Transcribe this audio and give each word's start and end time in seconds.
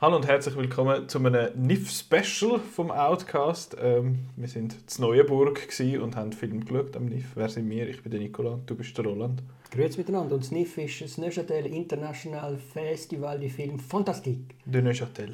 Hallo 0.00 0.16
und 0.16 0.26
herzlich 0.26 0.56
willkommen 0.56 1.06
zu 1.06 1.18
einem 1.18 1.50
NIF-Special 1.54 2.58
vom 2.60 2.90
Outcast. 2.90 3.76
Ähm, 3.78 4.20
wir 4.36 4.48
sind 4.48 4.72
in 4.74 5.02
Neuenburg 5.02 5.68
und 6.00 6.16
haben 6.16 6.32
Film 6.32 6.64
geschaut 6.64 6.96
am 6.96 7.04
NIF. 7.04 7.32
Wer 7.34 7.50
sind 7.50 7.68
wir? 7.68 7.90
Ich 7.90 8.02
bin 8.02 8.10
der 8.10 8.20
Nicola, 8.20 8.58
du 8.64 8.74
bist 8.74 8.96
der 8.96 9.04
Roland. 9.04 9.42
Grüezi 9.70 9.98
miteinander. 9.98 10.34
Und 10.34 10.44
das 10.44 10.50
NIF 10.50 10.78
ist 10.78 11.00
das 11.02 11.18
Neuchâtel 11.18 11.66
International 11.66 12.56
Festival 12.56 13.38
de 13.38 13.50
Film 13.50 13.78
Fantastique. 13.78 14.54
De 14.64 14.80
Neuchâtel. 14.80 15.32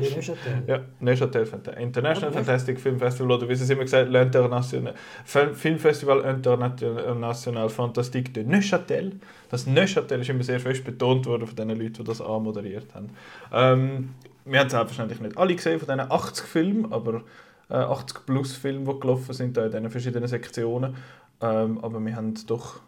de 0.00 0.14
Neuchâtel. 0.14 0.62
Ja, 0.66 0.80
Neuchâtel 1.00 1.48
International 1.78 2.30
ja, 2.30 2.42
Fantastic 2.42 2.78
Film 2.78 2.98
Festival 2.98 3.32
oder 3.32 3.48
wie 3.48 3.54
sie 3.54 3.64
es 3.64 3.70
immer 3.70 3.84
gesagt 3.84 4.10
L'International 4.10 4.94
Filmfestival 5.24 6.20
International 6.20 7.68
Fantastique 7.70 8.32
de 8.32 8.44
Neuchâtel. 8.44 9.12
Das 9.50 9.66
Neuchâtel 9.66 10.20
ist 10.20 10.28
immer 10.28 10.44
sehr 10.44 10.60
fest 10.60 10.84
betont 10.84 11.24
worden 11.26 11.46
von 11.46 11.56
den 11.56 11.70
Leuten, 11.70 11.94
die 11.94 12.04
das 12.04 12.20
anmoderiert 12.20 12.94
haben. 12.94 13.10
Ähm, 13.52 14.10
wir 14.44 14.60
haben 14.60 14.68
selbstverständlich 14.68 15.20
nicht 15.20 15.38
alle 15.38 15.54
gesehen 15.54 15.78
von 15.78 15.88
diesen 15.88 16.10
80 16.10 16.44
Filmen, 16.44 16.92
aber 16.92 17.22
äh, 17.70 17.74
80 17.74 18.26
plus 18.26 18.54
Filme, 18.54 18.92
die 18.92 19.00
gelaufen 19.00 19.32
sind 19.32 19.56
in 19.56 19.70
diesen 19.70 19.90
verschiedenen 19.90 20.28
Sektionen. 20.28 20.94
Ähm, 21.42 21.78
aber 21.82 22.04
wir 22.04 22.16
haben 22.16 22.34
doch 22.46 22.80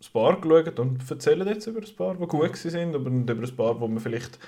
ein 0.00 0.12
paar 0.12 0.40
geschaut 0.40 0.78
und 0.78 1.10
erzählen 1.10 1.46
jetzt 1.46 1.66
über 1.66 1.80
ein 1.80 1.96
paar, 1.96 2.14
die 2.14 2.26
gut 2.26 2.56
sind, 2.56 2.94
aber 2.94 3.10
nicht 3.10 3.28
über 3.28 3.46
ein 3.46 3.56
paar, 3.56 3.74
die 3.74 3.88
man 3.88 4.00
vielleicht 4.00 4.38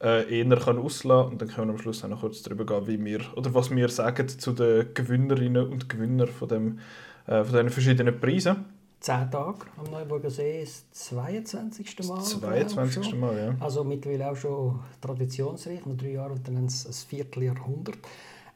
äh, 0.00 0.40
eher 0.40 0.56
kann 0.56 0.78
auslassen 0.78 1.08
kann. 1.08 1.32
Und 1.32 1.42
dann 1.42 1.48
können 1.48 1.68
wir 1.68 1.74
am 1.74 1.78
Schluss 1.78 2.04
auch 2.04 2.08
noch 2.08 2.20
kurz 2.20 2.42
darüber 2.42 2.64
gehen, 2.64 2.86
wie 2.86 3.04
wir, 3.04 3.20
oder 3.36 3.52
was 3.52 3.70
wir 3.70 3.88
sagen 3.88 4.28
zu 4.28 4.52
den 4.52 4.94
Gewinnerinnen 4.94 5.68
und 5.68 5.88
Gewinnern 5.88 6.28
von, 6.28 6.48
dem, 6.48 6.78
äh, 7.26 7.42
von 7.42 7.52
diesen 7.52 7.70
verschiedenen 7.70 8.20
Preisen. 8.20 8.64
Zehn 9.00 9.30
Tage 9.30 9.60
am 9.78 9.90
Neuburger 9.90 10.28
See 10.28 10.62
ist 10.62 10.84
das 10.90 11.04
22. 11.06 12.06
Mal. 12.06 12.16
Das 12.16 12.30
22. 12.38 13.14
Mal, 13.14 13.36
ja. 13.36 13.54
Also 13.58 13.82
mittlerweile 13.82 14.30
auch 14.30 14.36
schon 14.36 14.78
traditionsreich, 15.00 15.86
noch 15.86 15.96
drei 15.96 16.10
Jahre 16.12 16.34
und 16.34 16.46
dann 16.46 16.58
ein 16.58 16.68
Vierteljahrhundert. 16.68 17.96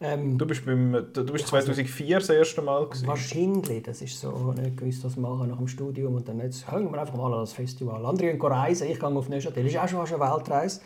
Ähm, 0.01 0.37
du 0.37 0.47
bist, 0.47 0.65
beim, 0.67 0.93
du 1.13 1.25
bist 1.25 1.47
2004 1.47 2.19
das 2.19 2.29
erste 2.29 2.63
Mal 2.63 2.87
gewesen. 2.87 3.07
Wahrscheinlich, 3.07 3.83
das 3.83 4.03
ist 4.03 4.21
so, 4.21 4.53
nicht 4.53 4.77
gewusst, 4.77 5.05
was 5.05 5.17
machen 5.17 5.49
nach 5.49 5.59
dem 5.59 5.69
Studium 5.69 6.15
und 6.15 6.29
dann 6.29 6.41
jetzt 6.41 6.71
hängen 6.71 6.91
wir 6.91 7.01
einfach 7.01 7.17
mal 7.17 7.33
an 7.33 7.41
das 7.41 7.53
Festival. 7.53 8.05
Andere 8.05 8.33
gehen 8.33 8.41
reisen, 8.41 8.89
ich 8.89 8.99
gehe 8.99 9.09
auf 9.09 9.29
Neuchâtel. 9.29 9.63
Das 9.63 9.73
ist 9.73 9.79
auch 9.79 9.89
schon 9.89 10.21
eine 10.21 10.33
Weltreise 10.33 10.81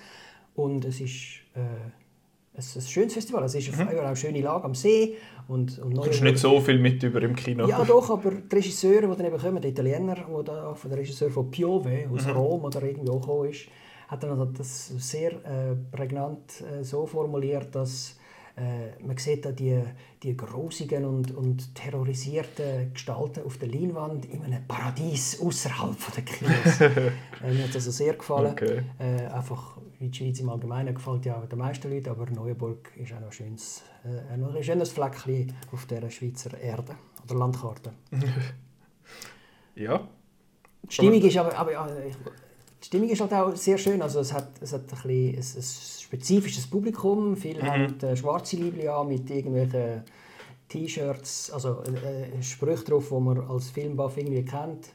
und 0.54 0.84
es 0.84 1.00
ist 1.00 1.40
äh, 1.54 1.60
ein, 1.60 2.64
ein 2.76 2.82
schönes 2.82 3.14
Festival. 3.14 3.44
Es 3.44 3.54
ist 3.54 3.76
mhm. 3.76 3.88
eine 3.88 4.16
schöne 4.16 4.40
Lage 4.40 4.64
am 4.64 4.74
See 4.74 5.16
und, 5.48 5.78
und 5.78 5.96
du 5.96 6.02
kriegst 6.02 6.22
nicht 6.22 6.38
so 6.38 6.60
viel 6.60 6.78
mit 6.78 7.02
über 7.02 7.22
im 7.22 7.34
Kino. 7.34 7.66
Ja 7.66 7.84
doch, 7.84 8.10
aber 8.10 8.32
die 8.32 8.54
Regisseure, 8.54 9.08
die 9.08 9.16
dann 9.16 9.26
eben 9.26 9.38
kommen, 9.38 9.62
die 9.62 9.68
Italiener, 9.68 10.16
der 10.16 10.42
da 10.42 10.74
von 10.74 10.90
der 10.90 10.98
Regisseur 10.98 11.30
von 11.30 11.50
Piove 11.50 12.08
aus 12.12 12.26
mhm. 12.26 12.32
Rom 12.32 12.64
oder 12.64 12.82
irgendwie 12.82 13.10
auch 13.10 13.20
gekommen 13.20 13.50
ist, 13.50 13.68
hat 14.08 14.22
dann 14.22 14.54
das 14.54 14.88
sehr 14.88 15.32
äh, 15.32 15.74
prägnant 15.90 16.62
äh, 16.62 16.82
so 16.82 17.06
formuliert, 17.06 17.74
dass 17.74 18.18
äh, 18.58 19.02
man 19.02 19.16
sieht 19.16 19.44
da 19.44 19.52
die, 19.52 19.80
die 20.22 20.36
grusigen 20.36 21.04
und, 21.04 21.30
und 21.34 21.74
terrorisierten 21.74 22.92
Gestalten 22.92 23.44
auf 23.44 23.58
der 23.58 23.68
Leinwand 23.68 24.26
in 24.26 24.42
einem 24.42 24.66
Paradies 24.66 25.40
außerhalb 25.40 25.96
der 26.14 26.24
Kinos. 26.24 26.80
äh, 26.80 27.52
mir 27.52 27.64
hat 27.64 27.68
das 27.68 27.86
also 27.86 27.90
sehr 27.92 28.14
gefallen. 28.14 28.52
Okay. 28.52 28.82
Äh, 28.98 29.26
einfach, 29.26 29.78
wie 29.98 30.08
die 30.08 30.18
Schweiz 30.18 30.40
im 30.40 30.48
Allgemeinen 30.48 30.94
gefällt 30.94 31.24
ja 31.26 31.38
den 31.46 31.58
meisten 31.58 31.90
Leuten, 31.90 32.08
aber 32.08 32.26
Neuenburg 32.30 32.90
ist 32.96 33.12
auch 33.12 33.20
noch 33.20 33.26
ein 33.26 33.32
schönes, 33.32 33.82
äh, 34.04 34.32
ein 34.32 34.62
schönes 34.62 34.90
Fleckchen 34.90 35.52
auf 35.72 35.86
der 35.86 36.10
Schweizer 36.10 36.58
Erde 36.58 36.96
oder 37.24 37.34
Landkarte. 37.36 37.92
ja. 39.76 40.08
Die 40.82 40.92
Stimmung 40.92 41.22
ist 41.22 41.36
aber, 41.36 41.56
aber 41.56 41.72
ich, 42.06 42.16
die 42.16 42.47
Stimmung 42.88 43.10
ist 43.10 43.20
halt 43.20 43.34
auch 43.34 43.54
sehr 43.54 43.76
schön. 43.76 44.00
Also 44.00 44.20
es 44.20 44.32
hat, 44.32 44.48
es 44.62 44.72
hat 44.72 44.80
ein, 44.80 44.86
bisschen, 44.86 45.34
ein, 45.34 45.36
ein 45.36 45.62
spezifisches 46.00 46.66
Publikum. 46.66 47.36
Viele 47.36 47.62
mhm. 47.62 47.66
haben 47.66 48.00
äh, 48.00 48.16
schwarze 48.16 48.56
Liebling 48.56 48.88
an 48.88 49.08
mit 49.08 49.28
irgendwelchen 49.28 50.04
T-Shirts, 50.70 51.50
also 51.50 51.82
äh, 51.82 52.42
Sprüche 52.42 52.84
drauf, 52.84 53.08
die 53.10 53.20
man 53.20 53.46
als 53.46 53.68
Filmbuff 53.68 54.16
irgendwie 54.16 54.42
kennt. 54.42 54.88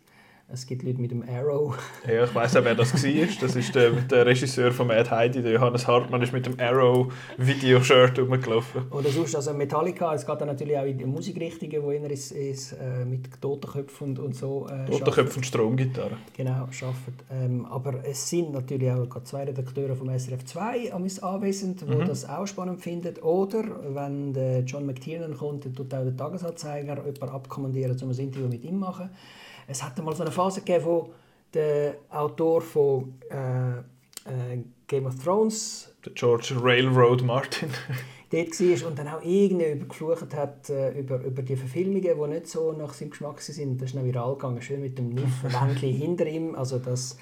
Es 0.51 0.67
gibt 0.67 0.83
Leute 0.83 0.99
mit 0.99 1.11
dem 1.11 1.23
Arrow. 1.27 1.75
Ja, 2.07 2.25
ich 2.25 2.35
weiß 2.35 2.57
auch, 2.57 2.63
wer 2.65 2.75
das 2.75 2.93
war. 2.93 3.27
Das 3.41 3.55
ist 3.55 3.73
der, 3.73 3.91
der 3.91 4.25
Regisseur 4.25 4.71
von 4.71 4.87
Mad 4.87 5.09
Heidi, 5.09 5.41
der 5.41 5.53
Johannes 5.53 5.87
Hartmann, 5.87 6.21
ist 6.21 6.33
mit 6.33 6.45
dem 6.45 6.59
Arrow 6.59 7.11
Videoshirt 7.37 8.19
rumgelaufen. 8.19 8.83
Oder 8.91 9.09
sonst, 9.09 9.35
also 9.35 9.53
Metallica, 9.53 10.13
es 10.13 10.25
geht 10.25 10.41
dann 10.41 10.49
natürlich 10.49 10.77
auch 10.77 10.83
in 10.85 10.97
die 10.97 11.05
Musikrichtungen, 11.05 11.81
wo 11.81 11.89
einer 11.89 12.11
ist, 12.11 12.31
ist 12.33 12.73
äh, 12.73 13.05
mit 13.05 13.41
Totenköpfen 13.41 14.09
und, 14.09 14.19
und 14.19 14.35
so 14.35 14.67
äh, 14.67 14.85
Totenköpfen 14.89 15.37
und 15.37 15.45
Stromgitarre. 15.45 16.17
Genau, 16.35 16.51
arbeitet. 16.51 17.25
Ähm, 17.31 17.65
aber 17.65 18.03
es 18.03 18.29
sind 18.29 18.51
natürlich 18.51 18.91
auch 18.91 19.23
zwei 19.23 19.45
Redakteure 19.45 19.95
vom 19.95 20.09
SRF 20.09 20.43
2 20.45 20.93
anwesend, 20.93 21.81
die 21.81 21.85
mhm. 21.85 22.05
das 22.05 22.27
auch 22.27 22.45
spannend 22.45 22.81
finden. 22.81 23.15
Oder, 23.21 23.63
wenn 23.95 24.33
der 24.33 24.59
John 24.61 24.85
McTiernan 24.85 25.37
kommt, 25.37 25.65
dann 25.65 25.73
tut 25.73 25.93
auch 25.93 26.03
der 26.03 26.15
Tagesanzeiger 26.15 26.97
jemanden 26.97 27.29
abkommandieren, 27.29 27.97
um 28.01 28.09
ein 28.09 28.17
Interview 28.17 28.47
mit 28.47 28.63
ihm 28.63 28.71
zu 28.71 28.75
machen. 28.75 29.09
Es 29.67 29.83
hat 29.83 29.97
mal 30.03 30.15
so 30.15 30.23
eine 30.23 30.31
Phase 30.31 30.61
gegeben, 30.61 30.85
wo 30.85 31.13
der 31.53 31.95
Autor 32.09 32.61
von 32.61 33.13
äh, 33.29 33.77
äh, 33.77 34.63
Game 34.87 35.05
of 35.05 35.23
Thrones, 35.23 35.93
der 36.05 36.13
George 36.13 36.55
Railroad 36.61 37.23
Martin, 37.23 37.69
dort 38.31 38.59
war 38.59 38.87
und 38.87 38.99
dann 38.99 39.07
auch 39.07 39.23
irgendwie 39.23 39.87
geflucht 39.87 40.33
hat 40.35 40.69
äh, 40.69 40.99
über, 40.99 41.21
über 41.21 41.41
die 41.41 41.55
Verfilmungen, 41.55 42.01
die 42.01 42.27
nicht 42.27 42.47
so 42.47 42.73
nach 42.73 42.93
seinem 42.93 43.11
Geschmack 43.11 43.41
sind. 43.41 43.81
Das 43.81 43.89
ist 43.89 43.95
dann 43.95 44.05
viral 44.05 44.33
gegangen, 44.33 44.61
schön 44.61 44.81
mit 44.81 44.97
dem 44.97 45.09
Niff-Wändchen 45.09 45.93
hinter 45.93 46.25
ihm. 46.25 46.55
Also 46.55 46.79
das 46.79 47.17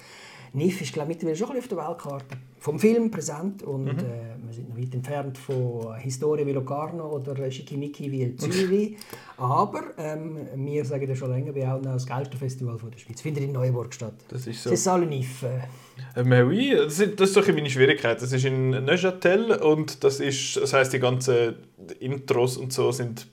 Niff 0.54 0.80
ist 0.80 0.92
glaube 0.92 1.10
ich, 1.10 1.16
mittlerweile 1.16 1.36
schon 1.36 1.50
ein 1.50 1.58
auf 1.58 1.68
der 1.68 1.78
Weltkarte 1.78 2.36
vom 2.62 2.78
Film 2.78 3.10
präsent 3.10 3.62
und 3.64 3.84
mhm. 3.84 3.90
äh, 3.90 4.36
wir 4.46 4.52
sind 4.52 4.68
noch 4.68 4.78
weit 4.78 4.94
entfernt 4.94 5.36
von 5.36 5.96
Historia 5.96 6.46
wie 6.46 6.52
Locarno 6.52 7.08
oder 7.08 7.50
Schickimicki 7.50 8.12
wie 8.12 8.36
Zürich. 8.36 8.96
Aber 9.36 9.82
ähm, 9.98 10.36
wir 10.54 10.84
sagen 10.84 11.08
ja 11.08 11.16
schon 11.16 11.30
länger, 11.30 11.54
wir 11.54 11.66
haben 11.66 11.82
das 11.82 12.06
Gelterfestival 12.06 12.78
von 12.78 12.90
der 12.90 12.98
Schweiz. 12.98 13.20
Findet 13.20 13.44
in 13.44 13.52
Neuburg 13.52 13.92
statt. 13.92 14.14
Das 14.28 14.46
ist 14.46 14.62
so. 14.62 14.70
C'est 14.70 14.76
ça 14.76 14.96
le 14.96 15.06
Nif. 15.06 15.42
Äh, 15.42 16.22
mais 16.22 16.44
oui, 16.44 16.74
das 16.76 17.00
ist, 17.00 17.18
das 17.18 17.30
ist 17.30 17.36
doch 17.36 17.46
meine 17.48 17.68
Schwierigkeit. 17.68 18.22
Das 18.22 18.32
ist 18.32 18.44
in 18.44 18.70
Neuchâtel 18.70 19.60
und 19.60 20.04
das 20.04 20.20
ist, 20.20 20.56
das 20.56 20.72
heißt 20.72 20.92
die 20.92 21.00
ganzen 21.00 21.56
Intros 21.98 22.58
und 22.58 22.72
so 22.72 22.92
sind 22.92 23.26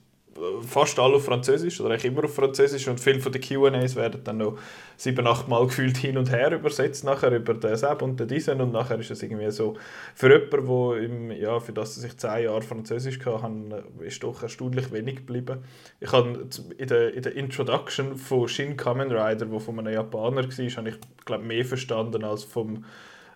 fast 0.67 1.00
alle 1.00 1.16
auf 1.16 1.25
Französisch 1.25 1.79
oder 1.81 1.91
eigentlich 1.91 2.05
immer 2.05 2.25
auf 2.25 2.35
Französisch 2.35 2.88
und 2.88 3.00
viele 3.00 3.19
von 3.19 3.31
den 3.31 3.41
Q&As 3.41 3.95
werden 3.95 4.22
dann 4.23 4.38
noch 4.38 4.57
sieben, 4.97 5.25
acht 5.27 5.47
Mal 5.47 5.66
gefühlt 5.66 5.97
hin 5.97 6.17
und 6.17 6.31
her 6.31 6.51
übersetzt, 6.51 7.03
nachher 7.03 7.31
über 7.31 7.53
den 7.53 7.75
Sepp 7.75 8.01
und 8.01 8.19
den 8.19 8.27
Diesen 8.27 8.61
und 8.61 8.72
nachher 8.72 8.99
ist 8.99 9.11
es 9.11 9.23
irgendwie 9.23 9.49
so, 9.51 9.78
für 10.16 10.31
jemanden, 10.31 10.67
wo 10.67 10.94
im, 10.94 11.31
ja, 11.31 11.59
für 11.59 11.73
das 11.73 12.03
ich 12.03 12.17
zehn 12.17 12.45
Jahre 12.45 12.61
Französisch 12.61 13.19
hatte, 13.25 13.83
ist 14.01 14.23
doch 14.23 14.41
erstaunlich 14.41 14.91
wenig 14.91 15.17
geblieben. 15.17 15.59
Ich 15.99 16.11
habe 16.11 16.47
in 16.78 16.88
der, 16.88 17.13
in 17.13 17.22
der 17.22 17.35
Introduction 17.35 18.17
von 18.17 18.47
Shin 18.47 18.78
Kamen 18.78 19.11
Rider, 19.11 19.49
wo 19.49 19.59
von 19.59 19.79
einem 19.79 19.94
Japaner 19.94 20.44
war, 20.44 20.75
habe 20.78 20.89
ich 20.89 20.95
glaube 21.25 21.44
mehr 21.44 21.66
verstanden 21.66 22.23
als 22.23 22.44
vom 22.44 22.85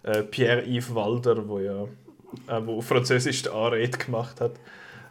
äh, 0.04 0.24
Pierre-Yves 0.24 0.94
Walder, 0.96 1.48
wo 1.48 1.60
ja 1.60 1.84
äh, 2.48 2.62
wo 2.66 2.82
Französisch 2.82 3.44
die 3.44 3.50
Anrede 3.50 3.98
gemacht 3.98 4.42
hat 4.42 4.54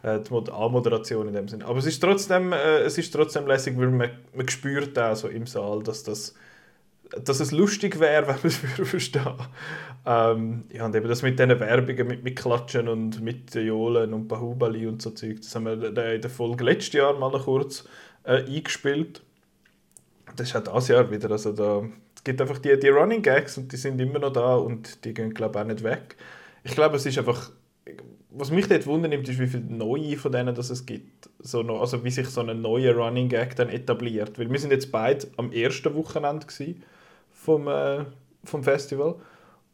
äh, 0.03 0.19
die 0.19 0.51
Anmoderation 0.51 1.27
in 1.27 1.33
dem 1.33 1.47
Sinn. 1.47 1.63
Aber 1.63 1.79
es 1.79 1.85
ist 1.85 1.99
trotzdem, 1.99 2.53
äh, 2.53 2.79
es 2.79 2.97
ist 2.97 3.11
trotzdem 3.11 3.47
lässig, 3.47 3.77
weil 3.77 3.89
man, 3.89 4.11
man 4.35 4.47
spürt 4.47 4.97
auch 4.99 5.15
so 5.15 5.27
im 5.27 5.47
Saal, 5.47 5.81
dass 5.83 6.03
das 6.03 6.35
dass 7.21 7.39
es 7.39 7.51
lustig 7.51 7.99
wäre, 7.99 8.27
wenn 8.27 8.35
man 8.35 8.45
es 8.45 8.57
verstehen 8.89 9.35
ähm, 10.05 10.63
ja, 10.71 10.85
und 10.85 10.95
eben 10.95 11.07
das 11.07 11.21
mit 11.21 11.39
diesen 11.39 11.59
Werbungen, 11.59 12.07
mit, 12.07 12.23
mit 12.23 12.35
Klatschen 12.35 12.87
und 12.87 13.21
mit 13.21 13.53
Jolen 13.55 14.13
und 14.13 14.27
Bahubali 14.27 14.87
und 14.87 15.01
so 15.01 15.11
Zeug, 15.11 15.37
das 15.41 15.55
haben 15.55 15.65
wir 15.65 15.83
in 15.83 16.21
der 16.21 16.29
Folge 16.29 16.63
letztes 16.63 16.93
Jahr 16.93 17.17
mal 17.17 17.31
noch 17.31 17.45
kurz 17.45 17.85
äh, 18.23 18.43
eingespielt. 18.43 19.21
Das 20.35 20.49
ist 20.49 20.55
auch 20.55 20.63
dieses 20.63 20.87
Jahr 20.89 21.11
wieder, 21.11 21.31
also 21.31 21.51
da, 21.51 21.83
es 22.15 22.23
gibt 22.23 22.41
einfach 22.41 22.57
die, 22.57 22.77
die 22.79 22.89
Running 22.89 23.21
Gags 23.21 23.57
und 23.57 23.71
die 23.71 23.77
sind 23.77 23.99
immer 24.01 24.19
noch 24.19 24.33
da 24.33 24.55
und 24.55 25.05
die 25.05 25.13
gehen 25.13 25.33
glaube 25.33 25.59
ich 25.59 25.63
auch 25.63 25.67
nicht 25.67 25.83
weg. 25.83 26.15
Ich 26.63 26.73
glaube, 26.73 26.95
es 26.95 27.05
ist 27.05 27.17
einfach 27.17 27.51
was 28.35 28.51
mich 28.51 28.67
dort 28.67 28.87
wundernimmt, 28.87 29.29
ist, 29.29 29.39
wie 29.39 29.47
viele 29.47 29.63
neue 29.63 30.17
von 30.17 30.31
denen 30.31 30.55
das 30.55 30.69
es 30.69 30.85
gibt. 30.85 31.29
So 31.39 31.61
noch, 31.61 31.81
also 31.81 32.03
wie 32.03 32.09
sich 32.09 32.27
so 32.27 32.41
ein 32.41 32.61
neuer 32.61 32.95
Running 32.95 33.29
Gag 33.29 33.55
dann 33.55 33.69
etabliert. 33.69 34.39
Weil 34.39 34.51
wir 34.51 34.59
sind 34.59 34.71
jetzt 34.71 34.91
beide 34.91 35.27
am 35.37 35.51
ersten 35.51 35.93
Wochenende 35.93 36.45
vom, 37.31 37.67
äh, 37.67 38.05
vom 38.43 38.63
Festival. 38.63 39.15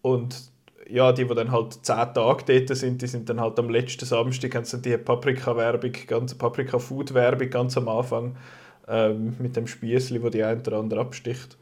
Und 0.01 0.51
ja, 0.89 1.11
die, 1.11 1.25
die 1.25 1.35
dann 1.35 1.51
halt 1.51 1.85
zehn 1.85 2.13
Tage 2.13 2.43
dort 2.45 2.77
sind, 2.77 3.01
die 3.01 3.07
sind 3.07 3.29
dann 3.29 3.39
halt 3.39 3.59
am 3.59 3.69
letzten 3.69 4.05
Samstag, 4.05 4.55
haben 4.55 4.65
sie 4.65 4.81
die 4.81 4.97
Paprika-Werbung, 4.97 5.93
ganze 6.07 6.35
Paprika-Food-Werbung 6.35 7.49
ganz 7.49 7.77
am 7.77 7.87
Anfang 7.87 8.35
ähm, 8.87 9.35
mit 9.39 9.55
dem 9.55 9.67
Spießli, 9.67 10.21
wo 10.21 10.29
die 10.29 10.43
ein 10.43 10.59
oder 10.59 10.79
andere 10.79 11.01
absticht. 11.01 11.57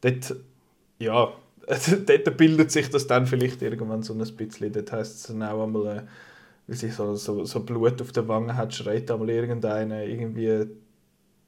Dort, 0.00 0.36
ja, 0.98 1.32
dort 2.06 2.36
bildet 2.36 2.70
sich 2.70 2.88
das 2.88 3.06
dann 3.06 3.26
vielleicht 3.26 3.60
irgendwann 3.60 4.02
so 4.02 4.14
ein 4.14 4.36
bisschen. 4.36 4.72
Dort 4.72 4.92
heisst 4.92 5.16
es 5.16 5.22
dann 5.24 5.42
auch 5.42 5.64
einmal, 5.64 5.98
äh, 5.98 6.02
wie 6.68 6.76
sich 6.76 6.94
so, 6.94 7.14
so, 7.14 7.44
so 7.44 7.60
Blut 7.60 8.00
auf 8.00 8.12
der 8.12 8.28
Wange 8.28 8.56
hat, 8.56 8.74
schreit 8.74 9.10
einmal 9.10 9.30
irgendeiner 9.30 10.04
irgendwie, 10.04 10.46
äh, 10.46 10.66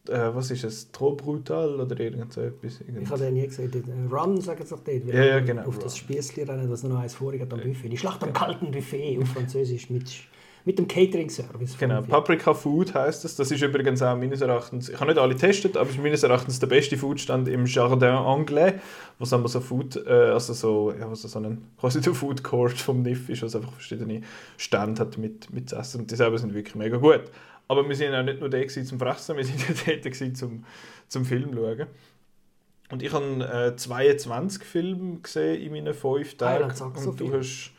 was 0.06 0.50
ist 0.50 0.64
es, 0.64 0.90
trop 0.90 1.22
brutal 1.22 1.78
oder 1.78 2.00
irgend 2.00 2.32
so 2.32 2.40
etwas. 2.40 2.80
Irgend. 2.80 3.02
Ich 3.02 3.10
habe 3.10 3.20
den 3.20 3.34
nie 3.34 3.46
gesehen. 3.46 4.08
Run, 4.10 4.40
sagen 4.40 4.64
sie 4.64 4.74
doch 4.74 4.82
dort. 4.82 5.04
Ja, 5.04 5.24
ja, 5.24 5.40
genau. 5.40 5.66
Auf 5.66 5.78
das 5.78 5.98
Spießchen 5.98 6.48
rennen, 6.48 6.70
das 6.70 6.82
noch 6.82 6.98
eins 6.98 7.14
vorher 7.14 7.42
am 7.42 7.48
Buffet. 7.60 7.90
Die 7.90 7.98
Schlacht 7.98 8.24
am 8.24 8.32
kalten 8.32 8.70
Buffet 8.70 9.18
auf 9.20 9.28
Französisch 9.28 9.90
mit 9.90 10.10
mit 10.64 10.78
dem 10.78 10.86
Catering-Service. 10.86 11.78
Genau, 11.78 12.02
Paprika 12.02 12.52
Food 12.54 12.94
heißt 12.94 13.24
es. 13.24 13.36
Das. 13.36 13.48
das 13.48 13.56
ist 13.56 13.62
übrigens 13.62 14.02
auch 14.02 14.16
meines 14.16 14.40
Erachtens, 14.40 14.88
ich 14.88 15.00
habe 15.00 15.10
nicht 15.10 15.20
alle 15.20 15.34
getestet, 15.34 15.76
aber 15.76 15.88
es 15.88 15.96
ist 15.96 16.02
meines 16.02 16.22
Erachtens 16.22 16.58
der 16.60 16.66
beste 16.66 16.96
Foodstand 16.96 17.48
im 17.48 17.66
Jardin 17.66 18.10
Anglais, 18.10 18.74
wo 19.18 19.24
es 19.24 19.30
so 19.30 19.60
Food, 19.60 19.96
äh, 20.06 20.10
also 20.10 20.52
so, 20.52 20.92
ja, 20.98 21.10
was 21.10 21.22
so 21.22 21.38
ein, 21.38 21.62
quasi 21.78 22.00
der 22.00 22.14
Food 22.14 22.42
Court 22.42 22.78
vom 22.78 23.02
NIF 23.02 23.28
ist, 23.28 23.42
was 23.42 23.56
einfach 23.56 23.72
verschiedene 23.72 24.22
Stände 24.56 25.00
hat 25.00 25.18
mit, 25.18 25.52
mit 25.52 25.72
Essen 25.72 26.02
und 26.02 26.10
die 26.10 26.16
selber 26.16 26.38
sind 26.38 26.54
wirklich 26.54 26.74
mega 26.74 26.96
gut. 26.98 27.22
Aber 27.68 27.88
wir 27.88 27.94
sind 27.94 28.14
auch 28.14 28.24
nicht 28.24 28.40
nur 28.40 28.50
da 28.50 28.66
zum 28.66 28.98
Fressen, 28.98 29.36
wir 29.36 29.44
sind 29.44 29.60
auch 29.70 30.02
dort 30.02 30.36
zum, 30.36 30.64
zum 31.08 31.24
Film 31.24 31.54
schauen. 31.54 31.86
Und 32.90 33.02
ich 33.02 33.12
habe 33.12 33.70
äh, 33.72 33.76
22 33.76 34.64
Filme 34.64 35.20
gesehen 35.20 35.62
in 35.62 35.72
meinen 35.72 35.94
fünf 35.94 36.36
Tagen. 36.36 36.64
Ah, 36.64 36.84
und 36.84 36.98
so 36.98 37.12
du 37.12 37.32
hast 37.32 37.70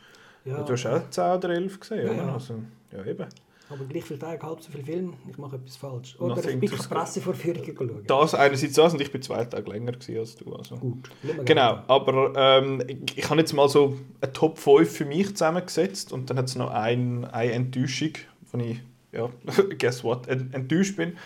ja. 0.44 0.62
Du 0.62 0.72
hast 0.72 0.86
auch 0.86 1.10
10 1.10 1.24
oder 1.24 1.50
11 1.50 1.80
gesehen, 1.80 2.06
ja, 2.06 2.12
ja. 2.12 2.32
Also, 2.32 2.54
ja 2.92 3.04
eben. 3.04 3.26
Aber 3.72 3.84
gleich 3.86 4.04
viele 4.04 4.18
Tage, 4.18 4.42
halb 4.46 4.60
so 4.60 4.70
viele 4.70 4.84
Filme, 4.84 5.14
ich 5.30 5.38
mache 5.38 5.56
etwas 5.56 5.76
falsch. 5.76 6.16
Oder 6.18 6.36
Nothing 6.36 6.62
ich 6.62 6.70
bin 6.70 6.78
Pressevorführungen 6.78 7.74
schauen. 7.74 8.04
Das 8.06 8.34
einerseits 8.34 8.74
das 8.74 8.92
und 8.92 9.00
ich 9.00 9.10
bin 9.10 9.22
zwei 9.22 9.44
Tage 9.46 9.70
länger 9.70 9.92
als 9.94 10.36
du. 10.36 10.54
Also. 10.54 10.76
Gut. 10.76 11.10
Genau, 11.44 11.82
aber 11.86 12.32
ähm, 12.36 12.82
ich, 12.86 13.18
ich 13.18 13.30
habe 13.30 13.40
jetzt 13.40 13.54
mal 13.54 13.68
so 13.68 13.96
eine 14.20 14.32
Top 14.32 14.58
5 14.58 14.90
für 14.90 15.06
mich 15.06 15.28
zusammengesetzt 15.28 16.12
und 16.12 16.28
dann 16.28 16.36
hat 16.36 16.48
es 16.48 16.56
noch 16.56 16.70
ein, 16.70 17.24
eine 17.24 17.52
Enttäuschung, 17.52 18.12
wo 18.50 18.58
ich, 18.58 18.80
ja, 19.12 19.30
guess 19.78 20.04
what, 20.04 20.28
enttäuscht 20.28 20.96
bin. 20.96 21.16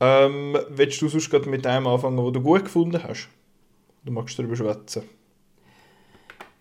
Ähm, 0.00 0.58
willst 0.68 1.00
du 1.00 1.08
sonst 1.08 1.30
gerade 1.30 1.48
mit 1.48 1.64
dem 1.64 1.86
anfangen, 1.86 2.18
was 2.18 2.32
du 2.32 2.40
gut 2.40 2.64
gefunden 2.64 3.00
hast? 3.02 3.28
Du 4.04 4.12
magst 4.12 4.38
darüber 4.38 4.56
schwätzen. 4.56 5.02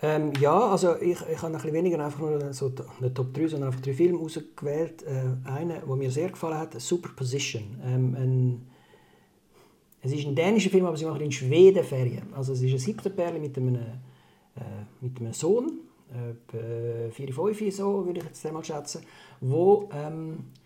Ähm, 0.02 0.34
ja, 0.40 0.58
also 0.72 0.96
ich, 0.98 1.18
ich 1.22 1.38
habe 1.38 1.48
ein 1.48 1.54
bisschen 1.54 1.74
weniger 1.74 2.04
einfach 2.04 2.20
nur 2.20 2.54
so 2.54 2.72
eine 3.00 3.14
Top 3.14 3.34
3, 3.34 3.48
sondern 3.48 3.70
einfach 3.70 3.82
drei 3.82 3.94
Filme 3.94 4.20
ausgewählt. 4.20 5.04
Äh, 5.04 5.50
einen, 5.50 5.82
der 5.86 5.96
mir 5.96 6.12
sehr 6.12 6.30
gefallen 6.30 6.58
hat, 6.58 6.80
Superposition. 6.80 7.80
Ähm, 7.84 8.16
ein, 8.16 8.68
es 10.02 10.12
ist 10.12 10.28
ein 10.28 10.36
dänischer 10.36 10.70
Film, 10.70 10.86
aber 10.86 10.98
sie 10.98 11.06
machen 11.06 11.22
in 11.22 11.32
Schweden 11.32 11.84
Ferien. 11.84 12.34
Also 12.34 12.54
es 12.54 12.62
ist 12.62 12.74
ein 12.74 12.80
siebter 12.80 13.10
Perle 13.10 13.40
mit 13.40 13.58
einem, 13.58 13.76
äh, 13.76 13.80
mit 15.02 15.20
einem 15.20 15.34
Sohn, 15.34 15.80
äh, 16.54 17.10
4, 17.10 17.34
5 17.34 17.76
so 17.76 18.06
würde 18.06 18.20
ich 18.20 18.26
jetzt 18.26 18.52
mal 18.52 18.64
schätzen, 18.64 19.02
wo 19.40 19.90
ähm, 19.94 20.34
äh, 20.34 20.65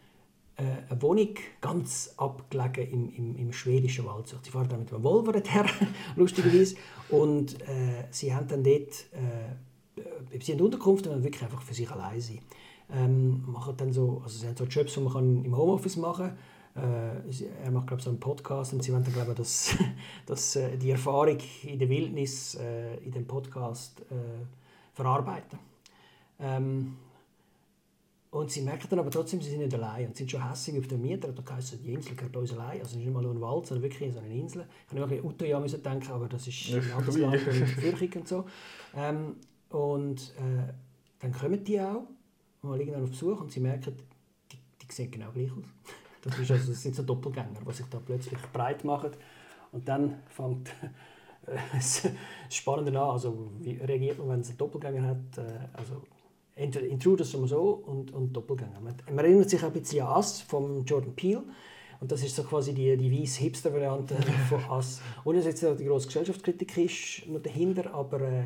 eine 0.90 1.02
Wohnung 1.02 1.36
ganz 1.62 2.14
abgelegen 2.18 2.92
im, 2.92 3.14
im, 3.16 3.36
im 3.38 3.54
schwedischen 3.54 4.06
Wald. 4.06 4.28
Sie 4.28 4.52
fahren 4.52 4.68
dann 4.70 4.80
mit 4.80 4.94
einem 4.94 5.04
Volvo 5.04 5.32
her, 5.32 5.66
lustigerweise. 6.16 6.76
Und 7.10 7.62
äh, 7.62 8.06
sie 8.12 8.34
haben 8.34 8.48
dann 8.48 8.64
dort 8.64 9.08
äh, 9.14 9.56
äh, 10.00 10.40
sie 10.40 10.54
haben 10.54 10.62
Unterkunft 10.62 11.08
und 11.08 11.24
wirklich 11.24 11.44
einfach 11.44 11.62
für 11.62 11.74
sich 11.74 11.90
allein 11.90 12.20
sein. 12.20 12.40
Ähm, 12.92 13.44
machen 13.46 13.76
dann 13.78 13.94
so, 13.94 14.22
also 14.24 14.40
sie 14.40 14.48
haben 14.48 14.58
so 14.58 14.64
Jobs, 14.66 14.94
die 14.94 15.00
man 15.00 15.14
kann 15.14 15.46
im 15.46 15.56
Homeoffice 15.56 15.98
machen 15.98 16.32
kann. 16.74 17.22
Äh, 17.24 17.44
er 17.64 17.72
macht 17.72 17.88
glaube 17.88 18.02
so 18.02 18.10
einen 18.10 18.20
Podcast 18.20 18.74
und 18.74 18.84
sie 18.84 18.92
wollen 18.92 19.04
dann 19.04 19.14
glaube 19.14 19.36
dass, 19.36 19.76
dass 20.26 20.56
äh, 20.56 20.78
die 20.78 20.92
Erfahrung 20.92 21.38
in 21.64 21.78
der 21.78 21.90
Wildnis 21.90 22.56
äh, 22.56 22.98
in 22.98 23.12
dem 23.12 23.26
Podcast 23.26 24.02
äh, 24.12 24.46
verarbeiten. 24.94 25.60
Ähm, 26.40 26.96
und 28.32 28.52
sie 28.52 28.62
merken 28.62 28.88
dann 28.90 29.00
aber 29.00 29.10
trotzdem, 29.10 29.42
sie 29.42 29.50
sind 29.50 29.62
nicht 29.62 29.74
allein 29.74 30.08
und 30.08 30.16
sind 30.16 30.30
schon 30.30 30.48
hässlich 30.48 30.78
auf 30.78 30.88
den 30.88 31.02
Mieter. 31.02 31.32
Da 31.32 31.56
heisst 31.56 31.76
die 31.84 31.94
Insel 31.94 32.16
gehört 32.16 32.38
uns 32.38 32.54
allein. 32.54 32.80
Also 32.80 32.98
nicht 32.98 33.12
mal 33.12 33.24
nur 33.24 33.34
ein 33.34 33.42
Wald, 33.42 33.66
sondern 33.66 33.90
wirklich 33.90 34.14
so 34.14 34.20
eine 34.20 34.36
Insel. 34.36 34.68
Ich 34.88 35.00
habe 35.00 35.16
an 35.16 35.26
Utøya 35.26 35.60
müssen 35.60 35.82
denken, 35.82 36.12
aber 36.12 36.28
das 36.28 36.48
ist 36.48 36.72
ein 36.72 36.92
anderes 36.92 37.18
Land, 37.18 37.38
Fürchig 37.38 38.16
und 38.16 38.28
so. 38.28 38.46
Ähm, 38.96 39.38
und 39.70 40.36
äh, 40.38 40.74
dann 41.20 41.32
kommen 41.32 41.64
die 41.64 41.82
auch, 41.82 42.04
mal 42.62 42.80
irgendwann 42.80 43.04
auf 43.04 43.10
Besuch 43.10 43.42
und 43.42 43.52
sie 43.52 43.62
merken, 43.62 43.96
die, 44.52 44.58
die 44.58 44.94
sehen 44.94 45.10
genau 45.10 45.32
gleich 45.32 45.52
aus. 45.52 45.66
Das, 46.22 46.38
ist 46.38 46.52
also, 46.52 46.72
das 46.72 46.82
sind 46.84 46.96
so 46.96 47.04
Doppelgänger, 47.04 47.60
die 47.68 47.74
sich 47.74 47.86
da 47.88 48.00
plötzlich 48.00 48.40
breit 48.54 48.84
machen. 48.84 49.12
Und 49.72 49.88
dann 49.88 50.20
fängt 50.28 50.70
das 51.74 52.08
Spannende 52.50 52.92
an. 53.00 53.10
Also, 53.10 53.50
wie 53.60 53.78
reagiert 53.78 54.20
man, 54.20 54.30
wenn 54.30 54.42
es 54.42 54.50
einen 54.50 54.58
Doppelgänger 54.58 55.08
hat? 55.08 55.38
Äh, 55.38 55.68
also, 55.74 56.04
entweder 56.60 56.88
Intruders 56.88 57.32
so 57.32 57.84
und, 57.86 58.14
und 58.14 58.34
Doppelgänger. 58.34 58.80
Man, 58.82 58.96
man, 59.14 59.26
erinnert 59.26 59.50
sich 59.50 59.64
ein 59.64 59.72
bisschen 59.72 60.06
an 60.06 60.18
Us 60.18 60.42
von 60.42 60.84
Jordan 60.86 61.14
Peele. 61.16 61.44
Und 62.02 62.12
das 62.12 62.24
ist 62.24 62.36
so 62.36 62.44
quasi 62.44 62.74
die, 62.74 62.96
die 62.96 63.12
weiss 63.12 63.36
Hipster-Variante 63.36 64.16
von 64.50 64.62
Us. 64.70 65.02
Ohne 65.26 65.40
dass 65.40 65.48
jetzt 65.48 65.80
die 65.80 65.86
grosse 65.86 66.08
Gesellschaftskritik 66.08 66.78
ist 66.78 67.28
noch 67.28 67.42
dahinter, 67.42 67.94
aber 67.94 68.22
äh, 68.22 68.44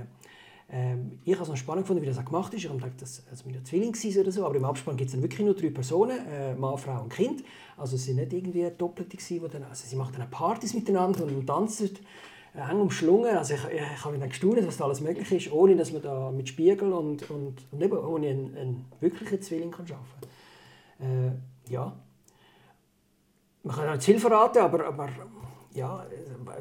äh, 0.71 0.95
ich 1.23 1.33
habe 1.33 1.43
es 1.43 1.49
noch 1.49 1.57
spannend 1.57 1.83
gefunden, 1.83 2.01
wie 2.01 2.07
das 2.07 2.17
auch 2.17 2.25
gemacht 2.25 2.53
ist. 2.53 2.63
Ich 2.63 2.69
habe 2.69 2.79
gedacht, 2.79 3.01
dass 3.01 3.23
es 3.31 3.45
mit 3.45 3.65
Zwilling 3.67 3.95
oder 4.19 4.31
so, 4.31 4.45
aber 4.45 4.55
im 4.55 4.65
Abspann 4.65 4.97
gibt 4.97 5.09
es 5.09 5.13
dann 5.13 5.21
wirklich 5.21 5.45
nur 5.45 5.55
drei 5.55 5.69
Personen, 5.69 6.17
äh, 6.27 6.55
Mann, 6.55 6.77
Frau 6.77 7.01
und 7.01 7.13
Kind. 7.13 7.43
Also 7.77 7.95
es 7.95 8.05
sind 8.05 8.15
nicht 8.15 8.33
irgendwie 8.33 8.67
Doppelte 8.75 9.17
gewesen, 9.17 9.47
dann, 9.51 9.63
also 9.63 9.87
sie 9.87 9.95
machen 9.95 10.15
dann 10.17 10.29
Partys 10.29 10.73
miteinander 10.73 11.25
und 11.25 11.45
tanzen 11.45 11.91
eng 12.53 12.81
umschlungen. 12.81 13.35
Also 13.35 13.55
ich, 13.55 13.61
ich 13.65 14.05
habe 14.05 14.17
dann 14.17 14.29
gestaunt, 14.29 14.65
was 14.65 14.77
da 14.77 14.85
alles 14.85 15.01
möglich 15.01 15.31
ist, 15.31 15.51
ohne 15.51 15.75
dass 15.75 15.91
man 15.91 16.01
da 16.01 16.31
mit 16.31 16.49
Spiegel 16.49 16.93
und, 16.93 17.29
und, 17.29 17.65
und 17.71 17.81
eben 17.81 17.97
ohne 17.97 18.27
einen, 18.29 18.57
einen 18.57 18.85
wirklichen 18.99 19.41
Zwilling 19.41 19.71
kann 19.71 19.85
arbeiten 19.85 20.27
kann. 20.99 21.37
Äh, 21.67 21.71
ja. 21.71 21.95
Man 23.63 23.75
kann 23.75 23.87
auch 23.89 23.93
nicht 23.93 24.03
viel 24.03 24.19
verraten, 24.19 24.59
aber, 24.59 24.85
aber 24.85 25.09
ja, 25.73 26.05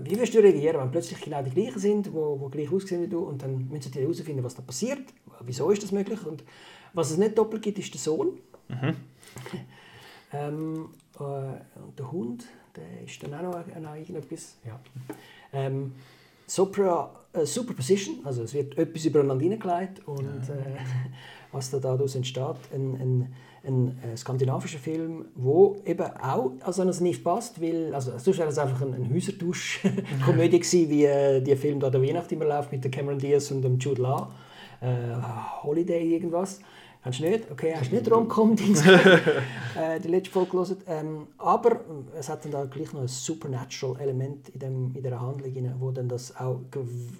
wie 0.00 0.18
wirst 0.18 0.34
du 0.34 0.38
reagieren, 0.38 0.80
wenn 0.80 0.90
plötzlich 0.90 1.20
genau 1.20 1.42
die 1.42 1.50
gleichen 1.50 1.78
sind, 1.78 2.06
die 2.06 2.12
wo, 2.12 2.40
wo 2.40 2.48
gleich 2.48 2.72
aussehen 2.72 3.02
wie 3.02 3.08
du 3.08 3.20
und 3.20 3.42
dann 3.42 3.68
müssen 3.68 3.92
sie 3.92 4.00
herausfinden, 4.00 4.44
was 4.44 4.54
da 4.54 4.62
passiert, 4.62 5.02
wieso 5.40 5.70
ist 5.70 5.82
das 5.82 5.92
möglich 5.92 6.24
und 6.24 6.44
was 6.94 7.10
es 7.10 7.18
nicht 7.18 7.36
doppelt 7.36 7.62
gibt, 7.62 7.78
ist 7.78 7.92
der 7.92 8.00
Sohn. 8.00 8.38
Mhm. 8.68 8.96
ähm, 10.32 10.90
äh, 11.18 11.22
und 11.22 11.98
der 11.98 12.12
Hund, 12.12 12.46
der 12.76 13.02
ist 13.04 13.22
dann 13.22 13.34
auch 13.34 13.42
noch, 13.42 13.80
noch 13.80 13.94
irgendetwas. 13.94 14.56
Ja. 14.64 14.80
Ähm, 15.52 15.92
Supra, 16.46 17.10
äh, 17.32 17.46
Superposition, 17.46 18.20
also 18.24 18.42
es 18.42 18.54
wird 18.54 18.76
etwas 18.76 19.04
übereinander 19.04 19.42
hineingelegt 19.42 20.06
und 20.06 20.48
äh, 20.48 20.76
was 21.52 21.70
da 21.70 21.78
daraus 21.78 22.14
entsteht, 22.14 22.56
ein, 22.74 22.94
ein, 22.94 23.34
ein, 23.64 23.98
ein, 24.02 24.16
skandinavischer 24.16 24.78
Film, 24.78 25.26
wo 25.34 25.76
eben 25.84 26.06
auch 26.20 26.52
also 26.60 26.82
an 26.82 26.88
nicht 27.00 27.22
passt, 27.22 27.60
weil 27.60 27.94
also 27.94 28.18
sonst 28.18 28.38
wäre 28.38 28.48
es 28.48 28.58
einfach 28.58 28.82
ein, 28.82 28.94
ein 28.94 29.12
Häusertausch-Komödie 29.12 30.60
gewesen, 30.60 30.90
wie 30.90 31.04
äh, 31.04 31.40
der 31.40 31.56
Film 31.56 31.80
da 31.80 31.90
der 31.90 32.02
Weihnacht 32.02 32.32
immer 32.32 32.46
läuft 32.46 32.72
mit 32.72 32.84
der 32.84 32.90
Cameron 32.90 33.18
Diaz 33.18 33.50
und 33.50 33.62
dem 33.62 33.78
Jude 33.78 34.02
Law, 34.02 34.32
äh, 34.80 34.86
Holiday 35.62 36.14
irgendwas. 36.14 36.60
Hast 37.02 37.18
du 37.18 37.24
nicht? 37.24 37.50
Okay, 37.50 37.74
hast 37.76 37.90
du 37.90 37.96
nicht 37.96 38.08
Rom-Com-Dings 38.08 38.86
äh, 38.86 39.98
die 40.00 40.08
letzte 40.08 40.30
Folge 40.30 40.52
gelesen. 40.52 40.76
Ähm, 40.86 41.26
aber 41.36 41.80
es 42.16 42.28
hat 42.28 42.44
dann 42.44 42.52
da 42.52 42.64
gleich 42.64 42.92
noch 42.92 43.00
ein 43.00 43.08
Supernatural-Element 43.08 44.50
in, 44.50 44.60
dem, 44.60 44.92
in 44.94 45.02
dieser 45.02 45.20
Handlung, 45.20 45.52
rein, 45.52 45.74
wo 45.80 45.90
dann 45.90 46.08
das 46.08 46.36
auch 46.36 46.60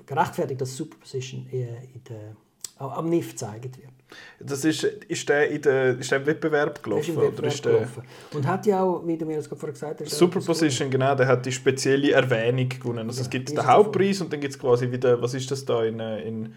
gerechtfertigt, 0.07 0.61
das 0.61 0.77
Superposition 0.77 1.49
in, 1.51 1.63
in 1.63 2.01
der, 2.09 2.37
am 2.79 3.09
NIF 3.09 3.31
gezeigt 3.31 3.77
wird. 3.77 3.91
Das 4.39 4.65
ist, 4.65 4.85
ist, 4.85 5.29
der 5.29 5.51
in 5.51 5.63
der, 5.63 5.99
ist 5.99 6.13
der 6.13 6.21
im 6.21 6.27
Wettbewerb 6.27 6.81
gelaufen? 6.81 7.01
Ist 7.01 7.09
im 7.09 7.17
Wettbewerb 7.17 7.39
oder 7.39 7.49
ist 7.49 7.65
der... 7.65 7.73
gelaufen. 7.73 8.03
Und 8.35 8.47
hat 8.47 8.67
ja 8.67 8.83
auch, 8.85 9.05
wie 9.05 9.17
du 9.17 9.27
mir 9.27 9.37
das 9.37 9.49
vorher 9.49 9.73
gesagt 9.73 10.01
hast... 10.01 10.11
Superposition, 10.11 10.91
genau, 10.91 11.17
der 11.17 11.27
hat 11.27 11.45
die 11.45 11.51
spezielle 11.51 12.13
Erwähnung 12.13 12.69
gewonnen. 12.69 13.09
Also 13.09 13.19
ja, 13.19 13.25
es 13.25 13.31
gibt 13.31 13.51
den 13.51 13.67
Hauptpreis 13.67 14.21
und 14.21 14.33
dann 14.33 14.41
gibt 14.41 14.55
es 14.55 14.61
quasi 14.61 14.89
wieder, 14.93 15.21
was 15.21 15.35
ist 15.35 15.51
das 15.51 15.65
da 15.65 15.83
in... 15.83 15.99
in 15.99 16.55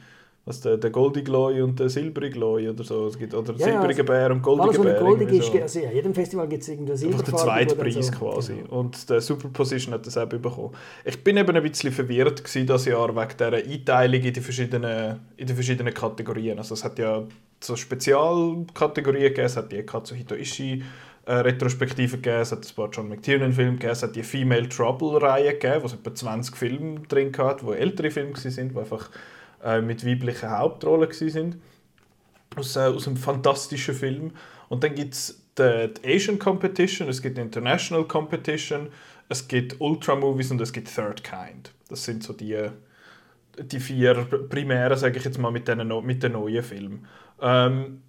was 0.47 0.61
der, 0.61 0.77
der 0.77 0.91
Goldige 0.91 1.23
Glory 1.25 1.61
und 1.63 1.79
der 1.79 1.89
Silbrige 1.89 2.37
Glory 2.37 2.69
oder 2.69 2.83
so. 2.83 3.07
Es 3.07 3.17
gibt, 3.17 3.33
oder 3.33 3.53
ja, 3.53 3.65
Silbrige 3.65 4.01
also, 4.01 4.03
Bär 4.03 4.31
und 4.31 4.43
Goldige 4.43 4.79
Bär. 4.79 4.99
Goldige 4.99 5.37
ist, 5.37 5.51
so. 5.51 5.59
also 5.59 5.79
ja, 5.79 5.91
jedem 5.91 6.13
Festival 6.13 6.47
gibt 6.47 6.61
es 6.61 6.69
irgendeinen 6.69 6.97
Silberfarbe. 6.97 7.31
der 7.31 7.39
zweite 7.39 7.75
Preis 7.75 8.07
so. 8.07 8.11
quasi. 8.11 8.53
Genau. 8.53 8.79
Und 8.79 9.09
der 9.09 9.21
Superposition 9.21 9.95
hat 9.95 10.05
das 10.05 10.17
auch 10.17 10.27
bekommen. 10.27 10.69
Ich 11.03 11.23
bin 11.23 11.37
eben 11.37 11.55
ein 11.55 11.63
bisschen 11.63 11.91
verwirrt 11.91 12.43
dieses 12.45 12.85
Jahr 12.85 13.15
wegen 13.15 13.29
dieser 13.37 13.53
Einteilung 13.53 14.21
in 14.21 14.33
die 14.33 14.41
verschiedenen, 14.41 15.19
in 15.35 15.47
die 15.47 15.53
verschiedenen 15.53 15.93
Kategorien. 15.93 16.59
Also 16.59 16.75
es 16.75 16.83
hat 16.83 16.99
ja 16.99 17.23
so 17.59 17.75
Spezialkategorien 17.75 19.23
gegeben, 19.23 19.47
es 19.47 19.57
hat 19.57 19.71
die 19.71 19.81
Katsuhito 19.81 20.35
Ishii 20.35 20.83
äh, 21.25 21.33
Retrospektive 21.33 22.17
gegeben, 22.17 22.41
es 22.41 22.51
hat 22.51 22.63
ein 22.63 22.75
paar 22.75 22.89
John 22.91 23.09
McTiernan-Filme 23.09 23.73
gegeben, 23.73 23.93
es 23.93 24.03
hat 24.03 24.15
die 24.15 24.21
Female 24.21 24.69
Trouble-Reihe 24.69 25.53
gegeben, 25.53 25.81
wo 25.81 25.87
es 25.87 25.93
etwa 25.93 26.13
20 26.13 26.55
Filme 26.55 26.99
drin 27.07 27.31
hatte, 27.35 27.65
die 27.65 27.71
ältere 27.71 28.11
Filme 28.11 28.35
waren, 28.35 28.69
die 28.69 28.77
einfach 28.77 29.09
äh, 29.65 29.81
mit 29.81 30.05
weiblichen 30.05 30.49
Hauptrollen 30.49 31.11
sind 31.11 31.57
aus, 32.55 32.75
äh, 32.75 32.81
aus 32.81 33.07
einem 33.07 33.17
fantastischen 33.17 33.95
Film. 33.95 34.31
Und 34.69 34.83
dann 34.83 34.95
gibt 34.95 35.15
es 35.15 35.41
die, 35.57 35.89
die, 35.93 36.15
Asian 36.15 36.39
Competition, 36.39 37.09
es 37.09 37.21
gibt 37.21 37.37
die 37.37 37.41
International 37.41 38.05
Competition, 38.05 38.89
es 39.27 39.47
gibt 39.47 39.79
Ultra 39.79 40.15
Movies 40.15 40.51
und 40.51 40.61
es 40.61 40.71
gibt 40.71 40.93
Third 40.93 41.23
Kind. 41.23 41.73
Das 41.89 42.03
sind 42.05 42.23
so 42.23 42.33
die, 42.33 42.69
die 43.59 43.79
vier 43.79 44.13
Primären, 44.49 44.97
sage 44.97 45.17
ich 45.17 45.25
jetzt 45.25 45.39
mal, 45.39 45.51
mit, 45.51 45.67
den, 45.67 45.87
mit 46.05 46.21
den 46.21 46.33
neuen 46.33 46.63
Filmen. 46.63 47.05
Ähm, 47.41 48.01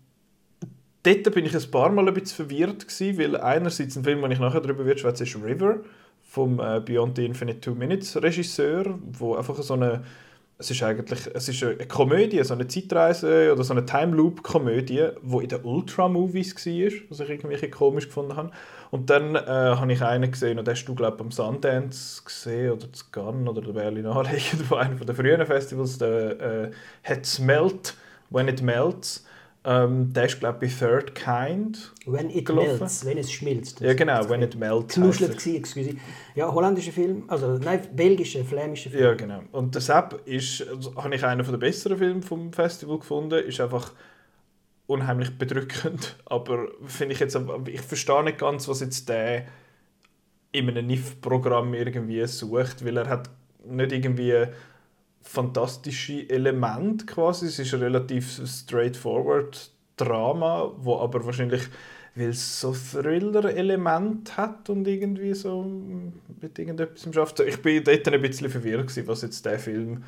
dort 1.02 1.34
bin 1.34 1.46
ich 1.46 1.54
ein 1.54 1.70
paar 1.70 1.90
Mal 1.90 2.06
ein 2.06 2.14
bisschen 2.14 2.46
verwirrt 2.46 2.86
gewesen, 2.86 3.18
weil 3.18 3.36
einerseits 3.36 3.96
ein 3.96 4.04
Film, 4.04 4.22
den 4.22 4.32
ich 4.32 4.40
nachher 4.40 4.60
darüber 4.60 4.84
werde 4.84 5.00
schwätzen, 5.00 5.22
ist 5.24 5.36
River 5.36 5.80
vom 6.22 6.60
äh, 6.60 6.80
Beyond 6.80 7.16
the 7.16 7.24
Infinite 7.24 7.60
Two 7.60 7.74
Minutes 7.74 8.20
Regisseur, 8.20 8.98
wo 9.12 9.36
einfach 9.36 9.56
so 9.62 9.74
eine 9.74 10.02
es 10.58 10.70
ist 10.70 10.82
eigentlich 10.82 11.28
es 11.34 11.48
ist 11.48 11.62
eine 11.62 11.86
Komödie, 11.86 12.42
so 12.42 12.54
eine 12.54 12.66
Zeitreise 12.66 13.52
oder 13.52 13.62
so 13.62 13.74
eine 13.74 13.84
Time 13.84 14.16
Loop 14.16 14.42
Komödie, 14.42 15.08
wo 15.20 15.40
in 15.40 15.48
den 15.48 15.62
Ultra 15.62 16.08
Movies 16.08 16.54
war, 16.54 16.92
was 17.10 17.20
ich 17.20 17.28
irgendwie 17.28 17.70
komisch 17.70 18.06
gefunden 18.06 18.36
habe. 18.36 18.50
Und 18.90 19.10
dann 19.10 19.34
äh, 19.34 19.40
habe 19.40 19.92
ich 19.92 20.02
einen 20.02 20.30
gesehen, 20.30 20.58
und 20.58 20.66
den 20.66 20.74
hast 20.74 20.86
du 20.86 20.94
glaube 20.94 21.20
am 21.20 21.30
Sundance 21.30 22.22
gesehen 22.24 22.72
oder 22.72 22.90
zu 22.90 23.04
Cannes 23.12 23.48
oder 23.48 23.60
der 23.60 23.72
Berlinale, 23.72 24.30
irgendwo 24.30 24.74
einer 24.76 24.96
von 24.96 25.06
den 25.06 25.16
frühen 25.16 25.44
Festivals, 25.44 25.98
der 25.98 26.40
äh, 26.40 27.12
«It 27.12 27.26
Smelt 27.26 27.94
When 28.30 28.48
It 28.48 28.62
Melts». 28.62 29.25
Ähm, 29.68 30.12
der 30.12 30.26
ist, 30.26 30.38
glaube 30.38 30.64
ich, 30.64 30.78
bei 30.78 30.86
Third 30.86 31.14
Kind. 31.16 31.92
When 32.06 32.30
it 32.30 32.46
gelaufen. 32.46 32.78
melts, 32.78 33.04
wenn 33.04 33.18
es 33.18 33.32
schmilzt. 33.32 33.80
Ja, 33.80 33.94
genau, 33.94 34.28
When 34.28 34.40
it 34.40 34.54
melts. 34.54 34.94
Knuschelt 34.94 35.44
war, 35.44 35.54
excuse. 35.54 35.96
Ja, 36.36 36.54
holländischer 36.54 36.92
Film, 36.92 37.24
also 37.26 37.58
nein, 37.58 37.80
belgischer, 37.92 38.44
flämischer 38.44 38.90
Film. 38.90 39.02
Ja, 39.02 39.14
genau. 39.14 39.42
Und 39.50 39.74
deshalb 39.74 40.24
ist, 40.24 40.64
also, 40.68 40.94
habe 40.94 41.12
ich 41.16 41.24
einen 41.24 41.44
der 41.44 41.56
besseren 41.58 41.98
Filme 41.98 42.22
vom 42.22 42.52
Festival 42.52 43.00
gefunden. 43.00 43.42
Ist 43.42 43.60
einfach 43.60 43.92
unheimlich 44.86 45.36
bedrückend. 45.36 46.14
Aber 46.26 46.68
finde 46.86 47.14
ich 47.14 47.20
jetzt, 47.20 47.36
ich 47.66 47.80
verstehe 47.80 48.22
nicht 48.22 48.38
ganz, 48.38 48.68
was 48.68 48.78
jetzt 48.78 49.08
der 49.08 49.46
in 50.52 50.70
einem 50.70 50.86
NIF-Programm 50.86 51.74
irgendwie 51.74 52.24
sucht, 52.26 52.84
weil 52.86 52.98
er 52.98 53.08
hat 53.08 53.30
nicht 53.64 53.90
irgendwie 53.90 54.46
fantastische 55.26 56.28
Element 56.28 57.06
quasi. 57.06 57.46
Es 57.46 57.58
ist 57.58 57.74
ein 57.74 57.80
relativ 57.80 58.40
straightforward 58.46 59.70
Drama, 59.96 60.72
wo 60.78 60.98
aber 60.98 61.24
wahrscheinlich 61.24 61.62
weil 62.16 62.30
es 62.30 62.60
so 62.60 62.72
Thriller-Element 62.72 64.38
hat 64.38 64.70
und 64.70 64.88
irgendwie 64.88 65.34
so 65.34 65.62
mit 66.40 66.58
irgendetwas 66.58 67.06
schafft. 67.14 67.40
Ich 67.40 67.60
bin 67.60 67.84
dort 67.84 68.08
ein 68.08 68.22
bisschen 68.22 68.48
verwirrt 68.48 69.06
was 69.06 69.22
jetzt 69.22 69.44
der 69.44 69.58
Film 69.58 70.02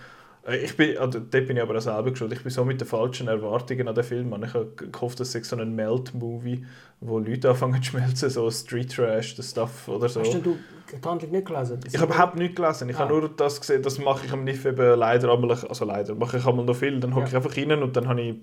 ich 0.46 0.76
bin, 0.76 0.96
also, 0.96 1.18
dort 1.20 1.46
bin 1.46 1.56
ich 1.56 1.62
aber 1.62 1.76
auch 1.76 1.80
selber 1.80 2.10
geschuld. 2.10 2.32
Ich 2.32 2.42
bin 2.42 2.50
so 2.50 2.64
mit 2.64 2.80
den 2.80 2.88
falschen 2.88 3.28
Erwartungen 3.28 3.86
an 3.86 3.94
den 3.94 4.04
Film. 4.04 4.34
Ich 4.42 4.54
habe 4.54 4.72
gehofft, 4.76 5.20
es 5.20 5.32
sei 5.32 5.42
so 5.42 5.56
ein 5.56 5.74
Melt-Movie, 5.74 6.64
wo 7.00 7.18
Leute 7.18 7.50
anfangen 7.50 7.82
zu 7.82 7.90
schmelzen, 7.90 8.30
so 8.30 8.50
Street 8.50 8.94
Trash, 8.94 9.36
das 9.36 9.50
Stuff 9.50 9.88
oder 9.88 10.08
so. 10.08 10.20
Hast 10.20 10.34
du 10.34 10.56
die 10.90 11.06
Handlung 11.06 11.30
nicht 11.30 11.46
gelesen? 11.46 11.80
ich 11.86 11.98
habe 11.98 12.12
überhaupt 12.12 12.36
nicht 12.36 12.56
gelesen. 12.56 12.88
Ich 12.88 12.96
ah. 12.96 13.00
habe 13.00 13.12
nur 13.12 13.28
das 13.28 13.60
gesehen, 13.60 13.82
das 13.82 13.98
mache 13.98 14.26
ich 14.26 14.32
am 14.32 14.44
NIF 14.44 14.64
eben 14.64 14.98
leider 14.98 15.32
einmal, 15.32 15.50
also 15.50 15.84
leider, 15.84 16.14
mache 16.14 16.38
ich 16.38 16.46
einmal 16.46 16.64
noch 16.64 16.76
viel, 16.76 16.98
dann 16.98 17.14
hocke 17.14 17.24
ja. 17.24 17.28
ich 17.28 17.36
einfach 17.36 17.56
rein 17.56 17.82
und 17.82 17.96
dann 17.96 18.08
habe 18.08 18.20
ich, 18.20 18.36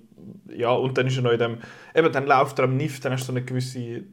ja, 0.56 0.70
und 0.70 0.96
dann 0.96 1.08
ist 1.08 1.16
er 1.16 1.22
noch 1.22 1.32
in 1.32 1.38
dem, 1.38 1.58
eben 1.94 2.12
dann 2.12 2.26
läuft 2.26 2.58
er 2.58 2.66
am 2.66 2.76
NIF, 2.76 3.00
dann 3.00 3.12
hast 3.12 3.22
du 3.22 3.26
so 3.26 3.32
eine 3.32 3.42
gewisse 3.42 4.04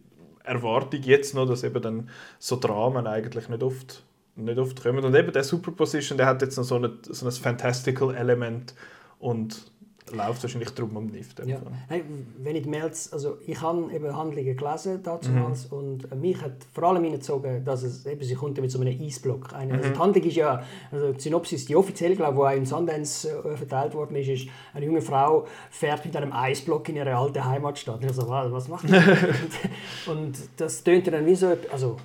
Erwartung 0.43 1.01
jetzt 1.03 1.35
noch, 1.35 1.45
dass 1.45 1.63
eben 1.63 1.81
dann 1.81 2.09
so 2.39 2.55
Dramen 2.55 3.07
eigentlich 3.07 3.49
nicht 3.49 3.63
oft 3.63 4.03
nicht 4.35 4.57
oft 4.57 4.81
kommen. 4.81 5.03
Und 5.03 5.15
eben 5.15 5.31
der 5.31 5.43
Superposition, 5.43 6.17
der 6.17 6.27
hat 6.27 6.41
jetzt 6.41 6.57
noch 6.57 6.63
so, 6.63 6.75
eine, 6.75 6.97
so 7.03 7.25
ein 7.25 7.31
Fantastical 7.31 8.15
Element 8.15 8.73
und 9.19 9.71
läuft 10.11 10.43
wahrscheinlich 10.43 10.69
drum 10.71 10.95
um 10.95 11.09
Lift. 11.09 11.45
Ja. 11.45 11.57
Hey, 11.87 12.03
wenn 12.37 12.55
ich 12.55 12.65
Melz, 12.65 13.09
also 13.11 13.37
ich 13.45 13.59
habe 13.61 13.91
eben 13.93 14.15
Handlungen 14.15 14.55
gelesen 14.55 15.01
damals 15.03 15.71
mhm. 15.71 15.77
und 15.77 16.21
mich 16.21 16.41
hat 16.41 16.51
vor 16.73 16.83
allem 16.83 17.03
hineingezogen, 17.03 17.63
dass 17.63 17.83
es 17.83 18.05
eben, 18.05 18.21
sie 18.23 18.35
kommt 18.35 18.59
mit 18.59 18.71
so 18.71 18.79
einem 18.79 18.99
Eisblock. 18.99 19.53
Eine, 19.53 19.73
also 19.73 19.75
mhm. 19.75 19.81
also 19.83 19.93
die 19.93 19.99
Handlung 19.99 20.23
ist 20.25 20.35
ja, 20.35 20.63
also 20.91 21.13
die 21.13 21.19
Synopsis, 21.19 21.65
die 21.65 21.75
offiziell, 21.75 22.15
glaube 22.15 22.37
ich, 22.37 22.43
auch 22.43 22.57
in 22.57 22.65
Sundance 22.65 23.29
äh, 23.29 23.57
verteilt 23.57 23.93
worden 23.93 24.15
ist, 24.17 24.27
ist, 24.27 24.47
eine 24.73 24.85
junge 24.85 25.01
Frau 25.01 25.47
fährt 25.69 26.05
mit 26.05 26.15
einem 26.15 26.33
Eisblock 26.33 26.89
in 26.89 26.97
ihre 26.97 27.15
alte 27.15 27.43
Heimatstadt. 27.43 28.01
Und 28.01 28.09
ich 28.09 28.15
so, 28.15 28.27
was 28.27 28.67
macht 28.67 28.87
die? 28.89 28.93
und 30.09 30.37
das 30.57 30.83
tönt 30.83 31.07
dann 31.07 31.25
wie 31.25 31.35
so, 31.35 31.55
also 31.71 31.97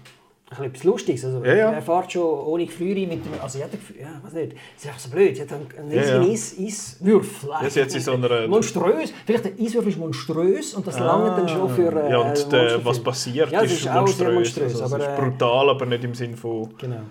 etwas 0.50 0.84
Lustiges. 0.84 1.24
Also, 1.24 1.44
ja, 1.44 1.54
ja. 1.54 1.72
Er 1.72 1.82
fährt 1.82 2.12
schon 2.12 2.22
ohne 2.22 2.66
Gefriere 2.66 3.06
mit 3.06 3.24
dem. 3.24 3.32
Also, 3.40 3.62
hatte 3.62 3.78
ja, 4.00 4.20
weiß 4.22 4.32
nicht. 4.32 4.54
Es 4.76 4.82
ist 4.82 4.88
einfach 4.88 5.00
so 5.00 5.10
blöd. 5.10 5.36
Sie 5.36 5.42
hat 5.42 5.52
einen 5.52 5.90
riesigen 5.90 6.22
ja, 6.22 6.32
Eis, 6.32 6.56
Eiswürfel. 6.58 7.50
Ja, 7.62 7.70
sie 7.70 7.82
hat 7.82 7.90
so 7.90 8.12
einer... 8.12 8.48
Monströs. 8.48 9.12
Vielleicht 9.26 9.44
der 9.44 9.52
Eiswürfel 9.52 9.92
ist 9.92 9.98
monströs 9.98 10.74
und 10.74 10.86
das 10.86 10.96
ah, 10.96 11.04
lange 11.04 11.30
dann 11.36 11.48
schon 11.48 11.68
für. 11.70 11.92
Äh, 11.92 12.10
ja, 12.10 12.18
und 12.18 12.52
der, 12.52 12.84
was 12.84 13.00
passiert, 13.00 13.50
ja, 13.50 13.60
ist, 13.60 13.72
ist 13.72 13.92
monströs. 13.92 14.34
monströs 14.34 14.80
also, 14.80 14.94
aber, 14.94 15.04
ist 15.04 15.16
brutal, 15.16 15.70
aber 15.70 15.86
nicht 15.86 16.04
im 16.04 16.14
Sinn 16.14 16.36
von. 16.36 16.74
Genau 16.78 17.02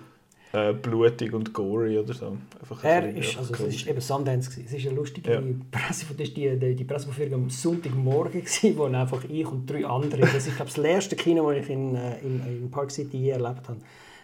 äh, 0.58 0.72
blutig 0.72 1.32
und 1.32 1.52
gory 1.52 1.98
oder 1.98 2.14
so. 2.14 2.36
Einfach 2.60 2.84
er 2.84 3.14
ist, 3.14 3.36
also 3.38 3.54
es 3.54 3.74
ist 3.74 3.86
eben 3.86 4.00
Sundance 4.00 4.50
gewesen. 4.50 4.66
Es 4.66 4.74
ist 4.74 4.86
eine 4.86 4.96
lustige 4.96 5.32
ja. 5.32 5.40
Presse, 5.70 6.06
das 6.16 6.34
die, 6.34 6.58
die, 6.58 6.74
die 6.74 6.84
Pressevorführung 6.84 7.34
am 7.34 7.50
Sonntagmorgen 7.50 8.40
gewesen, 8.40 8.76
wo 8.76 8.84
einfach 8.84 9.24
ich 9.28 9.46
und 9.46 9.68
drei 9.68 9.86
andere, 9.86 10.20
das 10.20 10.46
ist 10.46 10.56
glaube 10.56 10.70
das 10.70 10.76
letzte 10.76 11.16
Kino, 11.16 11.50
das 11.50 11.64
ich 11.64 11.70
in, 11.70 11.94
äh, 11.94 12.18
in, 12.20 12.42
in 12.46 12.70
Park 12.70 12.90
City 12.90 13.18
je 13.18 13.30
erlebt 13.30 13.68
habe, 13.68 13.78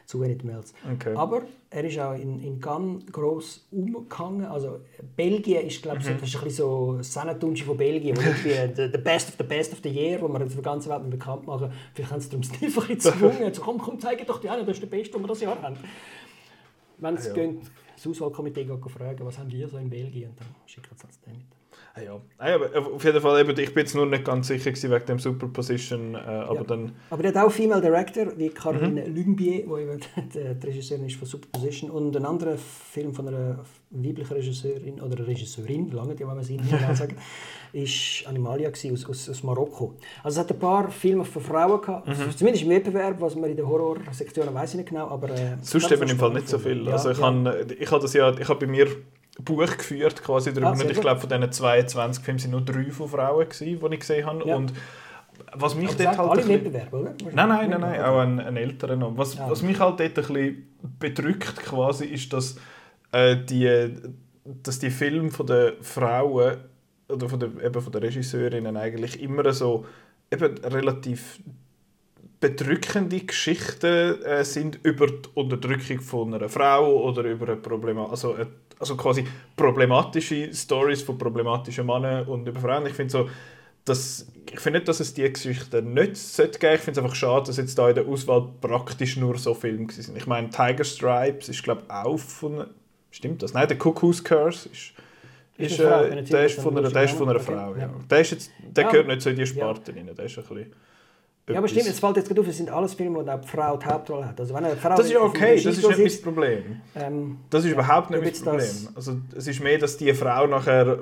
zu 0.07 0.21
Wenit 0.21 0.45
Mills. 0.45 0.75
Okay. 0.93 1.15
Aber 1.15 1.43
er 1.71 1.85
ist 1.85 1.99
auch 1.99 2.15
in, 2.15 2.43
in 2.43 2.61
Cannes 2.61 3.05
gross 3.11 3.67
umgegangen. 3.71 4.45
Also 4.45 4.81
Belgien 5.17 5.67
ist 5.67 5.83
glaube 5.83 5.99
ich 6.01 6.05
mhm. 6.05 6.13
so, 6.13 6.21
das 6.21 6.29
ist 6.29 6.37
ein 6.37 6.45
bisschen 6.45 7.57
so 7.57 7.65
von 7.65 7.77
Belgien, 7.77 8.17
wo 8.17 8.21
irgendwie 8.21 8.75
the, 8.75 8.91
the 8.93 8.99
best 8.99 9.29
of 9.29 9.35
the 9.39 9.45
best 9.45 9.73
of 9.73 9.81
the 9.83 9.89
year, 9.89 10.21
wo 10.21 10.29
wir 10.29 10.45
auf 10.45 10.53
der 10.53 10.63
ganzen 10.63 10.91
Welt 10.91 11.11
bekannt 11.11 11.47
machen. 11.47 11.73
Vielleicht 11.95 12.13
haben 12.13 12.21
sie 12.21 12.29
darum 12.29 12.41
nicht 12.41 12.63
einfach 12.63 12.87
gezwungen. 12.87 13.55
so, 13.55 13.63
komm, 13.63 13.79
komm, 13.79 13.99
zeig 13.99 14.27
doch 14.27 14.41
die 14.41 14.49
einen, 14.49 14.67
das 14.67 14.77
ist 14.77 14.83
der 14.83 14.89
Beste, 14.89 15.13
den 15.13 15.23
wir 15.23 15.29
das 15.29 15.41
Jahr 15.41 15.61
haben. 15.63 15.77
Wenn 16.99 17.17
sie 17.17 17.31
ah, 17.31 17.37
ja. 17.37 17.53
das 17.95 18.07
Auswahlkomitee 18.07 18.65
fragen, 18.65 19.25
was 19.25 19.39
haben 19.39 19.51
wir 19.51 19.69
so 19.69 19.79
in 19.79 19.91
Belgien, 19.91 20.33
dann 20.37 20.49
schickt 20.67 20.91
es 20.93 20.99
das 20.99 21.21
mit. 21.27 21.54
Ah, 21.97 22.01
ja. 22.03 22.21
Ah, 22.39 22.57
auf 22.93 23.05
jeden 23.05 23.21
Fall, 23.21 23.41
eben, 23.41 23.57
ich 23.57 23.73
bin 23.73 23.85
jetzt 23.85 23.95
nur 23.95 24.05
nicht 24.05 24.25
ganz 24.25 24.49
sicher 24.49 24.73
gewesen 24.73 24.91
wegen 24.91 25.07
dem 25.07 25.19
Superposition, 25.21 26.17
äh, 26.17 26.19
aber 26.19 26.57
ja. 26.57 26.65
dann... 26.65 26.93
Aber 27.09 27.23
der 27.23 27.33
hat 27.33 27.47
auch 27.47 27.53
Female 27.53 27.81
Director, 27.81 28.37
wie 28.37 28.49
Caroline 28.49 29.07
mhm. 29.07 29.15
Lumbier, 29.15 29.63
die, 29.63 30.25
die 30.35 30.67
Regisseurin 30.67 31.07
ist 31.07 31.15
von 31.15 31.29
Superposition, 31.29 31.93
und 31.93 32.17
ein 32.17 32.25
anderer 32.25 32.57
Film 32.57 33.15
von 33.15 33.29
einer 33.29 33.61
weiblichen 33.91 34.33
Regisseurin, 34.33 35.01
oder 35.01 35.25
Regisseurin, 35.25 35.93
lange, 35.93 36.17
die 36.17 36.27
wollen 36.27 36.39
wir 36.39 36.43
sie 36.43 36.57
nicht 36.57 36.97
sagen, 36.97 37.17
ist 37.73 38.27
Animalia 38.27 38.71
aus, 38.71 39.09
aus, 39.09 39.29
aus 39.29 39.43
Marokko. 39.45 39.95
Also 40.25 40.41
es 40.41 40.45
hat 40.45 40.53
ein 40.53 40.59
paar 40.59 40.91
Filme 40.91 41.25
von 41.25 41.43
Frauen 41.43 41.81
gehabt, 41.81 42.09
mhm. 42.09 42.37
zumindest 42.37 42.65
im 42.65 42.71
Wettbewerb, 42.71 43.21
was 43.21 43.37
man 43.37 43.51
in 43.51 43.57
der 43.57 43.69
Horrorsektion 43.69 44.53
weiß 44.53 44.71
ich 44.71 44.79
nicht 44.79 44.89
genau, 44.89 45.07
aber... 45.07 45.31
Äh, 45.31 45.59
Sonst 45.61 45.93
eben 45.93 46.09
im 46.09 46.19
Fall 46.19 46.33
nicht 46.33 46.49
so 46.49 46.59
viel. 46.59 46.85
Ja, 46.87 46.95
also 46.95 47.13
ich 47.13 47.19
ja. 47.19 47.25
habe 47.25 47.67
ich 47.79 47.93
hab 47.93 48.01
das 48.01 48.15
ja, 48.15 48.37
ich 48.37 48.49
habe 48.49 48.67
bei 48.67 48.73
mir 48.73 48.89
Buch 49.43 49.77
geführt 49.77 50.23
quasi 50.23 50.53
darüber. 50.53 50.69
Ah, 50.69 50.83
und 50.83 50.91
ich 50.91 51.01
glaube, 51.01 51.21
von 51.21 51.29
diesen 51.29 51.51
22 51.51 52.25
Filmen 52.25 52.39
sind 52.39 52.51
nur 52.53 52.61
drei 52.61 52.91
von 52.91 53.09
Frauen, 53.09 53.49
gewesen, 53.49 53.81
die 53.81 53.95
ich 53.95 54.01
gesehen 54.01 54.27
habe. 54.27 54.49
Ja. 54.49 54.57
Und 54.57 54.73
was 55.53 55.75
mich 55.75 55.91
dort 55.97 56.17
halt 56.17 56.31
alle 56.31 56.49
Wettbewerbe, 56.49 56.97
oder? 56.97 57.15
Nein, 57.33 57.49
nein, 57.49 57.71
nein, 57.71 57.81
nein, 57.81 58.01
auch 58.03 58.19
ein, 58.19 58.41
ein 58.41 58.57
älterer 58.57 58.97
noch. 58.97 59.17
Was, 59.17 59.35
ja. 59.35 59.51
was 59.51 59.63
mich 59.63 59.81
halt 59.81 59.99
dort 59.99 60.03
ein 60.03 60.15
bisschen 60.15 60.77
bedrückt 60.99 61.57
quasi, 61.57 62.07
ist, 62.07 62.33
dass, 62.33 62.57
äh, 63.13 63.37
die, 63.37 63.95
dass 64.45 64.79
die 64.79 64.91
Filme 64.91 65.31
von 65.31 65.47
den 65.47 65.73
Frauen 65.83 66.59
oder 67.09 67.29
von 67.29 67.41
der, 67.41 67.49
eben 67.63 67.81
von 67.81 67.93
den 67.93 68.03
Regisseurinnen 68.03 68.77
eigentlich 68.77 69.21
immer 69.21 69.53
so 69.53 69.85
eben 70.31 70.57
relativ 70.59 71.41
bedrückende 72.41 73.21
Geschichten 73.21 74.23
äh, 74.23 74.45
sind 74.45 74.79
über 74.83 75.07
die 75.07 75.29
Unterdrückung 75.35 76.01
von 76.01 76.35
einer 76.35 76.49
Frau 76.49 77.03
oder 77.03 77.23
über 77.25 77.49
ein 77.49 77.63
Problem, 77.63 77.99
also, 77.99 78.37
äh, 78.37 78.47
also 78.79 78.97
quasi 78.97 79.25
problematische 79.57 80.53
Stories 80.53 81.03
von 81.03 81.19
problematischen 81.19 81.87
Männern 81.87 82.27
und 82.27 82.47
über 82.47 82.61
Frauen. 82.61 82.87
Ich 82.87 82.95
finde 82.95 83.13
so, 83.13 83.29
dass, 83.85 84.27
ich 84.51 84.61
finde 84.61 84.79
nicht, 84.79 84.89
dass 84.89 85.01
es 85.01 85.13
diese 85.13 85.31
Geschichten 85.31 85.95
nicht 85.95 86.17
sollte 86.17 86.59
geben. 86.59 86.75
Ich 86.75 86.81
finde 86.81 87.01
es 87.01 87.05
einfach 87.05 87.17
schade, 87.17 87.47
dass 87.47 87.57
jetzt 87.57 87.79
da 87.79 87.89
in 87.89 87.95
der 87.95 88.07
Auswahl 88.07 88.49
praktisch 88.61 89.17
nur 89.17 89.39
so 89.39 89.55
Filme 89.55 89.91
sind. 89.93 90.17
Ich 90.17 90.27
meine, 90.27 90.51
Tiger 90.51 90.85
Stripes 90.85 91.49
ist 91.49 91.63
glaube 91.63 91.83
ich 91.87 91.91
auch 91.91 92.19
von, 92.19 92.67
stimmt 93.11 93.43
das? 93.43 93.53
Nein, 93.53 93.69
der 93.69 93.79
Cuckoo's 93.79 94.23
Curse 94.23 94.69
ist 94.71 94.95
ist, 95.57 95.79
äh, 95.79 96.23
der, 96.23 96.47
ist 96.47 96.61
von 96.61 96.77
einer, 96.77 96.91
der 96.91 97.05
ist 97.05 97.15
von 97.15 97.29
einer 97.29 97.39
Frau. 97.39 97.77
Ja. 97.77 97.89
Der, 98.11 98.21
ist 98.21 98.33
jetzt, 98.33 98.51
der 98.59 98.85
gehört 98.85 99.07
nicht 99.07 99.23
zu 99.23 99.31
in 99.31 99.37
die 99.37 99.47
Sparte 99.47 99.93
ja. 99.93 99.99
rein. 99.99 100.11
Der 100.15 100.25
ist 100.25 100.37
ein 100.37 100.45
bisschen 100.45 100.73
ja, 101.47 101.59
aber 101.59 101.69
stimmt, 101.69 101.89
es 101.89 102.01
fällt 102.01 102.17
jetzt 102.17 102.29
gerade 102.29 102.41
auf, 102.41 102.49
es 102.49 102.57
sind 102.57 102.71
alles 102.71 102.95
Filme, 102.95 103.19
wo 103.19 103.23
die 103.23 103.47
Frau 103.47 103.77
die 103.77 103.85
Hauptrolle 103.85 104.29
hat. 104.29 104.41
Also 104.41 104.55
wenn 104.55 104.65
eine 104.65 104.77
Frau 104.77 104.97
das 104.97 105.07
ist 105.07 105.17
okay, 105.17 105.63
das 105.63 105.77
ist 105.77 105.89
nicht 105.89 106.05
das 106.05 106.23
Problem. 106.23 106.81
Ähm, 106.95 107.39
das 107.51 107.65
ist 107.65 107.71
ja, 107.71 107.75
überhaupt 107.75 108.11
nicht 108.11 108.25
das 108.25 108.41
Problem. 108.41 108.89
Also, 108.95 109.17
es 109.37 109.47
ist 109.47 109.61
mehr, 109.61 109.79
dass 109.79 109.99
die 109.99 110.15
Frau 110.15 110.47
nachher 110.47 111.01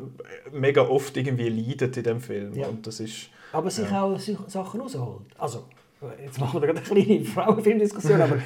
mega 0.52 0.82
oft 0.82 1.16
irgendwie 1.16 1.48
leidet 1.48 1.96
in 1.96 2.02
dem 2.02 2.20
Film. 2.20 2.54
Ja. 2.54 2.66
Und 2.66 2.84
das 2.86 2.98
ist, 2.98 3.28
aber 3.52 3.70
sich 3.70 3.88
ja. 3.88 4.02
auch 4.02 4.18
Sachen 4.48 4.80
rausholt. 4.80 5.26
Also, 5.38 5.64
jetzt 6.20 6.40
machen 6.40 6.60
wir 6.60 6.66
gerade 6.66 6.80
eine 6.80 7.04
kleine 7.04 7.24
Frauenfilmdiskussion, 7.24 8.20
aber 8.20 8.38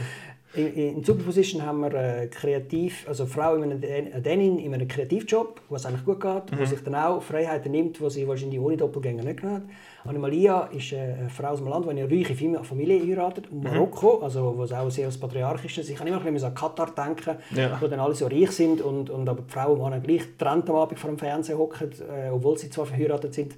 In, 0.57 0.75
in 0.75 1.05
Superposition 1.05 1.65
haben 1.65 1.81
wir 1.81 1.93
äh, 1.95 2.27
kreativ, 2.29 3.07
also 3.07 3.25
eine 3.25 3.33
Frau, 3.33 3.55
in 3.57 3.65
einem, 3.65 3.83
eine 3.83 4.23
Dänin 4.23 4.59
in 4.59 4.73
einem 4.73 4.89
Kreativjob, 4.89 5.61
was 5.69 5.85
eigentlich 5.85 6.05
gut 6.05 6.21
geht, 6.21 6.51
mhm. 6.51 6.57
die 6.59 6.67
sich 6.67 6.83
dann 6.83 6.95
auch 6.95 7.23
Freiheiten 7.23 7.71
nimmt, 7.71 8.01
die 8.01 8.11
sie 8.11 8.27
wahrscheinlich 8.27 8.59
ohne 8.59 8.77
Doppelgänger 8.77 9.23
nicht 9.23 9.41
genommen 9.41 9.69
hat. 10.05 10.09
Annemalia 10.09 10.63
ist 10.73 10.93
äh, 10.93 10.97
eine 10.97 11.29
Frau 11.29 11.49
aus 11.49 11.59
dem 11.59 11.69
Land, 11.69 11.85
die 11.87 11.91
eine 11.91 12.11
reiche 12.11 12.35
Familie 12.65 13.07
heiratet, 13.07 13.49
in 13.51 13.63
Marokko, 13.63 14.19
mhm. 14.19 14.25
also 14.25 14.55
was 14.57 14.73
auch 14.73 14.91
sehr 14.91 15.07
als 15.07 15.19
patriarchisch 15.19 15.79
ist. 15.79 15.91
Ich 15.91 15.97
kann 15.97 16.07
immer 16.07 16.25
ein 16.25 16.33
bisschen 16.33 16.49
an 16.49 16.55
Katar 16.55 16.91
denken, 16.95 17.37
ja. 17.55 17.79
wo 17.81 17.87
dann 17.87 18.01
alle 18.01 18.15
so 18.15 18.27
reich 18.27 18.51
sind 18.51 18.81
und, 18.81 19.11
und 19.11 19.29
aber 19.29 19.43
die 19.43 19.53
Frau 19.53 19.73
und 19.73 19.81
Mann 19.81 20.03
gleich 20.03 20.23
getrennt 20.23 20.71
am 20.71 20.77
Abend 20.77 20.99
vor 20.99 21.11
dem 21.11 21.19
Fernsehen 21.19 21.59
hocken, 21.59 21.91
äh, 22.11 22.31
obwohl 22.31 22.57
sie 22.57 22.71
zwar 22.71 22.87
verheiratet 22.87 23.35
sind. 23.35 23.55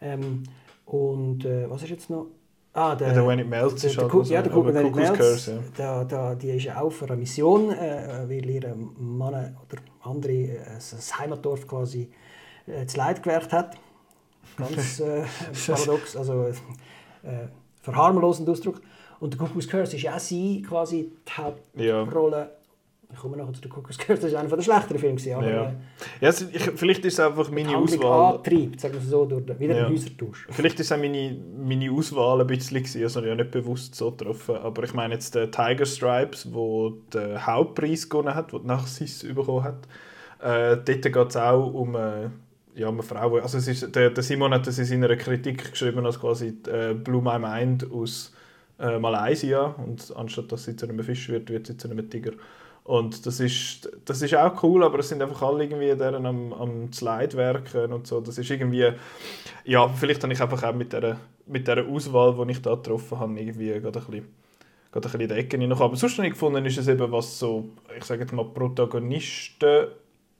Ähm, 0.00 0.44
und 0.86 1.44
äh, 1.44 1.68
was 1.68 1.82
ist 1.82 1.90
jetzt 1.90 2.08
noch? 2.08 2.26
Ah, 2.78 2.94
der, 2.94 3.12
ja, 3.12 3.26
When 3.26 3.40
It 3.40 3.48
Melts 3.48 3.82
der, 3.82 3.90
ist 3.90 3.98
halt 3.98 4.28
Ja, 4.28 4.40
der 4.40 4.54
When 4.54 4.86
It 4.86 4.94
Melts, 4.94 5.18
Curse, 5.18 5.52
ja. 5.52 5.58
da, 5.76 6.04
da, 6.04 6.34
die 6.36 6.50
ist 6.50 6.64
ja 6.64 6.80
auch 6.80 6.90
für 6.90 7.06
eine 7.06 7.16
Mission, 7.16 7.72
äh, 7.72 8.24
weil 8.28 8.48
ihr 8.48 8.76
Mann 8.98 9.34
oder 9.34 9.82
andere 10.02 10.32
äh, 10.32 10.58
das 10.76 11.18
Heimatdorf 11.18 11.66
quasi 11.66 12.08
äh, 12.68 12.86
zu 12.86 12.96
Leid 12.98 13.20
gewährt 13.22 13.52
hat. 13.52 13.76
Ganz 14.56 15.00
äh, 15.00 15.24
paradox, 15.66 16.16
also 16.16 16.44
äh, 16.44 16.54
verharmlosender 17.82 18.52
Ausdruck. 18.52 18.80
Und 19.18 19.34
der 19.34 19.40
Cuckoo's 19.40 19.66
Curse 19.66 19.96
ist 19.96 20.02
ja 20.02 20.14
auch 20.14 20.20
sie 20.20 20.62
quasi 20.62 21.12
die 21.74 21.92
Hauptrolle. 21.92 22.57
Ich 23.10 23.18
komme 23.18 23.38
nachher 23.38 23.54
zu 23.54 23.62
den 23.62 23.72
Cuckoo's 23.72 23.96
Curse, 23.96 24.22
das 24.22 24.32
war 24.32 24.40
einer 24.40 24.54
der 24.54 24.62
schlechteren 24.62 24.98
Filme. 24.98 25.36
Aber, 25.36 25.50
ja. 25.50 25.62
Äh, 25.70 25.72
ja, 26.20 26.28
ich, 26.28 26.62
vielleicht 26.76 27.04
ist 27.06 27.14
es 27.14 27.20
einfach 27.20 27.50
meine 27.50 27.76
Auswahl... 27.76 28.36
antreibt, 28.36 28.80
sagen 28.80 28.94
wir 28.94 29.00
so, 29.00 29.24
durch, 29.24 29.58
wieder 29.58 29.76
ja. 29.76 29.86
einen 29.86 29.94
Häusertausch. 29.94 30.46
Vielleicht 30.50 30.78
ist 30.78 30.86
es 30.86 30.92
auch 30.92 31.00
meine, 31.00 31.36
meine 31.56 31.90
Auswahl 31.90 32.42
ein 32.42 32.46
bisschen 32.46 32.76
gewesen, 32.76 33.02
also 33.02 33.24
ja 33.24 33.34
nicht 33.34 33.50
bewusst 33.50 33.94
so 33.94 34.10
getroffen. 34.10 34.56
Aber 34.56 34.84
ich 34.84 34.92
meine 34.92 35.14
jetzt 35.14 35.34
den 35.34 35.50
Tiger 35.50 35.86
Stripes, 35.86 36.52
wo 36.52 36.90
den 37.12 37.44
Hauptpreis 37.46 38.08
gewonnen 38.08 38.34
hat, 38.34 38.52
den 38.52 38.66
Narciss 38.66 39.26
bekommen 39.34 39.64
hat. 39.64 39.88
Äh, 40.40 40.76
dort 40.76 41.02
geht 41.02 41.16
es 41.16 41.36
auch 41.36 41.72
um... 41.72 41.94
Äh, 41.94 42.28
ja, 42.74 42.88
eine 42.88 43.02
Frau, 43.02 43.36
also 43.38 43.58
es 43.58 43.66
ist, 43.66 43.96
der, 43.96 44.10
der 44.10 44.22
Simon 44.22 44.54
hat 44.54 44.66
das 44.66 44.78
in 44.78 44.84
seiner 44.84 45.16
Kritik 45.16 45.72
geschrieben 45.72 46.06
als 46.06 46.20
quasi 46.20 46.56
äh, 46.68 46.94
Blue 46.94 47.20
My 47.20 47.36
Mind 47.36 47.90
aus 47.90 48.32
äh, 48.78 49.00
Malaysia 49.00 49.74
und 49.84 50.14
anstatt 50.16 50.52
dass 50.52 50.64
sie 50.64 50.76
zu 50.76 50.88
einem 50.88 51.02
Fisch 51.02 51.28
wird, 51.28 51.50
wird 51.50 51.66
sie 51.66 51.76
zu 51.76 51.90
einem 51.90 52.08
Tiger. 52.08 52.32
Und 52.88 53.26
das 53.26 53.38
ist, 53.38 53.86
das 54.06 54.22
ist 54.22 54.34
auch 54.34 54.62
cool, 54.62 54.82
aber 54.82 55.00
es 55.00 55.10
sind 55.10 55.20
einfach 55.20 55.42
alle 55.42 55.64
irgendwie 55.64 55.94
deren 55.94 56.24
am, 56.24 56.54
am 56.54 56.90
Slide 56.90 57.34
werken 57.34 57.92
und 57.92 58.06
so. 58.06 58.18
Das 58.22 58.38
ist 58.38 58.50
irgendwie, 58.50 58.90
ja, 59.64 59.88
vielleicht 59.88 60.22
habe 60.22 60.32
ich 60.32 60.40
einfach 60.40 60.62
auch 60.62 60.72
mit 60.72 60.94
dieser, 60.94 61.18
mit 61.44 61.68
dieser 61.68 61.86
Auswahl, 61.86 62.34
die 62.46 62.52
ich 62.52 62.62
da 62.62 62.76
getroffen 62.76 63.20
habe, 63.20 63.38
irgendwie 63.38 63.78
gerade 63.78 63.98
ein 63.98 64.06
bisschen, 64.06 64.28
gerade 64.90 65.06
ein 65.06 65.18
bisschen 65.18 65.28
die 65.28 65.34
Ecke. 65.34 65.70
Aber 65.70 65.96
sonst 65.96 66.16
habe 66.16 66.28
ich 66.28 66.32
gefunden, 66.32 66.64
ist 66.64 66.78
es 66.78 66.88
eben, 66.88 67.12
was 67.12 67.38
so, 67.38 67.68
ich 67.94 68.04
sage 68.04 68.22
jetzt 68.22 68.32
mal, 68.32 68.46
Protagonisten 68.46 69.88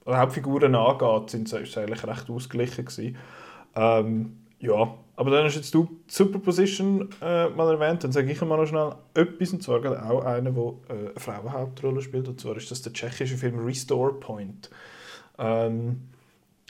oder 0.07 0.19
Hauptfiguren 0.19 0.75
angeht, 0.75 1.29
sind 1.29 1.53
es 1.53 1.77
eigentlich 1.77 2.03
recht 2.03 2.31
ausgeglichen 2.31 2.87
gewesen. 2.87 3.17
Ähm, 3.77 4.39
ja, 4.59 4.95
aber 5.19 5.33
dann 5.33 5.47
hast 5.47 5.57
jetzt 5.57 5.75
du 5.75 5.89
Superposition 6.07 7.09
äh, 7.21 7.49
mal 7.49 7.75
erwähnt, 7.75 8.05
dann 8.05 8.13
sage 8.13 8.31
ich 8.31 8.41
mal 8.41 8.57
noch 8.57 8.67
schnell 8.67 8.95
etwas, 9.15 9.53
und 9.53 9.65
zwar 9.65 9.81
auch 10.09 10.25
einer, 10.25 10.53
der 10.53 10.63
äh, 10.63 10.93
eine 10.93 11.13
Frauenhauptrolle 11.17 12.01
spielt, 12.03 12.29
und 12.29 12.41
zwar 12.41 12.57
ist 12.57 12.71
das 12.71 12.83
der 12.83 12.93
tschechische 12.93 13.37
Film 13.37 13.59
Restore 13.59 14.15
Point. 14.15 14.71
Ähm, 15.37 16.03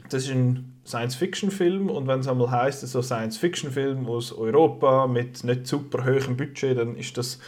das 0.09 0.25
ist 0.25 0.31
ein 0.31 0.79
Science-Fiction-Film 0.87 1.91
und 1.91 2.07
wenn 2.07 2.21
es 2.21 2.27
einmal 2.27 2.51
heisst, 2.51 2.81
so 2.89 3.03
Science-Fiction-Film 3.03 4.07
aus 4.07 4.33
Europa 4.33 5.07
mit 5.07 5.45
nicht 5.45 5.67
super 5.67 6.07
hohem 6.07 6.39
Budget, 6.39 6.79
dann 6.79 6.97
ist 6.97 7.19
das 7.19 7.39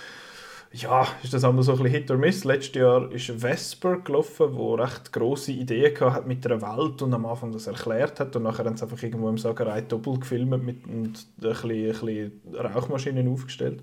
ja, 0.73 1.07
ist 1.23 1.35
das 1.35 1.43
einmal 1.43 1.65
so 1.65 1.73
ein 1.73 1.79
bisschen 1.79 1.93
Hit 1.93 2.11
or 2.11 2.17
Miss. 2.17 2.45
Letztes 2.45 2.81
Jahr 2.81 3.11
ist 3.11 3.29
Vesper 3.43 3.99
gelaufen, 3.99 4.55
wo 4.55 4.75
recht 4.75 5.13
grosse 5.13 5.51
Ideen 5.51 5.99
hat 5.99 6.29
mit 6.29 6.45
der 6.45 6.63
Welt 6.63 7.03
und 7.03 7.13
am 7.13 7.27
Anfang 7.27 7.51
das 7.51 7.67
erklärt 7.67 8.21
hat 8.21 8.37
und 8.37 8.45
nachher 8.45 8.65
haben 8.65 8.77
sie 8.77 8.85
einfach 8.85 9.03
irgendwo 9.03 9.29
im 9.29 9.39
Sagerei 9.39 9.81
doppelt 9.81 10.21
gefilmt 10.21 10.65
mit, 10.65 10.87
und 10.87 11.07
ein 11.07 11.41
bisschen, 11.41 11.71
ein 11.71 11.89
bisschen 11.89 12.41
Rauchmaschinen 12.55 13.29
aufgestellt. 13.29 13.83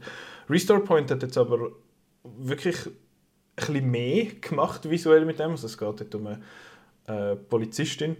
Restore 0.49 0.79
Point 0.79 1.11
hat 1.11 1.23
jetzt 1.23 1.37
aber 1.37 1.71
wirklich 2.23 2.77
ein 2.85 2.93
bisschen 3.55 3.91
mehr 3.91 4.25
gemacht 4.39 4.89
visuell 4.89 5.25
mit 5.25 5.39
dem. 5.39 5.51
Also 5.51 5.67
es 5.67 5.77
geht 5.77 5.99
dort 5.99 6.15
um 6.15 6.27
eine 6.27 6.39
äh, 7.07 7.35
Polizistin, 7.35 8.15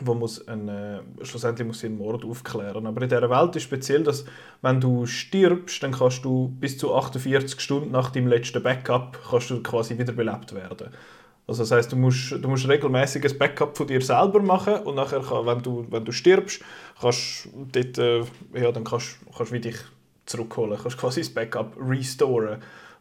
wo 0.00 0.14
muss 0.14 0.46
ein, 0.46 0.68
äh, 0.68 1.00
schlussendlich 1.22 1.66
muss 1.66 1.80
sie 1.80 1.86
einen 1.86 1.98
Mord 1.98 2.24
aufklären. 2.24 2.86
Aber 2.86 3.02
in 3.02 3.08
dieser 3.08 3.28
Welt 3.28 3.56
ist 3.56 3.64
speziell, 3.64 4.02
dass 4.02 4.24
wenn 4.62 4.80
du 4.80 5.06
stirbst, 5.06 5.82
dann 5.82 5.92
kannst 5.92 6.24
du 6.24 6.48
bis 6.60 6.78
zu 6.78 6.94
48 6.94 7.60
Stunden 7.60 7.90
nach 7.90 8.10
deinem 8.10 8.28
letzten 8.28 8.62
Backup 8.62 9.18
kannst 9.30 9.50
du 9.50 9.62
quasi 9.62 9.98
wiederbelebt 9.98 10.54
werden. 10.54 10.88
Also 11.46 11.62
das 11.62 11.70
heißt, 11.70 11.92
du 11.92 11.96
musst, 11.96 12.32
du 12.32 12.48
musst 12.48 12.68
regelmäßig 12.68 13.24
ein 13.24 13.38
Backup 13.38 13.76
von 13.76 13.86
dir 13.86 14.02
selber 14.02 14.40
machen 14.40 14.74
und 14.84 14.96
nachher, 14.96 15.20
kann, 15.20 15.46
wenn, 15.46 15.62
du, 15.62 15.86
wenn 15.90 16.04
du 16.04 16.12
stirbst, 16.12 16.62
kannst 17.00 17.48
dort, 17.72 17.98
äh, 17.98 18.22
ja, 18.54 18.70
dann 18.70 18.84
kannst, 18.84 19.18
kannst 19.34 19.52
du 19.52 19.60
dich 19.60 19.76
zurückholen, 20.26 20.78
kannst 20.80 20.98
quasi 20.98 21.20
das 21.20 21.30
Backup 21.30 21.74
restoren 21.80 22.58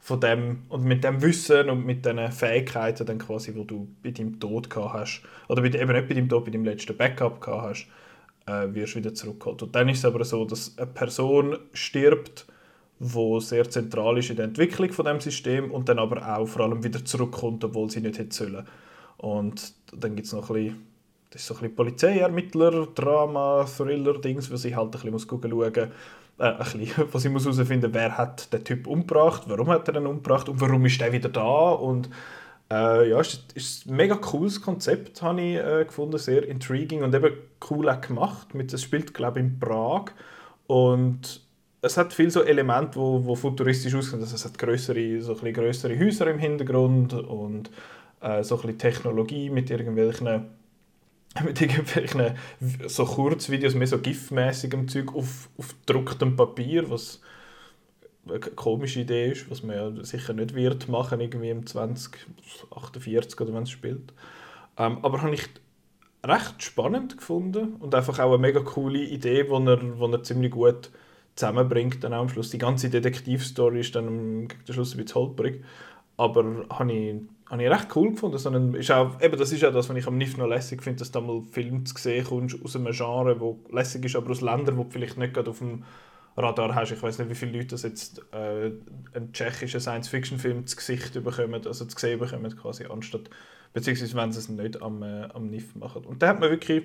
von 0.07 0.21
dem 0.21 0.59
und 0.69 0.85
mit 0.85 1.03
dem 1.03 1.21
Wissen 1.21 1.69
und 1.69 1.85
mit 1.85 2.05
den 2.05 2.31
Fähigkeiten, 2.31 3.05
dann 3.05 3.17
quasi, 3.17 3.53
wo 3.53 3.65
du 3.65 3.89
bei 4.01 4.11
deinem 4.11 4.39
Tod 4.39 4.69
gehabt 4.69 4.93
hast, 4.93 5.21
oder 5.49 5.61
bei, 5.61 5.67
eben 5.67 5.91
nicht 5.91 6.07
bei 6.07 6.13
deinem 6.13 6.29
Tod, 6.29 6.45
bei 6.45 6.51
deinem 6.51 6.63
letzten 6.63 6.95
Backup 6.95 7.41
gehabt 7.41 7.61
hast, 7.61 7.87
äh, 8.45 8.73
wirst 8.73 8.95
du 8.95 8.99
wieder 8.99 9.13
zurückgeholt. 9.13 9.63
Und 9.63 9.75
dann 9.75 9.89
ist 9.89 9.97
es 9.97 10.05
aber 10.05 10.23
so, 10.23 10.45
dass 10.45 10.77
eine 10.77 10.87
Person 10.87 11.57
stirbt, 11.73 12.47
wo 12.99 13.41
sehr 13.41 13.69
zentral 13.69 14.17
ist 14.17 14.29
in 14.29 14.37
der 14.37 14.45
Entwicklung 14.45 14.93
von 14.93 15.03
dem 15.03 15.19
System 15.19 15.71
und 15.71 15.89
dann 15.89 15.99
aber 15.99 16.37
auch 16.37 16.45
vor 16.45 16.61
allem 16.63 16.85
wieder 16.85 17.03
zurückkommt, 17.03 17.65
obwohl 17.65 17.91
sie 17.91 17.99
nicht 17.99 18.17
hätte 18.17 18.33
sollen. 18.33 18.65
Und 19.17 19.73
dann 19.91 20.15
gibt 20.15 20.27
es 20.27 20.31
noch 20.31 20.49
ein 20.49 20.53
bisschen, 20.53 20.87
das 21.37 21.43
ist 21.43 21.47
so 21.49 21.53
ein 21.53 21.59
bisschen 21.59 21.75
Polizeiermittler, 21.75 22.87
Drama, 22.95 23.63
Thriller-Dings, 23.65 24.49
wo 24.49 24.55
ich 24.55 24.75
halt 24.75 24.87
ein 24.87 24.91
bisschen 24.91 25.11
muss 25.11 25.27
schauen 25.29 25.51
muss, 25.51 25.67
äh, 25.67 25.83
ein 26.39 26.57
bisschen, 26.57 27.07
was 27.11 27.25
ich 27.25 27.31
muss 27.31 27.43
herausfinden, 27.43 27.93
wer 27.93 28.17
hat 28.17 28.51
den 28.51 28.63
Typ 28.63 28.87
umgebracht, 28.87 29.43
warum 29.45 29.69
hat 29.69 29.87
er 29.87 29.97
ihn 29.97 30.07
umgebracht 30.07 30.49
und 30.49 30.59
warum 30.59 30.83
ist 30.87 30.99
er 30.99 31.11
wieder 31.11 31.29
da 31.29 31.69
und 31.69 32.09
äh, 32.71 33.11
ja, 33.11 33.21
ist, 33.21 33.51
ist 33.53 33.85
ein 33.85 33.97
mega 33.97 34.15
cooles 34.15 34.63
Konzept, 34.63 35.21
habe 35.21 35.39
ich 35.39 35.57
äh, 35.57 35.85
gefunden, 35.85 36.17
sehr 36.17 36.47
intriguing 36.47 37.03
und 37.03 37.13
eben 37.13 37.31
cool 37.69 37.87
auch 37.87 38.01
gemacht. 38.01 38.55
Mit, 38.55 38.73
es 38.73 38.81
spielt, 38.81 39.13
glaube 39.13 39.39
ich, 39.39 39.45
in 39.45 39.59
Prag 39.59 40.05
und 40.65 41.41
es 41.83 41.97
hat 41.97 42.13
viele 42.13 42.31
so 42.31 42.41
Elemente, 42.41 42.99
wo, 42.99 43.23
wo 43.23 43.35
futuristisch 43.35 43.93
aussehen. 43.93 44.19
Also 44.21 44.35
es 44.35 44.43
hat 44.43 44.57
größere, 44.57 45.21
so 45.21 45.37
ein 45.39 45.53
größere 45.53 45.99
Häuser 45.99 46.25
im 46.31 46.39
Hintergrund 46.39 47.13
und 47.13 47.69
äh, 48.21 48.43
so 48.43 48.55
ein 48.55 48.61
bisschen 48.61 48.79
Technologie 48.79 49.51
mit 49.51 49.69
irgendwelchen 49.69 50.57
mit 51.45 51.61
irgendwelchen 51.61 52.35
so 52.87 53.05
Kurzvideos, 53.05 53.75
mehr 53.75 53.87
so 53.87 53.99
GIF-mäßigem 53.99 54.87
Zeug 54.87 55.13
auf, 55.15 55.49
auf 55.57 55.75
gedrucktem 55.85 56.35
Papier, 56.35 56.89
was 56.89 57.21
eine 58.27 58.39
komische 58.39 59.01
Idee 59.01 59.31
ist, 59.31 59.49
was 59.49 59.63
man 59.63 59.75
ja 59.75 60.03
sicher 60.03 60.33
nicht 60.33 60.53
wird 60.53 60.89
machen, 60.89 61.21
irgendwie 61.21 61.49
im 61.49 61.65
2048 61.65 63.39
oder 63.39 63.53
wenn 63.53 63.63
es 63.63 63.69
spielt. 63.69 64.13
Ähm, 64.77 64.99
aber 65.01 65.21
habe 65.21 65.33
ich 65.33 65.47
recht 66.25 66.61
spannend 66.61 67.17
gefunden 67.17 67.75
und 67.75 67.95
einfach 67.95 68.19
auch 68.19 68.33
eine 68.33 68.37
mega 68.39 68.59
coole 68.59 68.99
Idee, 68.99 69.43
die 69.43 69.49
er, 69.49 69.99
wo 69.99 70.07
er 70.07 70.23
ziemlich 70.23 70.51
gut 70.51 70.91
zusammenbringt 71.35 72.03
dann 72.03 72.13
am 72.13 72.29
Schluss. 72.29 72.49
Die 72.49 72.57
ganze 72.57 72.89
Detektivstory 72.89 73.79
ist 73.81 73.95
dann 73.95 74.47
den 74.47 74.73
Schluss 74.73 74.93
ein 74.93 75.03
bisschen 75.03 75.15
holprig, 75.15 75.63
aber 76.17 76.65
habe 76.69 76.91
ich 76.91 77.21
habe 77.49 77.63
ich 77.63 77.69
recht 77.69 77.95
cool 77.95 78.11
gefunden. 78.11 78.37
Sondern 78.37 78.73
ist 78.73 78.91
auch, 78.91 79.21
eben, 79.21 79.37
das 79.37 79.51
ist 79.51 79.61
ja 79.61 79.71
das, 79.71 79.89
was 79.89 79.97
ich 79.97 80.07
am 80.07 80.17
NIF 80.17 80.37
noch 80.37 80.47
lässig 80.47 80.83
finde, 80.83 80.99
dass 80.99 81.11
du 81.11 81.21
mal 81.21 81.41
Filme 81.51 81.83
zu 81.83 81.97
sehen 81.97 82.25
kommst 82.25 82.57
aus 82.63 82.75
einem 82.75 82.91
Genre, 82.91 83.37
der 83.37 83.75
lässig 83.75 84.05
ist, 84.05 84.15
aber 84.15 84.31
aus 84.31 84.41
Ländern, 84.41 84.77
wo 84.77 84.83
du 84.83 84.89
vielleicht 84.89 85.17
nicht 85.17 85.33
gerade 85.33 85.49
auf 85.49 85.59
dem 85.59 85.83
Radar 86.37 86.75
hast. 86.75 86.91
Ich 86.91 87.01
weiß 87.01 87.17
nicht, 87.19 87.29
wie 87.29 87.35
viele 87.35 87.53
Leute 87.53 87.69
das 87.69 87.83
jetzt 87.83 88.21
äh, 88.31 88.71
einen 89.13 89.33
tschechischen 89.33 89.79
Science-Fiction-Film 89.79 90.67
zu 90.67 90.75
Gesicht 90.75 91.13
bekommen, 91.23 91.65
also 91.65 91.85
zu 91.85 91.97
sehen 91.97 92.19
bekommen 92.19 92.55
quasi, 92.55 92.85
anstatt, 92.85 93.29
beziehungsweise 93.73 94.15
wenn 94.15 94.31
sie 94.31 94.39
es 94.39 94.49
nicht 94.49 94.81
am, 94.81 95.01
äh, 95.01 95.23
am 95.33 95.49
NIF 95.49 95.75
machen. 95.75 96.05
Und 96.05 96.21
der 96.21 96.29
hat 96.29 96.39
mir 96.39 96.51
wirklich, 96.51 96.83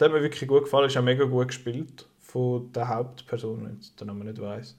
der 0.00 0.08
hat 0.08 0.14
mir 0.14 0.22
wirklich 0.22 0.48
gut 0.48 0.64
gefallen, 0.64 0.88
ist 0.88 0.96
auch 0.96 1.02
mega 1.02 1.24
gut 1.24 1.48
gespielt 1.48 2.06
von 2.20 2.72
der 2.72 2.88
Hauptperson, 2.88 3.64
wenn 3.64 3.78
ich 3.80 3.94
den 3.94 4.08
Namen 4.08 4.26
nicht 4.26 4.40
weiß. 4.40 4.76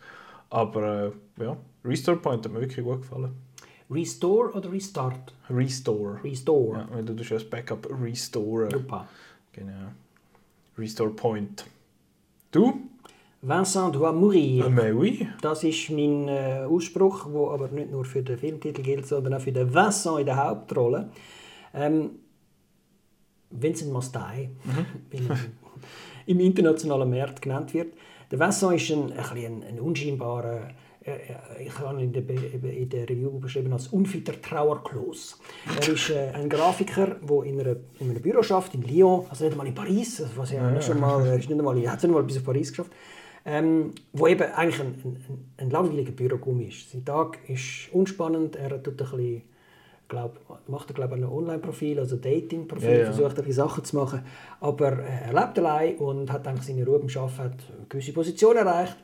Aber 0.49 1.13
äh, 1.38 1.43
ja, 1.43 1.58
Restore 1.86 2.17
Point 2.17 2.45
hat 2.45 2.52
mir 2.52 2.60
wirklich 2.60 2.86
gut 2.86 3.02
gefallen. 3.02 3.32
Restore 3.89 4.52
oder 4.54 4.72
Restart? 4.72 5.34
Restore. 5.50 6.24
Restore. 6.24 6.80
Ja, 6.80 6.88
wenn 6.96 7.06
du 7.06 7.13
das 7.13 7.32
als 7.32 7.43
Backup 7.43 7.88
Restore. 8.02 8.69
Super. 8.72 9.08
Genau. 9.52 9.91
Restore 10.78 11.12
Point. 11.12 11.65
Du? 12.52 12.74
Vincent 13.41 13.93
doit 13.93 14.13
mourir. 14.13 14.69
Mais 14.69 14.93
oui. 14.93 15.28
Das 15.41 15.63
ist 15.63 15.89
mein 15.89 16.30
äh, 16.30 16.65
Ausspruch, 16.65 17.26
der 17.26 17.52
aber 17.52 17.67
nicht 17.67 17.91
nur 17.91 18.06
für 18.06 18.24
den 18.24 18.38
Filmtitel 18.38 18.82
gilt, 18.82 19.06
sondern 19.06 19.34
auch 19.34 19.41
für 19.41 19.52
den 19.52 19.74
Vincent 19.74 20.19
in 20.19 20.26
der 20.26 20.38
Hauptrolle. 20.38 21.10
Ähm, 21.74 22.12
Vincent 23.50 23.91
Mastai, 23.91 24.50
mhm. 24.63 24.86
wie 25.12 25.28
im 26.26 26.39
internationalen 26.39 27.10
Markt 27.10 27.41
genannt 27.41 27.74
wird. 27.74 27.93
Der 28.32 28.39
Vincent 28.39 28.76
ist 28.76 28.91
ein, 28.91 29.12
ein, 29.12 29.46
ein, 29.46 29.63
ein 29.63 29.80
unscheinbarer 29.80 30.69
ich 31.60 31.80
habe 31.80 32.02
ihn 32.02 32.13
in 32.13 32.28
der, 32.28 32.30
in 32.30 33.06
Review 33.06 33.39
beschrieben 33.39 33.74
als 33.74 33.88
unfitter 33.88 34.42
Trauerklos. 34.42 35.38
Er 35.80 35.94
ist 35.94 36.10
äh, 36.10 36.32
ein 36.34 36.48
Grafiker, 36.48 37.18
der 37.22 37.44
in, 37.44 37.60
einer, 37.60 37.76
in 38.00 38.10
einem 38.10 38.22
Büro 38.22 38.42
schafft 38.42 38.74
in 38.74 38.84
Lyon, 38.84 39.26
also 39.30 39.44
nicht 39.44 39.52
einmal 39.52 39.68
in 39.68 39.76
Paris, 39.76 40.22
also 40.22 40.38
was 40.38 40.52
ja, 40.52 40.72
ja. 40.72 40.82
schon 40.82 41.00
mal, 41.00 41.26
er 41.26 41.38
ist 41.38 41.50
nicht 41.50 41.60
einmal, 41.60 41.78
er 41.78 41.92
hat 41.92 41.98
es 41.98 42.04
nicht 42.04 42.10
einmal 42.10 42.24
bis 42.24 42.38
auf 42.38 42.46
Paris 42.46 42.70
geschafft, 42.70 42.92
ähm, 43.46 43.92
wo 44.13 44.28
eben 44.28 44.44
eigentlich 44.54 44.80
ein, 44.80 44.96
ein, 45.04 45.52
ein 45.58 45.70
langweiliger 45.70 46.13
Bürogummi 46.13 46.66
ist. 46.66 46.92
Sein 46.92 47.04
Tag 47.04 47.39
ist 47.50 47.89
unspannend, 47.92 48.56
er 48.56 48.82
tut 48.82 48.94
ein 48.94 49.10
bisschen 49.10 49.42
glaub, 50.08 50.39
macht 50.68 50.89
er 50.89 50.94
glaube 50.94 51.16
ein 51.16 51.26
Online-Profil, 51.26 52.00
also 52.00 52.16
Dating-Profil, 52.16 52.89
ja, 52.89 52.98
ja. 52.98 53.12
versucht 53.12 53.39
ein 53.39 53.52
Sachen 53.52 53.84
zu 53.84 53.96
machen, 53.98 54.22
aber 54.62 55.00
äh, 55.00 55.28
er 55.28 55.34
lebt 55.34 55.60
allein 55.60 55.98
und 55.98 56.32
hat 56.32 56.48
eigentlich 56.48 56.68
seine 56.68 56.86
Ruhe 56.86 57.00
beim 57.00 57.10
Arbeiten, 57.10 57.38
hat 57.39 57.52
eine 57.78 57.88
gewisse 57.89 58.13
Position 58.13 58.56
erreicht 58.56 58.98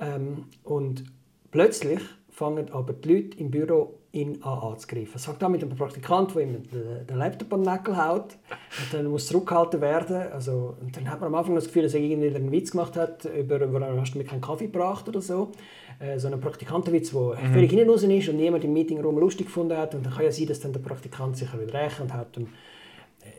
ähm, 0.00 0.46
und 0.64 1.04
plötzlich 1.50 2.00
fangen 2.30 2.70
aber 2.72 2.92
die 2.92 3.12
Leute 3.12 3.38
im 3.38 3.50
Büro 3.50 4.00
ihn 4.12 4.42
an 4.42 4.58
anzugreifen. 4.58 5.12
Es 5.14 5.24
fängt 5.24 5.42
an 5.42 5.52
mit 5.52 5.62
einem 5.62 5.76
Praktikant, 5.76 6.34
der 6.34 6.42
ihm 6.42 6.62
den 6.72 7.16
Laptop 7.16 7.52
an 7.52 7.60
den 7.60 7.66
Nackel 7.66 7.96
haut 7.96 8.36
und 8.78 8.92
dann 8.92 9.06
muss 9.06 9.26
zurückgehalten 9.26 9.80
werden. 9.80 10.16
Also, 10.32 10.74
und 10.80 10.96
dann 10.96 11.08
hat 11.08 11.20
man 11.20 11.28
am 11.28 11.34
Anfang 11.36 11.54
das 11.54 11.66
Gefühl, 11.66 11.84
dass 11.84 11.94
er 11.94 12.00
irgendwie 12.00 12.34
einen 12.34 12.50
Witz 12.50 12.72
gemacht 12.72 12.96
hat, 12.96 13.24
über, 13.26 13.60
über 13.60 13.80
hast 14.00 14.14
du 14.14 14.18
mir 14.18 14.24
keinen 14.24 14.40
Kaffee 14.40 14.66
gebracht 14.66 15.08
oder 15.08 15.20
so. 15.20 15.52
Äh, 16.00 16.18
so 16.18 16.26
einen 16.26 16.40
Praktikantenwitz, 16.40 17.10
der 17.10 17.20
mhm. 17.20 17.52
völlig 17.52 17.70
hinten 17.70 17.90
raus 17.90 18.02
ist 18.02 18.28
und 18.28 18.36
niemand 18.36 18.64
im 18.64 18.72
Meetingraum 18.72 19.18
lustig 19.18 19.46
gefunden 19.46 19.76
hat. 19.76 19.94
Und 19.94 20.04
dann 20.04 20.12
kann 20.12 20.24
ja 20.24 20.32
sein, 20.32 20.46
dass 20.46 20.60
dann 20.60 20.72
der 20.72 20.80
Praktikant 20.80 21.36
sich 21.36 21.52
wieder 21.52 21.74
rächt 21.74 22.00
und 22.00 22.12
hat 22.12 22.36
ihm 22.36 22.48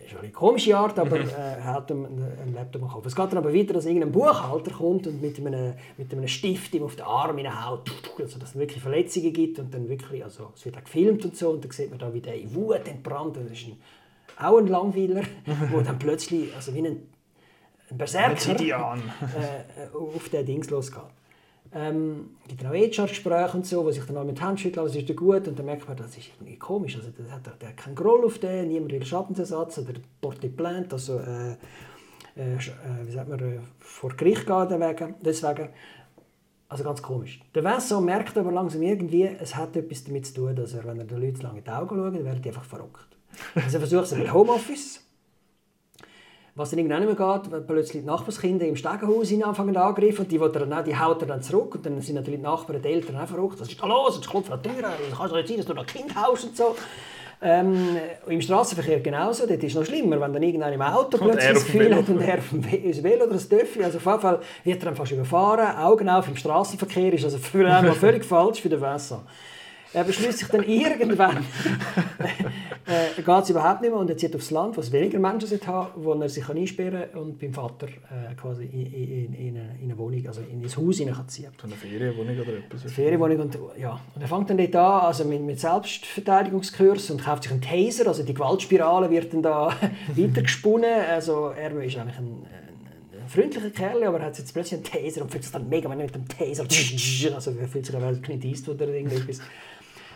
ist 0.06 0.18
eine 0.20 0.32
komische 0.32 0.78
Art, 0.78 0.98
aber 1.00 1.20
äh, 1.20 1.62
hat 1.62 1.90
ihm 1.92 2.06
einen 2.06 2.54
Laptop 2.54 2.82
gekauft. 2.82 3.06
Es 3.06 3.16
geht 3.16 3.32
dann 3.32 3.38
aber 3.38 3.54
weiter, 3.54 3.74
dass 3.74 3.86
irgendein 3.86 4.12
Buchhalter 4.12 4.72
kommt 4.72 5.08
und 5.08 5.22
mit 5.22 5.38
einem, 5.40 5.74
mit 5.98 6.12
einem 6.12 6.28
Stift 6.28 6.74
ihm 6.76 6.84
auf 6.84 6.96
den 6.96 7.06
Arm 7.06 7.38
haut, 7.38 7.90
also 8.20 8.40
dass 8.40 8.50
es 8.50 8.56
wirklich 8.56 8.82
Verletzungen 8.82 9.34
gibt 9.34 9.60
und 9.60 9.74
dann 9.74 9.88
wirklich, 9.90 10.24
also 10.24 10.52
es 10.56 10.66
wird 10.66 10.78
auch 10.78 10.84
gefilmt 10.84 11.24
und 11.26 11.36
so 11.36 11.50
und 11.52 11.64
dann 11.64 11.72
sieht 11.72 11.90
man 11.90 12.00
da, 12.00 12.14
wie 12.14 12.22
der 12.22 12.36
in 12.36 12.54
Wut 12.54 12.88
entbrannt 12.88 13.38
und 13.38 13.50
das 13.50 13.58
ist 13.58 13.68
ein, 13.68 13.78
auch 14.38 14.58
ein 14.58 14.68
Langweiler, 14.68 15.24
wo 15.72 15.82
dann 15.82 16.00
plötzlich, 16.00 16.54
also 16.56 16.74
wie 16.74 16.80
ein, 16.80 17.08
ein 17.90 17.98
Berserker 17.98 18.58
äh, 18.60 19.96
auf 19.98 20.30
den 20.30 20.46
Dings 20.46 20.70
losgeht. 20.70 21.04
Ähm, 21.74 22.32
dann 22.58 22.72
auch 22.72 22.76
HR-Gespräche 22.76 23.56
und 23.56 23.66
so, 23.66 23.86
wo 23.86 23.92
sich 23.92 24.04
dann 24.04 24.18
auch 24.18 24.26
mit 24.26 24.42
Handschütteln, 24.42 24.82
alles 24.82 24.96
ist 24.96 25.16
gut 25.16 25.48
und 25.48 25.58
dann 25.58 25.66
merkt 25.66 25.88
man, 25.88 25.96
das 25.96 26.18
ist 26.18 26.30
irgendwie 26.38 26.58
komisch, 26.58 26.98
also 26.98 27.10
der 27.12 27.32
hat, 27.32 27.46
der 27.62 27.70
hat 27.70 27.78
keinen 27.78 27.96
Groll 27.96 28.26
auf 28.26 28.40
den, 28.40 28.68
niemand 28.68 28.92
will 28.92 29.06
Schadensersatz 29.06 29.78
oder 29.78 29.94
Porte 30.20 30.50
Plainte, 30.50 30.94
also 30.94 31.20
äh, 31.20 31.56
äh, 32.36 32.56
äh, 32.56 32.58
wie 33.06 33.12
sagt 33.12 33.30
man, 33.30 33.40
äh, 33.40 33.60
vor 33.80 34.12
Gericht 34.12 34.46
gehen 34.46 35.16
deswegen. 35.22 35.70
Also 36.70 36.86
ganz 36.86 37.02
komisch. 37.02 37.42
Der 37.54 37.66
Vincent 37.66 38.06
merkt 38.06 38.38
aber 38.38 38.50
langsam 38.50 38.82
irgendwie, 38.82 39.24
es 39.24 39.58
hat 39.58 39.76
etwas 39.76 40.06
damit 40.06 40.26
zu 40.26 40.36
tun, 40.36 40.56
dass 40.56 40.74
er, 40.74 40.86
wenn 40.86 41.00
er 41.00 41.04
den 41.04 41.20
Leuten 41.20 41.42
lange 41.42 41.58
in 41.58 41.66
die 41.66 41.70
Augen 41.70 41.98
schaut, 41.98 42.16
dann 42.16 42.24
werden 42.24 42.42
die 42.42 42.48
einfach 42.48 42.64
verrückt. 42.64 43.18
Also 43.56 43.78
er 43.78 43.80
versucht 43.82 44.06
es 44.06 44.16
mit 44.16 44.34
Homeoffice, 44.34 45.02
was 46.56 46.70
dann 46.70 46.80
irgendwann 46.80 47.06
nicht 47.06 47.18
mehr 47.18 47.38
geht, 47.38 47.52
weil 47.52 47.62
plötzlich 47.62 48.02
die 48.02 48.08
Nachbarskinder 48.08 48.66
im 48.66 48.76
Stegenhaus 48.76 49.32
anfangen 49.44 49.78
angreifen 49.78 50.22
und 50.22 50.32
die, 50.32 50.38
die, 50.38 50.52
dann, 50.52 50.84
die 50.84 50.98
haut 50.98 51.22
er 51.22 51.28
dann 51.28 51.42
zurück 51.42 51.76
und 51.76 51.86
dann 51.86 52.02
sind 52.02 52.16
natürlich 52.16 52.40
die 52.40 52.46
Nachbarn, 52.46 52.82
die 52.82 52.90
Eltern 52.90 53.18
auch 53.18 53.28
verrückt. 53.28 53.60
Was 53.60 53.70
ist 53.70 53.82
da 53.82 53.88
los? 53.88 54.16
Jetzt 54.16 54.30
kommt 54.30 54.48
von 54.48 54.62
der 54.62 54.74
Tür, 54.74 54.90
es 55.10 55.18
kann 55.18 55.30
doch 55.30 55.36
nicht 55.36 55.48
sein, 55.48 55.58
dass 55.58 55.66
du 55.66 55.74
noch 55.74 55.86
Kind 55.86 56.14
hast 56.14 56.44
und 56.44 56.58
so. 56.58 56.76
Ähm, 57.44 57.98
Im 58.28 58.40
Straßenverkehr 58.40 59.00
genauso, 59.00 59.48
dort 59.48 59.64
ist 59.64 59.72
es 59.72 59.76
noch 59.76 59.86
schlimmer, 59.86 60.22
wenn 60.22 60.32
dann 60.32 60.44
irgendeiner 60.44 60.76
im 60.76 60.82
Auto 60.82 61.18
plötzlich 61.18 61.54
das 61.54 61.66
Gefühl 61.66 61.96
hat 61.96 62.08
und 62.08 62.22
er 62.22 62.38
auf 62.38 62.50
dem 62.52 62.64
Velo 63.04 63.24
oder 63.24 63.34
das 63.34 63.50
Töffi, 63.50 63.84
also 63.84 63.98
auf 63.98 64.06
jeden 64.06 64.20
Fall 64.20 64.40
wird 64.64 64.80
er 64.80 64.86
dann 64.86 64.96
fast 64.96 65.12
überfahren, 65.12 65.76
Augen 65.78 66.08
auf 66.08 66.28
im 66.28 66.36
Straßenverkehr 66.36 67.14
ist 67.14 67.24
also 67.24 67.40
für 67.40 67.68
einmal 67.68 67.94
völlig 67.94 68.26
falsch 68.26 68.62
für 68.62 68.70
den 68.70 68.80
Wasser. 68.80 69.24
Er 69.94 70.06
beschließt 70.06 70.40
sich 70.40 70.48
dann 70.48 70.64
irgendwann, 70.64 71.38
äh, 72.86 73.22
geht 73.22 73.44
es 73.44 73.50
überhaupt 73.50 73.82
nicht 73.82 73.92
mehr 73.92 74.00
und 74.00 74.10
er 74.10 74.16
zieht 74.16 74.34
aufs 74.34 74.50
Land, 74.50 74.78
wo 74.78 74.82
es 74.82 74.92
weniger 74.92 75.20
Menschen 75.20 75.60
haben, 75.68 75.90
wo 76.02 76.14
er 76.14 76.30
sich 76.30 76.48
einsperren 76.48 77.12
kann 77.12 77.22
und 77.22 77.40
beim 77.40 77.54
Vater 77.54 77.88
äh, 77.88 78.34
quasi 78.40 78.64
in, 78.66 78.86
in, 78.86 79.34
in, 79.34 79.58
eine, 79.58 79.78
in, 79.80 79.84
eine, 79.84 79.98
Wohnung, 79.98 80.26
also 80.26 80.42
in 80.50 80.62
ein 80.64 80.76
Haus 80.78 80.96
ziehen 80.96 81.14
kann. 81.14 81.28
Eine 81.64 81.76
Ferienwohnung 81.76 82.40
oder 82.40 82.58
etwas? 82.58 82.84
Eine 82.84 82.92
Ferienwohnung 82.92 83.40
und, 83.42 83.58
ja. 83.78 84.00
und 84.16 84.22
er 84.22 84.28
fängt 84.30 84.50
dann 84.50 84.58
dort 84.58 84.76
an, 84.76 85.02
also 85.08 85.26
mit, 85.26 85.42
mit 85.42 85.60
Selbstverteidigungskurs 85.60 87.12
und 87.12 87.24
kauft 87.24 87.44
sich 87.44 87.52
einen 87.52 87.62
Taser, 87.62 88.08
also 88.08 88.24
die 88.24 88.34
Gewaltspirale 88.34 89.10
wird 89.10 89.34
dann 89.34 89.44
da 89.44 89.76
weitergesponnen. 90.16 91.02
Also 91.10 91.50
er 91.50 91.72
ist 91.82 91.98
eigentlich 91.98 92.18
ein, 92.18 92.46
freundlicher 93.28 93.70
Kerl, 93.70 94.04
aber 94.04 94.20
er 94.20 94.26
hat 94.28 94.38
jetzt 94.38 94.54
plötzlich 94.54 94.80
einen 94.80 94.84
Taser 94.84 95.22
und 95.22 95.32
fühlt 95.32 95.44
sich 95.44 95.52
dann 95.52 95.70
mega, 95.70 95.90
wenn 95.90 96.00
er 96.00 96.06
mit 96.06 96.16
dem 96.16 96.28
Taser, 96.28 96.64
also 97.36 97.52
er 97.52 97.68
fühlt 97.68 97.86
sich 97.86 97.96
wie 97.96 98.22
Clint 98.22 98.46
Eastwood 98.46 98.82
oder 98.82 98.94
irgendetwas. 98.94 99.40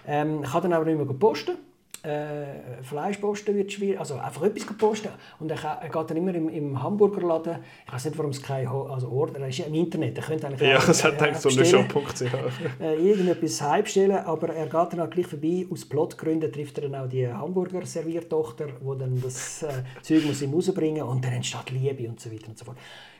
Ähm, 0.08 0.42
kann 0.44 0.64
dann 0.64 0.74
aber 0.74 0.86
nicht 0.86 0.98
mehr 0.98 1.06
posten. 1.06 1.58
Äh, 2.06 2.84
Fleisch 2.84 3.18
posten 3.18 3.56
wird 3.56 3.72
schwierig, 3.72 4.00
also 4.00 4.16
einfach 4.16 4.44
etwas 4.44 4.66
posten. 4.78 5.10
Und 5.40 5.50
er, 5.50 5.58
er 5.58 5.90
geht 5.90 6.10
dann 6.10 6.18
immer 6.18 6.36
im, 6.36 6.50
im 6.50 6.84
Hamburgerladen, 6.84 7.58
ich 7.88 7.94
weiß 7.94 8.06
nicht, 8.06 8.18
warum 8.18 8.30
es 8.30 8.44
kein 8.44 8.68
also 8.68 9.10
Order, 9.10 9.40
er 9.40 9.48
ist 9.48 9.58
ja 9.58 9.66
im 9.66 9.74
Internet, 9.74 10.16
er 10.16 10.24
könnte 10.24 10.46
eigentlich 10.46 10.70
Ja, 10.70 10.78
es 10.88 11.04
hat 11.04 11.20
eigentlich 11.20 11.38
so 11.38 11.50
eine 11.50 11.66
Shop.ch. 11.66 12.22
Äh, 12.80 12.96
irgendetwas 12.96 13.62
heimstellen, 13.62 14.18
aber 14.18 14.50
er 14.50 14.66
geht 14.66 14.94
dann 14.94 15.00
auch 15.00 15.10
gleich 15.10 15.26
vorbei, 15.26 15.66
aus 15.72 15.86
Plotgründen 15.86 16.52
trifft 16.52 16.78
er 16.78 16.90
dann 16.90 17.02
auch 17.02 17.10
die 17.10 17.28
Hamburger 17.28 17.86
Serviertochter, 17.86 18.68
die 18.68 19.00
dann 19.00 19.20
das 19.22 19.64
äh, 19.64 19.70
Zeug 20.02 20.26
muss 20.26 20.42
ihm 20.42 20.54
rausbringen 20.54 21.04
und 21.04 21.24
dann 21.24 21.34
entsteht 21.34 21.72
Liebe 21.72 22.08
und 22.08 22.20
so 22.20 22.32
weiter 22.32 22.50
und 22.50 22.58
so 22.58 22.66
fort. 22.66 22.78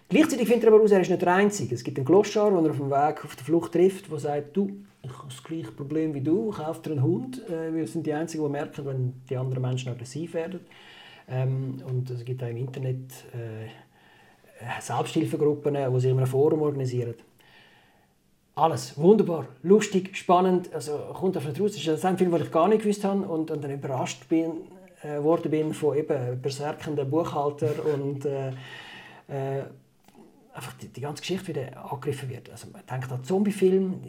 Gleichzeitig 0.10 0.48
findet 0.48 0.66
er 0.66 0.68
aber 0.68 0.78
heraus, 0.78 0.92
er 0.92 1.02
ist 1.02 1.10
nicht 1.10 1.22
der 1.22 1.34
Einzige. 1.34 1.74
Es 1.74 1.84
gibt 1.84 1.98
einen 1.98 2.06
Gloschar, 2.06 2.52
den 2.52 2.64
er 2.64 2.72
auf 2.72 2.78
dem 2.78 2.92
Weg 2.92 3.26
auf 3.26 3.36
der 3.36 3.46
Flucht 3.46 3.72
trifft, 3.72 4.12
der 4.12 4.20
sagt, 4.20 4.56
du, 4.56 4.68
ich 4.68 4.95
das 5.28 5.44
gleiche 5.44 5.72
Problem 5.72 6.14
wie 6.14 6.22
du, 6.22 6.52
kauf 6.52 6.82
dir 6.82 6.92
einen 6.92 7.04
Hund. 7.04 7.48
Äh, 7.50 7.74
wir 7.74 7.88
sind 7.88 8.06
die 8.06 8.14
Einzigen, 8.14 8.44
die 8.44 8.50
merken, 8.50 8.86
wenn 8.86 9.14
die 9.30 9.38
anderen 9.38 9.62
Menschen 9.62 9.92
aggressiv 9.92 10.34
werden. 10.34 10.60
Ähm, 11.28 11.82
und 11.88 12.10
es 12.10 12.24
gibt 12.24 12.44
auch 12.44 12.48
im 12.48 12.58
Internet 12.58 13.12
äh, 13.34 13.68
Selbsthilfegruppen, 14.82 15.76
die 15.76 16.00
sich 16.00 16.12
in 16.12 16.18
einem 16.18 16.28
Forum 16.28 16.62
organisieren. 16.62 17.16
Alles 18.56 18.98
wunderbar, 18.98 19.48
lustig, 19.64 20.16
spannend. 20.16 20.74
Also 20.74 20.98
kommt 21.14 21.36
auf 21.36 21.46
nicht 21.46 21.60
raus. 21.60 21.74
Das 21.74 21.86
ist 21.86 22.06
ein 22.06 22.18
Film, 22.18 22.32
den 22.32 22.44
ich 22.44 22.52
gar 22.52 22.70
nicht 22.70 22.84
gewusst 22.84 23.04
habe 23.04 23.28
und, 23.28 23.52
und 23.52 23.64
dann 23.64 23.72
überrascht 23.72 24.30
bin, 24.30 24.52
äh, 25.04 25.22
worden 25.22 25.52
bin 25.52 25.74
von 25.74 25.98
eben 25.98 26.42
berserkenden 26.42 27.10
Buchhalter 27.10 27.74
und 27.94 28.26
äh, 28.26 28.50
äh, 29.28 29.64
einfach 30.54 30.74
die, 30.74 30.88
die, 30.88 31.02
ganze 31.02 31.22
Geschichte 31.22 31.48
wieder 31.50 31.92
angegriffen 31.92 32.30
wird. 32.30 32.50
Also 32.50 32.68
man 32.72 32.82
denkt 32.90 33.12
an 33.12 33.24
Zombiefilm, 33.26 34.02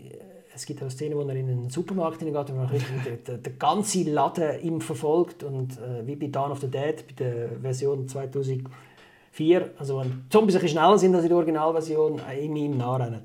es 0.56 0.64
gibt 0.64 0.80
eine 0.80 0.90
Szene, 0.90 1.14
wo 1.14 1.22
er 1.22 1.36
in 1.36 1.48
einen 1.48 1.70
Supermarkt 1.70 2.20
hineingeht 2.20 2.50
und 2.50 2.56
man 2.56 2.68
den, 2.68 3.42
den 3.42 3.58
ganzen 3.58 4.12
Laden 4.12 4.60
ihm 4.62 4.80
verfolgt 4.80 5.42
und 5.44 5.78
äh, 5.78 6.06
wie 6.06 6.16
bei 6.16 6.26
Dawn 6.26 6.50
of 6.50 6.60
the 6.60 6.68
Dead, 6.68 7.06
bei 7.06 7.24
der 7.24 7.48
Version 7.60 8.08
2004, 8.08 9.70
also 9.78 10.00
wenn 10.00 10.24
Zombies 10.30 10.56
ein 10.56 10.62
bisschen 10.62 10.78
schneller 10.78 10.98
sind 10.98 11.14
als 11.14 11.24
in 11.24 11.28
der 11.28 11.36
Originalversion, 11.36 12.20
äh, 12.20 12.44
in 12.44 12.56
ihm 12.56 12.76
nachrennen. 12.78 13.20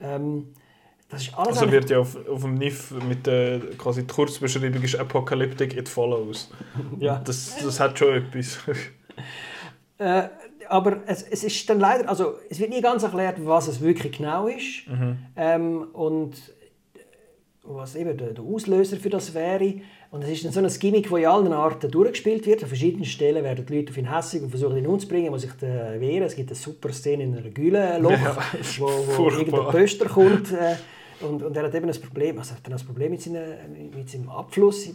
Ähm, 0.00 0.48
das 1.08 1.22
ist 1.22 1.38
alles 1.38 1.58
also 1.58 1.70
wird 1.70 1.88
ja 1.88 2.00
auf, 2.00 2.16
auf 2.28 2.42
dem 2.42 2.54
NIF 2.54 2.90
mit 3.08 3.26
der 3.26 3.60
quasi 3.78 4.02
die 4.02 4.12
Kurzbeschreibung 4.12 4.82
ist 4.82 4.96
Apocalyptic 4.96 5.76
It 5.76 5.88
Follows. 5.88 6.50
ja. 6.98 7.20
Das, 7.24 7.56
das 7.62 7.80
hat 7.80 7.98
schon 7.98 8.14
etwas. 8.14 8.58
äh, 9.98 10.24
aber 10.68 10.98
es, 11.06 11.22
es 11.22 11.44
ist 11.44 11.70
dann 11.70 11.78
leider, 11.78 12.08
also 12.08 12.34
es 12.50 12.58
wird 12.58 12.70
nie 12.70 12.80
ganz 12.80 13.04
erklärt, 13.04 13.36
was 13.44 13.68
es 13.68 13.80
wirklich 13.80 14.18
genau 14.18 14.48
ist. 14.48 14.88
Mhm. 14.88 15.18
Ähm, 15.36 15.82
und 15.92 16.34
was 17.68 17.96
eben 17.96 18.16
der, 18.16 18.42
Auslöser 18.42 18.96
für 18.96 19.10
das 19.10 19.34
wäre. 19.34 19.74
Und 20.10 20.22
es 20.22 20.30
ist 20.30 20.44
dann 20.44 20.52
so 20.52 20.60
ein 20.60 20.80
Gimmick, 20.80 21.10
das 21.10 21.18
in 21.18 21.26
allen 21.26 21.52
Arten 21.52 21.90
durchgespielt 21.90 22.46
wird. 22.46 22.62
An 22.62 22.68
verschiedenen 22.68 23.04
Stellen 23.04 23.42
werden 23.44 23.66
die 23.66 23.76
Leute 23.76 23.90
auf 23.90 23.98
ihn 23.98 24.14
hässig 24.14 24.42
und 24.42 24.50
versuchen 24.50 24.76
ihn 24.76 24.86
umzubringen, 24.86 25.30
muss 25.30 25.42
sich 25.42 25.50
wehren. 25.60 26.22
Es 26.22 26.36
gibt 26.36 26.50
eine 26.50 26.56
super 26.56 26.92
Szene 26.92 27.24
in 27.24 27.36
einem 27.36 27.52
Gülenloch, 27.52 28.10
ja, 28.10 28.36
wo, 28.78 28.86
wo 29.16 29.30
irgendein 29.30 29.68
Pöster 29.68 30.06
kommt. 30.06 30.52
Äh, 30.52 30.76
und, 31.20 31.42
und 31.42 31.56
er 31.56 31.64
hat 31.64 31.74
eben 31.74 31.88
ein 31.88 32.00
Problem, 32.00 32.38
also 32.38 32.54
hat 32.54 32.70
ein 32.70 32.86
Problem 32.86 33.10
mit, 33.10 33.22
seiner, 33.22 33.44
mit 33.68 34.10
seinem 34.10 34.28
Abfluss, 34.28 34.90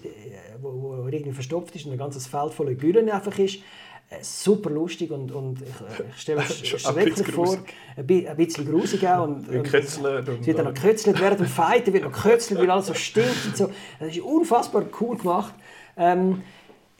wo, 0.61 0.69
wo 0.71 1.07
irgendwie 1.07 1.31
verstopft 1.31 1.75
ist 1.75 1.85
und 1.85 1.93
ein 1.93 1.97
ganzes 1.97 2.27
Feld 2.27 2.53
voller 2.53 2.75
Gülen 2.75 3.09
einfach 3.09 3.37
ist. 3.39 3.59
Super 4.19 4.69
lustig 4.69 5.09
und, 5.11 5.31
und 5.31 5.61
ich, 5.61 5.67
äh, 5.67 6.03
ich 6.13 6.21
stelle 6.21 6.41
mir 6.41 6.45
schrecklich 6.45 7.27
vor, 7.31 7.57
ein 7.95 8.05
bisschen 8.35 8.69
grusig 8.69 9.07
auch. 9.07 9.23
Und, 9.23 9.47
und, 9.47 9.55
und 9.57 9.73
es 9.73 10.03
wird 10.03 10.57
dann 10.57 10.65
noch 10.65 10.73
gekötzelt, 10.73 11.19
während 11.21 11.39
dem 11.39 11.47
Fighten 11.47 11.93
wird 11.93 12.03
noch 12.03 12.11
gekötzelt, 12.11 12.59
weil 12.59 12.69
alles 12.69 12.87
so 12.87 12.93
stinkt 12.93 13.45
und 13.45 13.57
so. 13.57 13.71
Das 13.99 14.09
ist 14.09 14.19
unfassbar 14.19 14.83
cool 14.99 15.17
gemacht. 15.17 15.53
Ähm, 15.95 16.41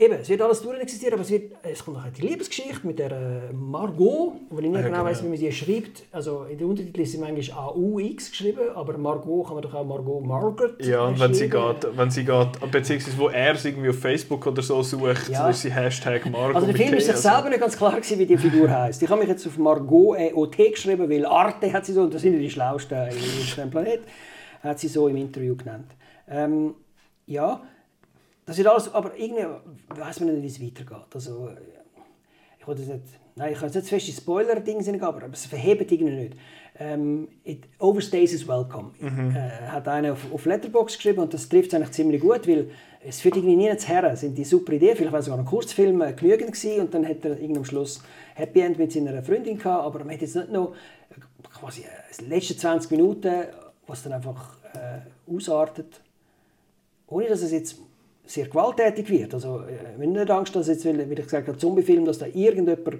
Eben, 0.01 0.15
es 0.15 0.29
wird 0.29 0.41
alles 0.41 0.65
existieren, 0.65 1.13
aber 1.13 1.21
es, 1.21 1.29
wird, 1.29 1.51
es 1.61 1.85
kommt 1.85 1.97
noch 1.97 2.11
die 2.11 2.21
Liebesgeschichte 2.23 2.87
mit 2.87 2.97
der 2.97 3.11
äh, 3.11 3.53
Margot, 3.53 4.33
wo 4.49 4.57
ich 4.57 4.63
nicht 4.63 4.73
ja, 4.73 4.81
genau, 4.81 4.97
genau 4.97 5.05
weiß, 5.05 5.23
wie 5.23 5.27
man 5.27 5.37
sie 5.37 5.51
schreibt. 5.51 6.05
Also 6.11 6.45
in 6.45 6.57
der 6.57 6.65
Untertitel 6.65 7.01
ist 7.01 7.11
sie 7.11 7.19
manchmal 7.19 7.65
AUX 7.67 8.31
geschrieben, 8.31 8.71
aber 8.73 8.97
Margot 8.97 9.45
kann 9.45 9.53
man 9.53 9.61
doch 9.61 9.75
auch 9.75 9.85
Margot 9.85 10.25
Margaret 10.25 10.83
Ja, 10.83 11.05
und 11.05 11.19
wenn 11.19 11.35
sie 11.35 11.47
geht, 11.47 11.87
wenn 11.95 12.09
sie 12.09 12.25
geht, 12.25 12.71
beziehungsweise 12.71 13.15
wo 13.19 13.27
er 13.29 13.53
es 13.53 13.63
irgendwie 13.63 13.89
auf 13.89 13.99
Facebook 13.99 14.47
oder 14.47 14.63
so 14.63 14.81
sucht, 14.81 15.29
ja. 15.29 15.47
ist 15.47 15.61
sie 15.61 15.71
Hashtag 15.71 16.25
Margot. 16.31 16.55
Also 16.55 16.65
der 16.65 16.75
Film 16.75 16.95
ist 16.95 17.05
sich 17.05 17.13
also. 17.13 17.29
selber 17.29 17.49
nicht 17.49 17.61
ganz 17.61 17.77
klar 17.77 17.95
gewesen, 17.95 18.17
wie 18.17 18.25
die 18.25 18.37
Figur 18.37 18.71
heißt. 18.71 19.03
Ich 19.03 19.07
habe 19.07 19.19
mich 19.19 19.29
jetzt 19.29 19.45
auf 19.45 19.59
Margot 19.59 20.17
EOT 20.17 20.57
geschrieben, 20.57 21.07
weil 21.11 21.27
Arte 21.27 21.71
hat 21.71 21.85
sie 21.85 21.93
so, 21.93 22.01
und 22.01 22.11
das 22.11 22.23
sind 22.23 22.33
ja 22.33 22.39
die 22.39 22.49
Schlausten 22.49 22.97
auf 22.97 23.13
diesem 23.13 23.69
Planeten. 23.69 24.05
hat 24.63 24.79
sie 24.79 24.87
so 24.87 25.07
im 25.07 25.17
Interview 25.17 25.55
genannt. 25.55 25.91
Ähm, 26.27 26.73
ja, 27.27 27.61
das 28.51 28.59
ist 28.59 28.67
alles, 28.67 28.93
aber 28.93 29.17
irgendwie 29.17 29.45
weiß 29.87 30.19
man 30.19 30.33
nicht, 30.41 30.59
wie 30.59 30.65
es 30.65 30.73
weitergeht. 30.75 31.07
Also, 31.13 31.51
ich 32.59 32.67
wollte 32.67 32.81
nicht, 32.81 33.05
nein, 33.35 33.53
ich 33.53 33.59
kann 33.59 33.69
jetzt 33.69 33.75
nicht 33.75 33.87
feste 33.87 34.11
Spoiler-Ding 34.11 35.01
aber 35.01 35.29
es 35.31 35.45
verhebt 35.45 35.89
irgendwie 35.89 36.13
nicht. 36.13 36.35
Ähm, 36.77 37.29
it 37.45 37.63
overstays 37.79 38.33
is 38.33 38.45
welcome. 38.45 38.91
Mhm. 38.99 39.33
Äh, 39.33 39.67
hat 39.67 39.87
einer 39.87 40.11
auf, 40.11 40.33
auf 40.33 40.45
Letterbox 40.45 40.97
geschrieben 40.97 41.19
und 41.19 41.33
das 41.33 41.47
trifft 41.47 41.69
es 41.69 41.75
eigentlich 41.75 41.91
ziemlich 41.91 42.19
gut, 42.21 42.45
weil 42.45 42.71
es 43.05 43.21
führt 43.21 43.37
irgendwie 43.37 43.55
nie 43.55 43.67
ins 43.67 43.87
Herren. 43.87 44.17
sind 44.17 44.37
die 44.37 44.43
super 44.43 44.73
Idee, 44.73 44.95
vielleicht 44.95 45.13
war 45.13 45.21
sogar 45.21 45.39
ein 45.39 45.45
Kurzfilm 45.45 46.01
äh, 46.01 46.11
genügend 46.11 46.51
gewesen 46.51 46.81
und 46.81 46.93
dann 46.93 47.07
hat 47.07 47.23
er 47.23 47.39
irgendwie 47.39 47.59
am 47.59 47.65
Schluss 47.65 48.03
Happy 48.35 48.59
End 48.59 48.77
mit 48.77 48.91
seiner 48.91 49.23
Freundin 49.23 49.57
gehabt, 49.57 49.85
aber 49.85 49.99
man 49.99 50.13
hat 50.13 50.21
jetzt 50.21 50.35
nicht 50.35 50.51
noch 50.51 50.73
äh, 51.09 51.49
quasi 51.57 51.83
äh, 51.83 51.85
die 52.19 52.25
letzten 52.25 52.57
20 52.57 52.91
Minuten, 52.91 53.45
was 53.87 54.03
dann 54.03 54.11
einfach 54.11 54.57
äh, 54.73 55.33
ausartet, 55.33 56.01
ohne 57.07 57.27
dass 57.27 57.43
es 57.43 57.51
jetzt 57.51 57.77
sehr 58.25 58.47
gewalttätig 58.47 59.09
wird. 59.09 59.33
Also, 59.33 59.61
äh, 59.61 59.97
wenn 59.97 60.13
nicht 60.13 60.29
Angst, 60.29 60.55
dass 60.55 60.67
jetzt, 60.67 60.85
wie 60.85 61.13
ich 61.13 61.23
gesagt 61.23 61.47
habe, 61.47 61.57
Zombiefilm, 61.57 62.05
dass 62.05 62.19
da 62.19 62.27
irgendjemand 62.27 62.99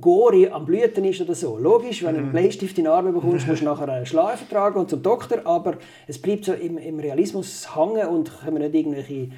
Gori 0.00 0.48
am 0.48 0.64
Blüten 0.64 1.04
ist 1.04 1.20
oder 1.20 1.34
so. 1.34 1.58
Logisch, 1.58 2.02
wenn 2.02 2.14
du 2.14 2.18
einen 2.18 2.28
mhm. 2.28 2.32
Bleistift 2.32 2.78
in 2.78 2.84
den 2.84 2.92
Arm 2.92 3.12
bekommst, 3.12 3.46
musst 3.46 3.60
du 3.60 3.64
nachher 3.66 3.88
einen 3.88 4.06
Schleifen 4.06 4.48
tragen 4.48 4.78
und 4.78 4.88
zum 4.88 5.02
Doktor, 5.02 5.40
aber 5.44 5.74
es 6.06 6.20
bleibt 6.20 6.44
so 6.44 6.52
im, 6.52 6.78
im 6.78 7.00
Realismus 7.00 7.74
hängen 7.76 8.06
und 8.08 8.30
können 8.40 8.62
nicht 8.62 8.74
irgendwelche 8.74 9.28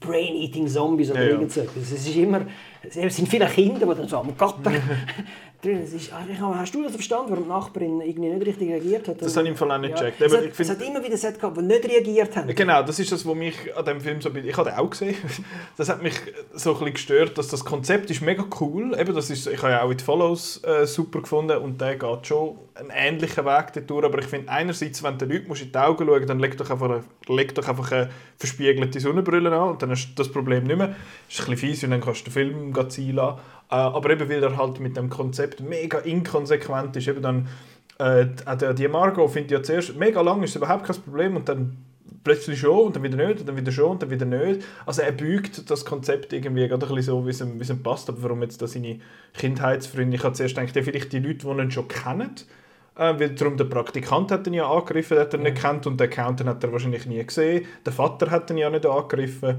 Brain-Eating-Zombies 0.00 1.10
oder 1.12 1.22
ja, 1.22 1.30
irgend 1.30 1.52
so 1.52 1.60
Es 1.60 1.92
ist 1.92 2.16
immer, 2.16 2.46
es 2.82 2.94
sind 2.94 3.28
viele 3.28 3.46
Kinder, 3.46 3.86
die 3.86 3.94
dann 3.94 4.08
so 4.08 4.18
am 4.18 4.36
Gatter 4.36 4.72
drin. 5.64 5.80
Es 5.82 5.92
ist, 5.92 6.12
hast 6.12 6.74
du 6.74 6.82
das 6.82 6.92
verstanden, 6.92 7.30
warum 7.30 7.44
die 7.44 7.48
Nachbarin 7.48 8.00
irgendwie 8.00 8.28
nicht 8.28 8.46
richtig 8.46 8.68
reagiert 8.70 9.08
hat? 9.08 9.22
Das 9.22 9.36
habe 9.36 9.46
ich 9.46 9.52
im 9.52 9.56
Fall 9.56 9.70
auch 9.72 9.78
nicht 9.78 9.94
gecheckt. 9.94 10.20
Ja. 10.20 10.26
Es, 10.26 10.36
hat, 10.36 10.60
es 10.60 10.70
hat 10.70 10.82
immer 10.82 11.02
wieder 11.02 11.16
Sätze 11.16 11.38
gehabt, 11.38 11.56
die 11.56 11.62
nicht 11.62 11.88
reagiert 11.88 12.36
haben. 12.36 12.54
Genau, 12.54 12.82
das 12.82 12.98
ist 12.98 13.10
das, 13.12 13.26
was 13.26 13.34
mich 13.34 13.54
an 13.76 13.84
dem 13.84 14.00
Film 14.00 14.20
so... 14.20 14.30
Ich 14.34 14.56
habe 14.56 14.70
den 14.70 14.78
auch 14.78 14.90
gesehen. 14.90 15.16
Das 15.76 15.88
hat 15.88 16.02
mich 16.02 16.14
so 16.52 16.70
ein 16.70 16.74
bisschen 16.74 16.94
gestört, 16.94 17.38
dass 17.38 17.48
das 17.48 17.64
Konzept 17.64 18.10
ist 18.10 18.20
mega 18.20 18.44
cool. 18.60 18.96
Eben, 18.98 19.14
das 19.14 19.30
ist, 19.30 19.46
ich 19.46 19.62
habe 19.62 19.72
ja 19.72 19.82
auch 19.82 19.90
«It 19.90 20.02
Follows» 20.02 20.62
äh, 20.64 20.86
super 20.86 21.20
gefunden 21.20 21.58
und 21.58 21.80
der 21.80 21.96
geht 21.96 22.26
schon 22.26 22.56
einen 22.74 22.90
ähnlichen 22.90 23.44
Weg 23.44 23.86
durch. 23.86 24.04
Aber 24.04 24.18
ich 24.18 24.26
finde 24.26 24.50
einerseits, 24.50 25.02
wenn 25.02 25.18
du 25.18 25.24
Leuten 25.26 25.52
in 25.52 25.72
die 25.72 25.78
Augen 25.78 26.06
schauen 26.06 26.26
dann 26.26 26.38
leg 26.38 26.56
doch 26.56 26.70
einfach, 26.70 26.90
eine, 26.90 27.04
leg 27.28 27.54
doch 27.54 27.68
einfach 27.68 27.90
eine 27.92 28.10
verspiegelte 28.36 29.00
Sonnenbrille 29.00 29.50
an 29.52 29.70
und 29.70 29.82
dann 29.82 29.90
hast 29.90 30.10
du 30.10 30.14
das 30.16 30.30
Problem 30.30 30.64
nicht 30.64 30.76
mehr. 30.76 30.88
Das 30.88 31.38
ist 31.38 31.40
ein 31.40 31.50
bisschen 31.50 31.56
fies 31.56 31.84
und 31.84 31.90
dann 31.90 32.00
kannst 32.00 32.20
du 32.26 32.30
den 32.30 32.32
Film 32.32 32.90
ziehen 32.90 33.16
lassen. 33.16 33.38
Äh, 33.74 33.76
aber 33.76 34.10
eben, 34.10 34.28
weil 34.28 34.42
er 34.42 34.56
halt 34.56 34.78
mit 34.78 34.96
dem 34.96 35.10
Konzept 35.10 35.60
mega 35.60 35.98
inkonsequent 35.98 36.94
ist, 36.94 37.08
eben 37.08 37.22
dann 37.22 37.48
äh, 37.98 38.26
die 38.74 38.86
Margot 38.86 39.28
findet 39.30 39.50
ja 39.50 39.62
zuerst, 39.62 39.96
mega 39.96 40.20
lang 40.20 40.42
ist 40.44 40.50
es 40.50 40.56
überhaupt 40.56 40.84
kein 40.84 40.96
Problem 41.02 41.36
und 41.36 41.48
dann 41.48 41.76
plötzlich 42.22 42.60
schon 42.60 42.86
und 42.86 42.96
dann 42.96 43.02
wieder 43.02 43.16
nicht 43.16 43.40
und 43.40 43.48
dann 43.48 43.56
wieder 43.56 43.72
schon 43.72 43.90
und 43.90 44.02
dann 44.02 44.10
wieder 44.10 44.26
nicht. 44.26 44.64
Also 44.86 45.02
er 45.02 45.10
bügt 45.10 45.68
das 45.68 45.84
Konzept 45.84 46.32
irgendwie 46.32 46.68
gerade 46.68 46.86
ein 46.86 46.94
bisschen 46.94 47.14
so, 47.14 47.26
wie 47.26 47.30
es 47.30 47.40
ihm, 47.40 47.58
wie 47.58 47.62
es 47.62 47.70
ihm 47.70 47.82
passt. 47.82 48.08
Aber 48.08 48.22
warum 48.22 48.42
jetzt 48.42 48.62
da 48.62 48.68
seine 48.68 49.00
Kindheitsfreunde? 49.34 50.16
Ich 50.16 50.22
habe 50.22 50.34
zuerst 50.34 50.54
gedacht, 50.54 50.72
vielleicht 50.72 51.12
die 51.12 51.18
Leute, 51.18 51.46
die 51.46 51.62
ihn 51.62 51.70
schon 51.72 51.88
kennen. 51.88 52.30
Äh, 52.96 53.18
weil 53.18 53.30
darum 53.30 53.56
der 53.56 53.64
Praktikant 53.64 54.30
hat 54.30 54.46
ihn 54.46 54.54
ja 54.54 54.70
angegriffen, 54.70 55.18
hat 55.18 55.34
er 55.34 55.40
nicht 55.40 55.60
kennt 55.60 55.86
und 55.88 55.98
der 55.98 56.06
Accountant 56.06 56.48
hat 56.48 56.62
er 56.62 56.70
wahrscheinlich 56.70 57.06
nie 57.06 57.24
gesehen. 57.24 57.66
Der 57.84 57.92
Vater 57.92 58.30
hat 58.30 58.50
ihn 58.50 58.58
ja 58.58 58.70
nicht 58.70 58.86
angegriffen. 58.86 59.56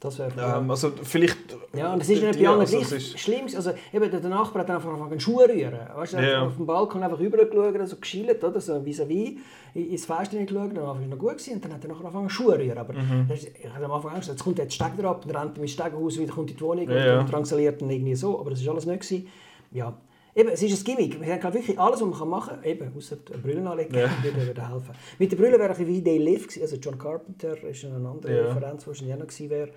Das 0.00 0.18
wäre 0.18 0.32
ähm, 0.38 0.70
also 0.70 0.92
vielleicht 1.02 1.36
Ja, 1.74 1.92
und 1.92 2.00
es 2.00 2.08
ist 2.08 2.22
nicht 2.22 2.38
bei 2.38 2.48
allen 2.48 2.60
also 2.60 2.98
schlimm. 2.98 3.44
Also 3.54 3.72
eben, 3.92 4.10
der 4.10 4.30
Nachbar 4.30 4.62
hat 4.62 4.70
einfach 4.70 4.88
angefangen 4.88 5.20
Schuhe 5.20 5.46
rühren. 5.46 5.78
Weißt, 5.94 6.14
ja. 6.14 6.20
hat 6.20 6.46
auf 6.46 6.56
dem 6.56 6.64
Balkon 6.64 7.02
einfach 7.02 7.18
rübergeschaut, 7.18 7.86
so 7.86 7.96
geschillt, 7.96 8.42
oder? 8.42 8.58
So 8.62 8.80
vis-à-vis 8.82 9.38
ins 9.74 10.06
Fenster 10.06 10.38
geschaut, 10.38 10.74
dann 10.74 10.82
war 10.82 10.98
es 10.98 11.06
noch 11.06 11.18
gut 11.18 11.32
gewesen, 11.32 11.54
und 11.54 11.64
dann 11.66 11.74
hat 11.74 11.84
er 11.84 11.88
nachher 11.88 12.06
angefangen 12.06 12.30
Schuhe 12.30 12.58
rühren. 12.58 12.78
Aber 12.78 12.94
mhm. 12.94 13.28
ich 13.30 13.46
hatte 13.68 13.84
am 13.84 13.92
Anfang 13.92 14.14
Angst, 14.14 14.28
jetzt 14.30 14.42
kommt 14.42 14.56
der 14.56 14.70
Stecker 14.70 15.04
ab, 15.04 15.22
dann 15.26 15.36
rennt 15.36 15.58
er 15.58 15.60
mit 15.60 15.68
dem 15.70 15.72
Stegerhaus 15.74 16.18
wieder, 16.18 16.32
kommt 16.32 16.50
in 16.50 16.56
die 16.56 16.62
Wohnung 16.62 16.88
ja, 16.88 17.20
und, 17.20 17.30
drangsaliert 17.30 17.82
ihn 17.82 17.90
irgendwie 17.90 18.14
so. 18.14 18.40
Aber 18.40 18.48
das 18.48 18.64
war 18.64 18.72
alles 18.72 18.86
nicht. 18.86 19.02
Gewesen. 19.02 19.28
Ja, 19.72 19.94
Eben, 20.34 20.50
es 20.50 20.62
ist 20.62 20.80
ein 20.80 20.84
Gimmick. 20.84 21.20
Wir 21.20 21.42
haben 21.42 21.54
wirklich 21.54 21.78
alles, 21.78 22.00
was 22.00 22.18
man 22.18 22.28
machen 22.28 22.54
kann, 22.54 22.64
eben, 22.64 22.92
außer 22.96 23.16
Brüllen 23.16 23.66
anlegen, 23.66 23.94
ja. 23.94 24.10
würde, 24.22 24.68
helfen. 24.68 24.94
Mit 25.18 25.32
den 25.32 25.38
Brüllen 25.38 25.58
wäre 25.58 25.74
ein 25.74 25.86
wie 25.86 26.00
Day 26.00 26.18
Live. 26.18 26.46
Also 26.60 26.76
John 26.76 26.98
Carpenter 26.98 27.62
ist 27.64 27.84
eine 27.84 27.96
andere 28.08 28.36
ja. 28.36 28.46
Referenz, 28.46 28.82
die 28.82 28.86
wahrscheinlich 28.88 29.14
auch 29.14 29.18
noch 29.18 29.26
gewesen 29.26 29.50
wäre 29.50 29.70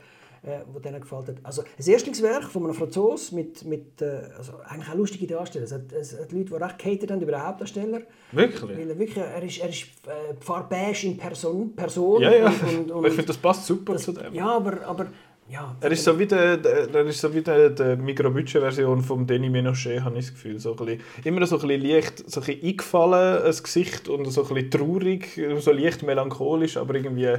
äh, 0.44 0.60
wo 0.72 0.80
denen 0.80 1.00
gefällt 1.00 1.28
hat. 1.28 1.36
Also 1.44 1.62
ein 1.62 1.86
Erstlingswerk 1.86 2.44
von 2.44 2.64
einem 2.64 2.74
Franzosen 2.74 3.38
mit, 3.38 3.64
mit 3.66 4.02
äh, 4.02 4.30
also 4.38 4.54
eigentlich 4.66 4.90
auch 4.90 4.96
lustige 4.96 5.28
Darsteller. 5.28 5.66
Es 5.66 5.72
hat, 5.72 5.92
es 5.92 6.20
hat 6.20 6.32
Leute, 6.32 6.46
die 6.46 6.54
recht 6.54 6.80
gehatet 6.80 7.12
haben 7.12 7.22
über 7.22 7.32
den 7.32 7.48
Hauptdarsteller. 7.48 8.02
Wirklich? 8.32 8.78
Weil 8.78 8.90
er, 8.90 9.00
wirklich, 9.00 9.18
er 9.18 9.44
ist, 9.44 9.58
er 9.60 9.70
ist 9.70 9.84
äh, 10.06 10.34
Pfarrbeige 10.40 11.08
in 11.08 11.18
Person. 11.18 11.74
Person 11.76 12.22
ja, 12.22 12.34
ja. 12.34 12.48
Und, 12.48 12.64
und, 12.64 12.92
und 12.92 13.06
ich 13.08 13.14
finde, 13.14 13.28
das 13.28 13.38
passt 13.38 13.66
super 13.66 13.94
das, 13.94 14.04
zu 14.04 14.12
dem. 14.12 14.34
Ja, 14.34 14.48
aber, 14.48 14.86
aber 14.86 15.08
ja, 15.50 15.76
er 15.82 15.92
ist 15.92 16.04
so 16.04 16.18
wie, 16.18 16.26
der, 16.26 16.64
er 16.64 17.06
ist 17.06 17.20
so 17.20 17.34
wie 17.34 17.42
der, 17.42 17.70
der 17.70 17.98
Mikrobudget-Version 17.98 19.02
von 19.02 19.28
Denis 19.28 19.52
Menochet, 19.52 20.02
habe 20.02 20.18
ich 20.18 20.26
das 20.26 20.34
Gefühl. 20.34 20.60
So 20.60 20.72
ein 20.72 20.78
bisschen, 20.78 21.02
immer 21.24 21.46
so 21.46 21.60
ein 21.60 21.68
bisschen 21.68 21.82
leicht 21.82 22.32
so 22.32 22.40
ein 22.40 22.46
bisschen 22.46 22.68
eingefallen, 22.68 23.44
das 23.44 23.62
Gesicht, 23.62 24.10
und 24.10 24.26
so 24.32 24.44
ein 24.44 24.54
bisschen 24.54 24.72
traurig, 24.72 25.42
so 25.60 25.72
leicht 25.72 26.04
melancholisch, 26.04 26.78
aber 26.78 26.96
irgendwie 26.96 27.36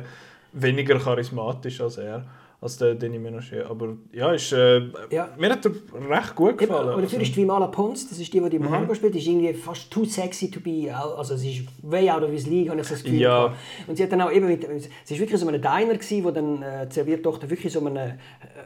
weniger 0.52 0.98
charismatisch 0.98 1.80
als 1.80 1.98
er 1.98 2.24
als 2.64 2.79
der 2.79 2.94
Denis 2.94 3.20
Menochet. 3.20 3.66
Aber 3.66 3.94
ja, 4.11 4.33
ist, 4.33 4.50
äh, 4.53 4.81
ja. 5.11 5.29
mir 5.38 5.50
hat 5.50 5.66
er 5.66 5.72
recht 6.09 6.35
gut 6.35 6.57
gefallen. 6.57 6.88
Eben, 6.88 6.94
und 6.94 7.03
natürlich 7.03 7.29
ist 7.29 7.37
Vimala 7.37 7.66
Pons, 7.66 8.09
das 8.09 8.18
ist 8.18 8.33
die, 8.33 8.40
die 8.40 8.48
die 8.48 8.59
Margot 8.59 8.88
mhm. 8.88 8.94
spielt, 8.94 9.14
ist 9.16 9.27
irgendwie 9.27 9.53
fast 9.53 9.90
too 9.90 10.07
sexy 10.07 10.50
to 10.50 10.61
be, 10.61 10.90
also 10.90 11.35
es 11.35 11.44
ist 11.44 11.66
way 11.83 12.09
out 12.09 12.22
of 12.22 12.31
his 12.31 12.46
league, 12.46 12.70
habe 12.70 12.81
ich 12.81 12.88
das 12.88 13.03
Gefühl. 13.03 13.20
Ja. 13.20 13.53
Und 13.87 13.96
sie 13.96 14.03
hat 14.03 14.12
dann 14.12 14.22
auch 14.22 14.33
eben 14.33 14.46
mit, 14.46 14.64
es 14.64 15.11
ist 15.11 15.20
wirklich 15.20 15.38
so 15.38 15.46
ein 15.46 15.61
Diner 15.61 15.92
gewesen, 15.92 16.24
wo 16.24 16.31
dann 16.31 16.62
äh, 16.62 16.87
die 16.87 16.94
Serviertochter 16.94 17.50
wirklich 17.50 17.70
so 17.70 17.85
ein 17.85 17.96
äh, 17.96 18.14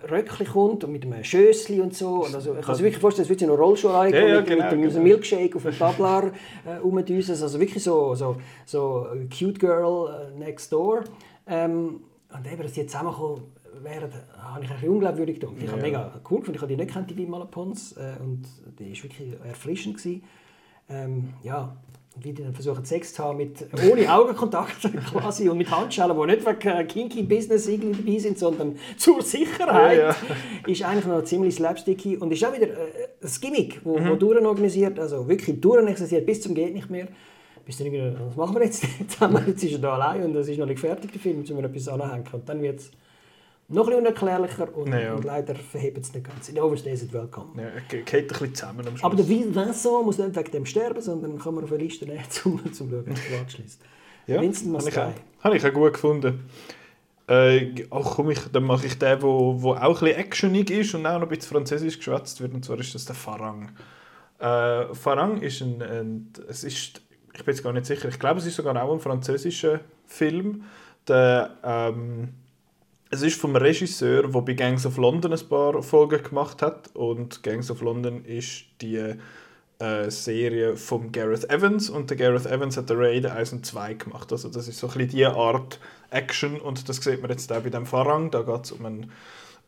Röckchen 0.09 0.47
kommt 0.47 0.85
und 0.85 0.93
mit 0.93 1.05
einem 1.05 1.25
Schössli 1.25 1.81
und 1.81 1.93
so. 1.93 2.25
Und 2.25 2.37
also, 2.37 2.55
ich 2.55 2.65
kann 2.65 2.77
mir 2.77 2.83
wirklich 2.85 3.01
vorstellen, 3.01 3.25
es 3.25 3.31
wird 3.31 3.41
sie 3.41 3.47
noch 3.47 3.59
Rollschuhe 3.59 3.91
ja, 3.91 4.07
ja, 4.07 4.37
mit, 4.37 4.47
genau, 4.47 4.77
mit 4.77 4.95
einem 4.95 5.03
Milkshake 5.03 5.57
auf 5.57 5.65
dem 5.65 5.77
Tablar 5.77 6.31
äh, 6.65 6.77
rumdüsen. 6.77 7.33
Also 7.33 7.59
wirklich 7.59 7.83
so, 7.83 8.15
so, 8.15 8.37
so 8.65 9.09
cute 9.37 9.59
girl 9.59 10.09
uh, 10.09 10.39
next 10.39 10.73
door. 10.73 11.03
Ähm, 11.49 12.01
und 12.31 12.47
eben, 12.47 12.63
dass 12.63 12.75
sie 12.75 12.83
jetzt 12.83 12.93
zusammenkommen, 12.93 13.43
wären, 13.83 14.11
habe 14.39 14.65
ich 14.65 14.71
ein 14.71 14.89
unglaubwürdig 14.89 15.41
gedacht. 15.41 15.55
Ich 15.59 15.65
ja. 15.65 15.73
habe 15.73 15.83
mega 15.83 16.21
cool 16.31 16.41
gefunden, 16.41 16.57
ich 16.57 16.63
habe 16.63 16.75
die 16.75 16.77
nicht 16.77 16.93
kennt, 16.93 17.11
die 17.11 17.27
Malapons, 17.27 17.93
äh, 17.93 18.15
und 18.23 18.45
die 18.79 18.93
war 18.93 19.03
wirklich 19.05 19.33
erfrischend. 19.45 19.97
Gewesen. 19.97 20.23
Ähm, 20.91 21.35
ja, 21.43 21.77
und 22.19 22.25
wie 22.25 22.33
die 22.33 22.43
dann 22.43 22.53
versuchen 22.53 22.85
Sex 22.85 23.15
zu 23.15 23.23
haben 23.23 23.37
mit, 23.37 23.65
ohne 23.91 24.13
Augenkontakt 24.13 24.81
quasi 25.13 25.49
und 25.49 25.59
mit 25.59 25.71
Handschellen, 25.71 26.17
die 26.19 26.27
nicht 26.27 26.47
wegen 26.47 26.89
kinky 26.89 27.23
Business 27.23 27.69
irgendwie 27.69 28.03
dabei 28.03 28.19
sind, 28.19 28.39
sondern 28.39 28.77
zur 28.97 29.23
Sicherheit, 29.23 29.99
ja, 29.99 30.09
ja. 30.09 30.17
ist 30.67 30.83
eigentlich 30.83 31.07
noch 31.07 31.23
ziemlich 31.23 31.55
slapsticky 31.55 32.17
und 32.17 32.33
ist 32.33 32.45
auch 32.45 32.53
wieder 32.53 32.69
äh, 32.69 33.09
ein 33.23 33.31
Gimmick, 33.41 33.81
wo, 33.85 33.99
mhm. 33.99 34.11
wo 34.11 34.15
durchorganisiert, 34.17 34.99
also 34.99 35.29
wirklich 35.29 35.61
durchorganisiert 35.61 36.27
bis 36.27 36.41
zum 36.41 36.55
geht 36.55 36.75
nicht 36.75 36.91
mehr. 36.91 37.09
Bis 37.65 37.77
dann 37.77 37.93
was 38.27 38.37
machen 38.37 38.57
wir 38.57 38.65
jetzt? 38.65 38.83
Jetzt, 38.99 39.21
haben 39.21 39.35
wir, 39.35 39.47
jetzt 39.47 39.63
ist 39.63 39.75
er 39.75 39.79
da 39.79 39.93
allein 39.93 40.25
und 40.25 40.35
es 40.35 40.49
ist 40.49 40.59
noch 40.59 40.65
nicht 40.65 40.81
fertig, 40.81 41.13
der 41.13 41.21
Film, 41.21 41.41
jetzt 41.41 41.51
müssen 41.51 41.63
wir 41.63 41.69
etwas 41.69 41.89
anhängen 41.89 42.25
und 42.33 42.49
dann 42.49 42.63
wird 42.63 42.81
noch 43.69 43.87
ein 43.89 43.95
unerklärlicher 43.95 44.75
und, 44.75 44.93
ja. 44.93 45.15
und 45.15 45.25
leider 45.25 45.55
verhebt 45.55 45.99
es 45.99 46.13
nicht 46.13 46.27
ganz. 46.27 46.49
In 46.49 46.59
Overstays 46.59 47.03
it 47.03 47.13
welcome. 47.13 47.51
Ja, 47.63 47.69
geht 47.89 48.15
ein 48.15 48.27
bisschen 48.27 48.55
zusammen 48.55 48.81
am 48.81 48.97
Schluss. 48.97 49.05
Aber 49.05 49.17
der 49.17 49.29
Vincent 49.29 50.05
muss 50.05 50.19
nicht 50.19 50.37
wegen 50.37 50.51
dem 50.51 50.67
sterben, 50.67 51.01
sondern 51.01 51.39
kann 51.39 51.55
man 51.55 51.65
auf 51.65 51.73
eine 51.73 51.83
Liste 51.83 52.07
nehmen, 52.07 52.25
um 52.45 52.73
zu 52.73 52.89
schauen, 52.89 53.07
wie 53.07 53.13
es 53.13 53.41
abschließt. 53.41 53.81
Ja, 54.27 54.41
Vincent 54.41 54.73
Mascai. 54.73 55.13
Habe 55.41 55.57
ich 55.57 55.67
auch 55.67 55.73
gut 55.73 55.93
gefunden. 55.93 56.49
Äh, 57.29 57.85
ach 57.91 58.15
komm, 58.17 58.31
ich, 58.31 58.41
dann 58.51 58.65
mache 58.65 58.87
ich 58.87 58.99
den, 58.99 59.21
wo, 59.21 59.61
wo 59.61 59.75
auch 59.75 59.83
ein 59.83 59.93
bisschen 59.93 60.19
actionig 60.19 60.71
ist 60.71 60.95
und 60.95 61.05
auch 61.05 61.19
noch 61.19 61.23
ein 61.23 61.29
bisschen 61.29 61.55
französisch 61.55 61.99
geschwätzt 61.99 62.41
wird, 62.41 62.55
und 62.55 62.65
zwar 62.65 62.79
ist 62.79 62.95
das 62.95 63.05
der 63.05 63.15
Farang. 63.15 63.71
Äh, 64.39 64.95
Farang 64.95 65.43
ist 65.43 65.61
ein, 65.61 65.83
ein, 65.83 66.33
es 66.49 66.65
ist, 66.65 67.03
ich 67.35 67.45
bin 67.45 67.55
jetzt 67.55 67.63
gar 67.63 67.75
nicht 67.75 67.85
sicher, 67.85 68.09
ich 68.09 68.19
glaube 68.19 68.41
es 68.41 68.47
ist 68.47 68.57
sogar 68.57 68.83
auch 68.83 68.95
ein 68.95 69.01
französischer 69.01 69.81
Film, 70.07 70.65
der 71.07 71.51
ähm, 71.63 72.31
es 73.11 73.23
ist 73.23 73.41
vom 73.41 73.57
Regisseur, 73.57 74.29
der 74.29 74.41
bei 74.43 74.53
Gangs 74.53 74.85
of 74.85 74.97
London 74.99 75.33
ein 75.33 75.49
paar 75.49 75.83
Folgen 75.83 76.23
gemacht 76.23 76.61
hat. 76.61 76.95
Und 76.95 77.43
Gangs 77.43 77.71
of 77.71 77.81
London 77.81 78.25
ist 78.25 78.65
die 78.83 79.15
äh, 79.79 80.11
Serie 80.11 80.77
von 80.77 81.11
Gareth 81.11 81.49
Evans. 81.51 81.89
Und 81.89 82.11
der 82.11 82.19
Gareth 82.19 82.47
Evans 82.47 82.77
hat 82.77 82.91
der 82.91 82.99
Raid 82.99 83.27
1 83.27 83.53
und 83.53 83.65
2 83.65 83.95
gemacht. 83.95 84.31
Also 84.31 84.49
das 84.49 84.69
ist 84.69 84.79
so 84.79 84.89
ein 84.89 84.93
bisschen 84.93 85.11
die 85.11 85.25
Art 85.25 85.81
Action. 86.11 86.61
Und 86.61 86.89
das 86.89 86.97
sieht 86.97 87.23
man 87.23 87.31
jetzt 87.31 87.51
auch 87.51 87.61
bei 87.61 87.71
dem 87.71 87.87
Farang. 87.87 88.31
Da 88.31 88.43
geht 88.43 88.65
es 88.67 88.73
um 88.73 88.85
einen, 88.85 89.13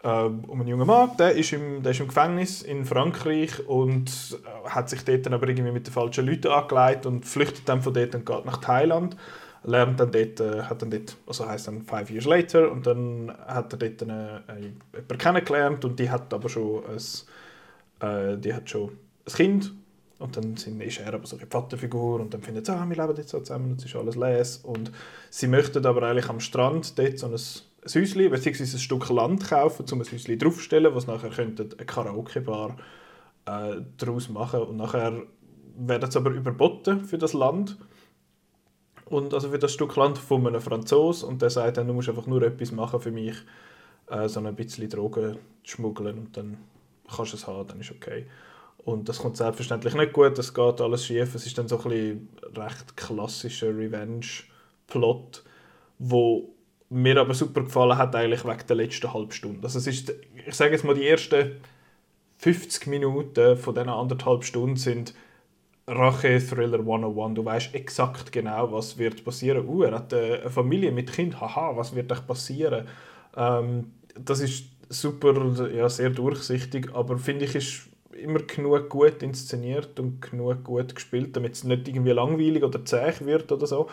äh, 0.03 0.09
um 0.09 0.61
einen 0.61 0.68
jungen 0.68 0.87
Mann. 0.87 1.16
Der 1.18 1.33
ist, 1.33 1.55
im, 1.55 1.83
der 1.83 1.92
ist 1.92 2.00
im 2.00 2.09
Gefängnis 2.09 2.61
in 2.61 2.85
Frankreich 2.85 3.66
und 3.66 4.11
äh, 4.44 4.68
hat 4.68 4.90
sich 4.90 5.03
dort 5.03 5.24
dann 5.24 5.33
aber 5.33 5.48
irgendwie 5.48 5.72
mit 5.72 5.87
den 5.87 5.94
falschen 5.94 6.26
Leuten 6.26 6.48
angelegt 6.48 7.07
und 7.07 7.24
flüchtet 7.24 7.66
dann 7.66 7.81
von 7.81 7.94
dort 7.94 8.14
und 8.14 8.26
geht 8.26 8.44
nach 8.44 8.59
Thailand 8.59 9.16
lernt 9.64 10.01
dann 10.01 10.11
dort, 10.12 10.40
äh, 10.40 10.62
hat 10.62 10.83
dann 10.83 10.90
dort, 10.90 11.16
also 11.27 11.46
heißt 11.46 11.68
dann 11.68 11.83
Five 11.83 12.11
Years 12.11 12.25
Later 12.25 12.70
und 12.70 12.87
dann 12.87 13.33
hat 13.46 13.73
er 13.73 13.79
dort 13.79 14.03
eine, 14.03 14.42
eine, 14.46 14.73
jemanden 14.94 15.18
kennengelernt 15.18 15.85
und 15.85 15.99
die 15.99 16.11
hat 16.11 16.33
aber 16.33 16.49
schon 16.49 16.83
ein, 16.87 18.09
äh, 18.09 18.38
die 18.38 18.55
hat 18.55 18.70
schon 18.70 18.90
ein 19.27 19.33
Kind 19.33 19.73
Und 20.20 20.37
dann 20.37 20.57
sind, 20.57 20.81
ist 20.83 21.01
er 21.01 21.14
aber 21.14 21.27
so 21.27 21.37
eine 21.37 21.46
Vaterfigur 21.46 22.20
und 22.20 22.35
dann 22.35 22.42
findet 22.42 22.66
sie, 22.66 22.73
ah, 22.73 22.87
wir 22.87 22.96
leben 22.96 23.16
jetzt 23.16 23.31
so 23.31 23.40
zusammen 23.40 23.73
und 23.73 23.79
es 23.79 23.87
ist 23.87 23.96
alles 23.96 24.16
les. 24.16 24.59
Und 24.59 24.92
sie 25.31 25.46
möchten 25.46 25.85
aber 25.87 26.03
eigentlich 26.03 26.29
am 26.29 26.40
Strand 26.40 26.99
dort 26.99 27.18
so 27.18 27.27
ein, 27.27 27.33
ein 27.33 28.03
Häuschen, 28.03 28.31
beziehungsweise 28.31 28.77
ein 28.77 28.81
Stück 28.81 29.09
Land 29.09 29.49
kaufen, 29.49 29.87
um 29.90 30.01
ein 30.01 30.07
Häuschen 30.07 30.38
draufzustellen, 30.38 30.94
was 30.94 31.07
nachher 31.07 31.31
könnte 31.31 31.68
eine 31.75 31.87
Karaoke-Bar 31.87 32.77
äh, 33.46 33.77
daraus 33.96 34.29
machen 34.29 34.61
Und 34.61 34.77
nachher 34.77 35.23
werden 35.79 36.11
sie 36.11 36.18
aber 36.18 36.31
überboten 36.31 37.05
für 37.05 37.16
das 37.16 37.33
Land. 37.33 37.79
Und 39.11 39.35
also 39.35 39.51
für 39.51 39.59
das 39.59 39.73
Stück 39.73 39.96
Land 39.96 40.18
von 40.18 40.46
einem 40.46 40.61
Franzosen 40.61 41.29
und 41.29 41.42
der 41.42 41.51
sagt 41.51 41.77
dann, 41.77 41.88
du 41.88 41.92
musst 41.92 42.09
einfach 42.09 42.27
nur 42.27 42.42
etwas 42.42 42.70
machen 42.70 43.01
für 43.01 43.11
mich, 43.11 43.35
äh, 44.09 44.29
so 44.29 44.38
ein 44.40 44.55
bisschen 44.55 44.88
Drogen 44.88 45.37
schmuggeln 45.64 46.16
und 46.16 46.37
dann 46.37 46.59
kannst 47.14 47.33
du 47.33 47.37
es 47.37 47.46
haben, 47.49 47.66
dann 47.66 47.81
ist 47.81 47.90
okay. 47.90 48.27
Und 48.85 49.09
das 49.09 49.18
kommt 49.18 49.37
selbstverständlich 49.37 49.94
nicht 49.94 50.12
gut, 50.12 50.38
es 50.38 50.55
geht 50.55 50.81
alles 50.81 51.05
schief. 51.05 51.35
Es 51.35 51.44
ist 51.44 51.59
dann 51.59 51.66
so 51.66 51.79
ein 51.79 51.83
bisschen 51.83 52.29
recht 52.57 52.96
klassischer 52.96 53.77
Revenge-Plot, 53.77 55.42
wo 55.99 56.55
mir 56.88 57.20
aber 57.20 57.35
super 57.35 57.62
gefallen 57.62 57.99
hat, 57.99 58.14
eigentlich 58.14 58.44
wegen 58.44 58.66
der 58.68 58.77
letzten 58.77 59.12
halben 59.12 59.33
Stunde. 59.33 59.64
Also 59.64 59.81
es 59.81 59.88
ist, 59.88 60.14
ich 60.46 60.55
sage 60.55 60.73
jetzt 60.73 60.85
mal, 60.85 60.94
die 60.94 61.07
ersten 61.07 61.61
50 62.38 62.87
Minuten 62.87 63.57
von 63.57 63.75
diesen 63.75 63.88
anderthalb 63.88 64.44
Stunden 64.44 64.77
sind 64.77 65.14
Rache-Thriller 65.90 66.79
101. 66.79 67.35
Du 67.35 67.44
weißt 67.44 67.74
exakt 67.74 68.33
genau, 68.33 68.72
was 68.72 68.96
wird 68.96 69.24
passieren. 69.24 69.66
Uh, 69.66 69.83
er 69.83 69.92
hat 69.96 70.14
eine 70.14 70.48
Familie 70.48 70.92
mit 70.92 71.12
Kind. 71.12 71.40
Haha, 71.40 71.76
was 71.76 71.94
wird 71.94 72.11
euch 72.12 72.26
passieren? 72.26 72.87
Ähm, 73.37 73.92
das 74.14 74.40
ist 74.40 74.64
super, 74.88 75.68
ja, 75.72 75.88
sehr 75.88 76.11
durchsichtig, 76.11 76.90
aber 76.94 77.18
finde 77.18 77.44
ich, 77.44 77.55
ist 77.55 77.88
immer 78.12 78.40
genug 78.40 78.88
gut 78.88 79.22
inszeniert 79.22 79.98
und 80.00 80.20
genug 80.20 80.64
gut 80.64 80.94
gespielt, 80.94 81.37
damit 81.37 81.55
es 81.55 81.64
nicht 81.64 81.88
irgendwie 81.88 82.12
langweilig 82.12 82.62
oder 82.62 82.85
zäh 82.85 83.12
wird 83.20 83.50
oder 83.53 83.66
so. 83.66 83.88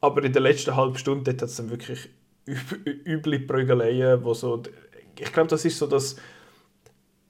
Aber 0.00 0.22
in 0.24 0.32
der 0.32 0.42
letzten 0.42 0.76
halben 0.76 0.96
Stunde 0.96 1.30
hat 1.30 1.42
es 1.42 1.56
dann 1.56 1.70
wirklich 1.70 2.08
üble 2.46 3.38
Prügeleien, 3.40 4.24
wo 4.24 4.34
so... 4.34 4.62
Ich 5.18 5.32
glaube, 5.32 5.48
das 5.48 5.64
ist 5.64 5.78
so 5.78 5.86
das 5.86 6.16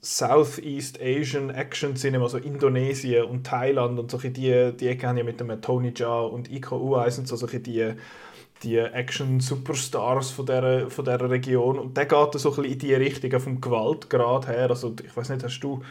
Southeast 0.05 1.01
Asian 1.01 1.51
Action 1.51 1.95
Cinema, 1.95 2.25
also 2.25 2.39
Indonesien 2.39 3.25
und 3.25 3.47
Thailand 3.47 3.99
und 4.01 4.11
solche 4.11 4.31
die, 4.31 4.73
die 4.77 4.89
Ecke 4.89 5.07
haben 5.07 5.17
ja 5.17 5.23
mit 5.23 5.39
dem 5.39 5.61
Tony 5.63 5.93
Jaa 5.95 6.23
und 6.23 6.51
Iko 6.51 6.77
Uwais 6.77 7.19
und 7.19 7.29
so 7.29 7.37
solche 7.37 7.61
die, 7.61 7.95
die 8.65 8.79
Action-Superstars 8.79 10.33
von 10.33 10.47
dieser, 10.47 10.91
von 10.91 11.05
dieser 11.05 11.31
Region 11.31 11.79
und 11.79 11.97
der 11.97 12.07
geht 12.07 12.33
so 12.35 12.51
ein 12.51 12.57
bisschen 12.57 12.65
in 12.65 12.79
die 12.81 12.95
Richtung 12.95 13.41
vom 13.41 13.61
Gewaltgrad 13.61 14.49
her, 14.49 14.71
also 14.71 14.93
ich 15.05 15.17
weiß 15.17 15.29
nicht, 15.29 15.45
hast 15.45 15.61
du 15.61 15.83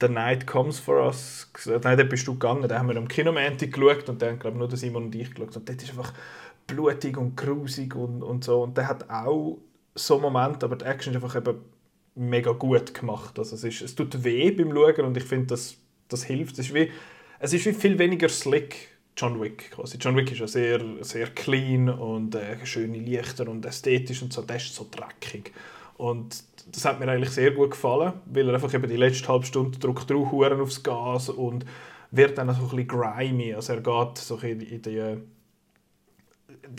The 0.00 0.08
Night 0.08 0.46
Comes 0.46 0.78
For 0.78 1.04
Us. 1.04 1.50
Nein, 1.66 1.98
dort 1.98 2.08
bist 2.08 2.26
du 2.28 2.34
gegangen. 2.34 2.68
Da 2.68 2.78
haben 2.78 2.88
wir 2.88 2.96
am 2.96 3.08
Kinomantik 3.08 3.72
geschaut 3.72 4.08
und 4.08 4.22
dann, 4.22 4.38
glaube 4.38 4.56
nur 4.56 4.68
der 4.68 4.78
Simon 4.78 5.06
und 5.06 5.14
ich 5.16 5.34
geschaut. 5.34 5.56
Und 5.56 5.68
dort 5.68 5.82
ist 5.82 5.90
einfach 5.90 6.12
blutig 6.68 7.16
und 7.16 7.36
grusig 7.36 7.96
und, 7.96 8.22
und 8.22 8.44
so. 8.44 8.62
Und 8.62 8.76
der 8.76 8.86
hat 8.86 9.10
auch 9.10 9.58
so 9.96 10.20
Momente, 10.20 10.66
aber 10.66 10.76
die 10.76 10.84
Action 10.84 11.12
ist 11.12 11.22
einfach 11.22 11.34
eben 11.34 11.58
mega 12.18 12.52
gut 12.52 12.94
gemacht. 12.94 13.38
Also 13.38 13.56
es, 13.56 13.64
ist, 13.64 13.82
es 13.82 13.94
tut 13.94 14.24
weh 14.24 14.50
beim 14.50 14.72
Schauen 14.72 15.06
und 15.06 15.16
ich 15.16 15.24
finde, 15.24 15.46
das, 15.46 15.76
das 16.08 16.24
hilft. 16.24 16.58
Es 16.58 16.66
ist, 16.66 16.74
wie, 16.74 16.90
es 17.38 17.52
ist 17.52 17.66
wie 17.66 17.72
viel 17.72 17.98
weniger 17.98 18.28
slick 18.28 18.88
John 19.16 19.40
Wick 19.40 19.72
quasi. 19.72 19.98
John 19.98 20.16
Wick 20.16 20.30
ist 20.32 20.38
ja 20.38 20.46
sehr, 20.46 20.80
sehr 21.00 21.28
clean 21.28 21.88
und 21.88 22.34
äh, 22.34 22.64
schöne 22.64 22.98
Lichter 22.98 23.48
und 23.48 23.64
ästhetisch 23.64 24.22
und 24.22 24.32
so. 24.32 24.42
Der 24.42 24.56
ist 24.56 24.74
so 24.74 24.86
dreckig. 24.90 25.52
Und 25.96 26.44
das 26.70 26.84
hat 26.84 27.00
mir 27.00 27.08
eigentlich 27.08 27.30
sehr 27.30 27.50
gut 27.50 27.72
gefallen, 27.72 28.12
weil 28.26 28.48
er 28.48 28.54
einfach 28.54 28.72
eben 28.72 28.88
die 28.88 28.96
letzte 28.96 29.28
halbe 29.28 29.46
Stunde 29.46 29.78
drückt 29.78 30.10
drauf 30.10 30.32
aufs 30.32 30.82
Gas 30.82 31.30
und 31.30 31.64
wird 32.10 32.38
dann 32.38 32.54
so 32.54 32.62
ein 32.62 32.68
bisschen 32.68 32.86
grimy. 32.88 33.54
Also 33.54 33.72
er 33.72 33.80
geht 33.80 34.18
so 34.18 34.36
in 34.38 34.82
die 34.82 35.18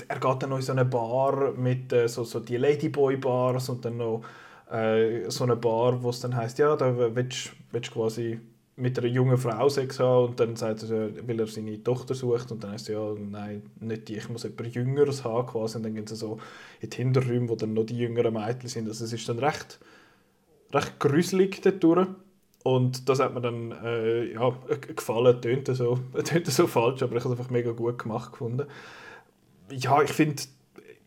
er 0.07 0.19
geht 0.19 0.43
dann 0.43 0.49
noch 0.49 0.57
in 0.57 0.61
so 0.61 0.71
eine 0.71 0.85
Bar 0.85 1.53
mit 1.53 1.91
äh, 1.93 2.07
so, 2.07 2.23
so 2.23 2.39
die 2.39 2.57
Ladyboy-Bars 2.57 3.69
und 3.69 3.83
dann 3.85 3.97
noch 3.97 4.23
äh, 4.69 5.29
so 5.29 5.43
eine 5.43 5.55
Bar, 5.55 6.03
wo 6.03 6.09
es 6.09 6.19
dann 6.19 6.35
heißt 6.35 6.59
ja, 6.59 6.75
da 6.75 6.95
willst 7.15 7.51
du 7.71 7.81
quasi 7.81 8.39
mit 8.75 8.97
einer 8.97 9.07
jungen 9.07 9.37
Frau 9.37 9.67
Sex 9.67 9.99
haben 9.99 10.29
und 10.29 10.39
dann 10.39 10.55
sagt 10.55 10.83
er, 10.83 11.27
weil 11.27 11.39
er 11.39 11.47
seine 11.47 11.83
Tochter 11.83 12.15
sucht 12.15 12.51
und 12.51 12.63
dann 12.63 12.71
heißt 12.71 12.87
ja, 12.87 13.13
nein, 13.17 13.63
nicht 13.79 14.07
die, 14.07 14.15
ich 14.15 14.29
muss 14.29 14.45
etwas 14.45 14.73
Jüngeres 14.73 15.23
haben 15.25 15.47
quasi 15.47 15.77
und 15.77 15.83
dann 15.83 15.95
gehen 15.95 16.07
sie 16.07 16.15
so 16.15 16.39
in 16.79 16.89
die 16.89 16.97
Hinterräume, 16.97 17.49
wo 17.49 17.55
dann 17.55 17.73
noch 17.73 17.83
die 17.85 17.97
jüngeren 17.97 18.33
Mädchen 18.33 18.69
sind. 18.69 18.87
Also 18.87 19.03
es 19.03 19.11
ist 19.11 19.27
dann 19.27 19.39
recht, 19.39 19.79
recht 20.73 20.97
gruselig 20.99 21.61
dort 21.79 22.07
und 22.63 23.09
das 23.09 23.19
hat 23.19 23.33
mir 23.33 23.41
dann 23.41 23.71
äh, 23.83 24.31
ja, 24.33 24.57
gefallen, 24.95 25.41
tönt 25.41 25.67
so, 25.67 25.99
so 26.45 26.67
falsch, 26.67 27.03
aber 27.03 27.17
ich 27.17 27.23
habe 27.23 27.33
es 27.33 27.39
einfach 27.39 27.49
mega 27.51 27.71
gut 27.71 27.99
gemacht 27.99 28.31
gefunden. 28.31 28.65
Ja, 29.71 30.01
ich 30.01 30.11
finde 30.11 30.41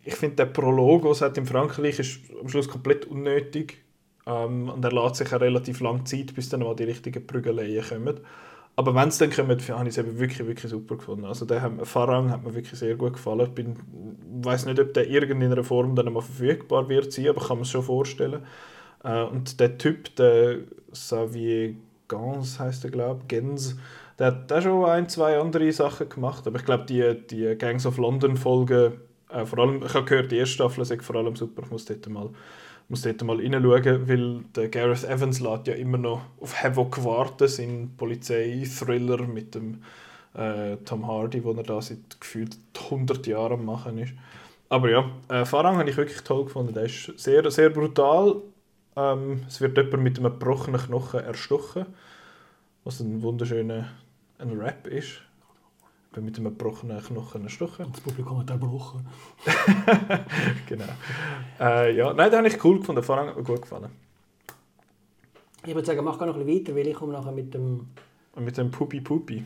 ich 0.05 0.15
find 0.15 0.39
der 0.39 0.47
Prolog, 0.47 1.03
den 1.03 1.13
es 1.13 1.21
hat 1.21 1.39
in 1.39 1.47
Frankreich, 1.47 1.99
ist 1.99 2.21
am 2.41 2.49
Schluss 2.49 2.69
komplett 2.69 3.07
unnötig 3.07 3.79
ähm, 4.27 4.69
und 4.69 4.85
er 4.85 4.93
lässt 4.93 5.17
sich 5.17 5.33
eine 5.33 5.43
relativ 5.43 5.81
lange 5.81 6.05
Zeit, 6.05 6.35
bis 6.35 6.49
dann 6.49 6.61
mal 6.61 6.75
die 6.75 6.85
richtigen 6.85 7.27
Prügeleien 7.27 7.85
kommen. 7.85 8.21
Aber 8.75 8.95
wenn 8.95 9.09
es 9.09 9.19
dann 9.19 9.31
kommt, 9.31 9.69
habe 9.69 9.89
ich 9.89 9.89
es 9.89 9.99
eben 9.99 10.19
wirklich, 10.19 10.47
wirklich 10.47 10.71
super 10.71 10.97
gefunden. 10.97 11.27
Also 11.27 11.45
der 11.45 11.61
hat, 11.61 11.87
Farang 11.87 12.31
hat 12.31 12.43
mir 12.43 12.55
wirklich 12.55 12.79
sehr 12.79 12.95
gut 12.95 13.15
gefallen. 13.15 13.41
Ich 13.41 13.51
bin, 13.51 13.77
weiß 14.43 14.65
nicht, 14.65 14.81
ob 14.81 14.95
der 14.95 15.09
irgendeiner 15.09 15.63
Form 15.63 15.95
dann 15.95 16.13
mal 16.13 16.23
verfügbar 16.23 16.89
wird 16.89 17.13
sein, 17.13 17.29
aber 17.29 17.47
kann 17.47 17.59
mir 17.59 17.65
es 17.65 17.71
schon 17.71 17.83
vorstellen. 17.83 18.43
Äh, 19.05 19.25
und 19.25 19.61
der 19.61 19.77
Typ, 19.77 20.17
der 20.17 20.61
Xavier 20.91 21.75
Gans 22.09 22.59
heißt 22.59 22.85
er, 22.85 22.91
glaube 22.91 23.21
ich, 23.23 23.29
Gens, 23.29 23.77
der 24.19 24.29
hat 24.29 24.51
da 24.51 24.63
schon 24.63 24.85
ein, 24.87 25.09
zwei 25.09 25.39
andere 25.39 25.71
Sachen 25.73 26.09
gemacht. 26.09 26.47
Aber 26.47 26.59
ich 26.59 26.65
glaube, 26.65 26.87
die, 26.87 27.15
die 27.31 27.57
Gangs 27.57 27.85
of 27.85 27.99
London 27.99 28.37
Folgen, 28.39 28.95
äh, 29.33 29.47
vor 29.47 29.59
allem, 29.61 29.83
ich 29.85 29.95
habe 29.95 30.05
gehört, 30.05 30.31
die 30.31 30.37
erste 30.37 30.55
Staffel 30.55 30.83
ist 30.83 31.03
vor 31.03 31.17
allem 31.17 31.37
super. 31.37 31.63
Ich 31.65 31.71
muss 31.71 31.85
dort 31.85 32.09
mal 32.09 32.31
muss 32.89 33.03
dort 33.03 33.23
mal 33.23 33.37
reinschauen, 33.37 34.09
weil 34.09 34.41
der 34.55 34.69
Gareth 34.69 35.05
Evans 35.05 35.41
lässt 35.41 35.67
ja 35.67 35.75
immer 35.75 35.97
noch 35.99 36.23
auf 36.41 36.63
Havoc 36.63 37.03
warten, 37.05 37.49
sein 37.49 37.95
Polizei-Thriller 37.97 39.23
mit 39.23 39.55
dem 39.55 39.83
äh, 40.35 40.77
Tom 40.85 41.07
Hardy, 41.07 41.43
wo 41.43 41.53
er 41.53 41.63
da 41.63 41.81
seit 41.81 42.21
gefühlt 42.21 42.59
100 42.85 43.27
Jahren 43.27 43.61
am 43.61 43.65
machen 43.65 43.97
ist. 43.99 44.13
Aber 44.69 44.91
ja, 44.91 45.11
äh, 45.29 45.45
Farang 45.45 45.77
habe 45.77 45.89
ich 45.89 45.97
wirklich 45.97 46.23
toll 46.23 46.45
gefunden. 46.45 46.75
Der 46.75 46.85
ist 46.85 47.13
sehr, 47.19 47.51
sehr 47.51 47.71
brutal. 47.71 48.43
Ähm, 48.97 49.43
es 49.49 49.61
wird 49.61 49.77
jemand 49.77 50.03
mit 50.03 50.19
einem 50.19 50.33
gebrochenen 50.39 50.81
Knochen 50.81 51.21
erstochen, 51.21 51.87
was 52.85 53.01
ein 53.01 53.23
wunderschöner 53.23 53.89
ein 54.39 54.59
Rap 54.59 54.87
ist 54.87 55.23
bin 56.13 56.25
mit 56.25 56.37
einem 56.39 56.57
gebrochenen 56.57 57.03
Knochen 57.03 57.45
erstochen. 57.45 57.87
Das 57.91 58.01
Publikum 58.01 58.39
hat 58.39 58.51
erbrochen. 58.51 59.07
genau. 60.69 60.85
Äh, 61.59 61.97
ja, 61.97 62.13
nein, 62.13 62.31
den 62.31 62.39
habe 62.39 62.49
ich 62.49 62.63
cool 62.65 62.79
gefunden. 62.79 63.03
Vor 63.03 63.19
allem 63.19 63.43
gut 63.43 63.63
gefallen. 63.63 63.91
Ich 65.65 65.75
würde 65.75 65.87
sagen, 65.87 66.05
mach 66.05 66.21
noch 66.21 66.37
ein 66.37 66.45
bisschen 66.45 66.67
weiter, 66.67 66.77
weil 66.77 66.89
ich 66.89 66.95
komme 66.95 67.13
nachher 67.13 67.33
mit 67.33 67.55
dem... 67.55 67.89
Mit 68.37 68.57
dem 68.57 68.71
Pupi 68.71 69.01
Pupi. 69.01 69.43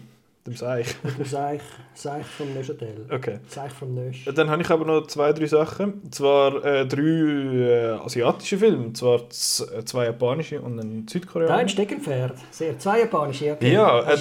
Dem 0.47 0.55
Seich. 0.55 0.95
Mit 1.03 1.19
dem 1.19 1.25
Seich, 1.25 1.61
Seich 1.95 2.25
vom 2.25 2.55
Neuchâtel. 2.55 3.07
Okay. 3.11 3.41
Seich 3.49 3.73
vom 3.73 3.95
Neuch. 3.95 4.29
Dann 4.33 4.49
habe 4.49 4.63
ich 4.63 4.71
aber 4.71 4.85
noch 4.85 5.09
zwei, 5.09 5.33
drei 5.33 5.47
Sachen. 5.47 5.95
Und 6.05 6.15
zwar 6.15 6.65
äh, 6.65 6.87
drei 6.87 7.03
äh, 7.03 7.91
asiatische 8.05 8.57
Filme. 8.57 8.87
Und 8.87 8.97
zwar 8.97 9.17
äh, 9.19 9.85
zwei 9.85 10.05
japanische 10.05 10.61
und 10.61 10.79
ein 10.79 11.09
Südkoreaner. 11.09 11.57
Dein 11.57 11.69
Steckenpferd. 11.69 12.37
Sehr. 12.53 12.79
Zwei 12.79 13.01
japanische, 13.01 13.53
okay. 13.53 13.73
Ja. 13.73 14.09
Äh, 14.09 14.19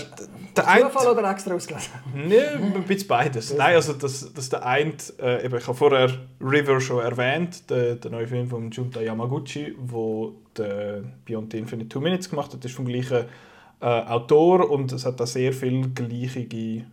der 0.57 0.67
ein... 0.67 0.81
Zufall 0.81 1.07
oder 1.11 1.29
extra 1.29 1.53
ausgelesen? 1.53 1.91
Nein, 2.15 2.73
ein 2.75 2.83
bisschen 2.83 3.07
beides. 3.07 3.53
Nein, 3.53 3.75
also 3.75 3.93
das, 3.93 4.33
das 4.33 4.49
der 4.49 4.65
eine, 4.65 4.93
äh, 5.21 5.45
ich 5.45 5.67
habe 5.67 5.73
vorher 5.75 6.09
River 6.41 6.79
schon 6.79 7.03
erwähnt, 7.03 7.69
der, 7.69 7.95
der 7.95 8.09
neue 8.09 8.27
Film 8.27 8.49
von 8.49 8.71
Junta 8.71 8.99
Yamaguchi, 8.99 9.75
wo 9.77 10.35
der 10.57 11.03
Beyond 11.25 11.51
the 11.51 11.59
Infinite 11.59 11.89
Two 11.89 11.99
Minutes 11.99 12.29
gemacht 12.29 12.53
hat, 12.53 12.63
das 12.63 12.71
ist 12.71 12.77
vom 12.77 12.85
gleichen 12.85 13.25
äh, 13.85 13.87
Autor 13.87 14.71
und 14.71 14.91
es 14.91 15.05
hat 15.05 15.19
da 15.19 15.27
sehr 15.27 15.53
viele 15.53 15.89
gleiche. 15.89 16.39
Äh, 16.39 16.83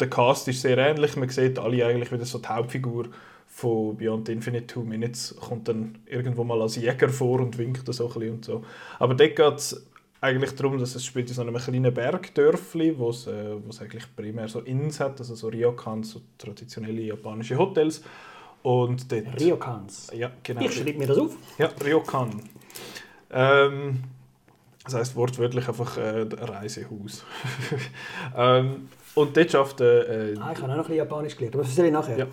der 0.00 0.08
Cast 0.08 0.48
ist 0.48 0.62
sehr 0.62 0.78
ähnlich. 0.78 1.16
Man 1.16 1.28
sieht 1.28 1.58
alle 1.58 1.84
eigentlich 1.84 2.10
wieder 2.10 2.24
so 2.24 2.38
die 2.38 2.48
Hauptfigur 2.48 3.08
von 3.46 3.94
Beyond 3.96 4.30
Infinite 4.30 4.66
Two 4.66 4.82
Minutes 4.82 5.36
kommt 5.38 5.68
dann 5.68 5.98
irgendwo 6.06 6.44
mal 6.44 6.62
als 6.62 6.76
Jäger 6.76 7.10
vor 7.10 7.40
und 7.40 7.58
winkt 7.58 7.86
so 7.92 8.06
ein 8.06 8.12
bisschen 8.14 8.32
und 8.32 8.44
so. 8.46 8.64
Aber 8.98 9.14
dort 9.14 9.36
geht 9.36 9.54
es 9.54 9.86
eigentlich 10.22 10.54
darum, 10.54 10.78
dass 10.78 10.94
es 10.94 11.04
spielt 11.04 11.28
in 11.28 11.34
so 11.34 11.42
einem 11.42 11.54
kleinen 11.54 11.92
Bergdörfli, 11.92 12.98
wo 12.98 13.10
es, 13.10 13.26
äh, 13.26 13.54
wo 13.62 13.68
es 13.68 13.80
eigentlich 13.82 14.04
primär 14.16 14.48
so 14.48 14.60
Inns 14.60 14.98
hat, 14.98 15.20
also 15.20 15.34
so 15.34 15.48
Ryokans, 15.48 16.10
so 16.12 16.22
traditionelle 16.38 17.02
japanische 17.02 17.58
Hotels. 17.58 18.02
Und 18.62 19.12
dort, 19.12 19.38
Ryokans? 19.38 20.10
Ja, 20.14 20.30
genau. 20.42 20.62
Ich 20.62 20.74
schreibe 20.74 20.98
mir 20.98 21.06
das 21.06 21.18
auf. 21.18 21.36
Ja, 21.58 21.70
Ryokan. 21.84 22.40
Ähm, 23.30 24.00
Das 24.86 24.94
heisst 24.94 25.16
wortwörtlich 25.16 25.66
einfach 25.68 25.96
äh, 25.96 26.26
Reisehaus. 26.32 27.24
ähm, 28.36 28.88
und 29.16 29.36
dort 29.36 29.50
schafft... 29.50 29.80
Äh, 29.80 30.34
ah, 30.38 30.52
ich 30.52 30.62
habe 30.62 30.62
auch 30.62 30.62
noch 30.62 30.68
ein 30.68 30.76
bisschen 30.78 30.94
Japanisch 30.96 31.36
gelernt, 31.36 31.56
aber 31.56 31.64
das 31.64 31.70
erzähle 31.72 31.88
ich 31.88 31.92
nachher. 31.92 32.18
Ja. 32.18 32.26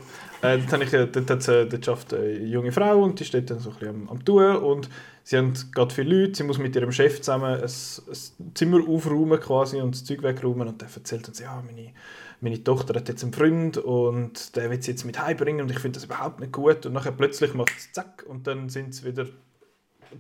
Äh, 0.44 0.60
dort, 0.70 0.84
ich, 0.84 0.94
äh, 0.94 1.08
dort, 1.08 1.30
dort, 1.30 1.48
äh, 1.48 1.66
dort 1.66 1.86
schafft 1.86 2.14
eine 2.14 2.32
junge 2.44 2.72
Frau 2.72 3.02
und 3.02 3.20
die 3.20 3.26
steht 3.26 3.50
dann 3.50 3.60
so 3.60 3.72
ein 3.72 3.76
bisschen 3.78 3.96
am, 3.96 4.10
am 4.10 4.24
Tun 4.24 4.58
und 4.58 4.90
sie 5.24 5.38
haben 5.38 5.54
gerade 5.74 5.94
viele 5.94 6.24
Leute, 6.24 6.36
sie 6.36 6.44
muss 6.44 6.60
mit 6.60 6.76
ihrem 6.76 6.92
Chef 6.92 7.22
zusammen 7.22 7.56
ein, 7.56 7.64
ein 7.64 8.54
Zimmer 8.54 8.88
aufräumen 8.88 9.40
quasi 9.40 9.82
und 9.82 9.96
das 9.96 10.04
Zeug 10.04 10.22
wegräumen 10.22 10.68
und 10.68 10.82
dann 10.82 10.90
erzählt 10.94 11.34
sie, 11.34 11.44
ja, 11.44 11.64
meine, 11.66 11.92
meine 12.42 12.64
Tochter 12.64 12.94
hat 12.96 13.08
jetzt 13.08 13.24
einen 13.24 13.34
Freund 13.34 13.78
und 13.78 14.56
der 14.56 14.70
will 14.70 14.82
sie 14.82 14.92
jetzt 14.92 15.06
mit 15.06 15.20
heimbringen 15.20 15.62
und 15.62 15.72
ich 15.72 15.80
finde 15.80 15.98
das 15.98 16.06
überhaupt 16.06 16.42
nicht 16.42 16.52
gut 16.52 16.86
und 16.86 16.94
nachher 16.94 17.14
plötzlich 17.14 17.54
macht 17.54 17.72
es 17.78 17.92
zack 17.94 18.26
und 18.28 18.46
dann 18.46 18.70
sind 18.70 18.94
sie 18.94 19.06
wieder 19.06 19.26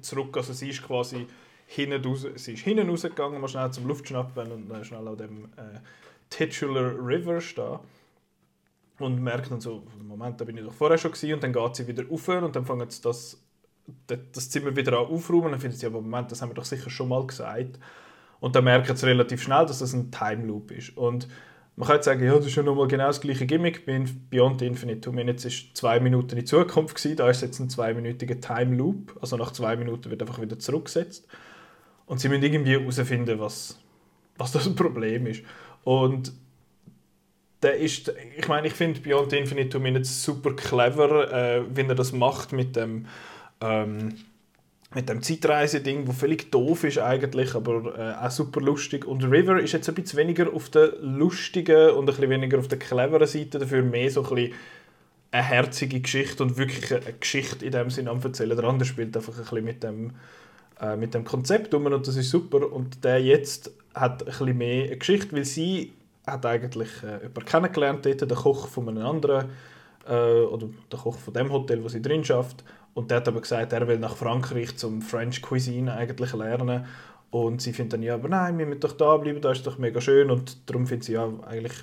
zurück, 0.01 0.35
also 0.37 0.53
sie 0.53 0.69
ist 0.69 0.81
quasi 0.81 1.27
hinten 1.75 2.05
raus, 2.05 2.25
sie 2.35 2.53
ist 2.53 2.63
hinten 2.63 2.89
rausgegangen, 2.89 3.41
mal 3.41 3.47
schnell 3.47 3.71
zum 3.71 3.87
Luftschnappen 3.87 4.51
und 4.51 4.69
dann 4.69 4.83
schnell 4.83 5.07
an 5.07 5.17
dem 5.17 5.45
äh, 5.57 5.79
Titular 6.29 6.93
River 6.99 7.41
stehen. 7.41 7.79
Und 8.99 9.21
merkt 9.21 9.51
dann 9.51 9.59
so, 9.59 9.83
Moment, 10.01 10.39
da 10.39 10.45
bin 10.45 10.57
ich 10.57 10.63
doch 10.63 10.73
vorher 10.73 10.97
schon 10.97 11.11
gewesen. 11.11 11.33
Und 11.33 11.43
dann 11.43 11.51
geht 11.51 11.75
sie 11.75 11.87
wieder 11.87 12.03
auf 12.09 12.27
und 12.27 12.55
dann 12.55 12.65
fangen 12.65 12.89
sie 12.89 13.01
das, 13.01 13.41
das 14.07 14.49
Zimmer 14.49 14.75
wieder 14.75 14.99
an 14.99 15.07
aufräumen. 15.07 15.45
Und 15.45 15.51
dann 15.53 15.59
finden 15.59 15.75
sie, 15.75 15.85
aber 15.87 15.99
Moment, 15.99 16.31
das 16.31 16.41
haben 16.41 16.49
wir 16.49 16.55
doch 16.55 16.63
sicher 16.63 16.89
schon 16.89 17.09
mal 17.09 17.25
gesagt. 17.25 17.79
Und 18.39 18.55
dann 18.55 18.63
merken 18.63 18.95
sie 18.95 19.07
relativ 19.07 19.41
schnell, 19.41 19.65
dass 19.65 19.79
das 19.79 19.93
ein 19.93 20.11
Time 20.11 20.45
Loop 20.45 20.71
ist. 20.71 20.95
Und 20.95 21.27
man 21.75 21.89
jetzt 21.89 22.05
sagen, 22.05 22.23
ja, 22.23 22.35
das 22.35 22.45
ist 22.45 22.55
ja 22.55 22.63
nochmal 22.63 22.87
genau 22.87 23.07
das 23.07 23.19
gleiche 23.19 23.47
Gimmick 23.47 23.85
bei 23.85 24.05
Beyond 24.29 24.61
Infinite 24.61 25.01
Two 25.01 25.11
Minutes 25.11 25.45
ist 25.45 25.75
zwei 25.75 25.99
Minuten 25.99 26.37
in 26.37 26.45
Zukunft 26.45 26.95
gewesen, 26.95 27.17
da 27.17 27.29
ist 27.29 27.41
jetzt 27.41 27.59
ein 27.59 27.69
zweiminütiger 27.69 28.39
Time 28.39 28.75
Loop, 28.75 29.17
also 29.21 29.37
nach 29.37 29.51
zwei 29.51 29.75
Minuten 29.75 30.11
wird 30.11 30.21
einfach 30.21 30.39
wieder 30.39 30.59
zurückgesetzt. 30.59 31.27
Und 32.13 32.19
sie 32.19 32.29
müssen 32.29 32.43
irgendwie 32.43 32.77
herausfinden, 32.77 33.39
was, 33.39 33.79
was 34.37 34.51
das 34.51 34.71
Problem 34.75 35.25
ist. 35.25 35.41
Und 35.83 36.31
der 37.63 37.77
ist, 37.77 38.13
ich 38.37 38.47
meine, 38.47 38.67
ich 38.67 38.73
finde 38.73 38.99
Beyond 38.99 39.33
Infinite 39.33 39.69
Two 39.69 39.79
Minutes 39.79 40.23
super 40.23 40.55
clever, 40.55 41.33
äh, 41.33 41.63
wie 41.75 41.81
er 41.81 41.95
das 41.95 42.11
macht 42.11 42.51
mit 42.51 42.75
dem, 42.75 43.07
ähm, 43.61 44.13
mit 44.93 45.09
dem 45.09 45.23
Zeitreise-Ding, 45.23 46.05
wo 46.05 46.11
völlig 46.11 46.51
doof 46.51 46.83
ist 46.83 46.99
eigentlich, 46.99 47.55
aber 47.55 47.97
äh, 47.97 48.23
auch 48.23 48.29
super 48.29 48.61
lustig. 48.61 49.05
Und 49.05 49.23
River 49.23 49.59
ist 49.59 49.71
jetzt 49.71 49.89
ein 49.89 49.95
bisschen 49.95 50.19
weniger 50.19 50.53
auf 50.53 50.69
der 50.69 50.93
lustigen 51.01 51.95
und 51.95 52.03
ein 52.03 52.05
bisschen 52.05 52.29
weniger 52.29 52.59
auf 52.59 52.67
der 52.67 52.77
cleveren 52.77 53.25
Seite, 53.25 53.57
dafür 53.57 53.81
mehr 53.81 54.11
so 54.11 54.23
ein 54.23 54.35
bisschen 54.35 54.53
eine 55.31 55.43
herzige 55.43 55.99
Geschichte 55.99 56.43
und 56.43 56.57
wirklich 56.57 56.93
eine 56.93 57.13
Geschichte 57.13 57.65
in 57.65 57.71
dem 57.71 57.89
Sinne 57.89 58.11
am 58.11 58.21
erzählen. 58.21 58.55
Der 58.55 58.65
andere 58.65 58.87
spielt 58.87 59.17
einfach 59.17 59.33
ein 59.33 59.41
bisschen 59.41 59.65
mit 59.65 59.81
dem 59.81 60.11
äh, 60.83 60.97
mit 60.97 61.13
dem 61.13 61.23
Konzept 61.23 61.73
um 61.73 61.85
und 61.85 62.07
das 62.07 62.15
ist 62.15 62.29
super. 62.29 62.71
Und 62.71 63.03
der 63.03 63.21
jetzt 63.21 63.71
hat 63.93 64.23
ein 64.23 64.25
bisschen 64.25 64.57
mehr 64.57 64.85
eine 64.85 64.97
Geschichte, 64.97 65.35
weil 65.35 65.45
sie 65.45 65.93
hat 66.27 66.45
eigentlich 66.45 66.89
äh, 67.03 67.17
jemanden 67.17 67.45
kennengelernt, 67.45 68.05
dort, 68.05 68.21
den 68.21 68.29
Koch 68.29 68.67
von 68.67 68.89
einem 68.89 69.05
anderen, 69.05 69.49
äh, 70.07 70.41
oder 70.41 70.67
der 70.91 70.99
Koch 70.99 71.17
von 71.17 71.33
dem 71.33 71.51
Hotel, 71.51 71.83
wo 71.83 71.87
sie 71.87 72.01
drin 72.01 72.23
schafft. 72.23 72.63
Und 72.93 73.09
der 73.09 73.17
hat 73.17 73.27
aber 73.27 73.41
gesagt, 73.41 73.73
er 73.73 73.87
will 73.87 73.97
nach 73.97 74.15
Frankreich 74.15 74.75
zum 74.75 75.01
French 75.01 75.41
Cuisine 75.41 75.93
eigentlich 75.93 76.33
lernen. 76.33 76.85
Und 77.31 77.61
sie 77.61 77.73
findet 77.73 77.93
dann, 77.93 78.03
ja, 78.03 78.13
aber 78.15 78.29
nein, 78.29 78.57
wir 78.59 78.65
müssen 78.67 78.81
doch 78.81 78.93
da 78.93 79.17
bleiben, 79.17 79.41
da 79.41 79.51
ist 79.51 79.65
doch 79.65 79.79
mega 79.79 79.99
schön. 79.99 80.29
Und 80.29 80.69
darum 80.69 80.85
findet 80.85 81.05
sie, 81.05 81.13
ja, 81.13 81.27
eigentlich 81.47 81.73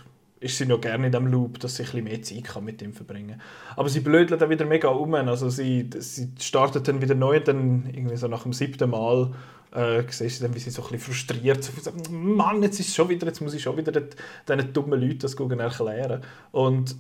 ist 0.41 0.57
sie 0.57 0.67
noch 0.67 0.81
gerne 0.81 1.07
in 1.07 1.13
diesem 1.13 1.27
Loop, 1.27 1.61
dass 1.61 1.77
sie 1.77 1.85
ein 1.85 2.05
mehr 2.05 2.23
Zeit 2.23 2.63
mit 2.63 2.81
ihm 2.81 2.95
verbringen 2.95 3.39
kann. 3.39 3.77
Aber 3.77 3.89
sie 3.91 4.01
blödelt 4.01 4.41
dann 4.41 4.49
wieder 4.49 4.65
mega 4.65 4.89
um. 4.89 5.15
Also 5.15 5.51
sie, 5.51 5.89
sie 5.99 6.33
startet 6.41 6.89
dann 6.89 7.03
wieder 7.03 7.15
neu, 7.15 7.41
dann 7.41 7.89
irgendwie 7.93 8.17
so 8.17 8.27
nach 8.27 8.45
dem 8.45 8.55
siebten 8.55 8.91
Mal 8.91 9.33
äh, 9.73 10.03
siehst 10.09 10.41
du 10.41 10.47
dann, 10.47 10.55
wie 10.55 10.59
sie 10.59 10.71
so 10.71 10.83
ein 10.83 10.91
bisschen 10.91 11.15
frustriert 11.15 11.63
so 11.63 11.73
sagt, 11.81 12.11
Mann, 12.11 12.63
jetzt 12.63 12.81
ist 12.81 12.95
schon 12.95 13.09
wieder, 13.09 13.27
jetzt 13.27 13.41
muss 13.41 13.55
ich 13.55 13.63
schon 13.63 13.77
wieder 13.77 13.93
diesen 13.93 14.73
dummen 14.73 15.01
Leuten 15.01 15.21
das 15.21 15.35
erklären. 15.35 16.23
Und 16.53 16.97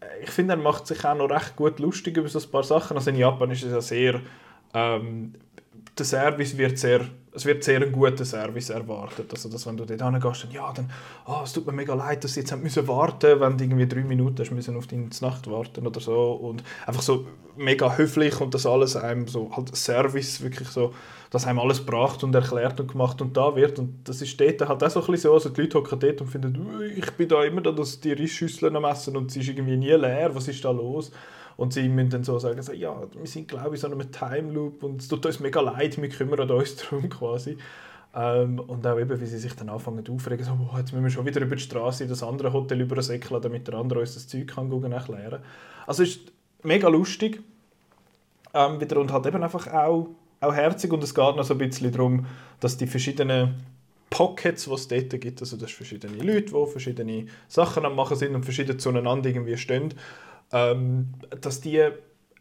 äh, 0.00 0.24
ich 0.24 0.30
finde, 0.30 0.54
er 0.54 0.58
macht 0.58 0.86
sich 0.86 1.04
auch 1.04 1.16
noch 1.16 1.30
recht 1.30 1.56
gut 1.56 1.78
lustig 1.78 2.16
über 2.16 2.28
so 2.28 2.40
ein 2.40 2.50
paar 2.50 2.64
Sachen. 2.64 2.96
Also 2.96 3.10
in 3.10 3.16
Japan 3.16 3.50
ist 3.50 3.62
es 3.62 3.70
ja 3.70 3.80
sehr, 3.80 4.20
ähm, 4.74 5.34
der 5.96 6.06
Service 6.06 6.56
wird 6.56 6.78
sehr 6.78 7.06
es 7.36 7.44
wird 7.44 7.62
sehr 7.62 7.82
ein 7.82 7.92
guter 7.92 8.24
Service 8.24 8.70
erwartet. 8.70 9.30
Also, 9.30 9.50
dass 9.50 9.66
wenn 9.66 9.76
du 9.76 9.84
dort 9.84 10.00
hingehst, 10.00 10.44
dann, 10.44 10.50
ja, 10.50 10.72
dann, 10.72 10.90
oh, 11.26 11.42
es 11.44 11.52
tut 11.52 11.66
mir 11.66 11.72
mega 11.72 11.92
leid, 11.92 12.24
dass 12.24 12.32
sie 12.32 12.40
jetzt 12.40 12.56
müssen 12.56 12.88
warten 12.88 13.38
wenn 13.40 13.58
du 13.58 13.64
irgendwie 13.64 13.86
drei 13.86 14.04
Minuten 14.04 14.38
hast 14.38 14.52
müssen 14.52 14.76
auf 14.76 14.86
deine 14.86 15.10
Nacht 15.20 15.50
warten 15.50 15.86
oder 15.86 16.00
so. 16.00 16.32
Und 16.32 16.64
einfach 16.86 17.02
so 17.02 17.26
mega 17.56 17.94
höflich 17.96 18.40
und 18.40 18.54
das 18.54 18.64
alles 18.64 18.96
einem 18.96 19.28
so, 19.28 19.50
halt 19.54 19.74
Service, 19.76 20.42
wirklich 20.42 20.68
so, 20.68 20.94
dass 21.30 21.46
einem 21.46 21.58
alles 21.58 21.84
gebracht 21.84 22.24
und 22.24 22.34
erklärt 22.34 22.80
und 22.80 22.90
gemacht 22.90 23.20
und 23.20 23.36
da 23.36 23.54
wird. 23.54 23.78
Und 23.78 24.08
das 24.08 24.22
ist 24.22 24.40
dort 24.40 24.66
halt 24.66 24.82
auch 24.82 24.90
so 24.90 25.00
ein 25.00 25.06
bisschen 25.06 25.28
so, 25.30 25.34
also 25.34 25.48
die 25.50 25.60
Leute 25.60 25.78
hocken 25.78 26.00
dort 26.00 26.20
und 26.22 26.28
finden, 26.28 26.80
ich 26.96 27.10
bin 27.12 27.28
da 27.28 27.44
immer 27.44 27.60
da, 27.60 27.70
dass 27.70 28.00
die 28.00 28.14
Reisschüsseln 28.14 28.74
am 28.76 28.84
Essen 28.84 29.14
und 29.14 29.30
sie 29.30 29.40
ist 29.40 29.48
irgendwie 29.48 29.76
nie 29.76 29.92
leer, 29.92 30.34
was 30.34 30.48
ist 30.48 30.64
da 30.64 30.70
los? 30.70 31.12
Und 31.56 31.72
sie 31.72 31.88
müssen 31.88 32.10
dann 32.10 32.24
so 32.24 32.38
sagen, 32.38 32.60
so, 32.62 32.72
ja, 32.72 32.94
wir 33.18 33.26
sind 33.26 33.48
glaube 33.48 33.74
ich 33.74 33.80
so 33.80 33.86
einem 33.86 34.10
Time 34.10 34.52
Loop 34.52 34.82
und 34.82 35.00
es 35.00 35.08
tut 35.08 35.24
uns 35.24 35.40
mega 35.40 35.60
leid, 35.60 36.00
wir 36.00 36.08
kümmern 36.08 36.50
uns 36.50 36.76
darum 36.90 37.08
quasi. 37.08 37.56
Ähm, 38.14 38.58
und 38.60 38.86
auch 38.86 38.98
eben, 38.98 39.20
wie 39.20 39.26
sie 39.26 39.38
sich 39.38 39.54
dann 39.54 39.68
anfangen 39.68 40.04
aufregen, 40.08 40.44
so, 40.44 40.52
oh, 40.52 40.78
jetzt 40.78 40.92
müssen 40.92 41.04
wir 41.04 41.10
schon 41.10 41.26
wieder 41.26 41.40
über 41.40 41.56
die 41.56 41.62
Straße 41.62 42.04
in 42.04 42.08
das 42.08 42.22
andere 42.22 42.52
Hotel 42.52 42.80
übersäckeln, 42.80 43.42
damit 43.42 43.68
der 43.68 43.74
andere 43.74 44.00
uns 44.00 44.14
das 44.14 44.26
Zeug 44.26 44.46
kann 44.48 44.70
erklären 44.90 45.40
Also 45.86 46.02
es 46.02 46.10
ist 46.10 46.32
mega 46.62 46.88
lustig 46.88 47.42
ähm, 48.54 48.80
wieder 48.80 48.98
und 48.98 49.12
halt 49.12 49.26
eben 49.26 49.42
einfach 49.42 49.66
auch, 49.72 50.08
auch 50.40 50.54
herzig 50.54 50.92
und 50.92 51.02
es 51.04 51.14
geht 51.14 51.36
noch 51.36 51.44
so 51.44 51.54
ein 51.54 51.58
bisschen 51.58 51.92
darum, 51.92 52.26
dass 52.60 52.76
die 52.76 52.86
verschiedenen 52.86 53.54
Pockets, 54.08 54.64
die 54.64 54.72
es 54.72 54.88
dort 54.88 55.20
gibt, 55.20 55.40
also 55.40 55.56
dass 55.56 55.72
verschiedene 55.72 56.16
Leute, 56.16 56.54
die 56.54 56.70
verschiedene 56.70 57.26
Sachen 57.48 57.84
am 57.84 57.96
machen 57.96 58.16
sind 58.16 58.34
und 58.34 58.44
verschieden 58.44 58.78
zueinander 58.78 59.28
irgendwie 59.28 59.56
stehen, 59.56 59.92
ähm, 60.52 61.14
dass 61.40 61.60
die 61.60 61.90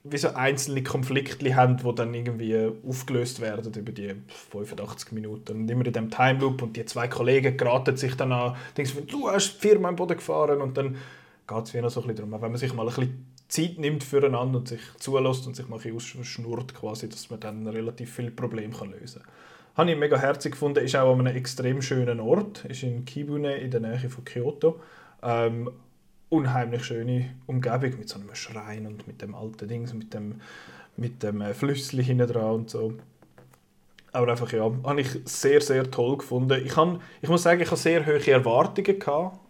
wie 0.08 0.18
so 0.18 0.30
einzelne 0.30 0.84
Konflikte 0.84 1.56
haben, 1.56 1.78
die 1.78 1.96
dann 1.96 2.14
irgendwie 2.14 2.72
aufgelöst 2.88 3.42
werden 3.42 3.74
über 3.74 3.92
die 3.92 4.14
85 4.52 5.12
Minuten. 5.14 5.62
Und 5.62 5.72
immer 5.72 5.86
in 5.86 5.94
diesem 5.94 6.12
Time 6.12 6.40
Loop 6.40 6.62
und 6.62 6.78
die 6.78 6.86
zwei 6.86 7.08
Kollegen 7.08 7.58
geraten 7.58 7.98
sich 7.98 8.16
dann 8.16 8.32
an, 8.32 8.56
denken, 8.78 9.08
du 9.08 9.30
hast 9.30 9.56
die 9.56 9.68
Firma 9.68 9.90
im 9.90 9.96
Boden 9.96 10.18
gefahren 10.18 10.62
und 10.62 10.78
dann 10.78 10.98
geht 11.48 11.64
es 11.64 11.74
wie 11.74 11.82
noch 11.82 11.90
so 11.90 12.02
ein 12.02 12.08
bisschen 12.08 12.30
darum, 12.30 12.42
wenn 12.42 12.52
man 12.52 12.60
sich 12.60 12.74
mal 12.74 12.88
ein 12.88 12.94
bisschen 12.94 13.26
Zeit 13.48 13.80
nimmt 13.80 14.04
füreinander 14.04 14.60
und 14.60 14.68
sich 14.68 14.82
zulässt 15.00 15.48
und 15.48 15.56
sich 15.56 15.68
mal 15.68 15.80
ein 15.80 15.96
bisschen 15.96 16.22
ausschnurrt, 16.22 16.76
quasi, 16.76 17.10
dass 17.10 17.30
man 17.32 17.40
dann 17.40 17.68
relativ 17.68 18.14
viele 18.14 18.32
Probleme 18.32 18.74
lösen 19.00 19.22
kann. 19.24 19.32
Habe 19.76 19.92
ich 19.92 19.98
mega 19.98 20.18
herzig 20.18 20.54
gefunden, 20.54 20.84
ist 20.84 20.96
auch 20.96 21.14
an 21.14 21.20
einem 21.20 21.36
extrem 21.36 21.82
schönen 21.82 22.20
Ort, 22.20 22.66
ist 22.66 22.84
in 22.84 23.06
Kibune 23.06 23.58
in 23.58 23.72
der 23.72 23.82
Nähe 23.82 24.10
von 24.10 24.24
Kyoto. 24.24 24.80
Ähm, 25.22 25.70
unheimlich 26.30 26.84
schöne 26.84 27.36
Umgebung 27.46 27.98
mit 27.98 28.10
so 28.10 28.20
einem 28.20 28.34
Schrein 28.34 28.88
und 28.88 29.08
mit 29.08 29.22
dem 29.22 29.36
alten 29.36 29.68
Ding, 29.68 29.90
mit 29.98 30.14
dem, 30.14 30.42
mit 30.98 31.24
dem 31.24 31.42
äh, 31.42 31.54
Flüssli 31.54 32.04
hinten 32.04 32.28
dran 32.28 32.56
und 32.56 32.70
so. 32.70 32.94
Aber 34.16 34.32
einfach, 34.32 34.52
ja, 34.54 34.72
habe 34.86 35.02
ich 35.02 35.10
sehr, 35.26 35.60
sehr 35.60 35.92
toll 35.92 36.18
gefunden. 36.18 36.62
Ich, 36.66 36.72
kann, 36.72 37.02
ich 37.22 37.28
muss 37.28 37.44
sagen, 37.44 37.62
ich 37.62 37.68
habe 37.68 37.76
sehr 37.76 38.06
hohe 38.06 38.26
Erwartungen 38.32 39.02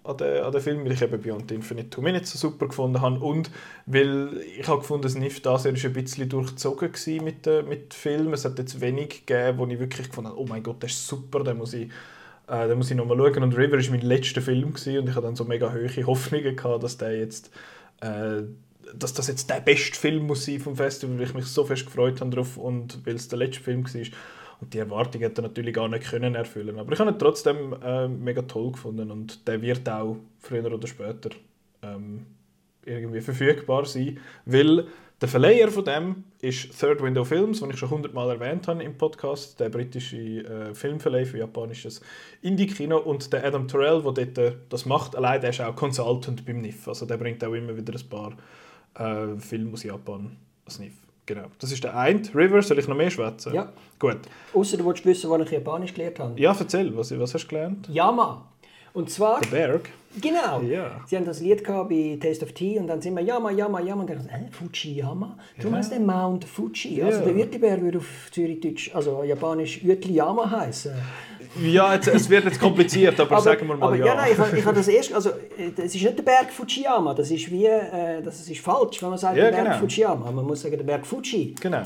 an 0.04 0.18
den, 0.18 0.44
an 0.44 0.52
den 0.52 0.62
Film, 0.62 0.84
weil 0.84 0.94
ich 0.94 1.04
eben 1.04 1.22
Beyond 1.22 1.52
Infinite 1.52 1.92
Two 1.92 2.02
Minutes 2.02 2.32
so 2.32 2.50
super 2.50 2.68
gefunden 2.68 3.00
habe 3.00 3.20
und 3.20 3.52
weil 3.86 4.42
ich 4.60 4.68
habe 4.68 4.80
gefunden, 4.80 5.04
das 5.04 5.14
NIF 5.14 5.42
das 5.44 5.66
er 5.66 5.74
ist 5.74 5.86
ein 5.86 5.94
bisschen 5.94 6.28
durchzogen 6.30 6.92
mit, 7.24 7.46
äh, 7.46 7.62
mit 7.62 7.94
Film. 7.94 8.34
Es 8.34 8.44
hat 8.44 8.58
jetzt 8.58 8.82
wenig 8.82 9.28
gegeben, 9.28 9.60
wo 9.60 9.68
ich 9.68 9.78
wirklich 9.78 10.10
gefunden 10.10 10.32
habe, 10.32 10.42
oh 10.42 10.48
mein 10.48 10.64
Gott, 10.64 10.82
das 10.82 10.94
ist 10.94 11.08
super, 11.08 11.44
den 11.44 11.58
muss 11.58 11.74
ich 11.74 11.92
äh, 12.48 12.68
da 12.68 12.76
muss 12.76 12.92
ich 12.92 12.98
nochmal 12.98 13.18
schauen. 13.18 13.44
Und 13.44 13.58
River 13.58 13.78
war 13.78 13.92
mein 13.92 14.02
letzter 14.02 14.42
Film 14.42 14.74
gewesen, 14.74 15.00
und 15.00 15.10
ich 15.10 15.16
hatte 15.16 15.28
dann 15.28 15.36
so 15.36 15.46
mega 15.46 15.74
hohe 15.74 15.90
Hoffnungen 16.08 16.56
gehabt, 16.56 16.84
dass 16.84 16.98
der 16.98 17.18
jetzt 17.18 17.52
äh, 18.02 18.44
dass 18.94 19.14
das 19.14 19.28
jetzt 19.28 19.50
der 19.50 19.62
beste 19.62 19.98
Film 19.98 20.28
muss 20.28 20.46
sein 20.46 20.60
vom 20.60 20.76
Festival, 20.76 21.18
weil 21.18 21.26
ich 21.26 21.34
mich 21.34 21.46
so 21.46 21.64
fest 21.64 21.86
gefreut 21.86 22.22
habe 22.22 22.30
darauf 22.30 22.58
und 22.58 23.06
weil 23.06 23.16
es 23.16 23.28
der 23.28 23.40
letzte 23.40 23.62
Film 23.62 23.84
war. 23.84 24.02
Und 24.62 24.74
die 24.74 24.80
Erwartungen 24.80 25.24
hätte 25.24 25.42
er 25.42 25.48
natürlich 25.48 25.74
gar 25.74 25.90
nicht 25.90 26.10
können 26.10 26.36
erfüllen 26.36 26.80
Aber 26.80 26.92
ich 26.94 27.00
habe 27.00 27.12
ihn 27.12 27.20
trotzdem 27.20 27.76
äh, 27.84 28.08
mega 28.08 28.42
toll 28.44 28.72
gefunden 28.72 29.12
und 29.12 29.48
der 29.48 29.62
wird 29.62 29.88
auch 29.90 30.18
früher 30.40 30.72
oder 30.72 30.88
später 30.88 31.30
ähm, 31.82 32.26
irgendwie 32.86 33.22
verfügbar 33.22 33.86
sein, 33.86 34.20
weil 34.46 34.88
der 35.22 35.30
Verleiher 35.30 35.72
von 35.72 35.86
dem 35.86 36.24
ist 36.42 36.78
Third 36.78 37.02
Window 37.02 37.24
Films, 37.24 37.62
den 37.62 37.70
ich 37.70 37.80
schon 37.80 37.90
hundertmal 37.90 38.30
erwähnt 38.30 38.68
habe 38.68 38.84
im 38.84 38.98
Podcast, 38.98 39.60
der 39.60 39.70
britische 39.70 40.18
äh, 40.18 40.76
Filmverleih 40.76 41.26
für 41.26 41.38
japanisches 41.38 42.02
Indie-Kino 42.42 42.98
und 42.98 43.32
der 43.32 43.46
Adam 43.46 43.68
Terrell, 43.68 44.02
der 44.02 44.26
dort 44.26 44.38
äh, 44.38 44.56
das 44.70 44.86
macht, 44.86 45.16
allein 45.16 45.40
der 45.40 45.52
ist 45.52 45.62
auch 45.62 45.76
Consultant 45.76 46.46
beim 46.46 46.60
NIF, 46.62 46.88
also 46.88 47.06
der 47.06 47.18
bringt 47.18 47.44
auch 47.44 47.54
immer 47.54 47.76
wieder 47.78 47.94
ein 47.94 48.10
paar 48.10 48.36
äh, 49.00 49.40
Filme 49.40 49.74
aus 49.74 49.84
Japan 49.84 50.36
als 50.66 50.80
NIF. 50.80 50.94
Genau. 51.26 51.46
Das 51.60 51.72
ist 51.72 51.84
der 51.84 51.98
eine. 51.98 52.22
River, 52.36 52.62
soll 52.62 52.78
ich 52.78 52.88
noch 52.88 52.96
mehr 52.96 53.10
schwätzen? 53.10 53.54
Ja. 53.54 53.74
Gut. 53.98 54.20
Außer 54.54 54.78
du 54.78 54.86
willst 54.86 55.06
wissen, 55.06 55.30
wann 55.30 55.42
ich 55.42 55.50
Japanisch 55.50 55.94
gelernt 55.94 56.20
habe. 56.20 56.40
Ja, 56.40 56.56
erzähl, 56.58 56.96
was, 56.96 57.18
was 57.18 57.34
hast 57.34 57.46
du 57.46 57.48
gelernt? 57.48 57.90
Yama. 57.90 58.48
Und 58.96 59.10
zwar... 59.10 59.42
Der 59.42 59.48
Berg? 59.50 59.90
Genau. 60.22 60.62
Ja. 60.62 61.02
Sie 61.06 61.18
haben 61.18 61.26
das 61.26 61.42
Lied 61.42 61.64
gehabt 61.66 61.90
bei 61.90 62.18
Taste 62.22 62.46
of 62.46 62.54
Tea 62.54 62.80
und 62.80 62.88
dann 62.88 63.02
sind 63.02 63.14
wir 63.16 63.22
Yama, 63.22 63.52
Yama, 63.52 63.82
Yama 63.82 64.02
und 64.02 64.10
dann 64.10 64.30
äh, 64.30 64.50
Fujiyama? 64.50 65.38
Darum 65.58 65.74
Ja. 65.74 65.80
heißt 65.80 65.92
der 65.92 66.00
Mount 66.00 66.46
Fuji. 66.46 67.04
Also 67.04 67.20
Ja. 67.20 67.26
der 67.26 67.36
Uetliberg 67.36 67.82
würde 67.82 67.98
auf 67.98 68.30
Zürichdeutsch, 68.32 68.96
also 68.96 69.24
japanisch 69.24 69.84
Uetliyama 69.84 70.50
heißen. 70.50 70.94
Ja, 71.62 71.94
jetzt, 71.94 72.08
es 72.08 72.30
wird 72.30 72.46
jetzt 72.46 72.62
kompliziert, 72.62 73.20
aber, 73.20 73.42
sagen 73.42 73.68
wir 73.68 73.76
mal 73.76 73.88
aber, 73.88 73.98
ja. 73.98 74.06
ja. 74.06 74.16
nein, 74.16 74.32
ich, 74.32 74.60
ich 74.60 74.66
habe 74.66 74.78
das 74.78 74.88
erst, 74.88 75.14
also 75.14 75.32
äh, 75.32 75.72
das 75.76 75.94
ist 75.94 75.96
nicht 75.96 76.18
der 76.18 76.24
Berg 76.24 76.50
Fujiyama, 76.52 77.14
das 77.14 77.32
ist 77.32 77.52
wie, 77.52 77.66
äh, 77.66 78.22
das 78.24 78.48
ist 78.48 78.60
falsch, 78.62 79.02
wenn 79.02 79.10
man 79.10 79.18
sagt 79.18 79.36
Ja, 79.36 79.46
der 79.46 79.52
Berg 79.52 79.66
genau. 79.66 79.80
Fujiyama. 79.80 80.32
Man 80.32 80.46
muss 80.46 80.62
sagen 80.62 80.78
der 80.78 80.86
Berg 80.86 81.06
Fuji. 81.06 81.56
Genau. 81.60 81.84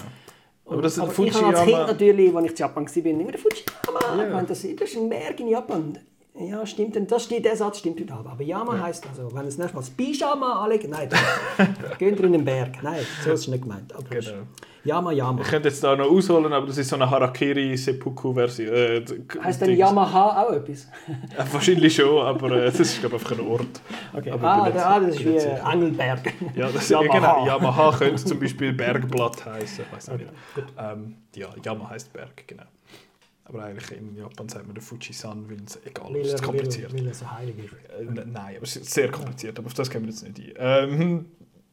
Aber 0.67 0.83
das 0.83 0.99
aber 0.99 1.11
ist 1.11 1.17
ich 1.17 1.33
habe 1.33 1.47
als 1.57 1.65
Kind 1.65 1.87
natürlich, 1.87 2.35
als 2.35 2.45
ich 2.45 2.51
in 2.51 2.57
Japan 2.57 2.85
war, 2.85 3.05
immer 3.05 3.31
der 3.31 3.39
Fujiyama. 3.39 4.17
Ja. 4.17 4.27
Ich 4.27 4.33
meine, 4.33 4.47
das, 4.47 4.61
das 4.61 4.89
ist 4.89 4.97
ein 4.97 5.09
Berg 5.09 5.39
in 5.39 5.47
Japan. 5.47 5.97
Ja, 6.37 6.65
stimmt. 6.65 6.95
Und 6.95 7.11
das 7.11 7.23
steht, 7.25 7.43
der 7.43 7.55
Satz 7.57 7.79
stimmt 7.79 7.99
heute 7.99 8.13
Aber 8.13 8.41
Yama 8.43 8.79
heisst 8.79 9.05
also, 9.07 9.33
wenn 9.33 9.45
es 9.47 9.57
nächstes 9.57 9.73
Mal 9.73 9.81
das 9.81 9.89
Pyjama 9.89 10.63
anlegt, 10.63 10.87
nein, 10.87 11.09
gehen 11.97 12.17
wir 12.17 12.25
in 12.25 12.31
den 12.33 12.45
Berg. 12.45 12.81
Nein, 12.81 13.01
so 13.23 13.31
ist 13.31 13.41
es 13.41 13.47
nicht 13.49 13.63
gemeint. 13.63 13.93
Aber 13.93 14.03
Genau. 14.09 14.43
Yama, 14.85 15.11
Yama. 15.11 15.41
Ich 15.41 15.47
könnte 15.49 15.67
jetzt 15.67 15.83
da 15.83 15.93
noch 15.95 16.09
ausholen, 16.09 16.53
aber 16.53 16.65
das 16.67 16.77
ist 16.77 16.87
so 16.87 16.95
eine 16.95 17.09
Harakiri-Seppuku-Version. 17.09 18.67
Äh, 18.73 19.01
d- 19.01 19.21
Heißt 19.43 19.61
dann 19.61 19.67
Dings. 19.67 19.79
Yamaha 19.79 20.43
auch 20.43 20.51
etwas? 20.53 20.87
Äh, 21.37 21.53
wahrscheinlich 21.53 21.93
schon, 21.95 22.25
aber 22.25 22.51
äh, 22.51 22.65
das 22.65 22.79
ist 22.79 22.99
glaube 23.01 23.17
ich 23.17 23.21
einfach 23.21 23.37
ein 23.37 23.45
Ort. 23.47 23.81
Okay. 24.13 24.31
Aber 24.31 24.47
Ah, 24.47 24.71
ah, 24.73 24.99
das 25.01 25.15
ist 25.15 25.25
wie 25.25 25.35
äh. 25.35 25.59
Angelberg. 25.59 26.21
Ja, 26.55 26.69
das 26.71 26.87
Yamaha. 26.87 27.13
Yamaha. 27.15 27.33
Genau, 27.33 27.45
Yamaha 27.47 27.97
könnte 27.97 28.23
zum 28.23 28.39
Beispiel 28.39 28.71
Bergblatt 28.71 29.45
heißen. 29.45 29.83
Weiß 29.91 30.09
auch 30.09 30.17
nicht. 30.17 30.29
Ähm, 30.77 31.15
ja, 31.35 31.47
Yama 31.65 31.89
heißt 31.89 32.13
Berg, 32.13 32.47
genau. 32.47 32.63
Aber 33.49 33.63
eigentlich 33.63 33.97
in 33.99 34.15
Japan 34.15 34.47
sagt 34.47 34.65
man 34.67 34.75
der 34.75 34.83
Fujisan, 34.83 35.49
weil 35.49 35.57
es 35.65 35.79
egal 35.85 36.13
Weil 36.13 36.17
ist, 36.21 36.27
es 36.27 36.33
ist 36.35 36.39
er, 36.41 36.47
weil, 36.47 36.55
kompliziert. 36.55 36.93
weil 36.93 37.07
er 37.07 37.13
so 37.13 37.31
heilig 37.31 37.55
ist. 37.57 37.73
Äh, 37.91 38.01
n- 38.03 38.31
nein, 38.31 38.55
aber 38.55 38.63
es 38.63 38.75
ist 38.75 38.91
sehr 38.93 39.09
kompliziert, 39.11 39.57
aber 39.57 39.65
auf 39.67 39.73
das 39.73 39.89
kommen 39.89 40.05
wir 40.05 40.11
jetzt 40.11 40.23
nicht 40.37 40.57
ein. 40.59 40.89
Ähm, 40.91 41.25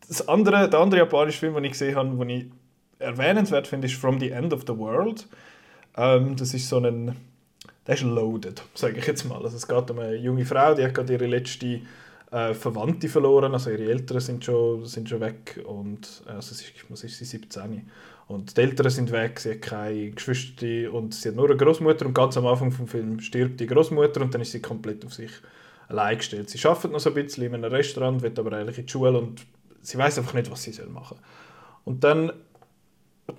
das 0.09 0.27
andere, 0.29 0.69
der 0.71 0.81
andere 0.81 1.01
japanische 1.01 1.39
Film, 1.41 1.55
den 1.55 1.65
ich 1.65 1.73
gesehen 1.73 1.95
habe, 1.97 2.17
den 2.17 2.29
ich 2.31 2.47
erwähnenswert 2.99 3.67
finde, 3.67 3.87
ist 3.87 3.97
From 3.97 4.19
the 4.19 4.31
End 4.31 4.53
of 4.55 4.63
the 4.67 4.77
World. 4.77 5.27
Ähm, 5.97 6.35
das 6.37 6.55
ist 6.55 6.69
so 6.69 6.79
ein, 6.79 7.15
der 7.87 7.95
ist 7.95 8.03
loaded, 8.03 8.63
sage 8.75 8.99
ich 8.99 9.07
jetzt 9.07 9.25
mal. 9.25 9.43
Also 9.45 9.57
es 9.57 9.69
geht 9.69 9.91
um 9.91 9.99
eine 9.99 10.15
junge 10.17 10.45
Frau, 10.47 10.75
die 10.75 10.83
hat 10.85 10.95
gerade 10.95 11.13
ihre 11.13 11.27
letzte 11.27 11.81
äh, 12.33 12.55
Verwandte 12.55 13.09
verloren, 13.09 13.53
also 13.53 13.71
ihre 13.71 13.85
Eltern 13.85 14.21
sind 14.21 14.45
schon, 14.45 14.85
sind 14.87 15.09
schon 15.09 15.21
weg 15.21 15.63
und 15.67 16.23
äh, 16.27 16.31
also 16.33 16.55
sie, 16.55 16.65
ist- 16.65 16.91
was 16.91 17.05
ist 17.05 17.19
sie, 17.19 17.25
17. 17.25 17.89
Und 18.29 18.57
die 18.57 18.61
Eltern 18.61 18.91
sind 18.91 19.13
weg, 19.13 19.39
sie 19.39 19.53
hat 19.53 19.63
keine 19.63 20.11
Geschwister 20.11 20.93
und 20.93 21.15
sie 21.15 21.29
hat 21.29 21.37
nur 21.37 21.49
eine 21.49 21.57
Großmutter 21.57 22.07
und 22.07 22.15
ganz 22.15 22.37
am 22.37 22.47
Anfang 22.47 22.73
vom 22.73 22.89
Film 22.89 23.21
stirbt 23.21 23.61
die 23.61 23.67
Großmutter 23.67 24.21
und 24.21 24.35
dann 24.35 24.41
ist 24.41 24.51
sie 24.51 24.61
komplett 24.61 25.05
auf 25.05 25.15
sich 25.15 25.31
allein 25.89 26.19
gestellt. 26.19 26.51
Sie 26.51 26.67
arbeitet 26.67 26.91
noch 26.91 26.99
so 26.99 27.11
ein 27.11 27.15
bisschen 27.15 27.45
in 27.45 27.55
einem 27.55 27.71
Restaurant, 27.71 28.23
wird 28.23 28.39
aber 28.39 28.53
eigentlich 28.53 28.79
in 28.79 28.87
die 28.87 28.93
Schule 28.93 29.17
und 29.17 29.47
sie 29.81 29.97
weiß 29.97 30.19
einfach 30.19 30.35
nicht, 30.35 30.51
was 30.51 30.63
sie 30.65 30.73
soll 30.73 30.89
machen 30.89 31.19
Und 31.85 32.03
dann 32.03 32.33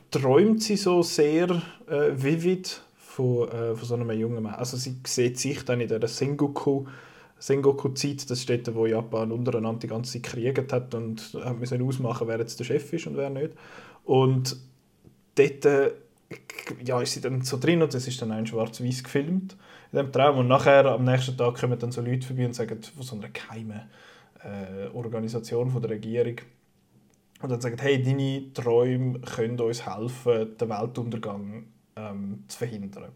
träumt 0.10 0.64
sie 0.64 0.78
so 0.78 1.02
sehr 1.02 1.62
äh, 1.88 2.12
vivid 2.16 2.82
von, 2.98 3.50
äh, 3.50 3.76
von 3.76 3.88
so 3.88 3.96
einem 3.96 4.10
jungen 4.12 4.42
Mann. 4.42 4.56
Also 4.56 4.78
sie 4.78 4.96
sieht 5.06 5.38
sich 5.38 5.66
dann 5.66 5.82
in 5.82 5.90
der 5.90 6.08
Sengoku 6.08 6.86
Sengoku-Zeit, 7.40 8.30
das 8.32 8.40
ist 8.40 8.50
dort, 8.50 8.74
wo 8.74 8.88
Japan 8.88 9.32
untereinander 9.32 9.82
die 9.82 9.88
ganze 9.88 10.14
Zeit 10.14 10.24
gekriegt 10.24 10.74
hat 10.74 10.96
und 10.96 11.38
hat 11.44 11.60
müssen 11.60 11.82
ausmachen, 11.84 12.28
wer 12.28 12.40
jetzt 12.40 12.60
der 12.60 12.66
Chef 12.66 12.92
ist 12.94 13.06
und 13.06 13.16
wer 13.16 13.30
nicht. 13.30 13.52
Und 14.06 14.58
dort 15.38 15.66
äh, 15.66 15.92
ja, 16.84 17.02
ist 17.02 17.14
sie 17.14 17.22
dann 17.22 17.42
so 17.42 17.58
drin 17.58 17.82
und 17.82 17.94
es 17.94 18.08
ist 18.08 18.22
dann 18.22 18.32
ein 18.32 18.46
schwarz-weiß 18.46 19.04
gefilmt. 19.04 19.56
In 19.92 19.98
dem 19.98 20.12
Traum. 20.12 20.40
Und 20.40 20.48
nachher 20.48 20.86
am 20.86 21.06
nächsten 21.06 21.38
Tag 21.38 21.60
kommen 21.60 21.80
dann 21.80 21.92
so 21.92 22.02
Leute 22.02 22.28
vorbei 22.28 22.46
und 22.46 22.54
sagen 22.54 22.82
von 22.82 23.04
so 23.04 23.16
einer 23.16 23.30
geheimen 23.30 23.82
äh, 24.44 24.88
Organisation 24.94 25.72
von 25.72 25.82
der 25.82 25.92
Regierung 25.92 26.36
und 27.42 27.52
dann 27.52 27.62
sagen 27.62 27.78
hey 27.80 28.02
deine 28.02 28.52
Träume 28.54 29.20
können 29.20 29.60
uns 29.60 29.86
helfen 29.86 30.58
den 30.58 30.70
Weltuntergang 30.70 31.68
ähm, 31.96 32.44
zu 32.48 32.58
verhindern. 32.58 33.12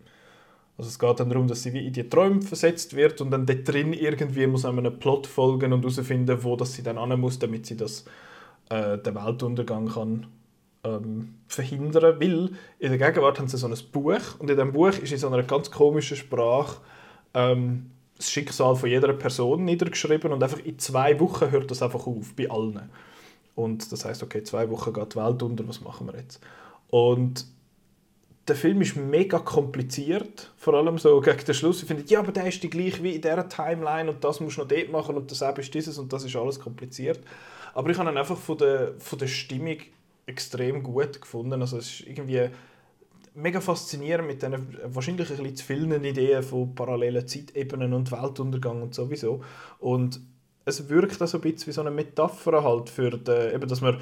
Also 0.78 0.90
es 0.90 0.98
geht 0.98 1.20
dann 1.20 1.30
darum, 1.30 1.48
dass 1.48 1.64
sie 1.64 1.74
wie 1.74 1.86
in 1.86 1.94
die 1.94 2.08
Träume 2.08 2.42
versetzt 2.42 2.96
wird 2.96 3.22
und 3.22 3.32
dann 3.32 3.46
dort 3.46 3.68
drin 3.68 3.94
irgendwie 3.94 4.48
muss 4.48 4.64
man 4.64 4.80
einem 4.80 5.00
Plot 5.00 5.28
folgen 5.28 5.74
und 5.74 5.82
herausfinden, 5.82 6.44
wo 6.44 6.56
das 6.56 6.74
sie 6.74 6.84
dann 6.84 6.98
an 6.98 7.20
muss, 7.20 7.40
damit 7.40 7.66
sie 7.66 7.78
das 7.78 8.06
äh, 8.70 8.98
den 8.98 9.16
Weltuntergang 9.16 9.88
kann 9.88 10.28
ähm, 10.84 11.36
verhindern, 11.48 12.20
weil 12.20 12.50
in 12.80 12.90
der 12.90 12.98
Gegenwart 12.98 13.40
haben 13.40 13.48
sie 13.48 13.58
so 13.58 13.68
ein 13.68 13.78
Buch 13.92 14.40
und 14.40 14.50
in 14.50 14.56
diesem 14.56 14.72
Buch 14.72 14.98
ist 14.98 15.12
in 15.12 15.18
so 15.18 15.28
einer 15.28 15.44
ganz 15.44 15.70
komischen 15.70 16.18
Sprache 16.18 16.78
ähm, 17.34 17.92
das 18.18 18.30
Schicksal 18.30 18.76
von 18.76 18.90
jeder 18.90 19.14
Person 19.14 19.66
niedergeschrieben 19.66 20.32
und 20.32 20.44
einfach 20.44 20.60
in 20.60 20.78
zwei 20.80 21.20
Wochen 21.20 21.52
hört 21.52 21.72
das 21.72 21.82
einfach 21.82 22.06
auf, 22.06 22.36
bei 22.36 22.50
allen. 22.50 22.90
Und 23.56 23.92
das 23.92 24.06
heißt, 24.06 24.24
okay, 24.24 24.44
zwei 24.44 24.70
Wochen 24.70 24.94
geht 24.94 25.14
die 25.14 25.18
Welt 25.18 25.44
unter, 25.44 25.68
was 25.68 25.82
machen 25.82 26.08
wir 26.08 26.20
jetzt? 26.20 26.40
Und 26.90 27.46
der 28.48 28.56
Film 28.56 28.82
ist 28.82 28.96
mega 28.96 29.40
kompliziert, 29.40 30.52
vor 30.58 30.74
allem 30.74 30.98
so 30.98 31.22
gegen 31.22 31.46
den 31.46 31.54
Schluss. 31.54 31.82
Ich 31.82 31.88
finde, 31.88 32.04
ja, 32.08 32.20
aber 32.20 32.32
der 32.32 32.48
ist 32.48 32.62
die 32.64 32.70
gleich 32.70 33.02
wie 33.04 33.16
in 33.16 33.22
dieser 33.22 33.48
Timeline 33.48 34.10
und 34.10 34.24
das 34.24 34.40
musst 34.40 34.58
du 34.58 34.62
noch 34.62 34.68
dort 34.68 34.92
machen 34.92 35.16
und 35.16 35.32
das 35.32 35.42
ist 35.42 35.74
dieses 35.74 35.98
und 35.98 36.12
das 36.12 36.24
ist 36.24 36.36
alles 36.36 36.60
kompliziert. 36.60 37.20
Aber 37.74 37.90
ich 37.90 37.98
habe 37.98 38.10
ihn 38.10 38.18
einfach 38.18 38.38
von 38.38 38.58
der, 38.58 38.94
von 39.00 39.20
der 39.20 39.28
Stimmung 39.28 39.78
extrem 40.32 40.84
gut 40.84 41.22
gefunden. 41.22 41.62
Also 41.62 41.78
es 41.78 42.00
ist 42.00 42.08
irgendwie 42.08 42.50
mega 43.34 43.62
faszinierend 43.62 44.28
mit 44.28 44.42
diesen 44.42 44.78
wahrscheinlich 44.86 45.30
ein 45.30 45.38
bisschen 45.38 45.56
zu 45.56 45.66
vielen 45.66 46.04
Ideen 46.04 46.44
von 46.44 46.76
parallelen 46.76 47.28
Zeitebenen 47.28 47.94
und 47.94 48.12
Weltuntergang 48.12 48.82
und 48.82 48.94
sowieso. 48.94 49.42
Und 49.80 50.20
es 50.66 50.90
wirkt 50.90 51.22
auch 51.22 51.34
ein 51.34 51.42
bisschen 51.42 51.68
wie 51.68 51.72
so 51.72 51.82
eine 51.82 51.92
Metapher 51.92 52.64
halt 52.64 52.90
für 52.90 53.12
die, 53.12 53.54
eben, 53.54 53.68
dass 53.68 53.82
man, 53.82 54.00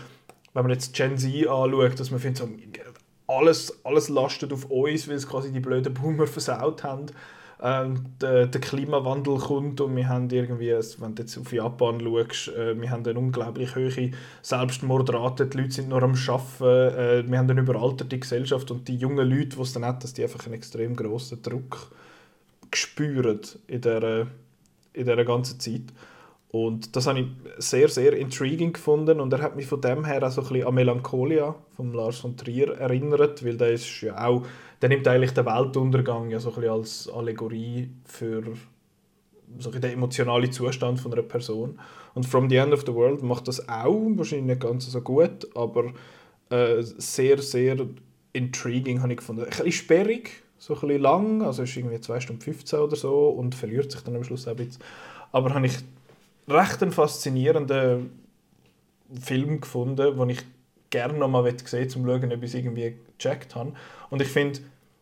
wenn 0.53 0.63
man 0.63 0.71
jetzt 0.71 0.93
Gen 0.93 1.17
Z 1.17 1.47
anschaut, 1.47 1.99
dass 1.99 2.11
man 2.11 2.19
findet, 2.19 2.37
so, 2.39 2.49
alles, 3.27 3.85
alles 3.85 4.09
lastet 4.09 4.51
auf 4.51 4.65
uns, 4.65 5.07
weil 5.07 5.15
es 5.15 5.27
quasi 5.27 5.51
die 5.51 5.59
blöden 5.59 5.93
Boomer 5.93 6.27
versaut 6.27 6.83
haben. 6.83 7.05
Ähm, 7.61 8.05
der, 8.21 8.47
Klimawandel 8.47 9.37
kommt 9.37 9.81
und 9.81 9.93
wir 9.93 10.07
haben 10.07 10.29
irgendwie, 10.29 10.71
wenn 10.99 11.15
du 11.15 11.23
jetzt 11.23 11.37
auf 11.37 11.51
Japan 11.51 11.99
schaust, 11.99 12.47
äh, 12.55 12.79
wir 12.79 12.89
haben 12.89 13.05
eine 13.05 13.19
unglaublich 13.19 13.75
hohe 13.75 14.11
Selbstmordrate, 14.41 15.47
die 15.47 15.57
Leute 15.57 15.71
sind 15.71 15.89
noch 15.89 16.01
am 16.01 16.15
Arbeiten, 16.15 16.63
äh, 16.63 17.29
wir 17.29 17.37
haben 17.37 17.49
eine 17.49 17.59
überalterte 17.59 18.17
Gesellschaft 18.17 18.71
und 18.71 18.87
die 18.87 18.95
jungen 18.95 19.29
Leute, 19.29 19.57
die 19.57 19.61
es 19.61 19.73
dann 19.73 19.83
hat, 19.83 20.05
dass 20.05 20.13
die 20.13 20.23
einfach 20.23 20.45
einen 20.45 20.55
extrem 20.55 20.95
grossen 20.95 21.41
Druck 21.41 21.91
spüren 22.73 23.41
in 23.67 23.81
dieser, 23.81 24.21
in 24.21 25.05
dieser 25.05 25.25
ganzen 25.25 25.59
Zeit. 25.59 25.83
Und 26.51 26.95
das 26.95 27.07
habe 27.07 27.19
ich 27.19 27.27
sehr, 27.57 27.89
sehr 27.89 28.13
intriguing 28.13 28.73
gefunden 28.73 29.19
und 29.19 29.31
er 29.33 29.41
hat 29.41 29.55
mich 29.55 29.67
von 29.67 29.81
dem 29.81 30.05
her 30.05 30.23
auch 30.23 30.31
so 30.31 30.41
ein 30.41 30.47
bisschen 30.47 30.67
an 30.67 30.73
Melancholia 30.73 31.55
von 31.75 31.93
Lars 31.93 32.19
von 32.19 32.37
Trier 32.37 32.69
erinnert, 32.69 33.45
weil 33.45 33.57
der 33.57 33.71
ist 33.73 34.01
ja 34.01 34.25
auch, 34.25 34.45
der 34.81 34.89
nimmt 34.89 35.07
eigentlich 35.07 35.31
den 35.31 35.45
Weltuntergang 35.45 36.29
ja 36.29 36.39
so 36.39 36.53
ein 36.55 36.69
als 36.69 37.09
Allegorie 37.09 37.89
für 38.05 38.43
so 39.57 39.71
den 39.71 39.83
emotionalen 39.83 40.51
Zustand 40.51 40.99
von 40.99 41.11
einer 41.13 41.23
Person. 41.23 41.79
Und 42.13 42.25
From 42.25 42.49
the 42.49 42.57
End 42.57 42.73
of 42.73 42.81
the 42.85 42.93
World 42.93 43.23
macht 43.23 43.47
das 43.47 43.67
auch, 43.67 44.01
wahrscheinlich 44.15 44.47
nicht 44.47 44.61
ganz 44.61 44.85
so 44.85 45.01
gut, 45.01 45.47
aber 45.55 45.93
äh, 46.49 46.81
sehr, 46.81 47.39
sehr 47.41 47.77
intriguing 48.33 49.01
habe 49.01 49.13
ich 49.13 49.17
gefunden. 49.17 49.43
Ein 49.43 49.49
bisschen 49.49 49.71
sperrig, 49.71 50.43
so 50.57 50.75
ein 50.75 50.81
bisschen 50.81 51.01
lang, 51.01 51.41
also 51.41 51.63
ist 51.63 51.75
irgendwie 51.75 51.99
2 51.99 52.19
Stunden 52.19 52.41
15 52.41 52.79
oder 52.79 52.95
so 52.95 53.29
und 53.29 53.55
verliert 53.55 53.91
sich 53.91 54.01
dann 54.01 54.15
am 54.15 54.23
Schluss 54.23 54.47
auch 54.47 54.51
ein 54.51 54.57
bisschen. 54.57 54.83
Aber 55.31 55.53
habe 55.53 55.65
ich 55.65 55.77
recht 56.47 56.81
einen 56.81 56.91
faszinierenden 56.91 58.11
Film 59.19 59.61
gefunden, 59.61 60.17
den 60.17 60.29
ich 60.29 60.41
gerne 60.89 61.17
noch 61.17 61.27
mal 61.27 61.43
sehen 61.65 61.83
um 61.83 61.89
zu 61.89 61.99
schauen, 61.99 62.33
ob 62.33 62.43
ich 62.43 62.49
es 62.49 62.53
irgendwie 62.53 62.95
gecheckt 63.17 63.55
habe. 63.55 63.73
Und 64.09 64.21
ich 64.21 64.27
finde, 64.27 64.59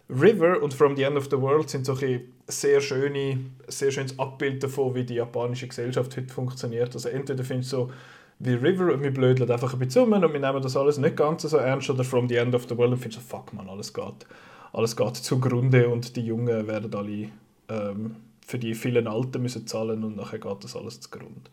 River 0.10 0.62
und 0.62 0.74
From 0.74 0.96
the 0.96 1.04
End 1.04 1.18
of 1.18 1.26
the 1.26 1.40
World 1.40 1.70
sind 1.70 1.86
so 1.86 1.98
ein 1.98 2.22
sehr, 2.48 2.80
schöne, 2.80 3.40
sehr 3.68 3.92
schönes 3.92 4.18
Abbild 4.18 4.64
davon, 4.64 4.96
wie 4.96 5.04
die 5.04 5.16
japanische 5.16 5.68
Gesellschaft 5.68 6.16
heute 6.16 6.34
funktioniert. 6.34 6.94
Also 6.94 7.10
entweder 7.10 7.44
findest 7.44 7.74
du 7.74 7.78
so 7.78 7.92
wie 8.40 8.54
River 8.54 8.94
und 8.94 9.04
wir 9.04 9.12
blödeln 9.12 9.50
einfach 9.50 9.74
ein 9.74 9.80
bisschen 9.80 10.04
um 10.04 10.14
und 10.14 10.22
wir 10.22 10.40
nehmen 10.40 10.62
das 10.62 10.78
alles 10.78 10.98
nicht 10.98 11.18
ganz 11.18 11.42
so 11.42 11.58
ernst 11.58 11.90
oder 11.90 12.04
From 12.04 12.30
the 12.30 12.36
End 12.36 12.54
of 12.54 12.68
the 12.70 12.78
World 12.78 12.94
und 12.94 13.00
findest 13.00 13.22
so, 13.22 13.28
fuck 13.28 13.52
man, 13.54 13.68
alles 13.68 13.94
geht, 13.94 14.26
alles 14.74 14.96
geht 14.96 15.16
zugrunde 15.18 15.90
und 15.90 16.16
die 16.16 16.26
Jungen 16.26 16.68
werden 16.68 16.94
alle 16.94 17.30
ähm, 17.68 18.16
für 18.46 18.60
die 18.60 18.76
vielen 18.76 19.08
Alten 19.08 19.42
müssen 19.42 19.66
zahlen 19.68 20.04
und 20.04 20.16
nachher 20.16 20.40
geht 20.40 20.64
das 20.64 20.76
alles 20.76 21.02
zugrunde. 21.02 21.50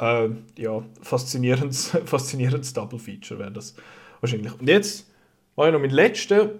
Ähm, 0.00 0.44
ja, 0.56 0.82
faszinierendes, 1.02 1.88
faszinierendes 2.06 2.72
Double 2.72 2.98
Feature 2.98 3.38
wäre 3.38 3.52
das 3.52 3.74
wahrscheinlich. 4.20 4.58
Und 4.58 4.68
jetzt 4.68 5.08
war 5.54 5.66
ich 5.66 5.72
noch 5.72 5.80
mein 5.80 5.90
letzter 5.90 6.50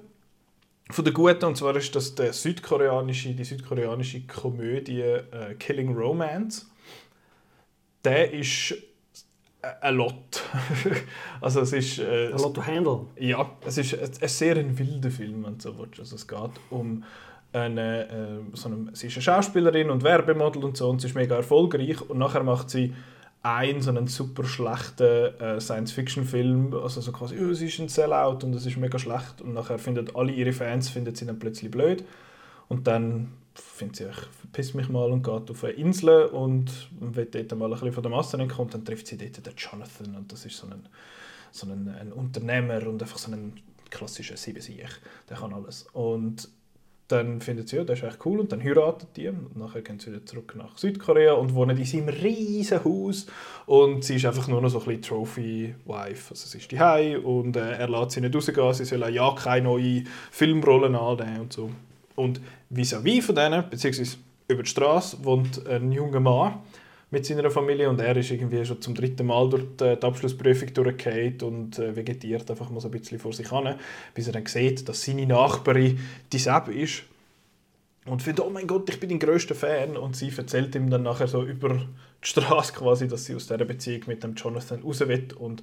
von 0.91 1.05
der 1.05 1.15
guten 1.15 1.45
und 1.45 1.57
zwar 1.57 1.75
ist 1.77 1.95
das 1.95 2.15
der 2.15 2.33
südkoreanische, 2.33 3.35
die 3.35 3.45
südkoreanische 3.45 4.27
Komödie 4.27 5.01
äh, 5.01 5.55
Killing 5.59 5.95
Romance. 5.97 6.67
Der 8.05 8.33
ist 8.33 8.75
ein 9.81 9.95
Lot. 9.97 10.43
also 11.41 11.61
es 11.61 11.73
ist... 11.73 11.99
Äh, 11.99 12.33
A 12.33 12.37
lot 12.37 12.55
to 12.55 12.67
handle. 12.67 13.07
ja, 13.19 13.51
es 13.65 13.79
ist 13.79 13.95
ein, 13.95 14.11
ein 14.21 14.29
sehr 14.29 14.57
ein 14.57 14.79
wilder 14.79 15.11
Film, 15.11 15.45
wenn 15.45 15.57
du 15.57 15.63
so 15.63 15.79
willst. 15.79 16.01
Also 16.01 16.17
es 16.17 16.29
geht 16.29 16.51
um 16.69 17.03
eine, 17.55 18.09
äh, 18.09 18.57
so 18.57 18.69
eine, 18.69 18.91
sie 18.95 19.07
ist 19.07 19.15
eine 19.15 19.23
Schauspielerin 19.23 19.89
und 19.91 20.03
Werbemodel 20.03 20.65
und 20.65 20.77
so 20.77 20.91
und 20.91 21.01
sie 21.01 21.07
ist 21.07 21.15
mega 21.15 21.37
erfolgreich 21.37 22.01
und 22.09 22.19
nachher 22.19 22.43
macht 22.43 22.69
sie 22.69 22.93
einen 23.45 23.83
so 23.83 23.91
einen 23.91 24.09
super 24.09 24.45
schlechten 24.45 25.39
äh, 25.39 25.61
Science-Fiction-Film, 25.61 26.75
also 26.75 27.03
so 27.03 27.13
quasi, 27.13 27.39
oh, 27.39 27.53
sie 27.53 27.67
ist 27.67 27.79
ein 27.79 27.89
Sellout 27.89 28.39
und 28.43 28.55
es 28.55 28.65
ist 28.65 28.79
mega 28.79 28.99
schlecht. 28.99 29.43
Und 29.43 29.53
nachher 29.53 29.79
finden 29.79 30.09
alle 30.17 30.33
ihre 30.33 30.53
Fans 30.53 30.89
finden 30.89 31.15
sie 31.15 31.27
dann 31.27 31.39
plötzlich 31.39 31.71
blöd. 31.71 32.05
Und 32.69 32.87
dann 32.87 33.35
findet 33.55 33.97
sie, 33.97 34.05
ich 34.05 34.17
verpiss 34.41 34.73
mich 34.73 34.89
mal 34.89 35.13
und 35.13 35.23
geht 35.23 35.51
auf 35.51 35.63
eine 35.63 35.75
Insel 35.75 36.25
und 36.27 36.89
will 36.99 37.27
dort 37.27 37.55
mal 37.57 37.67
ein 37.67 37.73
bisschen 37.73 37.93
von 37.93 38.03
der 38.03 38.13
Masse 38.13 38.39
entkommen 38.39 38.69
und 38.69 38.75
dann 38.75 38.85
trifft 38.85 39.07
sie 39.07 39.19
dort 39.19 39.45
den 39.45 39.55
Jonathan 39.57 40.17
und 40.17 40.33
das 40.33 40.47
ist 40.47 40.57
so 40.57 40.67
ein, 40.67 40.89
so 41.53 41.67
ein, 41.67 41.95
ein 42.01 42.13
Unternehmer 42.13 42.87
und 42.87 43.03
einfach 43.03 43.19
so 43.19 43.31
ein 43.31 43.61
klassischer 43.91 44.39
Siebensieg, 44.39 44.89
der 45.29 45.37
kann 45.37 45.53
alles. 45.53 45.87
Und 45.93 46.49
dann 47.09 47.43
findet 47.43 47.69
sie, 47.69 47.77
ja, 47.77 47.85
das 47.85 47.99
ist 47.99 48.05
echt 48.05 48.25
cool 48.25 48.41
und 48.41 48.51
dann 48.51 48.63
heiratet 48.63 49.11
die 49.17 49.29
und 49.29 49.57
nachher 49.57 49.83
gehen 49.83 49.99
sie 49.99 50.11
wieder 50.11 50.25
zurück 50.25 50.55
nach 50.57 50.79
Südkorea 50.79 51.35
und 51.35 51.55
wohnen 51.55 51.77
in 51.77 51.85
seinem 51.85 52.09
riesen 52.09 52.83
Haus. 52.83 53.27
Und 53.67 54.05
sie 54.05 54.17
ist 54.17 54.25
einfach 54.25 54.49
nur 54.49 54.63
noch 54.63 54.71
so 54.71 54.79
ein 54.79 54.87
bisschen 54.87 55.03
Trophy-Wife, 55.03 56.31
also 56.31 56.49
sie 56.49 56.59
ist 56.59 56.73
die 56.73 57.17
und 57.17 57.57
äh, 57.57 57.73
er 57.73 57.89
lässt 57.89 58.13
sie 58.13 58.23
nicht 58.23 58.35
rausgehen, 58.35 58.73
sie 58.73 58.85
soll 58.85 59.07
ja 59.11 59.35
keine 59.35 59.65
neuen 59.65 60.09
Filmrollen 60.31 60.95
annehmen 60.95 61.41
und 61.43 61.53
so. 61.53 61.71
Und 62.17 62.41
vis-à-vis 62.71 63.21
-vis 63.21 63.23
von 63.23 63.35
denen, 63.35 63.69
beziehungsweise 63.69 64.17
über 64.49 64.63
die 64.63 64.71
Straße, 64.71 65.25
wohnt 65.25 65.67
ein 65.67 65.93
junger 65.93 66.21
Mann 66.21 66.55
mit 67.11 67.27
seiner 67.27 67.51
Familie 67.51 67.89
und 67.89 68.01
er 68.01 68.17
ist 68.17 68.31
irgendwie 68.31 68.65
schon 68.65 68.81
zum 68.81 68.95
dritten 68.95 69.27
Mal 69.27 69.49
durch 69.49 69.65
die, 69.79 70.03
Abschlussprüfung 70.03 70.73
durchgefallen 70.75 71.41
und 71.43 71.79
äh, 71.79 71.95
vegetiert 71.95 72.51
einfach 72.51 72.71
mal 72.71 72.81
so 72.81 72.89
ein 72.89 72.93
bisschen 72.93 73.19
vor 73.19 73.33
sich 73.33 73.51
hin, 73.51 73.75
bis 74.15 74.27
er 74.27 74.33
dann 74.33 74.47
sieht, 74.47 74.89
dass 74.89 75.05
seine 75.05 75.27
Nachbarin 75.27 75.99
die 76.33 76.39
Seb 76.39 76.69
ist. 76.69 77.05
Und 78.07 78.21
findet, 78.21 78.45
oh 78.45 78.51
mein 78.51 78.67
Gott, 78.67 78.91
ich 78.91 79.01
bin 79.01 79.09
dein 79.09 79.19
größter 79.19 79.55
Fan. 79.55 79.97
Und 79.97 80.15
sie 80.15 80.31
erzählt 80.37 80.75
ihm 80.75 80.91
dann 80.91 81.05
nachher 81.05 81.27
so 81.27 81.43
über 81.43 81.71
die 81.71 81.87
Straße 82.21 82.75
quasi, 82.75 83.09
dass 83.09 83.25
sie 83.25 83.35
aus 83.35 83.47
dieser 83.47 83.65
Beziehung 83.65 84.03
mit 84.09 84.23
dem 84.23 84.35
Jonathan 84.35 84.83
raus 84.83 85.01
will 85.01 85.29
und 85.39 85.63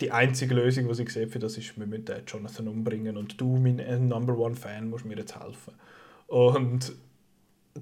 die 0.00 0.12
einzige 0.12 0.54
Lösung, 0.54 0.88
die 0.88 0.94
sie 0.94 1.06
sieht 1.08 1.30
für 1.30 1.38
das 1.38 1.58
ist, 1.58 1.78
wir 1.78 1.86
müssen 1.86 2.06
Jonathan 2.26 2.68
umbringen. 2.68 3.16
Und 3.16 3.40
du, 3.40 3.56
mein 3.56 3.78
äh, 3.80 3.98
Number 3.98 4.38
One 4.38 4.54
Fan, 4.54 4.88
musst 4.88 5.04
mir 5.04 5.16
jetzt 5.16 5.38
helfen. 5.38 5.74
Und 6.28 6.92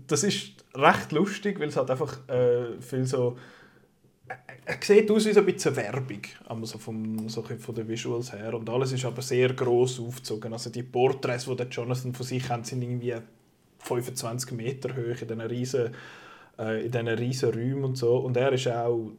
das 0.07 0.25
ist 0.25 0.65
recht 0.75 1.13
lustig, 1.13 1.59
weil 1.61 1.69
es 1.69 1.77
halt 1.77 1.91
einfach 1.91 2.29
äh, 2.29 2.81
viel 2.81 3.07
so 3.07 3.37
er 4.65 4.77
sieht 4.83 5.11
aus 5.11 5.25
wie 5.25 5.33
so 5.33 5.41
ein 5.41 5.47
bisschen 5.47 5.77
Werbung, 5.77 6.21
also 6.47 6.79
vom, 6.79 7.29
so 7.29 7.43
von 7.43 7.75
den 7.75 7.89
Visuals 7.89 8.33
her. 8.33 8.53
Und 8.55 8.69
alles 8.69 8.93
ist 8.93 9.05
aber 9.05 9.23
sehr 9.23 9.55
gross 9.55 9.99
aufgezogen. 9.99 10.53
Also 10.53 10.69
die 10.71 10.83
Porträts, 10.83 11.47
die 11.47 11.57
der 11.57 11.69
Jonathan 11.69 12.13
von 12.13 12.27
sich 12.27 12.49
hat, 12.51 12.67
sind 12.67 12.83
irgendwie 12.83 13.15
25 13.79 14.53
Meter 14.53 14.91
hoch 14.91 15.23
in 15.23 15.29
diesen 15.29 15.41
riesen, 15.41 15.95
äh, 16.59 17.47
Räumen 17.47 17.85
und 17.85 17.97
so. 17.97 18.19
Und 18.19 18.37
er 18.37 18.53
ist 18.53 18.69
auch 18.69 19.13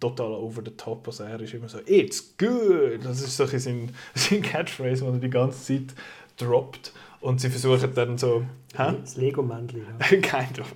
total 0.00 0.32
over 0.32 0.62
the 0.64 0.70
top. 0.70 1.06
Also 1.06 1.24
er 1.24 1.40
ist 1.40 1.52
immer 1.52 1.68
so, 1.68 1.78
it's 1.84 2.34
good. 2.38 3.04
Das 3.04 3.20
ist 3.20 3.36
so 3.36 3.46
sein, 3.46 3.90
sein 4.14 4.40
Catchphrase, 4.40 5.04
den 5.04 5.14
er 5.14 5.20
die 5.20 5.30
ganze 5.30 5.62
Zeit 5.62 5.94
droppt. 6.38 6.92
Und 7.24 7.40
sie 7.40 7.48
versuchen 7.48 7.90
dann 7.94 8.18
so. 8.18 8.44
Hä? 8.76 8.92
Das 9.00 9.16
Lego-Männchen. 9.16 9.80
Ja. 9.98 10.06
kind 10.08 10.60
of. 10.60 10.74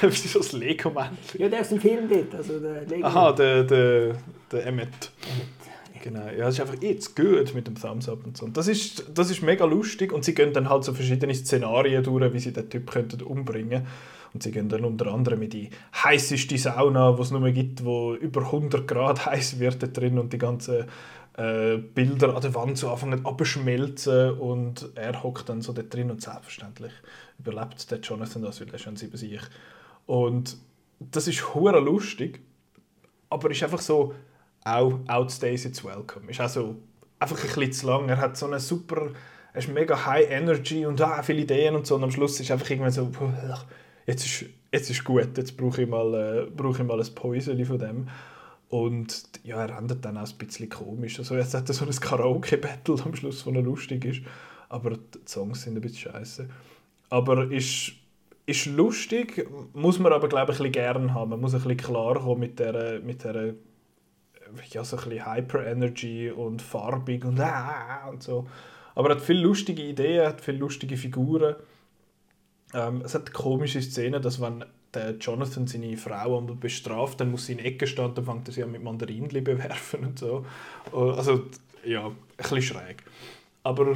Wieso 0.00 0.38
das 0.38 0.52
Lego-Männchen? 0.52 1.40
Ja, 1.40 1.48
der 1.48 1.62
ist 1.62 1.72
im 1.72 1.80
Film 1.80 2.08
dort. 2.08 2.32
Also 2.36 2.60
der 2.60 2.82
Lego 2.82 3.04
Aha, 3.04 3.32
der, 3.32 3.64
der, 3.64 4.14
der 4.52 4.66
Emmet. 4.66 4.86
Emmet. 4.86 5.10
Genau, 6.04 6.28
ja, 6.28 6.46
es 6.46 6.54
ist 6.54 6.60
einfach 6.60 6.80
jetzt 6.80 7.16
gut 7.16 7.52
mit 7.52 7.66
dem 7.66 7.74
Thumbs 7.74 8.08
Up 8.08 8.24
und 8.24 8.36
so. 8.36 8.46
Und 8.46 8.56
das 8.56 8.68
ist, 8.68 9.06
das 9.12 9.28
ist 9.32 9.42
mega 9.42 9.64
lustig 9.64 10.12
und 10.12 10.24
sie 10.24 10.34
gehen 10.36 10.52
dann 10.52 10.68
halt 10.68 10.84
so 10.84 10.94
verschiedene 10.94 11.34
Szenarien 11.34 12.04
durch, 12.04 12.32
wie 12.32 12.38
sie 12.38 12.52
den 12.52 12.70
Typ 12.70 12.88
könnten 12.88 13.20
umbringen 13.22 13.84
Und 14.32 14.44
sie 14.44 14.52
gehen 14.52 14.68
dann 14.68 14.84
unter 14.84 15.12
anderem 15.12 15.42
in 15.42 15.50
die 15.50 15.70
heißeste 15.96 16.58
Sauna, 16.58 17.10
die 17.10 17.22
es 17.22 17.32
nur 17.32 17.50
gibt, 17.50 17.84
wo 17.84 18.14
über 18.14 18.42
100 18.42 18.86
Grad 18.86 19.26
heiß 19.26 19.58
wird 19.58 19.96
drin 19.96 20.16
und 20.16 20.32
die 20.32 20.38
ganze 20.38 20.86
äh, 21.38 21.78
Bilder 21.78 22.34
an 22.34 22.42
der 22.42 22.54
Wand 22.54 22.76
so 22.76 22.90
anfangen 22.90 23.24
abzuschmelzen 23.24 24.32
und 24.38 24.90
er 24.96 25.22
hockt 25.22 25.48
dann 25.48 25.62
so 25.62 25.72
da 25.72 25.82
drin 25.82 26.10
und 26.10 26.20
selbstverständlich 26.20 26.92
überlebt 27.38 27.88
der 27.90 28.00
Jonathan 28.00 28.42
das, 28.42 28.60
weil 28.60 28.70
er 28.70 28.78
schon 28.78 28.96
sieben 28.96 29.16
sich. 29.16 29.40
Und 30.06 30.56
das 30.98 31.28
ist 31.28 31.54
hure 31.54 31.78
lustig, 31.78 32.40
aber 33.30 33.52
ist 33.52 33.62
einfach 33.62 33.80
so 33.80 34.14
auch 34.64 34.98
outstays 35.06 35.64
it's 35.64 35.84
welcome. 35.84 36.28
Ist 36.28 36.40
auch 36.40 36.74
einfach 37.20 37.36
ein 37.36 37.46
bisschen 37.46 37.72
zu 37.72 37.86
lang. 37.86 38.08
Er 38.08 38.16
hat 38.16 38.36
so 38.36 38.46
eine 38.46 38.58
super, 38.58 39.12
er 39.52 39.58
ist 39.58 39.68
mega 39.68 40.06
high 40.06 40.28
energy 40.28 40.86
und 40.86 41.00
ah, 41.00 41.22
viele 41.22 41.42
Ideen 41.42 41.76
und 41.76 41.86
so 41.86 41.94
und 41.94 42.02
am 42.02 42.10
Schluss 42.10 42.40
ist 42.40 42.50
einfach 42.50 42.68
irgendwann 42.68 42.90
so 42.90 43.12
jetzt 44.06 44.26
ist 44.26 44.46
jetzt 44.72 44.90
ist 44.90 45.04
gut, 45.04 45.36
jetzt 45.36 45.56
brauche 45.56 45.82
ich 45.82 45.88
mal 45.88 46.14
äh, 46.14 46.50
brauche 46.50 46.82
ich 46.82 46.88
mal 46.88 47.00
ein 47.00 47.14
Päuschen 47.14 47.64
von 47.64 47.78
dem. 47.78 48.08
Und 48.68 49.22
ja, 49.44 49.64
er 49.64 49.78
endet 49.78 50.04
dann 50.04 50.18
auch 50.18 50.28
ein 50.28 50.38
bisschen 50.38 50.68
komisch. 50.68 51.18
Also 51.18 51.36
jetzt 51.36 51.54
hat 51.54 51.68
er 51.68 51.74
so 51.74 51.86
ein 51.86 51.90
Karaoke-Battle 51.90 53.02
am 53.04 53.14
Schluss, 53.14 53.44
das 53.44 53.54
lustig 53.54 54.04
ist. 54.04 54.22
Aber 54.68 54.90
die 54.90 55.18
Songs 55.26 55.62
sind 55.62 55.76
ein 55.76 55.80
bisschen 55.80 56.12
scheiße. 56.12 56.48
Aber 57.08 57.50
ist, 57.50 57.92
ist 58.44 58.66
lustig, 58.66 59.48
muss 59.72 59.98
man 59.98 60.12
aber 60.12 60.28
glaube 60.28 60.52
ich 60.52 60.58
ein 60.60 60.64
bisschen 60.64 60.72
gerne 60.72 61.14
haben. 61.14 61.30
Man 61.30 61.40
muss 61.40 61.54
ein 61.54 61.62
bisschen 61.62 61.78
klarkommen 61.78 62.40
mit 62.40 62.58
der, 62.58 63.00
mit 63.00 63.24
der 63.24 63.54
ja, 64.70 64.84
so 64.84 64.98
Hyper-Energy 64.98 66.30
und 66.30 66.60
farbig 66.60 67.24
und, 67.24 67.40
ah, 67.40 68.08
und 68.10 68.22
so. 68.22 68.46
Aber 68.94 69.10
er 69.10 69.16
hat 69.16 69.22
viele 69.22 69.40
lustige 69.40 69.82
Ideen, 69.82 70.26
hat 70.26 70.40
viele 70.40 70.58
lustige 70.58 70.96
Figuren. 70.96 71.56
Ähm, 72.74 73.02
es 73.02 73.14
hat 73.14 73.32
komische 73.32 73.80
Szenen, 73.80 74.20
dass 74.20 74.40
wenn 74.40 74.64
der 74.98 75.16
Jonathan 75.18 75.66
seine 75.66 75.96
Frau 75.96 76.38
einmal 76.38 76.56
bestraft, 76.56 77.20
dann 77.20 77.30
muss 77.30 77.46
sie 77.46 77.52
in 77.52 77.58
Ecke 77.60 77.86
stehen, 77.86 78.14
dann 78.14 78.24
fängt 78.24 78.48
er 78.48 78.52
sie 78.52 78.62
an 78.62 78.72
mit 78.72 78.82
Mandarinli 78.82 79.40
bewerfen 79.40 80.04
und 80.04 80.18
so. 80.18 80.44
Also, 80.92 81.44
ja, 81.84 82.06
ein 82.06 82.16
bisschen 82.36 82.62
schräg. 82.62 83.04
Aber 83.62 83.94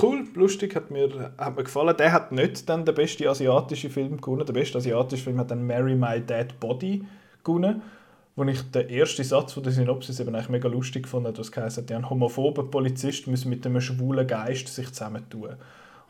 cool, 0.00 0.24
lustig, 0.34 0.74
hat 0.76 0.90
mir, 0.90 1.32
hat 1.38 1.56
mir 1.56 1.64
gefallen. 1.64 1.96
Der 1.96 2.12
hat 2.12 2.32
nicht 2.32 2.68
dann 2.68 2.84
den 2.84 2.94
besten 2.94 3.26
asiatischen 3.26 3.90
Film 3.90 4.20
gewonnen. 4.20 4.46
Der 4.46 4.52
beste 4.52 4.78
asiatische 4.78 5.24
Film 5.24 5.38
hat 5.38 5.50
dann 5.50 5.66
Marry 5.66 5.94
My 5.94 6.20
Dead 6.20 6.58
Body 6.60 7.04
gewonnen, 7.42 7.82
wo 8.36 8.44
ich 8.44 8.62
den 8.70 8.88
ersten 8.88 9.24
Satz 9.24 9.52
von 9.54 9.62
der 9.62 9.72
Synopsis 9.72 10.20
eben 10.20 10.34
eigentlich 10.34 10.50
mega 10.50 10.68
lustig 10.68 11.08
fand, 11.08 11.38
was 11.38 11.56
heisst, 11.56 11.90
ein 11.90 12.10
homophober 12.10 12.64
Polizist 12.70 13.26
muss 13.26 13.44
mit 13.44 13.66
einem 13.66 13.80
schwulen 13.80 14.26
Geist 14.26 14.68
sich 14.68 14.88
zusammentun 14.92 15.56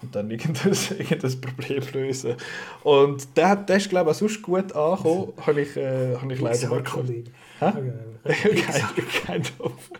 und 0.07 0.15
dann 0.15 0.31
irgendein, 0.31 0.73
irgendein 0.99 1.41
Problem 1.41 1.83
lösen. 1.93 2.35
Und 2.83 3.37
der, 3.37 3.57
der 3.57 3.77
ist, 3.77 3.91
glaube 3.91 4.11
ich, 4.11 4.17
auch 4.17 4.21
sonst 4.21 4.43
gut 4.43 4.73
angekommen, 4.75 5.33
habe 5.47 5.61
ich, 5.61 5.77
äh, 5.77 6.17
habe 6.17 6.33
ich 6.33 6.41
leider 6.41 6.69
nicht 6.71 6.85
gehört. 6.85 7.09
Kein 9.25 9.43
Topf. 9.43 9.91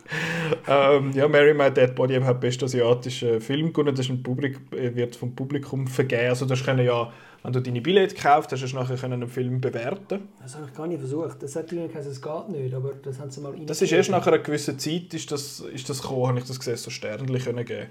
ähm, 0.67 1.11
ja, 1.13 1.27
Mary 1.27 1.53
My 1.53 1.71
Dead 1.71 1.95
Body 1.95 2.19
hat 2.19 2.41
best 2.41 2.61
asiatischen 2.61 3.39
Film 3.39 3.71
gewonnen. 3.71 3.95
Das 3.95 4.05
ist 4.05 4.11
ein 4.11 4.21
Publik 4.21 4.59
äh, 4.71 4.93
wird 4.93 5.15
vom 5.15 5.33
Publikum 5.33 5.87
vergeben. 5.87 6.29
Also 6.29 6.45
das 6.45 6.63
können 6.63 6.85
ja, 6.85 7.11
wenn 7.43 7.53
du 7.53 7.61
deine 7.61 7.81
Billette 7.81 8.13
gekauft 8.13 8.51
hast, 8.51 8.61
du 8.61 8.75
nachher 8.75 9.01
einen 9.05 9.27
Film 9.27 9.61
bewerten. 9.61 10.27
Das 10.41 10.55
habe 10.55 10.67
ich 10.69 10.73
gar 10.75 10.87
nicht 10.87 10.99
versucht. 10.99 11.41
Das 11.41 11.55
hat 11.55 11.71
ihnen 11.71 11.87
gesagt, 11.87 12.05
es 12.05 12.21
geht 12.21 12.49
nicht, 12.49 12.73
aber 12.73 12.93
das 13.01 13.17
haben 13.17 13.31
sie 13.31 13.39
mal 13.39 13.53
Das 13.65 13.81
ist 13.81 13.93
erst 13.93 14.09
nach 14.09 14.27
einer 14.27 14.39
gewissen 14.39 14.77
Zeit 14.77 15.13
ist 15.13 15.31
das, 15.31 15.61
ist 15.61 15.89
das 15.89 16.01
gekommen, 16.01 16.27
habe 16.27 16.39
ich 16.39 16.45
das 16.45 16.59
gesehen, 16.59 16.75
so 16.75 16.89
sternlich 16.89 17.45
können 17.45 17.65
geben 17.65 17.87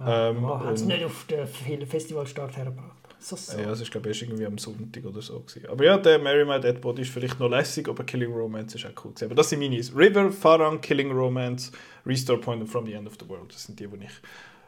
ähm, 0.00 0.44
oh, 0.44 0.60
haben 0.60 0.76
sie 0.76 0.86
nicht 0.86 1.04
auf 1.04 1.26
den 1.26 1.86
Festivalstart 1.86 2.56
hergebracht. 2.56 3.04
So, 3.20 3.36
so. 3.36 3.58
Ja, 3.58 3.70
es 3.70 3.80
war 3.80 3.88
glaube 3.88 4.10
ich 4.10 4.22
irgendwie 4.22 4.44
am 4.44 4.58
Sonntag 4.58 5.04
oder 5.06 5.22
so. 5.22 5.40
Gewesen. 5.40 5.66
Aber 5.70 5.82
ja, 5.82 5.96
der 5.96 6.18
Mary 6.18 6.44
My 6.44 6.60
Dead 6.60 6.78
Body 6.78 7.02
ist 7.02 7.10
vielleicht 7.10 7.40
noch 7.40 7.48
lässig, 7.48 7.88
aber 7.88 8.04
Killing 8.04 8.32
Romance 8.32 8.74
ist 8.74 8.84
auch 8.84 9.04
cool. 9.04 9.12
Gewesen. 9.12 9.24
Aber 9.26 9.34
das 9.34 9.48
sind 9.48 9.60
meine 9.60 9.76
River, 9.76 10.30
Farang, 10.30 10.80
Killing 10.80 11.10
Romance, 11.10 11.72
Restore 12.04 12.38
Point 12.38 12.60
und 12.62 12.68
From 12.68 12.84
the 12.84 12.92
End 12.92 13.06
of 13.06 13.14
the 13.18 13.26
World. 13.26 13.50
Das 13.50 13.64
sind 13.64 13.80
die, 13.80 13.86
die 13.86 14.04
ich 14.04 14.12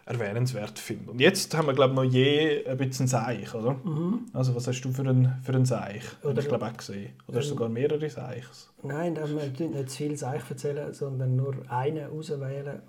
erwähnenswert 0.06 0.78
finde. 0.78 1.10
Und 1.10 1.20
jetzt 1.20 1.54
haben 1.54 1.66
wir, 1.66 1.74
glaube 1.74 1.92
ich, 1.92 1.96
noch 1.96 2.04
je 2.04 2.64
ein 2.64 2.78
bisschen 2.78 3.08
Seich, 3.08 3.52
oder? 3.54 3.74
Mhm. 3.84 4.26
Also 4.32 4.54
was 4.54 4.66
hast 4.68 4.80
du 4.80 4.92
für 4.92 5.02
einen, 5.02 5.34
für 5.42 5.52
einen 5.52 5.66
Seich? 5.66 6.04
Oder, 6.22 6.40
ich 6.40 6.48
glaube 6.48 6.64
auch 6.64 6.76
gesehen. 6.76 7.10
Oder 7.26 7.40
du 7.40 7.46
sogar 7.46 7.68
mehrere 7.68 8.08
Seichs? 8.08 8.70
Nein, 8.86 9.14
da 9.14 9.28
wir 9.28 9.36
nicht 9.36 9.90
zu 9.90 9.96
viel 9.96 10.16
Seich 10.16 10.42
erzählen, 10.48 10.92
sondern 10.92 11.36
nur 11.36 11.54
einen 11.68 12.10
auswählen, 12.10 12.64
der 12.64 12.82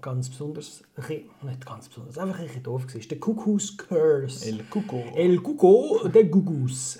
ganz 0.00 0.28
besonders, 0.28 0.82
nicht 1.08 1.66
ganz 1.66 1.88
besonders, 1.88 2.18
einfach 2.18 2.38
ein 2.38 2.46
bisschen 2.46 2.62
doof 2.62 2.82
war. 2.82 3.00
Der 3.00 3.18
Cuckoo's 3.18 3.76
Curse. 3.76 4.46
El 4.46 4.64
Cuco. 4.64 5.04
El 5.14 5.40
Cuco, 5.40 6.08
der 6.08 6.24
Gugus. 6.24 6.98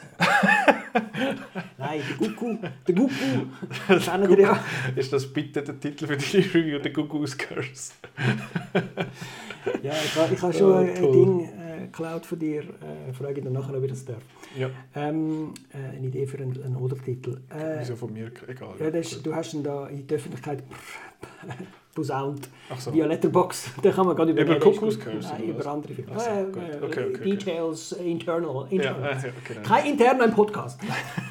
Nein, 1.79 2.01
der 2.09 2.17
Gugu. 2.17 2.59
Der 2.87 2.95
Gugu. 2.95 4.41
ja. 4.41 4.65
Ist 4.95 5.13
das 5.13 5.27
bitte 5.27 5.63
der 5.63 5.79
Titel 5.79 6.07
für 6.07 6.17
die 6.17 6.39
Review, 6.39 6.79
der 6.79 6.93
Gugus 6.93 7.37
Curse? 7.37 7.93
ja, 9.83 9.93
ich 9.93 10.17
habe, 10.17 10.35
ich 10.35 10.43
habe 10.43 10.53
schon 10.53 10.73
oh, 10.73 10.77
ein 10.77 11.13
Ding 11.13 11.41
äh, 11.41 11.74
geklaut 11.83 12.27
von 12.27 12.39
dir. 12.39 12.63
Äh, 12.63 13.13
frage 13.13 13.39
ich 13.39 13.45
dann 13.45 13.53
nachher, 13.53 13.77
ob 13.77 13.85
ich 13.85 13.91
das 13.91 14.05
darf. 14.05 14.23
Ja. 14.59 14.71
Ähm, 14.95 15.53
äh, 15.73 15.97
eine 15.97 16.07
Idee 16.07 16.27
für 16.27 16.39
einen, 16.39 16.61
einen 16.63 16.77
Untertitel. 16.77 17.41
Äh, 17.51 17.81
Wieso 17.81 17.97
von 17.97 18.13
mir? 18.13 18.31
Egal. 18.49 18.75
Ja, 18.81 18.91
das, 18.91 19.23
du 19.23 19.35
hast 19.35 19.55
ihn 19.55 19.63
da 19.63 19.87
in 19.89 20.07
die 20.07 20.15
Öffentlichkeit 20.15 20.63
posaunt. 21.95 22.49
so. 22.79 22.93
Via 22.93 23.07
Letterbox. 23.07 23.71
Da 23.83 23.91
kann 23.93 24.07
man 24.07 24.17
gerade 24.17 24.33
über 24.33 24.43
Über 24.43 24.55
Rest- 24.67 25.01
Curse, 25.01 25.29
Nein, 25.29 25.45
über 25.45 25.67
andere 25.67 25.95
Filme. 25.95 26.19
So, 26.19 26.31
Äh, 26.31 26.43
äh, 26.43 26.47
Okay, 26.47 26.79
okay, 26.83 27.05
okay. 27.15 27.25
Details, 27.31 27.93
äh, 27.93 28.11
internal. 28.11 28.67
Ja, 28.71 28.71
internal. 28.71 29.13
äh, 29.13 29.17
okay. 29.17 29.63
Kein 29.63 29.87
interner 29.93 30.25
im 30.25 30.33
Podcast. 30.35 30.81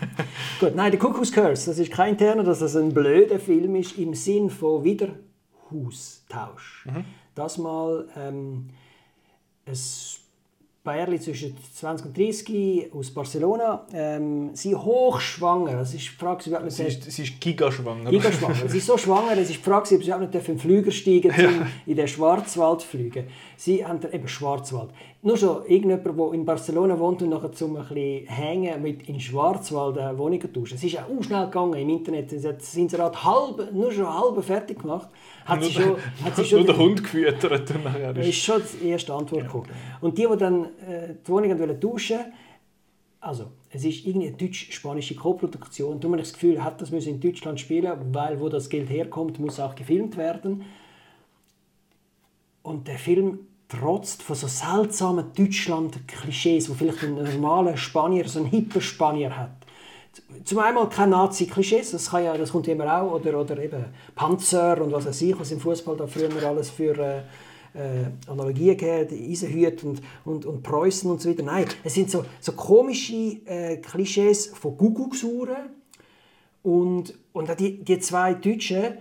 Gut, 0.60 0.76
nein, 0.76 0.92
der 0.92 1.00
Cuckoo's 1.00 1.32
Curse, 1.32 1.70
das 1.72 1.80
ist 1.80 1.92
kein 1.92 2.12
interner, 2.14 2.44
dass 2.44 2.60
das 2.60 2.76
ein 2.78 2.94
blöder 2.94 3.40
Film 3.40 3.76
ist 3.76 3.98
im 3.98 4.14
Sinn 4.14 4.50
von 4.50 4.84
Wiederhaustausch. 4.84 6.86
Mhm. 6.86 7.06
Das 7.36 7.58
mal 7.58 8.08
ähm, 8.16 8.70
ein 9.66 9.74
Bärli 10.84 11.18
zwischen 11.18 11.56
20 11.76 12.08
und 12.08 12.18
30 12.18 12.94
aus 12.94 13.12
Barcelona. 13.12 13.88
Ähm, 13.94 14.50
sie 14.54 14.76
hochschwanger. 14.76 15.78
Das 15.78 15.94
ist 15.94 16.04
die 16.04 16.10
Frage, 16.10 16.54
ob 16.54 16.62
man 16.62 16.70
Sie 16.70 16.84
ist, 16.84 17.10
sie 17.10 17.24
ist 17.24 17.40
gigaschwanger. 17.40 18.10
Gigaschwanger. 18.10 18.68
Sie 18.68 18.80
ist 18.80 18.88
so 18.88 18.98
schwanger, 18.98 19.32
es 19.34 19.50
ist 19.50 19.60
die 19.60 19.64
Frage, 19.64 19.82
ob 19.82 19.88
sie 19.88 19.96
überhaupt 19.96 20.34
nicht 20.34 20.36
in 20.36 20.56
den 20.56 20.60
Flüger 20.60 20.92
steigen 20.92 21.34
dürfen, 21.34 21.68
in 21.86 21.96
den 21.96 22.08
Schwarzwald 22.08 22.82
fliegen. 22.82 23.28
Sie 23.64 23.86
haben 23.86 24.02
eben 24.12 24.28
Schwarzwald. 24.28 24.90
Nur 25.22 25.38
schon 25.38 25.66
irgendjemand, 25.68 26.20
der 26.20 26.34
in 26.34 26.44
Barcelona 26.44 27.00
wohnt 27.00 27.22
und 27.22 27.30
nachher 27.30 27.54
zum 27.54 27.78
ein 27.78 27.88
bisschen 27.88 28.28
hängen 28.28 28.82
mit 28.82 29.08
in 29.08 29.22
Schwarzwald 29.22 29.98
eine 29.98 30.18
Wohnung 30.18 30.42
tauschen. 30.42 30.76
Es 30.76 30.84
ist 30.84 30.98
auch 30.98 31.24
schnell 31.24 31.46
gegangen 31.46 31.76
im 31.76 31.88
Internet. 31.88 32.30
Sie 32.30 32.46
hat 32.46 32.58
das 32.58 32.76
Inserat 32.76 33.24
halb, 33.24 33.72
nur 33.72 33.90
schon 33.90 34.06
halb 34.06 34.44
fertig 34.44 34.80
gemacht. 34.80 35.08
Hat 35.46 35.64
sie 35.64 35.72
schon, 35.72 35.96
hat 36.26 36.36
sie 36.36 36.44
schon 36.44 36.58
Nur 36.58 36.68
der 36.68 36.78
Hund 36.78 37.04
gefüttert 37.04 37.72
und 37.72 37.86
nachher 37.86 38.14
das 38.14 38.28
ist... 38.28 38.34
ist 38.34 38.44
schon 38.44 38.62
die 38.82 38.90
erste 38.90 39.14
Antwort 39.14 39.44
gekommen. 39.44 39.70
Und 40.02 40.18
die, 40.18 40.28
die 40.30 40.38
dann 40.38 40.66
äh, 40.66 41.16
die 41.26 41.32
Wohnung 41.32 41.58
wollten 41.58 41.80
tauschen 41.80 42.20
also 43.22 43.46
es 43.70 43.86
ist 43.86 44.06
irgendwie 44.06 44.28
eine 44.28 44.36
deutsch-spanische 44.36 45.16
Koproduktion. 45.16 46.02
Da 46.02 46.10
habe 46.10 46.18
ich 46.18 46.24
das 46.24 46.34
Gefühl, 46.34 46.62
hat 46.62 46.82
das 46.82 46.92
müssen 46.92 47.14
in 47.14 47.22
Deutschland 47.22 47.58
spielen, 47.62 47.98
weil 48.12 48.42
wo 48.42 48.50
das 48.50 48.68
Geld 48.68 48.90
herkommt, 48.90 49.40
muss 49.40 49.62
auch 49.62 49.74
gefilmt 49.74 50.18
werden. 50.18 50.64
Und 52.64 52.90
der 52.90 52.98
Film 52.98 53.40
trotzt 53.80 54.22
von 54.24 54.36
so 54.36 54.48
seltsamen 54.48 55.26
Deutschland-Klischees, 55.36 56.70
wo 56.70 56.74
vielleicht 56.74 57.04
ein 57.04 57.16
normaler 57.16 57.78
Spanier, 57.78 58.28
so 58.28 58.40
ein 58.40 58.46
hipper 58.46 58.82
Spanier 58.82 59.36
hat. 59.36 59.52
Zum 60.44 60.60
einen 60.60 60.90
keine 60.90 61.12
Nazi-Klischees, 61.12 61.92
das, 61.92 62.12
ja, 62.12 62.38
das 62.38 62.52
kommt 62.52 62.68
immer 62.68 63.02
auch, 63.02 63.14
oder, 63.14 63.40
oder 63.40 63.58
eben 63.58 63.86
Panzer 64.14 64.82
und 64.82 64.92
was 64.92 65.06
weiß 65.06 65.22
ich, 65.24 65.40
was 65.40 65.52
im 65.52 65.60
Fußball 65.60 65.98
da 65.98 66.06
früher 66.06 66.30
alles 66.46 66.70
für 66.70 66.98
äh, 67.00 67.22
äh, 67.74 68.06
Analogien 68.28 68.78
gegeben, 68.78 69.32
Eisenhüte 69.32 69.88
und, 69.88 70.02
und, 70.26 70.46
und 70.46 70.64
Preußen 70.64 71.10
und 71.10 71.22
so 71.22 71.30
weiter. 71.30 71.44
Nein, 71.44 71.66
es 71.84 71.96
sind 71.96 72.12
so, 72.12 72.26
so 72.40 72.52
komische 72.52 73.14
äh, 73.46 73.78
Klischees 73.78 74.48
von 74.48 74.78
Kuckucksuhren 74.78 75.70
und, 76.62 77.14
und 77.34 77.50
auch 77.50 77.56
die, 77.56 77.84
die 77.84 78.00
zwei 78.00 78.36
Deutschen, 78.36 78.98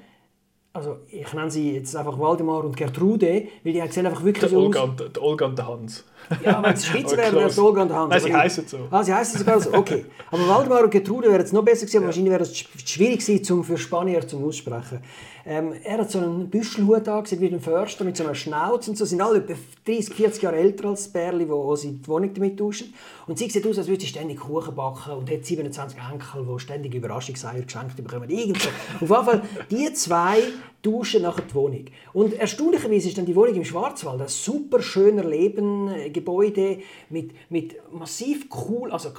also 0.75 0.97
ich 1.09 1.33
nenne 1.35 1.51
sie 1.51 1.73
jetzt 1.75 1.95
einfach 1.97 2.19
Waldemar 2.19 2.65
und 2.65 2.77
Gertrude, 2.77 3.45
weil 3.63 3.73
die 3.73 3.83
sehen 3.91 4.07
einfach 4.07 4.25
wirklich 4.25 4.41
Der 4.41 4.49
so 4.49 4.59
aus. 4.59 4.65
Olga, 4.65 4.83
und, 4.83 5.01
der 5.17 5.23
Olga 5.23 5.47
und 5.47 5.59
der 5.59 5.69
Hans. 5.69 6.05
Ja, 6.45 6.63
wenn 6.63 6.73
es 6.73 6.87
Schweizer 6.87 7.09
Aber 7.15 7.17
wäre, 7.19 7.35
wäre 7.37 7.49
es. 7.49 7.59
Olga 7.59 7.83
und 7.83 7.93
Hans. 7.93 8.11
Nein, 8.11 8.21
sie 8.21 8.31
Aber 8.33 8.39
heissen 8.43 8.65
so. 8.67 8.79
Ah, 8.91 9.03
sie 9.03 9.13
heißen 9.13 9.39
sogar 9.41 9.61
so, 9.61 9.75
okay. 9.75 10.07
Aber 10.31 10.49
Waldemar 10.49 10.85
und 10.85 10.91
Gertrude 10.91 11.29
wäre 11.29 11.41
jetzt 11.41 11.53
noch 11.53 11.63
besser 11.63 11.81
gewesen, 11.87 11.99
aber 11.99 12.07
wahrscheinlich 12.07 12.33
wäre 12.33 12.43
es 12.43 12.55
sch- 12.55 12.67
schwierig 12.89 13.21
gewesen, 13.21 13.45
zum, 13.45 13.65
für 13.65 13.77
Spanier 13.77 14.27
zum 14.27 14.45
Aussprechen. 14.45 15.01
Ähm, 15.45 15.75
er 15.83 15.99
hat 15.99 16.11
so 16.11 16.19
einen 16.19 16.49
Büschelhut 16.49 17.09
angesehen, 17.09 17.41
wie 17.41 17.49
ein 17.49 17.61
Förster, 17.61 18.05
mit 18.05 18.17
so 18.17 18.25
einer 18.25 18.35
Schnauze 18.35 18.91
und 18.91 18.97
so. 18.97 19.05
sind 19.05 19.21
alle 19.21 19.39
etwa 19.39 19.55
30, 19.85 20.15
40 20.15 20.43
Jahre 20.43 20.57
älter 20.57 20.89
als 20.89 21.05
das 21.05 21.13
Bärli, 21.13 21.49
wo, 21.49 21.75
sie 21.75 21.93
die 21.93 22.09
Wohnung 22.09 22.33
damit 22.33 22.59
tauschen. 22.59 22.95
Und 23.27 23.39
sie 23.39 23.49
sieht 23.49 23.67
aus, 23.67 23.79
als 23.79 23.89
würde 23.89 24.03
sie 24.03 24.09
ständig 24.09 24.41
Kuchen 24.41 24.75
backen 24.75 25.13
und 25.13 25.31
hat 25.31 25.45
27 25.45 25.99
Enkel, 25.99 26.47
die 26.47 26.61
ständig 26.61 26.95
Überraschungseier 26.95 27.63
geschenkt 27.63 27.97
bekommen. 27.97 28.31
Irgend 28.31 28.63
so. 28.63 28.69
Auf 28.69 29.01
jeden 29.01 29.25
Fall, 29.25 29.43
die 29.71 29.93
zwei 29.95 30.43
tauschen 30.83 31.23
nachher 31.23 31.43
die 31.43 31.55
Wohnung. 31.55 31.85
Und 32.13 32.35
erstaunlicherweise 32.35 33.09
ist 33.09 33.19
dann 33.19 33.27
die 33.27 33.37
Wohnung 33.37 33.55
im 33.55 33.65
Schwarzwald 33.65 34.21
ein 34.21 34.29
super 34.29 34.83
schöner 34.83 35.25
Leben, 35.25 35.89
äh, 35.89 36.11
Gebäude 36.11 36.79
mit, 37.09 37.31
mit 37.51 37.77
massiv 37.93 38.47
cool, 38.69 38.91
also 38.91 39.11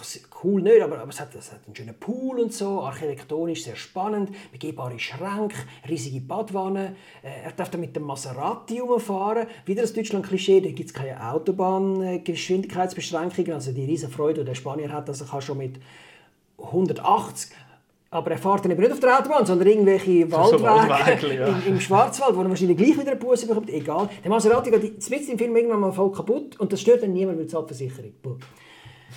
cool 0.44 0.62
nicht, 0.62 0.82
aber, 0.82 1.00
aber 1.00 1.10
es, 1.10 1.20
hat, 1.20 1.34
es 1.36 1.52
hat 1.52 1.66
einen 1.66 1.76
schönen 1.76 1.96
Pool 1.96 2.40
und 2.40 2.54
so, 2.54 2.82
architektonisch 2.82 3.64
sehr 3.64 3.76
spannend, 3.76 4.32
begehbare 4.52 5.00
Schränke, 5.00 5.56
riesige 5.88 6.12
Badwanne. 6.20 6.95
Äh, 7.22 7.45
er 7.45 7.51
darf 7.51 7.70
dann 7.70 7.82
mit 7.82 7.95
dem 7.95 8.03
Maserati 8.03 8.80
rumfahren. 8.80 9.47
Wieder 9.66 9.82
das 9.82 9.93
Deutschland-Klischee, 9.93 10.61
da 10.61 10.72
gibt 10.72 10.89
es 10.89 10.93
keine 10.93 11.32
Autobahngeschwindigkeitsbeschränkungen, 11.32 13.53
also 13.53 13.72
die 13.72 13.86
riesen 13.86 14.09
Freude, 14.09 14.41
die 14.41 14.47
der 14.47 14.55
Spanier 14.55 14.91
hat, 14.91 15.07
dass 15.09 15.22
er 15.22 15.41
schon 15.41 15.57
mit 15.57 15.80
180 16.57 17.51
aber 18.14 18.30
er 18.30 18.38
fährt 18.38 18.64
dann 18.64 18.72
eben 18.72 18.82
nicht 18.82 18.91
auf 18.91 18.99
der 18.99 19.20
Autobahn, 19.20 19.43
sondern 19.43 19.68
irgendwelche 19.68 20.28
so 20.28 20.32
Waldwege 20.32 20.64
Waldwege, 20.64 21.36
ja. 21.36 21.47
im, 21.47 21.64
im 21.66 21.80
Schwarzwald, 21.80 22.36
wo 22.36 22.41
er 22.41 22.49
wahrscheinlich 22.49 22.78
gleich 22.78 22.95
wieder 22.95 23.11
einen 23.11 23.20
Bus 23.20 23.43
bekommt. 23.43 23.72
Egal. 23.72 24.07
Der 24.24 24.30
Maserati 24.30 24.70
geht 24.70 25.09
mitten 25.09 25.32
im 25.32 25.38
Film 25.39 25.55
irgendwann 25.55 25.80
mal 25.80 25.91
voll 25.91 26.11
kaputt 26.11 26.59
und 26.59 26.72
das 26.72 26.82
stört 26.82 27.01
dann 27.01 27.11
niemand, 27.11 27.39
weil 27.39 27.45
es 27.45 27.51
Versicherung. 27.51 28.14
Buh. 28.22 28.36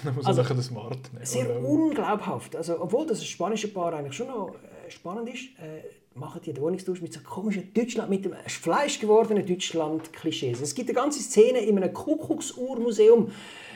Dann 0.03 0.15
muss 0.15 0.27
Also, 0.27 0.43
den 0.43 0.63
Smart 0.63 1.13
nehmen. 1.13 1.27
Sehr 1.27 1.63
unglaubhaft. 1.63 2.57
Also, 2.57 2.81
obwohl 2.81 3.07
das 3.07 3.21
ein 3.21 3.27
spanische 3.27 3.69
Paar 3.69 3.93
eigentlich 3.93 4.15
schon 4.15 4.29
noch 4.29 4.55
äh, 4.55 4.91
spannend 4.91 5.29
ist, 5.29 5.45
äh, 5.59 5.83
machen 6.17 6.41
die 6.45 6.53
den 6.53 6.63
Wohnungstausch 6.63 7.03
mit 7.03 7.13
so 7.13 7.21
komischen 7.21 7.73
Deutschland, 7.75 8.11
mit 8.11 8.25
dem 8.25 8.33
fleischgewordenen 8.47 9.47
Deutschland-Klischees. 9.47 10.61
Es 10.61 10.75
gibt 10.75 10.89
eine 10.89 10.97
ganze 10.97 11.21
Szene 11.21 11.61
in 11.61 11.77
einem 11.77 11.93
Kuckucksuhrmuseum, 11.93 13.31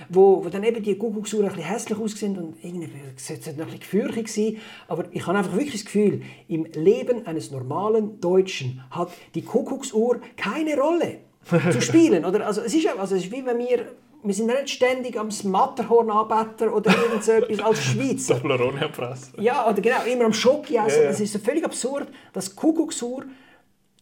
wo, 0.08 0.44
wo 0.44 0.48
dann 0.48 0.64
eben 0.64 0.82
die 0.82 0.96
Kuckucksuhren 0.96 1.46
ein 1.46 1.54
bisschen 1.54 1.68
hässlich 1.68 1.98
aussehen 1.98 2.38
und 2.38 2.56
irgendwie 2.64 2.88
es 3.16 3.26
sollte 3.26 3.52
noch 3.52 3.70
ein 3.70 3.78
bisschen 3.78 4.26
sein. 4.26 4.56
Aber 4.88 5.04
ich 5.12 5.26
habe 5.26 5.38
einfach 5.38 5.52
wirklich 5.52 5.72
das 5.72 5.84
Gefühl, 5.84 6.22
im 6.48 6.64
Leben 6.64 7.26
eines 7.26 7.50
normalen 7.50 8.20
Deutschen 8.20 8.82
hat 8.90 9.10
die 9.34 9.42
Kuckucksuhr 9.42 10.20
keine 10.36 10.78
Rolle 10.78 11.18
zu 11.72 11.80
spielen. 11.80 12.24
Oder? 12.24 12.46
Also, 12.46 12.62
es, 12.62 12.74
ist, 12.74 12.86
also, 12.86 13.16
es 13.16 13.24
ist 13.24 13.32
wie 13.32 13.44
wenn 13.44 13.58
wir 13.58 13.86
wir 14.22 14.34
sind 14.34 14.46
nicht 14.46 14.70
ständig 14.70 15.18
am 15.18 15.28
Matterhorn 15.44 16.10
anbeten 16.10 16.68
oder 16.68 16.90
irgend 16.90 17.24
so 17.24 17.32
etwas 17.32 17.60
als 17.60 17.82
Schweizer. 17.82 18.34
Toblerone 18.40 18.80
erpressen. 18.80 19.40
Ja, 19.40 19.68
oder 19.68 19.80
genau, 19.80 20.02
immer 20.04 20.26
am 20.26 20.32
Schoki 20.32 20.76
essen. 20.76 20.98
Ja, 20.98 21.02
ja. 21.04 21.08
Das 21.08 21.20
ist 21.20 21.32
so 21.32 21.38
völlig 21.38 21.64
absurd, 21.64 22.08
dass 22.32 22.54
Kuckucksuhr, 22.54 23.24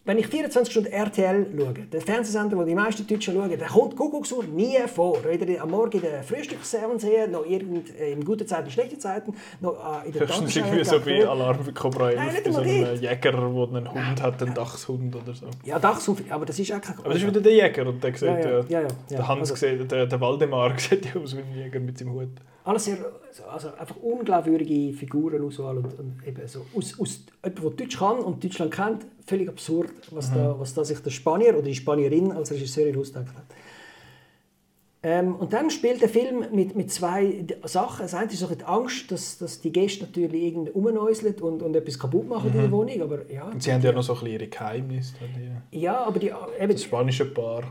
wenn 0.08 0.16
ich 0.16 0.26
24 0.26 0.72
Stunden 0.72 0.90
RTL 0.90 1.46
schaue, 1.54 1.74
der 1.92 2.00
Fernsehsender, 2.00 2.56
den 2.56 2.66
die 2.66 2.74
meisten 2.74 3.06
Deutschen 3.06 3.34
schauen, 3.34 3.52
da 3.58 3.66
kommt 3.66 3.94
Kuckucksuhr 3.94 4.42
nie 4.44 4.78
vor. 4.86 5.22
Weder 5.22 5.62
am 5.62 5.70
Morgen 5.70 5.98
in 5.98 6.00
der 6.00 6.22
Frühstücksfernsehen, 6.22 7.30
noch 7.30 7.44
irgend, 7.44 7.94
äh, 8.00 8.12
in 8.12 8.24
guten 8.24 8.46
Zeiten, 8.46 8.70
schlechten 8.70 8.98
Zeiten, 8.98 9.34
noch 9.60 9.74
äh, 10.02 10.06
in 10.06 10.12
der 10.14 10.22
Höchstens 10.22 10.56
irgendwie 10.56 10.82
so 10.82 11.04
wie 11.04 11.22
Alarm 11.22 11.62
für 11.62 11.74
Cobra 11.74 12.08
11 12.08 12.16
Nein, 12.16 12.32
nicht 12.32 12.44
bei 12.44 12.50
so 12.52 12.60
einem 12.60 12.84
dort. 12.86 13.00
Jäger, 13.02 13.32
der 13.32 13.42
einen 13.42 13.92
Hund 13.92 14.22
hat, 14.22 14.42
einen 14.42 14.54
Dachshund 14.54 15.14
oder 15.14 15.34
so. 15.34 15.46
Ja, 15.66 15.78
Dachshund, 15.78 16.22
aber 16.30 16.46
das 16.46 16.58
ist 16.58 16.72
auch 16.72 16.80
kein 16.80 16.98
Aber 17.00 17.10
das 17.10 17.18
ist 17.18 17.26
wieder 17.26 17.40
der 17.42 17.52
Jäger 17.52 17.86
und 17.86 18.02
der 18.02 18.12
sieht 18.14 18.22
Ja, 18.22 18.38
ja, 18.38 18.48
ja, 18.48 18.50
ja, 18.50 18.62
ja, 18.68 18.80
ja. 18.80 18.88
der 19.10 19.28
Hans 19.28 19.50
Also- 19.50 19.56
sieht, 19.56 19.92
der, 19.92 20.06
der 20.06 20.20
Waldemar 20.22 20.72
sieht 20.78 21.04
ja 21.04 21.20
aus 21.20 21.36
wie 21.36 21.40
ein 21.40 21.54
Jäger 21.54 21.80
mit 21.80 21.98
seinem 21.98 22.14
Hut. 22.14 22.30
Alles 22.68 22.84
sehr, 22.84 22.98
also 23.50 23.68
einfach 23.78 23.96
unglaubwürdige 23.96 24.92
Figurenauswahl 24.92 25.78
und, 25.78 25.98
und 25.98 26.20
eben 26.26 26.46
so 26.46 26.66
aus, 26.76 27.00
aus 27.00 27.20
jemand, 27.42 27.64
der 27.64 27.86
Deutsch 27.86 27.98
kann 27.98 28.18
und 28.18 28.44
Deutschland 28.44 28.74
kennt, 28.74 29.06
völlig 29.26 29.48
absurd, 29.48 29.90
was, 30.10 30.30
da, 30.34 30.54
was 30.58 30.74
da 30.74 30.84
sich 30.84 30.98
der 30.98 31.08
Spanier 31.08 31.54
oder 31.54 31.62
die 31.62 31.74
Spanierin 31.74 32.30
als 32.30 32.50
Regisseurin 32.50 32.98
ausgedacht 32.98 33.34
hat. 33.34 33.44
Ähm, 35.02 35.36
und 35.36 35.54
dann 35.54 35.70
spielt 35.70 36.02
der 36.02 36.10
Film 36.10 36.44
mit, 36.52 36.76
mit 36.76 36.92
zwei 36.92 37.46
Sachen. 37.64 38.02
Das 38.02 38.12
eine 38.12 38.30
ist 38.30 38.40
so 38.40 38.54
die 38.54 38.64
Angst, 38.64 39.10
dass, 39.12 39.38
dass 39.38 39.62
die 39.62 39.72
Gäste 39.72 40.04
natürlich 40.04 40.42
irgendwie 40.42 40.70
rumnäuseln 40.70 41.36
und, 41.36 41.62
und 41.62 41.74
etwas 41.74 41.98
kaputt 41.98 42.28
machen 42.28 42.50
in 42.52 42.60
der 42.60 42.70
Wohnung. 42.70 43.00
Aber 43.00 43.30
ja, 43.30 43.44
Und 43.44 43.62
sie 43.62 43.72
haben 43.72 43.80
ja 43.80 43.92
noch 43.92 44.02
so 44.02 44.12
ein 44.12 44.18
bisschen 44.18 44.34
ihre 44.34 44.48
Geheimnisse. 44.48 45.14
Die, 45.72 45.80
ja 45.80 46.04
aber 46.04 46.18
die, 46.18 46.34
eben, 46.60 46.72
das 46.72 46.82
spanische 46.82 47.24
Paar. 47.24 47.62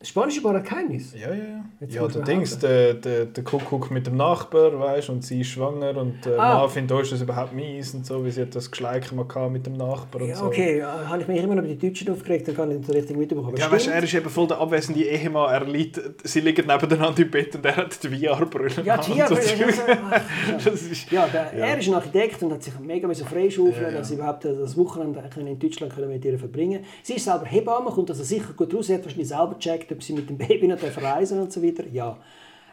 Das 0.00 0.08
Spanische 0.08 0.40
Geheimnis. 0.40 1.12
Ja, 1.12 1.28
ja, 1.28 1.34
ja. 1.34 1.64
Jetzt 1.78 1.94
Ja, 1.94 2.08
der 2.08 2.22
Dings, 2.22 2.52
haben. 2.54 2.60
der, 2.62 2.94
der, 2.94 3.24
der 3.26 3.44
Kuckuck 3.44 3.90
mit 3.90 4.06
dem 4.06 4.16
Nachbar, 4.16 4.78
weißt 4.80 5.10
und 5.10 5.22
sie 5.22 5.42
ist 5.42 5.48
schwanger 5.48 5.94
und 5.98 6.24
der 6.24 6.38
Ah. 6.40 6.58
Mann 6.60 6.70
findet, 6.70 6.96
oh, 6.96 7.00
ist 7.00 7.12
das 7.12 7.20
überhaupt 7.20 7.52
mies 7.52 7.92
und 7.92 8.06
so, 8.06 8.24
wie 8.24 8.30
sie 8.30 8.40
hat 8.40 8.54
das 8.54 8.70
Geschleik 8.70 9.12
mal 9.12 9.26
gehabt 9.26 9.52
mit 9.52 9.66
dem 9.66 9.74
Nachbar 9.74 10.22
und 10.22 10.28
Ja, 10.30 10.36
so. 10.36 10.46
okay, 10.46 10.78
ja, 10.78 11.06
habe 11.06 11.20
ich 11.20 11.28
mich 11.28 11.42
immer 11.42 11.54
noch 11.54 11.62
über 11.64 11.74
die 11.74 11.86
Deutschen 11.88 12.10
aufgeregt, 12.10 12.48
dann 12.48 12.56
kann 12.56 12.70
ich 12.70 12.78
nicht 12.78 12.86
so 12.86 12.94
richtig 12.94 13.14
mitbekommen. 13.14 13.54
Ja, 13.58 13.70
weißt, 13.70 13.88
du, 13.88 13.90
er 13.90 14.02
ist 14.02 14.14
eben 14.14 14.30
voll 14.30 14.46
der 14.46 14.58
abwesende 14.58 15.02
Ehemann. 15.02 15.52
Er 15.52 15.66
liegt, 15.66 16.00
sie 16.26 16.40
liegen 16.40 16.66
nebeneinander 16.66 17.20
im 17.20 17.30
Bett 17.30 17.54
und 17.56 17.66
er 17.66 17.76
hat 17.76 18.02
die 18.02 18.08
VR-Brille. 18.08 18.82
Ja, 18.82 18.96
die 18.96 19.12
VR 19.12 19.28
Das 20.64 20.82
ist, 20.82 21.10
Ja, 21.12 21.26
der, 21.26 21.52
er 21.52 21.78
ist 21.78 21.88
ein 21.88 21.94
Architekt 21.94 22.42
und 22.42 22.52
hat 22.54 22.62
sich 22.62 22.72
mega 22.80 23.06
müssen 23.06 23.26
freischaufeln, 23.26 23.74
Ja, 23.82 23.90
ja. 23.90 23.98
dass 23.98 24.10
er 24.10 24.16
überhaupt 24.16 24.46
das 24.46 24.76
Wochenende 24.78 25.22
in 25.36 25.58
Deutschland 25.58 25.94
können 25.94 26.08
mit 26.08 26.24
ihr 26.24 26.38
verbringen 26.38 26.84
Sie 27.02 27.14
ist 27.16 27.24
selber 27.26 27.44
Hebamme, 27.44 27.90
kommt 27.90 28.08
also 28.08 28.24
sicher 28.24 28.54
gut 28.56 28.72
raus. 28.74 28.86
Sie 28.86 28.94
hat 28.94 29.02
wahrscheinlich 29.04 29.28
selber 29.28 29.54
gecheckt, 29.60 29.89
ob 29.92 30.02
sie 30.02 30.12
mit 30.12 30.28
dem 30.28 30.38
Baby 30.38 30.68
noch 30.68 30.78
reisen 30.82 31.40
und 31.40 31.52
so 31.52 31.62
weiter. 31.62 31.84
Ja. 31.92 32.18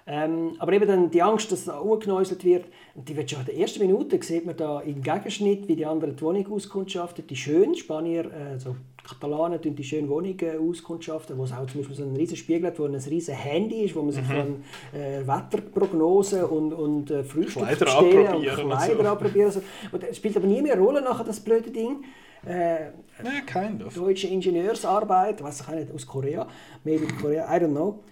Ähm, 0.09 0.55
aber 0.59 0.72
eben 0.72 0.88
dann 0.88 1.11
die 1.11 1.22
Angst, 1.22 1.51
dass 1.51 1.65
da 1.65 1.80
umgenäuselt 1.80 2.45
wird, 2.45 2.65
und 2.95 3.09
die 3.09 3.18
wird 3.18 3.30
schon 3.30 3.41
in 3.41 3.45
der 3.47 3.57
ersten 3.57 3.82
Minute, 3.82 4.18
sieht 4.24 4.45
man 4.45 4.55
da 4.55 4.80
im 4.80 5.01
Gegenschnitt, 5.01 5.68
wie 5.68 5.76
die 5.76 5.86
anderen 5.86 6.15
die 6.15 6.22
Wohnung 6.22 6.49
auskundschaften. 6.49 7.28
Die 7.28 7.36
schönen 7.36 7.76
Spanier, 7.76 8.26
äh, 8.26 8.57
so 8.57 8.78
Katalanen, 9.03 9.61
tun 9.61 9.76
die 9.76 9.84
schöne 9.84 10.07
Wohnung 10.07 10.39
äh, 10.39 10.57
auskundschaften, 10.57 11.38
wo 11.38 11.43
es 11.43 11.51
auch 11.51 11.65
zum 11.68 11.82
Beispiel 11.82 11.95
so 11.95 12.03
einen 12.03 12.15
riesen 12.15 12.38
Spiegel 12.38 12.68
hat, 12.68 12.80
wo 12.80 12.86
ein 12.86 12.95
riesen 12.95 13.36
Handy 13.36 13.84
ist, 13.84 13.95
wo 13.95 14.01
man 14.01 14.11
sich 14.13 14.24
dann 14.28 14.63
äh, 14.93 15.28
Wetterprognosen 15.28 16.43
und, 16.45 16.74
und 16.74 17.11
äh, 17.11 17.24
Frühstück 17.26 17.63
Kleider 17.63 17.86
bestellen 17.86 18.28
anprobieren 18.28 18.57
und 18.57 18.63
und 18.63 18.78
Kleider 18.78 19.03
so. 19.03 19.09
anprobieren. 19.09 19.51
So. 19.51 19.61
Und 19.91 20.03
es 20.05 20.15
spielt 20.15 20.38
aber 20.38 20.47
nie 20.47 20.61
mehr 20.61 20.80
Rolle 20.80 21.01
nachher, 21.01 21.26
das 21.26 21.41
blöde 21.41 21.70
Ding. 21.70 22.03
Äh, 22.45 22.85
Ja, 23.23 23.41
kind 23.45 23.83
of. 23.83 23.93
deutsche 23.93 24.27
Ingenieursarbeit, 24.27 25.41
weiß 25.41 25.61
ich 25.61 25.67
nicht, 25.69 25.91
aus 25.93 26.05
Korea, 26.05 26.47
maybe 26.83 27.07
Korea, 27.21 27.45
I 27.55 27.59
don't 27.59 27.71
know. 27.71 28.03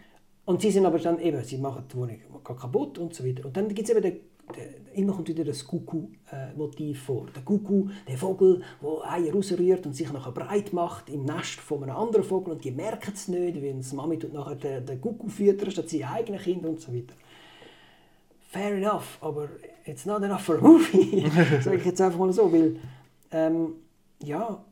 Und 0.45 0.61
sie 0.61 0.71
sind 0.71 0.85
aber 0.85 0.99
dann 0.99 1.19
eben, 1.19 1.43
sie 1.43 1.57
machen 1.57 1.83
die 1.91 1.97
Wohnung 1.97 2.19
kaputt 2.43 2.97
und 2.99 3.13
so 3.13 3.25
weiter. 3.25 3.45
Und 3.45 3.57
dann 3.57 3.67
gibt 3.67 3.89
es 3.89 3.89
eben 3.89 4.01
den, 4.01 4.19
den, 4.55 4.85
immer 4.93 5.13
kommt 5.13 5.27
wieder 5.27 5.43
das 5.43 5.65
Kuckuck-Motiv 5.65 7.01
vor. 7.03 7.25
Der 7.35 7.41
Kuckuck, 7.41 7.89
der 8.07 8.17
Vogel, 8.17 8.61
der 8.81 9.11
Eier 9.11 9.33
rausrührt 9.33 9.85
und 9.87 9.93
sich 9.95 10.11
nachher 10.13 10.31
breit 10.31 10.71
macht 10.71 11.09
im 11.09 11.25
Nest 11.25 11.59
von 11.59 11.81
einem 11.83 11.95
anderen 11.95 12.23
Vogel 12.23 12.53
und 12.53 12.63
die 12.63 12.69
merken 12.71 13.11
es 13.13 13.27
nicht, 13.27 13.55
weil 13.61 13.73
die 13.73 13.95
Mami 13.95 14.19
tut 14.19 14.33
nachher 14.33 14.55
den, 14.55 14.85
den 14.85 15.01
Kuckuck 15.01 15.31
füttern 15.31 15.71
statt 15.71 15.89
seine 15.89 16.11
eigenen 16.11 16.39
Kinder 16.39 16.69
und 16.69 16.79
so 16.79 16.93
weiter. 16.93 17.15
Fair 18.51 18.75
enough, 18.75 19.17
aber 19.21 19.49
it's 19.85 20.05
not 20.05 20.21
enough 20.23 20.41
for 20.41 20.57
a 20.59 20.61
movie. 20.61 21.25
Sag 21.61 21.73
ich 21.73 21.85
jetzt 21.85 21.99
einfach 21.99 22.19
mal 22.19 22.31
so, 22.31 22.53
weil 22.53 22.77
ähm, 23.31 23.73
ja, 24.25 24.65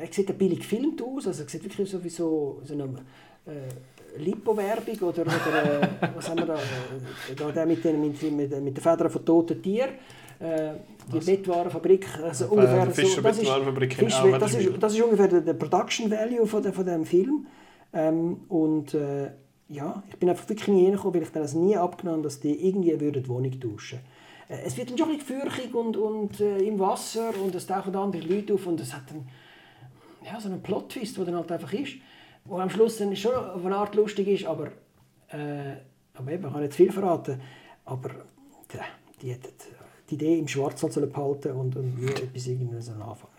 er 0.00 0.12
sieht 0.12 0.30
ein 0.30 0.38
billig 0.38 0.60
gefilmt 0.60 1.02
aus, 1.02 1.26
also 1.26 1.42
er 1.42 1.48
sieht 1.48 1.64
wirklich 1.64 1.90
so 1.90 2.02
wie 2.02 2.08
so, 2.08 2.60
so 2.64 2.74
eine 2.74 2.84
äh, 3.46 4.18
Lipo-Werbung 4.18 5.08
oder, 5.08 5.22
oder 5.22 5.82
äh, 5.82 5.88
was 6.14 6.28
haben 6.28 6.38
wir 6.38 6.46
da, 6.46 6.54
äh, 6.54 7.34
da 7.36 7.52
der 7.52 7.66
mit, 7.66 7.84
den, 7.84 8.00
mit, 8.00 8.22
mit, 8.22 8.50
mit 8.62 8.76
den 8.76 8.82
Federn 8.82 9.10
von 9.10 9.24
toten 9.24 9.62
Tieren. 9.62 9.90
Äh, 10.38 10.74
die 11.12 11.18
Bettwarenfabrik, 11.20 12.06
also 12.22 12.46
ungefähr 12.46 12.80
so, 12.80 12.86
das, 12.86 12.98
ist, 12.98 13.14
Fisch, 13.94 14.14
Almen 14.20 14.40
das, 14.40 14.54
ist, 14.54 14.70
das 14.82 14.94
ist 14.94 15.02
ungefähr 15.02 15.28
der, 15.28 15.40
der 15.40 15.54
Production 15.54 16.10
Value 16.10 16.46
von, 16.46 16.62
der, 16.62 16.72
von 16.72 16.84
dem 16.84 17.04
Film. 17.04 17.46
Ähm, 17.92 18.40
und 18.48 18.92
äh, 18.94 19.30
ja, 19.68 20.02
ich 20.10 20.16
bin 20.16 20.28
einfach 20.28 20.48
wirklich 20.48 20.68
nie 20.68 20.82
hingekommen, 20.82 21.14
weil 21.14 21.22
ich 21.22 21.30
dann 21.30 21.42
also 21.42 21.58
nie 21.58 21.76
abgenommen 21.76 22.22
dass 22.22 22.40
die 22.40 22.68
irgendwie 22.68 23.00
würden 23.00 23.22
die 23.22 23.28
Wohnung 23.28 23.60
tauschen 23.60 23.98
äh, 23.98 24.15
Es 24.48 24.76
wird 24.76 24.90
dann 24.90 24.98
schon 24.98 25.10
ein 25.10 25.18
bisschen 25.18 25.74
und, 25.74 25.96
und 25.96 26.40
äh, 26.40 26.58
im 26.58 26.78
Wasser 26.78 27.30
und 27.42 27.54
es 27.54 27.66
tauchen 27.66 27.94
andere 27.96 28.22
Leute 28.22 28.54
auf 28.54 28.66
und 28.66 28.80
es 28.80 28.94
hat 28.94 29.10
dann 29.10 29.26
ja, 30.24 30.40
so 30.40 30.48
einen 30.48 30.62
Plot-Twist, 30.62 31.16
der 31.16 31.24
dann 31.24 31.36
halt 31.36 31.50
einfach 31.50 31.72
ist, 31.72 31.94
wo 32.44 32.58
am 32.58 32.70
Schluss 32.70 32.98
dann 32.98 33.14
schon 33.16 33.34
auf 33.34 33.64
eine 33.64 33.76
Art 33.76 33.94
lustig 33.94 34.28
ist, 34.28 34.44
aber, 34.44 34.68
äh, 35.28 35.76
aber 36.14 36.32
eben, 36.32 36.46
ich 36.46 36.52
kann 36.52 36.60
nicht 36.60 36.72
zu 36.72 36.76
viel 36.76 36.92
verraten, 36.92 37.40
aber 37.84 38.10
die, 38.72 38.78
die, 39.22 39.34
die, 39.34 39.48
die 40.10 40.14
Idee 40.14 40.38
im 40.38 40.48
Schwarzwald 40.48 40.92
sollen 40.92 41.10
behalten 41.10 41.52
und, 41.52 41.76
und 41.76 42.00
nie 42.00 42.06
etwas 42.06 42.46
irgendwie 42.46 42.80
sollen 42.80 43.02
anfangen. 43.02 43.32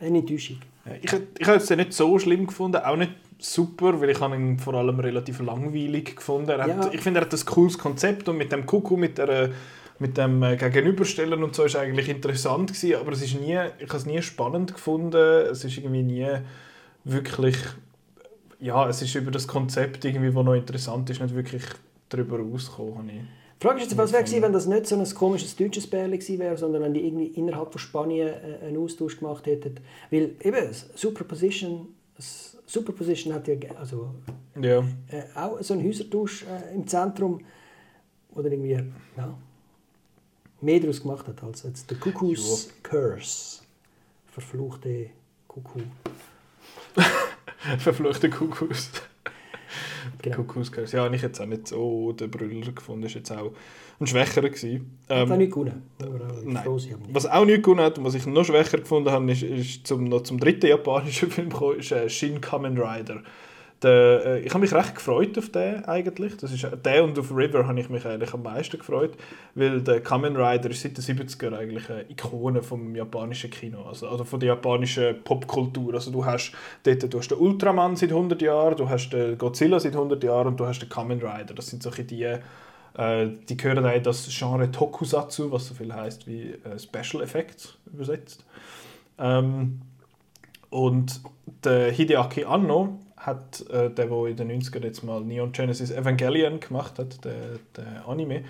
Eine 0.00 0.18
Enttäuschung. 0.18 0.58
Ja, 0.84 0.92
Ich, 1.00 1.12
ich 1.38 1.46
habe 1.46 1.58
es 1.58 1.68
ja 1.68 1.76
nicht 1.76 1.92
so 1.92 2.18
schlimm 2.18 2.46
gefunden, 2.46 2.78
auch 2.78 2.96
nicht 2.96 3.12
super, 3.38 4.00
weil 4.00 4.10
ich 4.10 4.20
habe 4.20 4.34
ihn 4.34 4.58
vor 4.58 4.74
allem 4.74 4.98
relativ 4.98 5.40
langweilig 5.40 6.16
gefunden. 6.16 6.60
Hat, 6.60 6.68
Ja. 6.68 6.90
Ich 6.92 7.00
finde, 7.00 7.20
er 7.20 7.26
hat 7.26 7.32
ein 7.34 7.46
cooles 7.46 7.78
Konzept 7.78 8.28
und 8.28 8.36
mit 8.36 8.50
dem 8.52 8.66
Kuckuck, 8.66 8.98
mit, 8.98 9.18
der, 9.18 9.50
mit 10.02 10.18
dem 10.18 10.42
äh, 10.42 10.56
Gegenüberstellen 10.56 11.42
und 11.42 11.54
so 11.54 11.62
ist 11.62 11.76
eigentlich 11.76 12.08
interessant 12.08 12.74
gewesen, 12.74 12.96
aber 12.96 13.12
es 13.12 13.22
ist 13.22 13.40
nie, 13.40 13.56
ich 13.78 13.88
habe 13.88 13.96
es 13.96 14.04
nie 14.04 14.20
spannend 14.20 14.74
gefunden. 14.74 15.16
Es 15.16 15.64
ist 15.64 15.78
irgendwie 15.78 16.02
nie 16.02 16.26
wirklich, 17.04 17.56
ja, 18.60 18.88
es 18.88 19.00
ist 19.00 19.14
über 19.14 19.30
das 19.30 19.46
Konzept 19.46 20.04
irgendwie, 20.04 20.34
was 20.34 20.44
noch 20.44 20.54
interessant 20.54 21.08
ist, 21.08 21.22
nicht 21.22 21.34
wirklich 21.34 21.62
darüber 22.08 22.38
rausgekommen. 22.38 23.08
Die 23.08 23.66
Frage 23.66 23.78
ist 23.80 23.90
jetzt, 23.90 23.96
was 23.96 24.12
wäre 24.12 24.24
gewesen, 24.24 24.42
wenn 24.42 24.52
das 24.52 24.66
nicht 24.66 24.86
so 24.88 24.96
ein 24.96 25.14
komisches 25.14 25.54
deutsches 25.54 25.86
Bärli 25.86 26.18
gewesen 26.18 26.40
wäre, 26.40 26.56
sondern 26.56 26.82
wenn 26.82 26.94
die 26.94 27.06
irgendwie 27.06 27.26
innerhalb 27.28 27.70
von 27.70 27.78
Spanien 27.78 28.28
äh, 28.28 28.66
einen 28.66 28.76
Austausch 28.78 29.20
gemacht 29.20 29.46
hätten. 29.46 29.76
Weil 30.10 30.32
eben, 30.42 30.66
Superposition, 30.96 31.86
Superposition 32.66 33.32
hat 33.32 33.46
ja 33.46 33.54
also, 33.78 34.10
Ja. 34.60 34.80
äh, 35.08 35.22
auch 35.36 35.62
so 35.62 35.74
einen 35.74 35.86
Häusertausch 35.86 36.42
äh, 36.42 36.74
im 36.74 36.88
Zentrum, 36.88 37.40
oder 38.34 38.50
irgendwie 38.50 38.72
ja, 39.16 39.38
mehr 40.62 40.80
daraus 40.80 41.02
gemacht 41.02 41.28
hat 41.28 41.42
als 41.42 41.62
jetzt 41.64 41.90
der 41.90 41.98
Cuckoo's 41.98 42.70
Curse. 42.82 43.62
Verfluchte 44.26 45.10
Kuckuck. 45.48 45.82
Verfluchte 47.78 48.30
Kuckucks. 48.30 48.90
Genau. 50.20 50.36
Kuckuckskurs. 50.36 50.92
Ja, 50.92 51.04
habe 51.04 51.14
ich 51.16 51.22
jetzt 51.22 51.40
auch 51.40 51.46
nicht 51.46 51.68
so 51.68 52.12
den 52.12 52.30
Brüller 52.30 52.72
gefunden. 52.72 53.04
Ist 53.06 53.14
jetzt 53.14 53.30
auch 53.30 53.52
ein 54.00 54.06
schwächerer 54.06 54.48
gewesen. 54.48 54.98
Hat 55.08 55.28
auch 55.28 55.30
Ähm, 55.30 55.38
nicht 55.38 55.52
gewonnen. 55.52 55.82
Nein. 56.44 56.64
froh 56.64 56.76
nicht. 56.76 56.96
was 57.12 57.26
auch 57.26 57.44
nicht 57.44 57.62
gewonnen 57.62 57.80
hat 57.80 57.98
und 57.98 58.04
was 58.04 58.14
ich 58.14 58.26
noch 58.26 58.44
schwächer 58.44 58.78
gefunden 58.78 59.10
habe, 59.10 59.30
ist, 59.30 59.42
ist 59.42 59.86
zum, 59.86 60.04
noch 60.04 60.22
zum 60.22 60.38
dritten 60.38 60.66
japanischen 60.66 61.30
Film 61.32 61.50
gekommen, 61.50 61.78
ist 61.78 61.92
äh, 61.92 62.08
Shin 62.08 62.40
Kamen 62.40 62.76
Rider. 62.78 63.22
Der, 63.82 64.24
äh, 64.24 64.40
ich 64.40 64.50
habe 64.50 64.60
mich 64.60 64.72
recht 64.72 64.94
gefreut 64.94 65.36
auf 65.38 65.48
den 65.48 65.84
eigentlich. 65.86 66.36
Das 66.36 66.52
ist, 66.52 66.62
äh, 66.62 66.76
der 66.76 67.02
und 67.02 67.18
auf 67.18 67.34
River 67.34 67.66
habe 67.66 67.80
ich 67.80 67.88
mich 67.88 68.06
eigentlich 68.06 68.32
am 68.32 68.42
meisten 68.42 68.78
gefreut, 68.78 69.16
weil 69.54 69.80
der 69.80 70.00
Kamen 70.00 70.36
Rider 70.36 70.70
ist 70.70 70.82
seit 70.82 70.96
den 70.96 71.04
70er 71.04 71.56
eigentlich 71.56 71.90
eine 71.90 72.08
Ikone 72.08 72.62
vom 72.62 72.94
japanischen 72.94 73.50
Kino, 73.50 73.82
also, 73.82 74.08
also 74.08 74.24
von 74.24 74.38
der 74.38 74.50
japanischen 74.50 75.22
Popkultur. 75.24 75.94
Also 75.94 76.12
du 76.12 76.24
hast 76.24 76.52
dort, 76.84 77.12
du 77.12 77.18
hast 77.18 77.28
den 77.28 77.38
Ultraman 77.38 77.96
seit 77.96 78.10
100 78.10 78.40
Jahren, 78.40 78.76
du 78.76 78.88
hast 78.88 79.10
den 79.10 79.36
Godzilla 79.36 79.80
seit 79.80 79.94
100 79.94 80.22
Jahren 80.22 80.48
und 80.48 80.60
du 80.60 80.66
hast 80.66 80.80
den 80.80 80.88
Kamen 80.88 81.20
Rider. 81.20 81.54
Das 81.54 81.66
sind 81.66 81.82
solche 81.82 82.04
die, 82.04 82.22
äh, 82.22 83.28
die 83.48 83.56
gehören 83.56 83.84
auch 83.84 83.94
in 83.94 84.02
das 84.02 84.28
Genre 84.28 84.70
Tokusatsu, 84.70 85.50
was 85.50 85.66
so 85.66 85.74
viel 85.74 85.92
heißt 85.92 86.28
wie 86.28 86.52
äh, 86.52 86.78
Special 86.78 87.22
Effects 87.22 87.76
übersetzt. 87.92 88.44
Ähm, 89.18 89.80
und 90.70 91.20
der 91.64 91.90
Hideaki 91.90 92.44
Anno 92.44 93.00
hat, 93.22 93.64
äh, 93.70 93.90
der, 93.90 94.06
der 94.06 94.26
in 94.26 94.36
den 94.36 94.62
90ern 94.62 94.84
jetzt 94.84 95.02
mal 95.02 95.20
Neon 95.20 95.52
Genesis 95.52 95.90
Evangelion 95.90 96.60
gemacht 96.60 96.98
hat, 96.98 97.24
der, 97.24 97.58
der 97.76 98.06
Anime, 98.06 98.44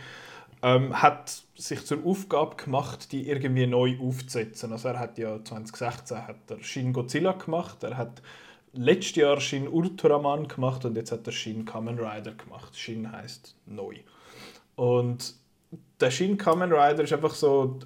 ähm, 0.62 1.00
hat 1.00 1.42
sich 1.56 1.84
zur 1.84 2.04
Aufgabe 2.06 2.56
gemacht, 2.56 3.12
die 3.12 3.28
irgendwie 3.28 3.66
neu 3.66 3.96
aufzusetzen. 4.00 4.72
Also 4.72 4.88
er 4.88 4.98
hat 4.98 5.18
ja 5.18 5.42
2016 5.42 6.26
hat 6.26 6.36
er 6.48 6.62
Shin 6.62 6.92
Godzilla 6.92 7.32
gemacht, 7.32 7.82
er 7.82 7.96
hat 7.96 8.22
letztes 8.72 9.16
Jahr 9.16 9.40
Shin 9.40 9.68
Ultraman 9.68 10.48
gemacht 10.48 10.84
und 10.84 10.96
jetzt 10.96 11.12
hat 11.12 11.26
er 11.26 11.32
Shin 11.32 11.64
Kamen 11.64 11.98
Rider 11.98 12.32
gemacht. 12.32 12.76
Shin 12.76 13.10
heißt 13.10 13.56
neu. 13.66 13.96
Und 14.76 15.34
der 16.00 16.10
Shin 16.10 16.38
Kamen 16.38 16.72
Rider 16.72 17.02
ist 17.02 17.12
einfach 17.12 17.34
so. 17.34 17.78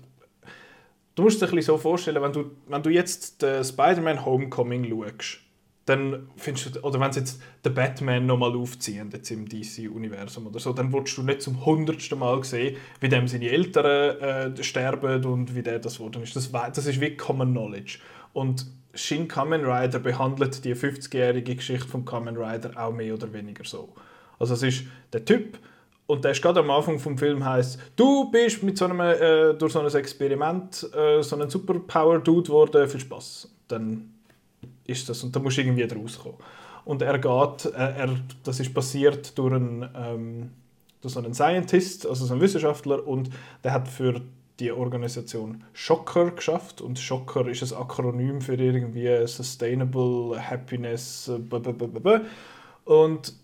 Du 1.15 1.23
musst 1.23 1.41
dir 1.41 1.47
ein 1.47 1.55
bisschen 1.55 1.75
so 1.75 1.79
vorstellen, 1.79 2.23
wenn 2.23 2.33
du, 2.33 2.51
wenn 2.67 2.83
du 2.83 2.91
jetzt 2.91 3.41
den 3.41 3.65
Spider-Man 3.65 4.27
Homecoming 4.27 4.85
schaust, 4.85 5.46
dann 5.87 6.29
findest 6.37 6.77
du, 6.77 6.81
oder 6.81 7.01
wenn 7.01 7.13
sie 7.13 7.21
jetzt 7.21 7.41
den 7.65 7.73
Batman 7.73 8.27
nochmal 8.27 8.55
aufziehen, 8.57 9.09
jetzt 9.13 9.31
im 9.31 9.49
DC-Universum 9.49 10.49
oder 10.49 10.59
so, 10.59 10.73
dann 10.73 10.93
willst 10.93 11.17
du 11.17 11.23
nicht 11.23 11.43
zum 11.43 11.65
hundertsten 11.65 12.19
Mal 12.19 12.43
sehen, 12.43 12.77
wie 13.01 13.09
dem 13.09 13.29
seine 13.29 13.49
Eltern 13.49 14.57
äh, 14.57 14.63
sterben 14.65 15.25
und 15.25 15.55
wie 15.55 15.63
der 15.63 15.79
das 15.79 15.99
geworden 15.99 16.25
ist. 16.25 16.35
Das, 16.35 16.51
das 16.51 16.87
ist 16.87 17.01
wie 17.01 17.17
Common 17.17 17.53
Knowledge. 17.53 17.99
Und 18.33 18.67
Shin 18.95 19.29
Kamen 19.29 19.65
Rider 19.65 20.01
behandelt 20.01 20.65
die 20.65 20.75
50-jährige 20.75 21.55
Geschichte 21.55 21.87
von 21.87 22.05
Kamen 22.05 22.37
Rider 22.37 22.73
auch 22.77 22.93
mehr 22.93 23.15
oder 23.15 23.33
weniger 23.33 23.65
so. 23.65 23.95
Also 24.39 24.55
es 24.55 24.63
ist 24.65 24.85
der 25.13 25.25
Typ, 25.25 25.59
und 26.07 26.25
der 26.25 26.33
ist 26.33 26.43
gerade 26.43 26.61
am 26.61 26.71
Anfang 26.71 26.99
vom 26.99 27.19
Film 27.19 27.45
heißt, 27.45 27.79
du 27.97 28.31
bist 28.31 28.63
mit 28.63 28.79
so 28.79 28.87
einem, 28.87 29.01
äh, 29.01 29.55
durch 29.55 29.73
so 29.73 29.81
ein 29.81 29.87
Experiment 29.87 30.89
äh, 30.95 31.23
so 31.23 31.37
ein 31.37 31.49
Superpower-Dude 31.51 32.47
geworden, 32.47 32.89
viel 32.89 33.01
Spaß. 33.01 33.53
Dann 33.69 34.16
ist 34.87 35.09
das 35.09 35.23
und 35.23 35.35
da 35.35 35.41
musst 35.41 35.57
du 35.57 35.63
irgendwie 35.63 35.83
rauskommen. 35.83 36.39
Und 36.85 37.03
er 37.03 37.19
geht, 37.19 37.73
äh, 37.75 37.79
er, 37.79 38.21
das 38.45 38.61
ist 38.61 38.73
passiert 38.73 39.37
durch 39.39 39.55
einen, 39.55 39.89
ähm, 39.97 40.51
durch 41.01 41.15
so 41.15 41.21
einen 41.21 41.35
Scientist, 41.35 42.07
also 42.07 42.27
so 42.27 42.33
einen 42.33 42.43
Wissenschaftler 42.43 43.07
und 43.07 43.31
der 43.65 43.73
hat 43.73 43.89
für 43.89 44.23
die 44.61 44.73
Organisation 44.73 45.65
Shocker 45.73 46.31
geschafft 46.31 46.81
und 46.81 46.99
Shocker 46.99 47.47
ist 47.49 47.73
ein 47.73 47.79
Akronym 47.79 48.41
für 48.41 48.55
irgendwie 48.55 49.27
Sustainable 49.27 50.41
Happiness 50.41 51.29
äh, 51.29 51.39
b- 51.39 51.59
b- 51.59 51.73
b- 51.73 51.87
b- 51.87 52.01
b- 52.01 52.21
und 52.85 53.35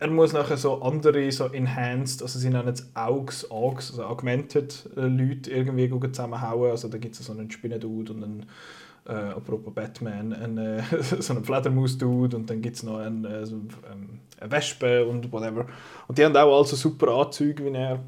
er 0.00 0.08
muss 0.08 0.32
nachher 0.32 0.56
so 0.56 0.80
andere, 0.80 1.30
so 1.30 1.44
enhanced, 1.44 2.22
also 2.22 2.38
sie 2.38 2.48
nennen 2.48 2.68
es 2.68 2.90
Augs, 2.96 3.50
Augs, 3.50 3.90
also 3.90 4.04
augmented 4.04 4.88
äh, 4.96 5.02
Leute 5.02 5.50
irgendwie 5.50 5.90
zusammenhauen. 6.10 6.70
Also 6.70 6.88
da 6.88 6.96
gibt 6.96 7.20
es 7.20 7.26
so 7.26 7.32
einen 7.32 7.50
Spinnendude 7.50 8.14
und 8.14 8.24
einen, 8.24 8.46
äh, 9.10 9.32
apropos 9.36 9.74
Batman, 9.74 10.32
einen, 10.32 10.58
äh, 10.58 10.82
so 11.02 11.32
einen 11.32 11.44
Fledermaus-Dude 11.44 12.36
und 12.36 12.48
dann 12.48 12.62
gibt 12.62 12.76
es 12.76 12.82
noch 12.82 12.98
einen, 12.98 13.24
äh, 13.24 13.44
so, 13.44 13.56
ähm, 13.90 14.20
eine 14.38 14.50
Wespe 14.50 15.06
und 15.06 15.30
whatever. 15.32 15.66
Und 16.08 16.16
die 16.16 16.24
haben 16.24 16.36
auch 16.36 16.58
also 16.58 16.76
super 16.76 17.08
Anzüge 17.14 17.64
wie 17.64 17.76
er. 17.76 18.00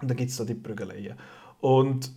Und 0.00 0.10
dann 0.10 0.16
gibt 0.16 0.30
es 0.30 0.36
da 0.36 0.44
die 0.44 0.54
Prügeleien. 0.54 1.16
Und 1.60 2.10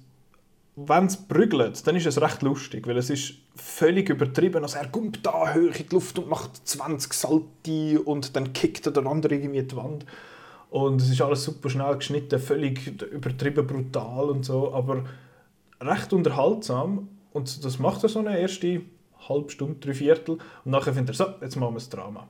wenn 0.76 1.06
es 1.06 1.16
prügelt, 1.16 1.86
dann 1.88 1.96
ist 1.96 2.06
es 2.06 2.20
recht 2.20 2.42
lustig, 2.42 2.86
weil 2.88 2.98
es 2.98 3.10
ist 3.10 3.36
völlig 3.56 4.10
übertrieben. 4.10 4.64
Also 4.64 4.78
er 4.78 4.88
kommt 4.88 5.26
da 5.26 5.54
hoch 5.54 5.56
in 5.56 5.72
die 5.74 5.94
Luft 5.94 6.20
und 6.20 6.30
macht 6.30 6.68
20 6.68 7.14
Salti 7.14 7.98
und 7.98 8.36
dann 8.36 8.52
kickt 8.54 8.86
er 8.86 8.92
der 8.92 9.06
andere 9.06 9.36
irgendwie 9.36 9.64
die 9.64 9.76
Wand. 9.76 10.06
Und 10.70 11.02
es 11.02 11.10
ist 11.10 11.22
alles 11.22 11.44
super 11.44 11.70
schnell 11.70 11.96
geschnitten, 11.96 12.40
völlig 12.40 13.02
übertrieben 13.12 13.66
brutal 13.66 14.30
und 14.30 14.44
so, 14.44 14.74
aber 14.74 15.06
recht 15.80 16.12
unterhaltsam. 16.12 17.08
Und 17.36 17.66
das 17.66 17.80
macht 17.80 18.02
er 18.02 18.10
so 18.10 18.20
eine 18.20 18.40
erste 18.40 18.82
halbe 19.28 19.50
Stunde, 19.50 19.76
drei 19.82 19.94
Viertel. 19.94 20.38
Und 20.64 20.72
nachher 20.72 20.94
findet 20.94 21.20
er 21.20 21.26
so, 21.26 21.34
jetzt 21.42 21.58
machen 21.58 21.76
wir 21.76 21.82
ein 21.82 21.90
Drama. 21.90 22.30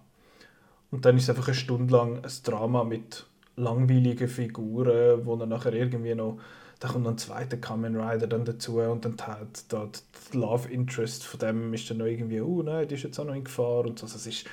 Und 0.90 1.06
dann 1.06 1.16
ist 1.16 1.24
es 1.24 1.30
einfach 1.30 1.48
eine 1.48 1.56
Stunde 1.56 1.94
lang 1.94 2.18
ein 2.24 2.32
Drama 2.44 2.84
mit 2.84 3.28
langweiligen 3.56 4.28
Figuren, 4.28 5.24
wo 5.26 5.36
er 5.36 5.46
nachher 5.46 5.74
irgendwie 5.74 6.16
noch 6.16 6.40
da 6.80 6.90
kommt 6.90 7.06
noch 7.06 7.12
ein 7.12 7.18
zweiter 7.18 7.58
Kamen 7.58 7.96
Rider 7.96 8.28
dann 8.28 8.44
dazu 8.44 8.80
und 8.80 9.06
dann 9.06 9.16
hat 9.22 9.64
da 9.70 9.88
Love 10.34 10.70
Interest 10.70 11.24
von 11.24 11.40
dem 11.40 11.74
ist 11.74 11.90
dann 11.90 11.98
noch 11.98 12.06
irgendwie, 12.06 12.42
oh 12.42 12.64
nein, 12.64 12.88
die 12.88 12.96
ist 12.96 13.04
jetzt 13.04 13.20
auch 13.20 13.26
noch 13.26 13.36
in 13.36 13.46
Gefahr 13.46 13.86
und 13.86 13.98
so. 13.98 14.06
Also 14.06 14.18
es 14.18 14.28
ist, 14.28 14.46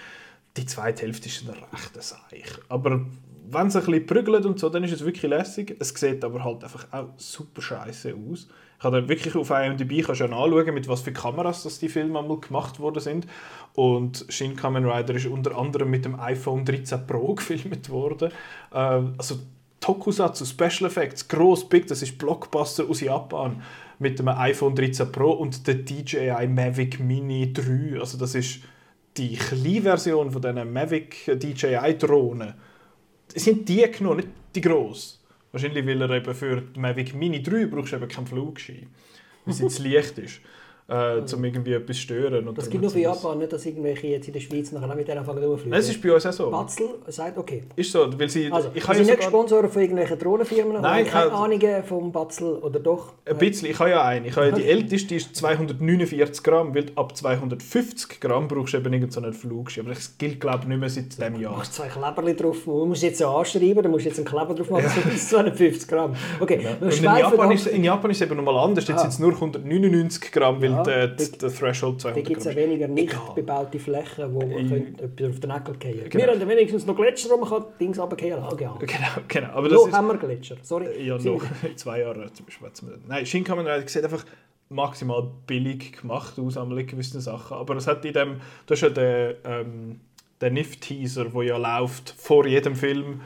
die 0.57 0.67
zweite 0.67 1.03
Hälfte 1.03 1.29
ist 1.29 1.43
ein 1.43 1.51
rechter 1.51 2.01
Seich. 2.01 2.45
Aber 2.69 3.05
wenn 3.51 3.67
es 3.67 3.77
ein 3.77 3.85
bisschen 3.85 4.07
prügelt 4.07 4.47
und 4.47 4.59
so, 4.59 4.69
dann 4.69 4.85
ist 4.85 4.93
es 4.93 5.05
wirklich 5.05 5.29
lässig. 5.29 5.77
Es 5.81 5.89
sieht 5.89 6.23
aber 6.25 6.45
halt 6.45 6.63
einfach 6.63 6.87
auch 6.93 7.09
super 7.17 7.61
scheiße 7.61 8.15
aus. 8.15 8.49
Ich 8.83 8.85
habe 8.85 9.09
wirklich 9.09 9.37
auf 9.37 9.51
IMDb 9.51 10.05
kannst 10.05 10.23
du 10.23 10.25
ja 10.25 10.37
anschauen, 10.37 10.75
mit 10.75 10.89
was 10.89 11.03
für 11.03 11.13
Kameras 11.13 11.63
das 11.63 11.79
die 11.79 11.89
Filme 11.89 12.19
einmal 12.19 12.41
gemacht 12.41 12.81
worden 12.81 12.99
sind. 12.99 13.29
Und 13.75 14.27
Shin 14.29 14.57
Kamen 14.57 14.85
Rider 14.85 15.15
ist 15.15 15.27
unter 15.27 15.57
anderem 15.57 15.89
mit 15.89 16.05
dem 16.05 16.19
iPhone 16.19 16.65
13 16.65 17.07
Pro 17.07 17.33
gefilmt 17.37 17.91
worden. 17.91 18.33
Ähm, 18.75 19.15
also 19.19 19.39
Tokusatsu, 19.79 20.45
Special 20.45 20.91
Effects, 20.91 21.29
gross, 21.29 21.69
big, 21.69 21.87
das 21.87 22.03
ist 22.03 22.19
Blockbuster 22.19 22.85
aus 22.89 23.01
Japan 23.01 23.63
mit 24.01 24.19
dem 24.19 24.27
iPhone 24.27 24.75
13 24.75 25.13
Pro 25.13 25.31
und 25.31 25.65
der 25.69 25.77
DJI 25.77 26.49
Mavic 26.49 26.99
Mini 26.99 27.53
3. 27.53 28.01
Also 28.01 28.19
das 28.19 28.35
ist 28.35 28.63
die 29.17 29.37
kleine 29.37 29.83
Version 29.83 30.33
von 30.33 30.43
diesen 30.43 30.73
Mavic 30.73 31.27
DJI 31.39 31.99
Drohnen. 31.99 32.55
Sind 33.33 33.69
die 33.69 33.89
genommen, 33.93 34.17
nicht 34.17 34.29
die 34.57 34.61
gross. 34.61 35.22
Wahrscheinlich, 35.53 35.87
weil 35.87 36.01
er 36.01 36.11
eben 36.11 36.35
für 36.35 36.63
die 36.63 36.81
Mavic 36.81 37.15
Mini 37.15 37.43
3 37.43 37.67
brauchst 37.67 37.93
du 37.93 37.97
eben 37.97 38.09
keinen 38.09 38.27
Flugschein, 38.27 38.89
weil 39.45 39.55
es 39.55 39.61
jetzt 39.61 39.79
leicht 39.79 40.19
ist 40.19 40.41
äh, 40.93 41.35
um 41.35 41.45
irgendwie 41.45 41.73
etwas 41.73 41.97
zu 41.97 42.03
stören. 42.03 42.47
Und 42.47 42.59
das 42.59 42.69
gibt 42.69 42.83
nur 42.83 42.91
für 42.91 43.01
Japan, 43.01 43.39
nicht, 43.39 43.53
dass 43.53 43.65
irgendwelche 43.65 44.09
jetzt 44.09 44.27
in 44.27 44.35
der 44.35 44.41
Schweiz 44.41 44.71
nachher 44.73 44.95
mit 44.95 45.09
denen 45.09 45.19
anfangen 45.19 45.43
durchfliegen. 45.43 45.71
Nein, 45.71 45.81
es 45.81 45.89
ist 45.89 46.03
bei 46.03 46.13
uns 46.13 46.27
auch 46.27 46.33
so. 46.33 46.51
Batzel 46.51 46.89
sagt, 47.09 47.39
okay. 47.39 47.65
Ist 47.77 47.93
so, 47.93 48.07
weil 48.19 48.29
sie... 48.29 48.53
Also, 48.53 48.71
ich 48.75 48.87
habe 48.87 48.99
nicht 48.99 49.23
Sponsoren 49.23 49.71
von 49.71 49.81
irgendwelchen 49.81 50.19
Drohnenfirmen? 50.19 50.83
Nein, 50.83 51.07
ich 51.07 51.13
keine 51.13 51.33
Ahnung 51.33 51.61
vom 51.87 52.13
Batzel 52.13 52.57
oder 52.57 52.81
doch? 52.81 53.13
Ein 53.25 53.39
bisschen, 53.39 53.71
ich 53.71 53.79
habe 53.79 53.91
ja 53.91 54.05
einen. 54.05 54.27
Ich 54.27 54.37
habe 54.37 54.49
ja 54.49 54.53
die 54.53 54.65
älteste, 54.65 55.15
ist 55.15 55.35
249 55.35 56.43
Gramm, 56.43 56.75
weil 56.75 56.87
ab 56.95 57.17
250 57.17 58.21
Gramm 58.21 58.49
brauchst 58.49 58.75
du 58.75 58.79
eben 58.79 58.93
irgendeinen 58.93 59.33
Flugschirm. 59.33 59.87
Aber 59.87 59.95
das 59.95 60.19
gilt, 60.19 60.41
glaube 60.41 60.61
ich, 60.63 60.69
nicht 60.69 60.79
mehr 60.79 60.91
seit 60.91 61.13
diesem 61.13 61.41
Jahr. 61.41 61.53
Du 61.53 61.59
machst 61.59 61.75
zwei 61.75 61.89
Kleber 61.89 62.35
drauf, 62.35 62.59
du 62.65 62.87
musst 62.87 63.03
jetzt 63.03 63.21
ja 63.21 63.35
anschreiben, 63.35 63.83
dann 63.83 63.91
musst 63.91 64.05
du 64.05 64.09
jetzt 64.09 64.19
einen 64.19 64.27
Kleber 64.27 64.55
drauf 64.55 64.71
machen, 64.71 64.85
ja. 64.85 65.11
bis 65.11 65.29
250 65.29 65.89
Gramm. 65.89 66.15
Okay, 66.41 66.61
ja. 66.63 66.87
in, 66.87 67.03
Japan 67.03 67.51
ist, 67.53 67.67
in 67.67 67.85
Japan 67.85 68.11
ist 68.11 68.21
es 68.21 68.27
eben 68.27 68.37
nochmal 68.37 68.59
anders, 68.59 68.87
jetzt 68.87 68.99
ah. 68.99 69.03
sind 69.03 69.11
es 69.11 69.19
nur 69.19 69.33
199 69.33 70.33
Gramm, 70.33 70.61
weil 70.61 70.82
ja, 70.87 71.07
der, 71.07 71.27
der 71.27 71.53
Threshold 71.53 72.01
200 72.01 72.17
Da 72.17 72.29
gibt 72.29 72.41
es 72.41 72.45
ja 72.45 72.57
weniger 72.57 72.89
nicht 72.89 73.13
Egal. 73.13 73.35
bebaute 73.35 73.79
Flächen, 73.79 74.35
wo 74.35 74.41
man 74.41 74.73
etwas 74.99 75.31
auf 75.31 75.41
den 75.41 75.51
Nägel 75.51 75.65
fallen 75.65 75.79
kann. 75.79 76.11
Genau. 76.11 76.25
Wir 76.25 76.33
haben 76.33 76.49
wenigstens 76.49 76.87
noch 76.87 76.97
Gletscher, 76.97 77.31
wo 77.31 77.37
man 77.39 77.49
kann 77.49 77.65
Dings 77.81 77.99
runterfallen 77.99 78.57
kann. 78.57 78.79
Genau, 78.87 79.09
genau. 79.29 79.49
Aber 79.55 79.69
das 79.69 79.87
ist, 79.87 79.93
haben 79.93 80.07
wir 80.09 80.17
Gletscher, 80.17 80.57
sorry. 80.63 81.07
Ja, 81.07 81.19
noch 81.19 81.43
in 81.63 81.77
zwei 81.77 82.01
Jahren 82.01 82.31
zum 82.35 82.47
Beispiel. 82.47 82.99
Nein, 83.07 83.27
Shinkamen 83.27 83.67
Rider 83.67 83.89
sieht 83.89 84.05
einfach 84.05 84.25
maximal 84.69 85.31
billig 85.47 86.01
gemacht 86.01 86.39
aus 86.39 86.57
an 86.57 86.75
gewissen 86.87 87.21
Sachen. 87.21 87.57
Aber 87.57 87.77
es 87.77 87.87
hat 87.87 88.05
in 88.05 88.13
dem, 88.13 88.41
du 88.67 88.75
hast 88.75 88.81
ja 88.81 88.89
den, 88.89 89.35
ähm, 89.45 90.01
den 90.41 90.55
NIF-Teaser, 90.55 91.27
der 91.27 91.43
ja 91.43 91.57
läuft 91.57 92.15
vor 92.17 92.47
jedem 92.47 92.75
Film 92.75 93.21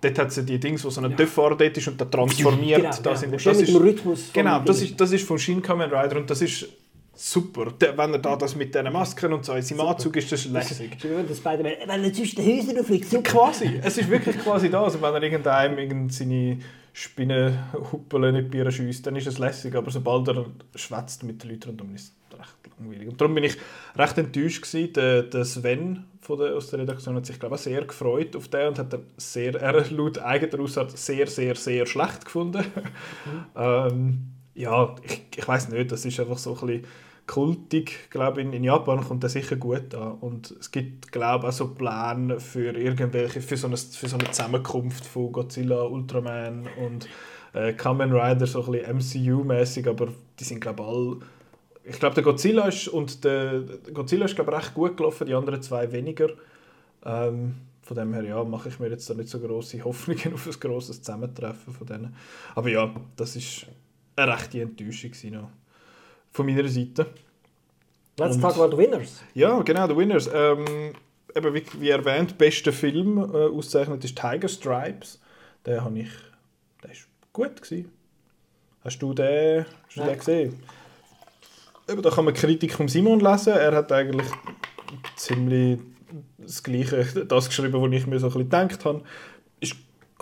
dort 0.00 0.18
hat 0.18 0.32
sie 0.32 0.44
die 0.44 0.58
Dings, 0.58 0.84
wo 0.84 0.90
so 0.90 1.00
ein 1.00 1.10
ja. 1.10 1.16
Töpfer 1.16 1.54
dort 1.56 1.76
ist 1.76 1.88
und 1.88 2.00
der 2.00 2.10
transformiert. 2.10 2.80
Genau, 2.80 2.88
das, 2.88 3.20
genau. 3.22 3.32
In, 3.36 3.44
das, 3.44 3.60
ist, 3.60 3.74
Rhythmus 3.74 4.30
genau, 4.32 4.60
das 4.60 4.82
ist, 4.82 5.00
das 5.00 5.12
ist 5.12 5.26
von 5.26 5.38
Shin 5.38 5.62
Kamen 5.62 5.90
Rider 5.90 6.16
und 6.16 6.30
das 6.30 6.42
ist 6.42 6.68
super. 7.14 7.72
Wenn 7.78 8.12
er 8.12 8.18
da 8.18 8.36
das 8.36 8.56
mit 8.56 8.74
diesen 8.74 8.92
Masken 8.92 9.32
und 9.32 9.44
so 9.44 9.52
in 9.54 9.62
seinem 9.62 9.80
Anzug 9.82 10.16
ist, 10.16 10.30
das 10.32 10.44
lässig. 10.46 10.96
Spider-Man, 11.00 11.72
wenn 11.86 12.04
er 12.04 12.12
zwischen 12.12 12.36
den 12.36 12.58
Häusern 12.58 12.78
aufliegt, 12.78 13.08
super. 13.08 13.22
Quasi, 13.30 13.80
es 13.82 13.98
ist 13.98 14.10
wirklich 14.10 14.38
quasi 14.38 14.70
das. 14.70 14.84
Also 14.84 15.02
wenn 15.02 15.14
er 15.14 15.22
irgendeinem 15.22 15.78
irgend 15.78 16.12
seine 16.12 16.58
Spinnenhuppel 16.92 18.32
nicht 18.32 18.50
Bier 18.50 18.70
schießt, 18.70 19.06
dann 19.06 19.16
ist 19.16 19.26
es 19.26 19.38
lässig. 19.38 19.74
Aber 19.74 19.90
sobald 19.90 20.28
er 20.28 20.46
schwätzt 20.74 21.24
mit 21.24 21.42
den 21.42 21.50
Leuten 21.50 21.70
rundum, 21.70 21.94
ist 21.94 22.14
es 22.30 22.38
recht 22.38 22.78
langweilig. 22.78 23.08
Und 23.08 23.20
darum 23.20 23.34
bin 23.34 23.44
ich 23.44 23.56
recht 23.96 24.18
enttäuscht 24.18 24.62
gewesen. 24.62 24.92
Der, 24.92 25.22
der 25.24 25.44
Sven 25.44 26.04
von 26.20 26.38
der, 26.38 26.54
aus 26.54 26.70
der 26.70 26.80
Redaktion 26.80 27.16
hat 27.16 27.26
sich 27.26 27.38
glaube 27.38 27.56
ich, 27.56 27.62
sehr 27.62 27.84
gefreut 27.84 28.36
auf 28.36 28.48
den 28.48 28.68
und 28.68 28.78
hat 28.78 28.92
dann 28.92 29.06
sehr, 29.16 29.54
er 29.60 29.90
laut 29.90 30.18
eigener 30.18 30.62
Aussage 30.62 30.96
sehr, 30.96 31.26
sehr, 31.26 31.54
sehr 31.56 31.86
schlecht 31.86 32.24
gefunden. 32.24 32.64
Mhm. 33.24 33.44
ähm, 33.56 34.33
ja, 34.54 34.94
ich, 35.02 35.22
ich 35.36 35.46
weiß 35.46 35.68
nicht, 35.70 35.90
das 35.90 36.04
ist 36.04 36.20
einfach 36.20 36.38
so 36.38 36.54
ein 36.54 36.66
bisschen 36.66 36.86
kultig, 37.26 38.10
glaube 38.10 38.42
in, 38.42 38.52
in 38.52 38.64
Japan 38.64 39.02
kommt 39.02 39.22
der 39.22 39.30
sicher 39.30 39.56
gut 39.56 39.94
an 39.94 40.18
und 40.20 40.50
es 40.50 40.70
gibt 40.70 41.10
glaube 41.10 41.48
auch 41.48 41.52
so 41.52 41.68
Pläne 41.68 42.38
für 42.38 42.76
irgendwelche 42.76 43.40
für 43.40 43.56
so 43.56 43.66
eine, 43.66 43.76
für 43.78 44.08
so 44.08 44.18
eine 44.18 44.30
Zusammenkunft 44.30 45.06
von 45.06 45.32
Godzilla, 45.32 45.84
Ultraman 45.84 46.68
und 46.78 47.08
äh, 47.54 47.72
Kamen 47.72 48.12
Rider 48.12 48.46
so 48.46 48.64
ein 48.64 48.72
bisschen 48.72 48.98
MCU-mäßig, 48.98 49.88
aber 49.88 50.08
die 50.38 50.44
sind 50.44 50.60
glaube 50.60 50.82
alle 50.84 51.16
ich 51.84 51.98
glaube 51.98 52.14
der 52.14 52.24
Godzilla 52.24 52.68
ist 52.68 52.88
und 52.88 53.24
der, 53.24 53.62
Godzilla 53.92 54.26
ist 54.26 54.34
glaube 54.34 54.52
recht 54.52 54.74
gut 54.74 54.96
gelaufen, 54.96 55.26
die 55.26 55.34
anderen 55.34 55.62
zwei 55.62 55.90
weniger. 55.92 56.28
Ähm, 57.04 57.54
von 57.82 57.96
dem 57.98 58.14
her 58.14 58.24
ja, 58.24 58.42
mache 58.42 58.70
ich 58.70 58.78
mir 58.78 58.88
jetzt 58.88 59.08
da 59.10 59.14
nicht 59.14 59.28
so 59.28 59.38
große 59.38 59.84
Hoffnungen 59.84 60.32
auf 60.34 60.46
ein 60.46 60.58
grosses 60.58 61.02
Zusammentreffen 61.02 61.74
von 61.74 61.86
denen. 61.86 62.16
Aber 62.54 62.70
ja, 62.70 62.94
das 63.16 63.36
ist 63.36 63.66
eine 64.16 64.32
rechte 64.32 64.60
Enttäuschung 64.60 65.10
noch 65.30 65.50
von 66.30 66.46
meiner 66.46 66.68
Seite. 66.68 67.06
Let's 68.18 68.38
talk 68.38 68.56
about 68.56 68.76
the 68.76 68.78
winners. 68.78 69.22
Ja, 69.34 69.60
genau, 69.62 69.88
the 69.88 69.96
winners. 69.96 70.30
Ähm, 70.32 70.94
eben 71.34 71.54
wie, 71.54 71.64
wie 71.80 71.90
erwähnt, 71.90 72.38
bester 72.38 72.72
Film 72.72 73.18
äh, 73.18 73.48
auszeichnet 73.48 74.04
ist 74.04 74.16
Tiger 74.16 74.48
Stripes. 74.48 75.20
Den 75.66 75.82
habe 75.82 75.98
ich, 75.98 76.10
der 76.82 76.92
ist 76.92 77.08
gut 77.32 77.60
gewesen. 77.60 77.90
Hast 78.84 78.98
du 79.00 79.14
den, 79.14 79.64
hast 79.86 79.96
du 79.96 80.04
den 80.04 80.18
gesehen? 80.18 80.62
Eben, 81.88 82.02
da 82.02 82.10
kann 82.10 82.24
man 82.24 82.34
Kritik 82.34 82.74
von 82.74 82.88
Simon 82.88 83.20
lesen. 83.20 83.54
Er 83.54 83.74
hat 83.74 83.90
eigentlich 83.90 84.28
ziemlich 85.16 85.80
das 86.38 86.62
Gleiche, 86.62 87.04
das 87.26 87.48
geschrieben, 87.48 87.80
was 87.80 87.92
ich 87.92 88.06
mir 88.06 88.18
so 88.18 88.26
ein 88.26 88.32
bisschen 88.32 88.50
gedacht 88.50 88.84
habe. 88.84 89.02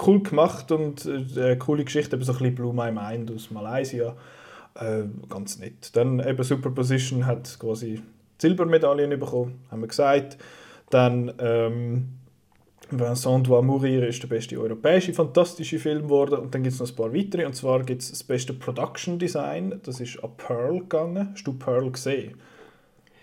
Cool 0.05 0.23
gemacht 0.23 0.73
und 0.73 1.07
äh, 1.07 1.41
eine 1.41 1.59
coole 1.59 1.85
Geschichte, 1.85 2.17
eben 2.17 2.25
so 2.25 2.33
ein 2.33 2.39
bisschen 2.39 2.55
Blue 2.55 2.75
My 2.75 2.91
Mind 2.91 3.31
aus 3.31 3.51
Malaysia. 3.51 4.17
Äh, 4.75 5.05
ganz 5.29 5.59
nett. 5.59 5.95
Dann 5.95 6.21
eben 6.21 6.43
Superposition 6.43 7.27
hat 7.27 7.59
quasi 7.59 8.03
Silbermedaillen 8.39 9.19
bekommen, 9.19 9.61
haben 9.71 9.81
wir 9.83 9.89
gesagt. 9.89 10.39
Dann 10.91 11.33
ähm, 11.39 12.09
Vincent 12.91 13.47
doit 13.47 13.65
mourir 13.65 14.07
ist 14.07 14.23
der 14.23 14.29
beste 14.29 14.59
europäische 14.59 15.15
fantastische 15.15 15.79
Film 15.79 16.03
geworden. 16.03 16.39
Und 16.39 16.55
dann 16.55 16.63
gibt 16.63 16.75
es 16.75 16.81
noch 16.81 16.89
ein 16.89 16.97
paar 16.97 17.15
weitere. 17.15 17.47
Und 17.47 17.55
zwar 17.55 17.83
gibt 17.83 18.03
es 18.03 18.11
das 18.11 18.23
beste 18.23 18.53
Production 18.53 19.19
Design. 19.19 19.81
Das 19.85 20.01
ist 20.01 20.23
an 20.23 20.31
Pearl 20.37 20.81
gegangen. 20.81 21.31
Hast 21.33 21.47
du 21.47 21.55
Pearl 21.55 21.91
gesehen? 21.91 22.35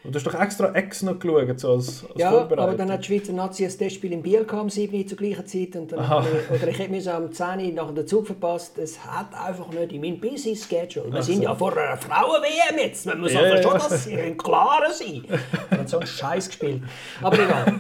Und 0.10 0.16
du 0.16 0.18
hast 0.18 0.26
doch 0.26 0.42
extra 0.42 0.74
Ex 0.74 1.04
noch 1.04 1.20
geschaut, 1.20 1.60
so 1.60 1.74
als, 1.74 2.04
als 2.04 2.20
Ja, 2.20 2.32
aber 2.32 2.74
dann 2.74 2.92
hat 2.92 3.02
die 3.02 3.06
Schweizer 3.06 3.32
Nazi 3.32 3.64
ein 3.64 3.78
Testspiel 3.78 4.12
in 4.12 4.24
Biel 4.24 4.44
am 4.50 4.68
7 4.68 5.08
zur 5.08 5.20
gleichen 5.20 5.46
Zeit. 5.46 5.76
Und 5.76 5.92
dann 5.92 6.00
ich, 6.00 6.50
oder 6.50 6.68
ich 6.68 6.80
habe 6.80 6.90
mir 6.90 7.14
am 7.14 7.32
10 7.32 7.76
nach 7.76 7.94
dem 7.94 8.08
Zug 8.08 8.26
verpasst. 8.26 8.80
Es 8.80 9.06
hat 9.06 9.40
einfach 9.40 9.70
nicht 9.70 9.92
in 9.92 10.02
meinem 10.02 10.20
busy 10.20 10.56
Schedule. 10.56 11.14
Wir 11.14 11.22
sind 11.22 11.36
so. 11.36 11.44
ja 11.44 11.54
vor 11.54 11.78
einer 11.78 11.96
Frauen-WM 11.96 12.80
jetzt. 12.80 13.06
Man 13.06 13.22
muss 13.22 13.34
ja, 13.34 13.42
aber 13.42 13.62
schon 13.62 13.74
ja. 13.74 13.78
das 13.78 14.08
im 14.08 14.36
Klaren 14.36 14.92
sein. 14.92 15.24
Man 15.70 15.80
hat 15.82 15.90
so 15.90 16.00
einen 16.00 16.08
Scheiß 16.08 16.48
gespielt. 16.48 16.82
Aber 17.22 17.38
egal. 17.38 17.80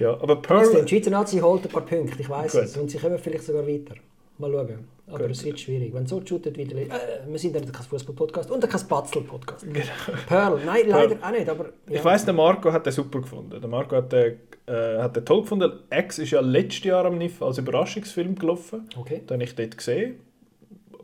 ja, 0.00 0.10
aber 0.14 0.42
Pearl... 0.42 0.82
Die 0.84 0.88
Schweizer 0.88 1.10
Nazi 1.10 1.38
holt 1.38 1.62
ein 1.62 1.68
paar 1.70 1.86
Punkte, 1.86 2.20
ich 2.20 2.28
weiß 2.28 2.54
es. 2.54 2.76
Und 2.76 2.90
sie 2.90 2.98
kommen 2.98 3.16
vielleicht 3.20 3.44
sogar 3.44 3.64
weiter. 3.64 3.94
Mal 4.38 4.50
schauen. 4.50 4.88
Aber 5.08 5.18
Gut. 5.18 5.30
es 5.30 5.44
wird 5.44 5.60
schwierig. 5.60 5.92
Wenn 5.92 6.06
so 6.06 6.22
shootet 6.24 6.56
wie 6.56 6.62
äh, 6.62 6.88
Wir 7.26 7.38
sind 7.38 7.54
ja 7.54 7.60
kein 7.60 7.82
Fußball-Podcast 7.82 8.50
und 8.50 8.68
kein 8.68 8.88
Batzel-Podcast. 8.88 9.66
Genau. 9.66 9.84
Pearl, 10.26 10.60
nein, 10.64 10.88
leider 10.88 11.16
Pearl. 11.16 11.32
auch 11.34 11.38
nicht. 11.38 11.48
Aber, 11.48 11.64
ja. 11.64 11.96
Ich 11.96 12.04
weiss, 12.04 12.24
der 12.24 12.34
Marco 12.34 12.72
hat 12.72 12.86
den 12.86 12.92
super 12.92 13.20
gefunden. 13.20 13.60
Der 13.60 13.68
Marco 13.68 13.96
hat 13.96 14.12
den, 14.12 14.38
äh, 14.66 14.98
hat 14.98 15.16
den 15.16 15.24
toll 15.24 15.42
gefunden. 15.42 15.72
X 15.90 16.18
ist 16.18 16.30
ja 16.30 16.40
letztes 16.40 16.84
Jahr 16.84 17.04
am 17.04 17.18
NIF 17.18 17.42
als 17.42 17.58
Überraschungsfilm 17.58 18.36
gelaufen. 18.36 18.88
Okay. 18.96 19.18
Den 19.18 19.34
habe 19.34 19.44
ich 19.44 19.54
dort 19.54 19.76
gesehen. 19.76 20.20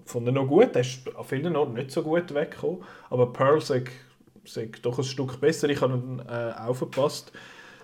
Fand 0.06 0.26
ihn 0.26 0.34
noch 0.34 0.46
gut. 0.46 0.74
Der 0.74 0.80
ist 0.80 1.00
an 1.14 1.24
vielen 1.24 1.54
Orten 1.54 1.74
nicht 1.74 1.90
so 1.90 2.02
gut 2.02 2.32
weggekommen. 2.32 2.82
Aber 3.10 3.32
Pearl 3.32 3.60
sagt 3.60 3.90
doch 4.82 4.96
ein 4.98 5.04
Stück 5.04 5.38
besser. 5.40 5.68
Ich 5.68 5.82
habe 5.82 5.94
ihn 5.94 6.22
äh, 6.26 6.52
aufgepasst. 6.56 7.32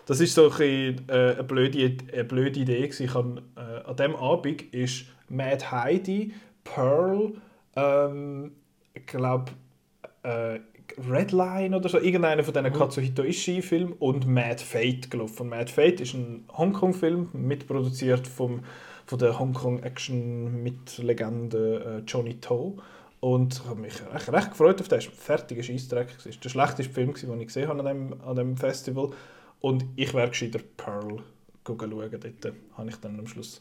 Das 0.06 0.20
ist 0.20 0.34
so 0.34 0.44
ein 0.44 0.48
bisschen, 0.50 1.08
äh, 1.08 1.12
eine, 1.12 1.44
blöde, 1.44 1.96
eine 2.12 2.24
blöde 2.24 2.60
Idee. 2.60 2.84
Ich 2.84 3.14
habe, 3.14 3.42
äh, 3.56 3.88
an 3.88 3.96
diesem 3.96 4.16
Abend 4.16 4.62
ist 4.74 5.06
Mad 5.28 5.70
Heidi, 5.70 6.32
Pearl, 6.64 7.34
ähm, 7.76 8.52
ich 8.94 9.06
glaube, 9.06 9.52
äh, 10.22 10.58
Redline 10.98 11.76
oder 11.76 11.88
so, 11.88 11.98
irgendeiner 11.98 12.44
von 12.44 12.54
diesen 12.54 12.70
mhm. 12.70 12.76
Katsuhito 12.76 13.22
Ishii-Filmen 13.22 13.94
und 13.94 14.26
Mad 14.26 14.62
Fate 14.62 15.10
gelaufen. 15.10 15.48
Mad 15.48 15.72
Fate 15.72 16.00
ist 16.00 16.12
ein 16.14 16.44
Hongkong-Film, 16.56 17.30
mitproduziert 17.32 18.28
vom, 18.28 18.60
von 19.06 19.18
der 19.18 19.38
Hongkong-Action-Mit-Legende 19.38 22.02
äh, 22.02 22.04
Johnny 22.06 22.40
To. 22.40 22.78
Und 23.20 23.54
ich 23.54 23.64
habe 23.64 23.80
mich 23.80 23.94
recht, 24.12 24.32
recht 24.32 24.50
gefreut 24.50 24.80
auf 24.80 24.88
den. 24.88 24.98
Es 24.98 25.06
war 25.06 25.14
ein 25.14 25.18
fertiger 25.18 25.62
Scheissdreck. 25.62 26.08
Es 26.18 26.26
war 26.26 26.32
der 26.32 26.48
schlechteste 26.50 26.92
Film, 26.92 27.14
den 27.14 27.40
ich 27.40 27.46
gesehen 27.46 27.68
habe 27.68 27.80
an 27.80 27.86
dem, 27.86 28.20
an 28.20 28.36
dem 28.36 28.58
Festival. 28.58 29.12
Und 29.60 29.86
ich 29.96 30.12
wäre 30.12 30.28
gescheiter 30.28 30.60
Pearl 30.76 31.22
schauen. 31.66 31.90
Dort 31.90 32.54
habe 32.76 32.88
ich 32.88 32.96
dann 32.96 33.18
am 33.18 33.26
Schluss 33.26 33.60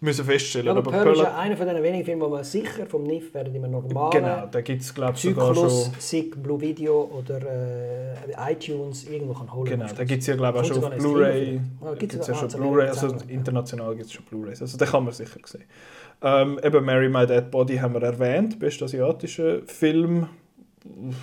müssen 0.00 0.24
feststellen. 0.24 0.68
aber, 0.68 0.80
aber 0.80 0.90
Pearl, 0.90 1.12
ist 1.12 1.22
ja 1.22 1.36
einer 1.36 1.56
von 1.56 1.66
den 1.66 1.82
wenigen 1.82 2.04
Filmen, 2.04 2.22
wo 2.22 2.28
man 2.28 2.44
sicher 2.44 2.86
vom 2.86 3.04
NIF 3.04 3.32
werden 3.34 3.54
immer 3.54 3.68
normal. 3.68 4.10
Genau, 4.10 4.46
da 4.50 4.60
gibt 4.60 4.82
es 4.82 4.94
glaube 4.94 5.14
ich 5.14 5.22
sogar 5.22 5.54
schon... 5.54 5.70
SIG, 5.98 6.42
Blue 6.42 6.60
Video 6.60 7.10
oder 7.16 7.40
äh, 7.42 8.52
iTunes 8.52 9.08
irgendwo 9.08 9.34
kann 9.34 9.52
holen. 9.52 9.70
Genau, 9.70 9.86
da 9.86 10.04
gibt 10.04 10.20
es 10.20 10.26
ja 10.26 10.36
glaube 10.36 10.58
ich 10.58 10.70
auch 10.70 10.74
schon 10.74 10.84
auf 10.84 10.96
Blu-ray. 10.96 11.60
Gibt 11.98 12.14
es 12.14 12.26
ja 12.26 12.34
schon 12.34 12.48
Blu-ray, 12.48 12.88
also 12.88 13.14
international 13.28 13.94
gibt 13.94 14.06
es 14.06 14.12
schon 14.12 14.24
Blu-rays. 14.24 14.60
Also 14.60 14.76
da 14.76 14.86
kann 14.86 15.04
man 15.04 15.12
sicher 15.12 15.40
sehen. 15.44 15.64
Ähm, 16.22 16.58
eben 16.62 16.84
Mary 16.84 17.08
My 17.08 17.26
Dead 17.26 17.50
Body 17.50 17.76
haben 17.76 17.94
wir 17.94 18.02
erwähnt, 18.02 18.58
bester 18.58 18.86
asiatischer 18.86 19.62
Film. 19.66 20.28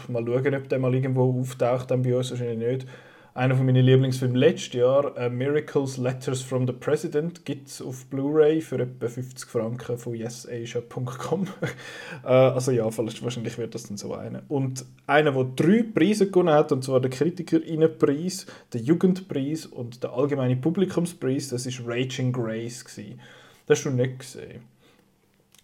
Mal 0.07 0.25
schauen, 0.25 0.55
ob 0.55 0.69
der 0.69 0.79
mal 0.79 0.93
irgendwo 0.93 1.39
auftaucht, 1.39 1.89
dann 1.89 2.03
bei 2.03 2.15
uns 2.15 2.31
wahrscheinlich 2.31 2.57
nicht 2.57 2.87
einer 3.35 3.55
von 3.55 3.65
meinen 3.65 3.83
Lieblingsfilmen 3.83 4.35
letztes 4.35 4.73
Jahr, 4.73 5.17
uh, 5.17 5.29
Miracles 5.29 5.97
Letters 5.97 6.41
from 6.41 6.67
the 6.67 6.73
President, 6.73 7.45
gibt 7.45 7.67
es 7.67 7.81
auf 7.81 8.05
Blu-ray 8.05 8.61
für 8.61 8.79
etwa 8.79 9.07
50 9.07 9.49
Franken 9.49 9.97
von 9.97 10.13
yesasia.com. 10.13 11.41
uh, 11.41 12.27
also 12.27 12.71
ja, 12.71 12.85
wahrscheinlich 12.85 13.57
wird 13.57 13.73
das 13.73 13.83
dann 13.83 13.97
so 13.97 14.13
einer. 14.13 14.43
Und 14.49 14.85
einer, 15.07 15.31
der 15.31 15.45
drei 15.55 15.83
Preise 15.83 16.27
gewonnen 16.27 16.53
hat, 16.53 16.71
und 16.71 16.83
zwar 16.83 16.99
der 16.99 17.09
Kritikerinnenpreis, 17.09 18.45
der 18.71 18.81
Jugendpreis 18.81 19.65
und 19.65 20.03
der 20.03 20.13
allgemeine 20.13 20.55
Publikumspreis, 20.55 21.49
das 21.49 21.65
ist 21.65 21.81
Raging 21.85 22.31
Grace. 22.31 22.85
Gewesen. 22.85 23.19
Das 23.65 23.79
hast 23.79 23.85
du 23.85 23.89
nicht 23.91 24.19
gesehen. 24.19 24.61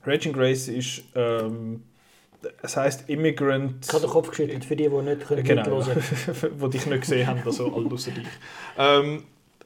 Raging 0.06 0.34
Grace 0.34 0.70
ist 0.70 1.04
ähm, 1.14 1.84
es 2.62 2.78
heisst 2.78 3.10
Immigrant. 3.10 3.86
Ich 3.86 3.94
habe 3.94 4.02
den 4.02 4.10
Kopf 4.10 4.30
geschüttelt 4.30 4.66
für 4.66 4.76
die, 4.76 4.90
die 4.90 4.96
nicht 4.96 5.28
können 5.28 5.44
genau, 5.44 5.82
die 5.82 6.70
dich 6.70 6.86
nicht 6.86 7.02
gesehen 7.02 7.28
haben, 7.28 7.42
also 7.46 7.74
alle 7.74 7.86
außer 7.92 8.12
dich. 8.12 8.28
Ähm, 8.78 9.24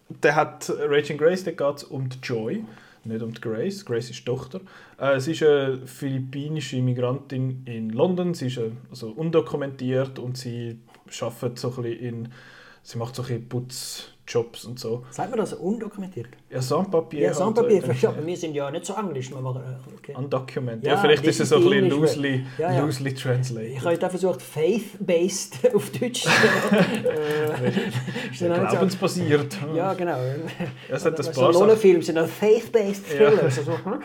der 0.10 0.36
hat 0.36 0.72
Rachel 0.88 1.18
Grace, 1.18 1.44
da 1.44 1.52
geht 1.52 1.78
es 1.78 1.84
um 1.84 2.10
die 2.10 2.18
Joy, 2.22 2.64
nicht 3.04 3.22
um 3.22 3.34
die 3.34 3.42
Grace. 3.42 3.86
Grace 3.86 4.10
ist 4.10 4.20
die 4.20 4.26
Tochter. 4.26 4.62
Äh, 4.98 5.20
sie 5.20 5.32
ist 5.32 5.44
eine 5.44 5.82
philippinische 5.86 6.78
Immigrantin 6.78 7.64
in 7.66 7.90
London. 7.90 8.34
Sie 8.34 8.48
ist 8.48 8.58
äh, 8.58 8.72
also 8.90 9.10
undokumentiert 9.10 10.20
und 10.20 10.38
sie 10.38 10.80
arbeitet 11.22 11.60
so 11.60 11.70
ein 11.70 11.84
bisschen 11.84 12.00
in, 12.00 12.30
sie 12.84 12.98
macht 12.98 13.16
so 13.16 13.24
ein 13.24 13.28
bisschen 13.28 13.50
Putz 13.50 14.14
Jobs 14.26 14.64
und 14.64 14.80
so. 14.80 15.06
Sagt 15.12 15.32
man 15.32 15.40
das 15.40 15.54
undokumentiert? 15.54 16.28
Ja, 16.50 16.62
Sandpapier. 16.62 17.20
Ja, 17.20 17.34
Sandpapier, 17.34 17.82
halt, 17.82 18.06
aber 18.06 18.26
wir 18.26 18.38
sind 18.38 18.56
ja 18.56 18.72
nicht 18.72 18.86
so 18.86 18.94
englisch. 18.94 19.30
Okay. 19.34 20.16
Undocumented. 20.16 20.86
Ja, 20.86 20.94
ja, 20.94 21.02
vielleicht 21.02 21.26
ist 21.26 21.42
es 21.42 21.50
so 21.50 21.58
ein 21.58 21.64
bisschen 21.64 21.90
loosely, 21.90 22.46
ja, 22.58 22.72
ja. 22.72 22.86
loosely 22.86 23.14
translated. 23.14 23.72
Ich 23.74 23.86
habe 23.86 24.10
versucht, 24.10 24.42
faith-based 24.42 25.60
auf 25.76 25.90
Deutsch. 25.92 26.26
äh, 26.72 27.72
Glaubensbasiert. 28.38 29.58
Ja, 29.76 29.94
genau. 29.94 30.20
Es 30.88 31.04
hat 31.04 31.20
ein 31.20 31.34
paar 31.34 31.52
so 31.52 31.60
Lola-Filme 31.60 32.02
sind 32.02 32.18
auch 32.18 32.28
faith-based 32.28 33.06
Thrillers. 33.06 33.58
Ja. 33.58 33.74
Also, 33.74 34.00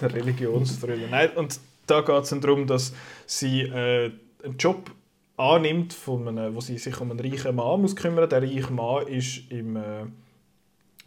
Der 0.00 0.14
Religionsthriller. 0.14 1.08
Nein, 1.10 1.30
und 1.36 1.58
da 1.86 2.02
geht 2.02 2.22
es 2.22 2.38
darum, 2.38 2.66
dass 2.66 2.92
sie 3.26 3.62
äh, 3.62 4.12
einen 4.44 4.56
Job 4.58 4.90
annimmt, 5.36 5.92
von 5.92 6.28
einem, 6.28 6.54
wo 6.54 6.60
sie 6.60 6.78
sich 6.78 7.00
um 7.00 7.10
einen 7.10 7.20
reichen 7.20 7.56
Mann 7.56 7.80
muss 7.80 7.96
kümmern. 7.96 8.28
Der 8.28 8.42
reiche 8.42 8.72
Mann 8.72 9.06
ist 9.06 9.50
im, 9.50 9.76
äh, 9.76 10.04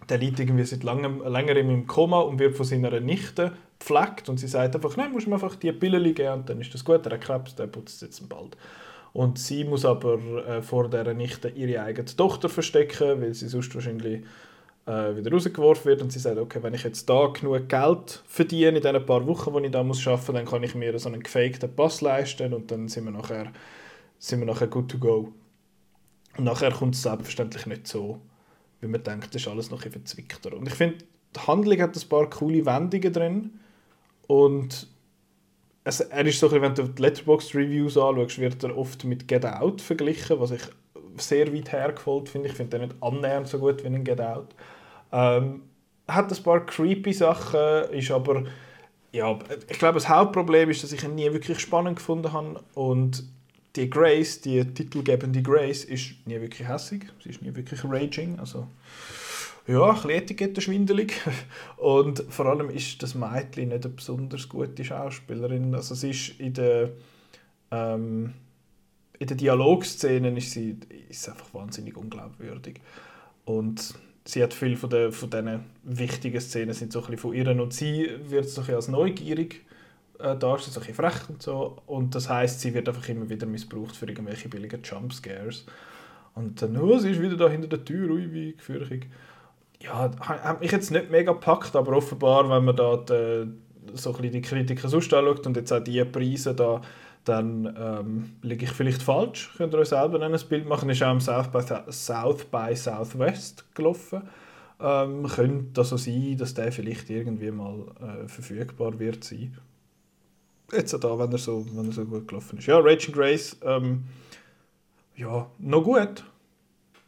der 0.09 0.17
liegt 0.17 0.39
irgendwie 0.39 0.65
seit 0.65 0.83
langem, 0.83 1.21
längerem 1.25 1.69
im 1.69 1.87
Koma 1.87 2.19
und 2.19 2.39
wird 2.39 2.55
von 2.55 2.65
seiner 2.65 2.99
Nichte 2.99 3.53
gepflegt 3.79 4.29
und 4.29 4.39
sie 4.39 4.47
sagt 4.47 4.75
einfach, 4.75 4.97
nein, 4.97 5.11
musst 5.11 5.27
du 5.27 5.33
einfach 5.33 5.55
die 5.55 5.71
Pille 5.71 6.13
geben 6.13 6.33
und 6.33 6.49
dann 6.49 6.61
ist 6.61 6.73
das 6.73 6.83
gut, 6.83 7.05
der 7.05 7.17
Krebs, 7.17 7.55
der 7.55 7.67
putzt 7.67 8.01
jetzt 8.01 8.27
bald. 8.27 8.57
Und 9.13 9.39
sie 9.39 9.63
muss 9.63 9.85
aber 9.85 10.19
äh, 10.45 10.61
vor 10.61 10.89
dieser 10.89 11.13
Nichte 11.13 11.49
ihre 11.49 11.81
eigene 11.81 12.05
Tochter 12.05 12.49
verstecken, 12.49 13.21
weil 13.21 13.33
sie 13.33 13.47
sonst 13.47 13.73
wahrscheinlich 13.73 14.23
äh, 14.85 15.15
wieder 15.15 15.31
rausgeworfen 15.31 15.85
wird 15.85 16.01
und 16.01 16.11
sie 16.11 16.19
sagt, 16.19 16.37
okay, 16.37 16.61
wenn 16.61 16.73
ich 16.73 16.83
jetzt 16.83 17.09
da 17.09 17.27
genug 17.27 17.69
Geld 17.69 18.23
verdiene 18.27 18.77
in 18.77 18.83
den 18.83 19.05
paar 19.05 19.25
Wochen, 19.25 19.53
wo 19.53 19.59
ich 19.59 19.71
da 19.71 19.83
muss 19.83 20.05
arbeiten 20.05 20.33
dann 20.33 20.45
kann 20.45 20.63
ich 20.63 20.75
mir 20.75 20.97
so 20.99 21.09
einen 21.09 21.23
gefakten 21.23 21.73
Pass 21.73 22.01
leisten 22.01 22.53
und 22.53 22.71
dann 22.71 22.89
sind 22.89 23.05
wir 23.05 23.11
nachher 23.11 23.51
sind 24.27 24.39
wir 24.39 24.47
nachher 24.47 24.67
good 24.67 24.89
to 24.89 24.97
go. 24.97 25.33
Und 26.37 26.43
nachher 26.43 26.71
kommt 26.71 26.95
es 26.95 27.03
selbstverständlich 27.03 27.65
nicht 27.65 27.87
so, 27.87 28.19
wie 28.81 28.87
man 28.87 29.03
denkt, 29.03 29.33
das 29.33 29.41
ist 29.41 29.47
alles 29.47 29.69
noch 29.69 29.85
ein 29.85 29.91
verzwickter. 29.91 30.53
Und 30.53 30.67
ich 30.67 30.73
finde, 30.73 31.05
die 31.35 31.39
Handlung 31.41 31.79
hat 31.81 31.95
ein 31.95 32.09
paar 32.09 32.29
coole 32.29 32.65
Wendungen 32.65 33.13
drin 33.13 33.59
und 34.27 34.87
es, 35.83 35.99
er 35.99 36.25
ist 36.25 36.39
so, 36.39 36.51
wenn 36.51 36.73
du 36.73 36.83
die 36.87 37.01
Letterboxd-Reviews 37.01 37.97
anschaust, 37.97 38.39
wird 38.39 38.63
er 38.63 38.75
oft 38.75 39.03
mit 39.03 39.27
Get 39.27 39.45
Out 39.45 39.81
verglichen, 39.81 40.39
was 40.39 40.51
ich 40.51 40.61
sehr 41.17 41.53
weit 41.53 41.71
hergefolgt 41.71 42.29
finde. 42.29 42.49
Ich 42.49 42.55
finde 42.55 42.79
den 42.79 42.87
nicht 42.87 43.03
annähernd 43.03 43.47
so 43.47 43.59
gut 43.59 43.83
wie 43.83 43.87
in 43.87 44.03
Get 44.03 44.19
Out. 44.19 44.55
Ähm, 45.11 45.61
hat 46.07 46.35
ein 46.35 46.43
paar 46.43 46.65
creepy 46.65 47.13
Sachen, 47.13 47.91
ist 47.91 48.09
aber 48.09 48.45
ja, 49.11 49.37
ich 49.69 49.79
glaube, 49.79 49.93
das 49.93 50.09
Hauptproblem 50.09 50.71
ist, 50.71 50.83
dass 50.83 50.91
ich 50.91 51.03
ihn 51.03 51.15
nie 51.15 51.31
wirklich 51.31 51.59
spannend 51.59 51.97
gefunden 51.97 52.33
habe 52.33 52.61
und 52.73 53.23
die 53.75 53.89
Grace, 53.89 54.41
die 54.41 54.63
titelgebende 54.65 55.41
Grace, 55.41 55.83
ist 55.83 56.15
nie 56.25 56.39
wirklich 56.39 56.67
hässig. 56.67 57.05
Sie 57.23 57.29
ist 57.29 57.41
nie 57.41 57.55
wirklich 57.55 57.83
raging. 57.83 58.39
Also, 58.39 58.67
ja, 59.67 59.83
ein 59.83 59.95
bisschen 59.95 60.09
Etikette-schwindelig. 60.11 61.13
Und 61.77 62.23
vor 62.29 62.45
allem 62.45 62.69
ist 62.69 63.01
das 63.01 63.15
Mädchen 63.15 63.69
nicht 63.69 63.85
eine 63.85 63.93
besonders 63.93 64.47
gute 64.47 64.83
Schauspielerin. 64.83 65.73
Also 65.73 65.95
sie 65.95 66.11
ist 66.11 66.39
in 66.39 66.53
der, 66.53 66.89
ähm, 67.71 68.33
in 69.17 69.27
den 69.27 69.37
Dialogszenen 69.37 70.37
ist 70.37 70.51
sie 70.51 70.77
ist 71.09 71.27
einfach 71.29 71.53
wahnsinnig 71.53 71.97
unglaubwürdig. 71.97 72.79
Und 73.45 73.95
sie 74.23 74.43
hat 74.43 74.53
viel 74.53 74.77
von, 74.77 74.89
den, 74.89 75.11
von 75.11 75.29
diesen 75.29 75.65
wichtigen 75.83 76.41
Szenen 76.41 76.73
sind 76.73 76.91
so 76.91 76.99
ein 76.99 77.05
bisschen 77.05 77.19
von 77.19 77.33
ihr 77.33 77.49
und 77.49 77.73
sie 77.73 78.09
wird 78.27 78.47
so 78.49 78.61
ein 78.61 78.65
bisschen 78.65 78.75
als 78.75 78.87
neugierig 78.87 79.65
äh, 80.19 80.35
darstellt, 80.35 80.73
so 80.73 80.79
ein 80.79 80.85
bisschen 80.85 80.95
frech 80.95 81.29
und 81.29 81.41
so. 81.41 81.77
Und 81.85 82.15
das 82.15 82.29
heißt, 82.29 82.61
sie 82.61 82.73
wird 82.73 82.87
einfach 82.87 83.07
immer 83.09 83.29
wieder 83.29 83.45
missbraucht 83.45 83.95
für 83.95 84.07
irgendwelche 84.07 84.49
billigen 84.49 84.81
Jumpscares. 84.83 85.65
Und 86.33 86.61
dann, 86.61 86.77
oh, 86.77 86.97
sie 86.97 87.11
ist 87.11 87.21
wieder 87.21 87.37
da 87.37 87.49
hinter 87.49 87.67
der 87.67 87.83
Tür, 87.85 88.11
ui, 88.11 88.31
wie 88.31 88.53
gefürchtig. 88.53 89.07
Ja, 89.79 90.11
hat 90.19 90.61
mich 90.61 90.71
jetzt 90.71 90.91
nicht 90.91 91.11
mega 91.11 91.33
gepackt, 91.33 91.75
aber 91.75 91.95
offenbar, 91.95 92.49
wenn 92.49 92.65
man 92.65 92.75
da 92.75 92.97
die, 92.97 93.51
so 93.93 94.09
ein 94.09 94.15
bisschen 94.15 94.33
die 94.33 94.41
Kritiker 94.41 94.89
sonst 94.89 95.13
anschaut 95.13 95.45
und 95.45 95.55
jetzt 95.55 95.71
auch 95.71 95.83
die 95.83 96.03
Preise 96.05 96.55
da, 96.55 96.81
dann 97.23 97.75
ähm, 97.77 98.31
liege 98.41 98.65
ich 98.65 98.71
vielleicht 98.71 99.01
falsch. 99.01 99.53
Könnt 99.57 99.73
ihr 99.73 99.79
euch 99.79 99.89
selber 99.89 100.21
ein 100.21 100.37
Bild 100.47 100.67
machen. 100.67 100.89
Ist 100.89 101.01
auch 101.03 101.07
am 101.07 101.19
South 101.19 101.49
by, 101.51 101.61
South 101.91 102.45
by 102.45 102.75
Southwest 102.75 103.65
gelaufen. 103.73 104.23
Ähm, 104.79 105.25
könnte 105.27 105.83
so 105.83 105.97
sein, 105.97 106.37
dass 106.37 106.53
der 106.53 106.71
vielleicht 106.71 107.09
irgendwie 107.09 107.51
mal 107.51 107.85
äh, 107.99 108.27
verfügbar 108.27 108.99
wird 108.99 109.23
sein 109.23 109.57
jetzt 110.77 110.93
da, 110.93 111.19
wenn 111.19 111.31
er 111.31 111.37
so, 111.37 111.65
wenn 111.73 111.85
er 111.85 111.91
so 111.91 112.05
gut 112.05 112.27
gelaufen 112.27 112.59
ist. 112.59 112.67
Ja, 112.67 112.79
Rachel 112.79 113.13
Grace, 113.13 113.57
ähm, 113.63 114.03
ja, 115.15 115.47
noch 115.59 115.83
gut, 115.83 116.23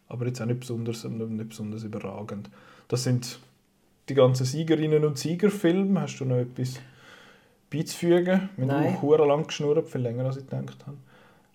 aber 0.08 0.26
jetzt 0.26 0.42
auch 0.42 0.46
nicht 0.46 0.62
besonders, 0.62 1.04
nicht 1.04 1.50
besonders 1.50 1.84
überragend. 1.84 2.50
Das 2.88 3.04
sind 3.04 3.40
die 4.10 4.14
ganzen 4.14 4.46
Siegerinnen 4.46 5.04
und 5.04 5.18
Siegerfilme. 5.18 6.02
Hast 6.02 6.20
du 6.20 6.26
noch 6.26 6.38
etwas 6.38 6.80
beizufügen? 7.70 8.50
Wir 8.56 8.72
haben 8.72 8.98
auch 8.98 9.28
lang 9.28 9.48
geschnurrt, 9.48 9.90
viel 9.90 10.02
länger 10.02 10.26
als 10.26 10.38
ich 10.38 10.48
gedacht 10.48 10.86
habe. 10.86 10.98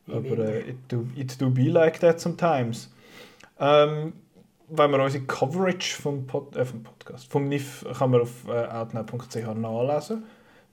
Aber 0.09 0.39
äh, 0.39 0.71
it, 0.71 0.77
do, 0.89 1.07
it 1.17 1.41
do 1.41 1.49
be 1.49 1.69
like 1.69 2.01
that 2.01 2.21
sometimes. 2.21 2.93
Ähm, 3.59 4.13
wenn 4.69 4.91
man 4.91 5.01
unsere 5.01 5.25
Coverage 5.25 5.95
vom, 6.01 6.27
Pod, 6.27 6.57
äh, 6.57 6.65
vom 6.65 6.83
Podcast, 6.83 7.31
vom 7.31 7.49
NIF, 7.49 7.85
kann 7.99 8.11
man 8.11 8.23
auf 8.23 8.47
äh, 8.49 8.67
outnow.ch 8.67 9.55
nachlesen. 9.55 10.25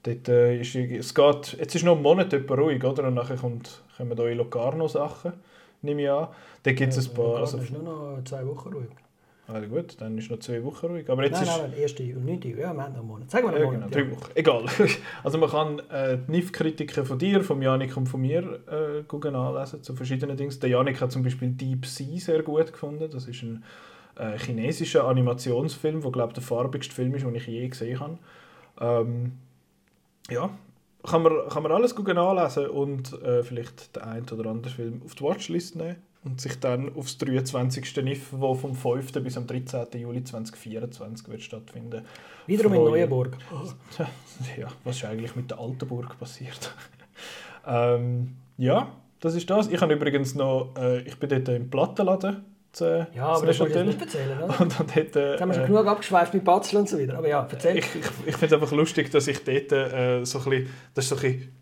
Dort, 0.02 0.28
äh, 0.28 0.60
ist, 0.60 0.74
es 0.74 1.14
geht, 1.14 1.56
jetzt 1.58 1.74
ist 1.74 1.84
noch 1.84 1.96
ein 1.96 2.02
Monat 2.02 2.32
etwa 2.32 2.54
ruhig, 2.54 2.82
oder? 2.84 3.08
Und 3.08 3.14
nachher 3.14 3.36
kommt, 3.36 3.82
kommen 3.96 4.16
da 4.16 4.24
Locarno-Sachen, 4.24 5.32
nehme 5.82 6.02
ich 6.02 6.10
an. 6.10 6.28
Da 6.62 6.72
gibt 6.72 6.92
es 6.92 7.08
ein 7.08 7.14
paar... 7.14 7.36
Also, 7.36 7.58
ist 7.58 7.72
nur 7.72 7.82
noch 7.82 8.24
zwei 8.24 8.46
Wochen 8.46 8.72
ruhig. 8.72 8.88
Also 9.52 9.66
gut, 9.66 10.00
dann 10.00 10.16
ist 10.16 10.30
noch 10.30 10.38
zwei 10.38 10.62
Wochen 10.64 10.86
ruhig. 10.86 11.10
Aber 11.10 11.24
jetzt 11.24 11.34
nein, 11.34 11.42
ist... 11.42 11.58
nein, 11.58 11.70
nein, 11.72 11.82
1. 11.82 11.98
Juni, 11.98 12.36
9. 12.38 12.50
Ja, 12.50 12.56
wir 12.56 12.68
haben 12.68 12.80
einen 12.80 13.06
Monat. 13.06 13.30
Sagen 13.30 13.46
wir 13.46 13.54
einen 13.54 13.64
ja, 13.64 13.70
Monat. 13.70 13.92
Genau, 13.92 14.04
drei 14.04 14.10
Wochen. 14.16 14.30
Egal. 14.34 14.64
Also 15.24 15.38
man 15.38 15.50
kann 15.50 15.78
äh, 15.90 16.18
die 16.18 16.30
NIF-Kritiken 16.30 17.04
von 17.04 17.18
dir, 17.18 17.42
von 17.42 17.60
Janik 17.60 17.96
und 17.96 18.06
von 18.06 18.20
mir 18.20 18.60
äh, 18.70 19.26
anlesen 19.26 19.82
zu 19.82 19.94
verschiedenen 19.94 20.36
Dingen. 20.36 20.54
Der 20.60 20.70
Janik 20.70 21.00
hat 21.00 21.12
zum 21.12 21.22
Beispiel 21.22 21.48
Deep 21.50 21.84
Sea 21.86 22.18
sehr 22.18 22.42
gut 22.42 22.72
gefunden. 22.72 23.10
Das 23.10 23.26
ist 23.26 23.42
ein 23.42 23.64
äh, 24.16 24.38
chinesischer 24.38 25.06
Animationsfilm, 25.06 26.00
der 26.00 26.10
glaube 26.10 26.28
ich 26.28 26.34
der 26.34 26.42
farbigste 26.42 26.94
Film 26.94 27.14
ist, 27.14 27.24
den 27.24 27.34
ich 27.34 27.46
je 27.46 27.68
gesehen 27.68 28.00
habe. 28.00 28.18
Ähm, 28.80 29.32
ja, 30.30 30.50
kann 31.04 31.22
man, 31.22 31.48
kann 31.48 31.62
man 31.62 31.72
alles 31.72 31.94
gut 31.94 32.08
anlesen 32.08 32.68
und 32.68 33.12
äh, 33.22 33.42
vielleicht 33.42 33.96
den 33.96 34.02
einen 34.02 34.28
oder 34.28 34.50
anderen 34.50 34.74
Film 34.74 35.02
auf 35.04 35.14
die 35.14 35.24
Watchlist 35.24 35.76
nehmen 35.76 35.96
und 36.24 36.40
sich 36.40 36.58
dann 36.60 36.94
aufs 36.94 37.16
23. 37.18 37.96
NIF, 38.02 38.28
wo 38.32 38.54
vom 38.54 38.74
5. 38.74 39.12
bis 39.22 39.36
am 39.36 39.46
13. 39.46 39.86
Juli 39.94 40.22
2024 40.22 41.28
wird 41.28 41.40
stattfinden. 41.40 42.04
Wiederum 42.46 42.74
in 42.74 42.84
Neuenburg. 42.84 43.36
Ja, 44.56 44.68
was 44.84 44.96
ist 44.96 45.04
eigentlich 45.04 45.36
mit 45.36 45.50
der 45.50 45.58
alten 45.58 45.86
Burg 45.86 46.18
passiert? 46.18 46.74
ähm, 47.66 48.36
ja, 48.56 48.90
das 49.20 49.34
ist 49.34 49.48
das. 49.50 49.68
Ich 49.68 49.80
habe 49.80 49.92
übrigens 49.94 50.34
noch, 50.34 50.74
äh, 50.78 51.02
ich 51.02 51.18
bin 51.18 51.28
dort 51.28 51.48
im 51.48 51.68
Plattenladen 51.70 52.44
äh, 52.80 53.06
ja, 53.14 53.26
aber 53.26 53.46
das 53.46 53.58
wollte 53.58 53.80
ich 53.80 53.86
nicht 53.86 54.00
erzählen, 54.00 54.42
oder? 54.42 54.60
Und, 54.60 54.80
und 54.80 54.96
dort, 54.96 55.16
äh, 55.16 55.32
Jetzt 55.32 55.40
haben 55.40 55.48
wir 55.48 55.54
schon 55.54 55.66
genug 55.66 55.86
abgeschweift 55.86 56.34
mit 56.34 56.44
Batzel 56.44 56.78
und 56.78 56.88
so 56.88 56.98
weiter, 56.98 57.18
aber 57.18 57.28
ja, 57.28 57.46
erzähl. 57.50 57.78
Ich, 57.78 57.86
ich, 57.94 58.06
ich 58.26 58.36
finde 58.36 58.46
es 58.46 58.52
einfach 58.52 58.72
lustig, 58.72 59.10
dass 59.10 59.26
ich 59.26 59.42
dort 59.42 59.72
äh, 59.72 60.24
so 60.24 60.38
ein 60.38 60.44
bisschen, 60.44 60.68
das 60.94 61.04
ist 61.04 61.08
so 61.08 61.16
ein 61.16 61.20
bisschen 61.22 61.52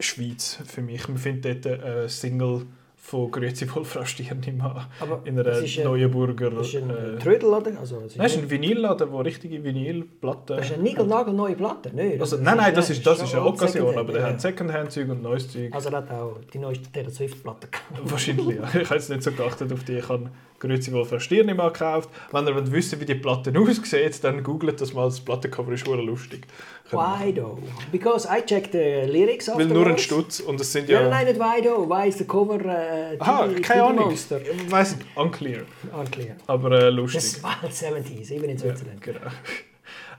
Schweiz 0.00 0.58
für 0.66 0.82
mich. 0.82 1.08
Man 1.08 1.18
findet 1.18 1.64
dort 1.64 1.84
äh, 1.84 2.08
Single 2.08 2.66
von 3.08 3.30
Grüezi 3.30 3.66
Wolfrau 3.74 4.04
Stirnima 4.04 4.86
in 5.24 5.38
einer 5.38 5.58
ist 5.58 5.78
Neuenburger... 5.78 6.50
Das 6.50 6.68
ist 6.68 6.76
ein 6.76 6.90
äh, 6.90 7.18
Trödelladen? 7.18 7.78
Also, 7.78 8.02
das 8.02 8.14
ist 8.14 8.38
ein 8.38 8.50
Vinylladen, 8.50 9.10
wo 9.10 9.20
richtige 9.20 9.64
Vinylplatten... 9.64 10.58
Das 10.58 10.66
ist 10.66 10.74
eine 10.74 10.82
nigelnagelneue 10.82 11.54
Platte? 11.54 11.90
Nein, 11.94 12.20
also, 12.20 12.36
nein, 12.36 12.58
nein, 12.58 12.74
das 12.74 12.90
ist, 12.90 13.06
das 13.06 13.22
ist 13.22 13.34
eine 13.34 13.46
Occasion, 13.46 13.96
aber 13.96 14.12
der 14.12 14.20
ja. 14.20 14.28
hat 14.28 14.40
Secondhand-Zeug 14.42 15.08
und 15.08 15.22
neues 15.22 15.50
Zeug. 15.50 15.72
Also 15.74 15.88
er 15.88 15.96
hat 15.98 16.10
auch 16.10 16.38
die 16.52 16.58
neueste 16.58 16.92
Taylor 16.92 17.10
Swift-Platte 17.10 17.68
Wahrscheinlich, 18.02 18.56
ja. 18.56 18.64
Ich 18.64 18.90
habe 18.90 18.96
jetzt 18.96 19.08
nicht 19.08 19.22
so 19.22 19.32
geachtet 19.32 19.72
auf 19.72 19.84
die. 19.84 19.98
Ich 19.98 20.08
habe 20.08 20.30
Grüezi 20.60 20.92
Wolfram 20.92 21.20
Stirnima 21.20 21.68
gekauft. 21.68 22.08
Wenn 22.32 22.46
ihr 22.46 22.72
wissen 22.72 23.00
wie 23.00 23.04
die 23.04 23.14
Platte 23.14 23.52
aussieht, 23.56 24.24
dann 24.24 24.42
googelt 24.42 24.80
das 24.80 24.92
mal. 24.92 25.04
Das 25.04 25.20
Plattencover 25.20 25.72
ist 25.72 25.86
sehr 25.86 25.96
lustig. 25.96 26.46
Why 26.90 27.32
though? 27.32 27.58
Because 27.92 28.26
I 28.28 28.44
checked 28.44 28.72
the 28.72 29.10
lyrics 29.10 29.48
Weil 29.48 29.66
nur 29.66 29.86
ein 29.86 29.98
Stutz 29.98 30.40
und 30.40 30.60
es 30.60 30.72
sind 30.72 30.88
ja... 30.88 31.02
Nein, 31.02 31.10
nein, 31.10 31.26
nicht 31.26 31.38
why 31.38 31.62
though. 31.62 31.88
Why 31.88 32.08
ist 32.08 32.20
der 32.20 32.26
Cover 32.26 32.60
äh, 32.64 33.16
Aha, 33.18 33.48
keine 33.62 33.84
Ahnung. 33.84 34.10
Ich 34.10 34.30
weiss 34.70 34.96
nicht, 34.96 35.06
unclear. 35.14 35.62
Unclear. 35.92 36.36
Aber 36.46 36.72
äh, 36.72 36.90
lustig. 36.90 37.20
Das 37.20 37.42
war 37.42 37.58
70s, 37.62 38.30
eben 38.32 38.44
in 38.44 38.58
Switzerland. 38.58 39.06
Ja, 39.06 39.12
genau. 39.12 39.26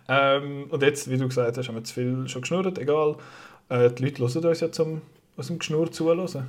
ähm, 0.46 0.68
und 0.70 0.82
jetzt, 0.84 1.10
wie 1.10 1.18
du 1.18 1.28
gesagt 1.28 1.58
hast, 1.58 1.68
haben 1.68 1.76
wir 1.76 1.84
zu 1.84 1.94
viel 1.94 2.28
schon 2.28 2.42
geschnurrt, 2.42 2.78
egal. 2.78 3.18
Äh, 3.70 3.92
die 3.92 4.04
Leute 4.04 4.22
hören 4.24 4.46
uns 4.46 4.60
ja 4.60 4.72
zum, 4.72 5.02
aus 5.38 5.48
dem 5.48 5.60
Geschnurr 5.60 5.92
zuhören. 5.92 6.20
Also, 6.20 6.42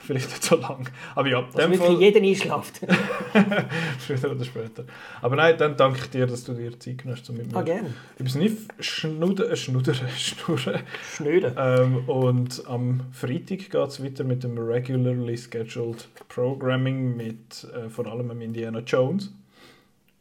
Vielleicht 0.00 0.30
nicht 0.30 0.42
so 0.42 0.56
lang. 0.56 0.88
Aber 1.14 1.28
ja, 1.28 1.42
dem 1.42 1.74
Fall... 1.74 2.00
jeder 2.00 2.20
einschlaft. 2.20 2.80
Früher 3.98 4.30
oder 4.30 4.44
später. 4.44 4.84
Aber 5.20 5.36
nein, 5.36 5.56
dann 5.58 5.76
danke 5.76 6.00
ich 6.00 6.10
dir, 6.10 6.26
dass 6.26 6.44
du 6.44 6.54
dir 6.54 6.78
Zeit 6.78 6.98
genommen 6.98 7.18
hast, 7.18 7.28
um 7.30 7.36
mit 7.36 7.52
mir 7.52 7.58
ah, 7.58 7.62
gerne. 7.62 7.94
über 8.18 8.28
Sniff 8.28 8.66
schnudern, 8.78 9.54
schnudern, 9.56 9.96
schnurren. 10.16 10.80
Schnüren. 11.14 11.54
Ähm, 11.56 12.08
und 12.08 12.62
am 12.66 13.02
Freitag 13.12 13.70
geht 13.70 13.74
es 13.74 14.02
weiter 14.02 14.24
mit 14.24 14.42
dem 14.42 14.56
regularly 14.58 15.36
scheduled 15.36 16.08
Programming 16.28 17.16
mit 17.16 17.66
äh, 17.74 17.88
vor 17.90 18.06
allem 18.06 18.40
Indiana 18.40 18.80
Jones. 18.80 19.32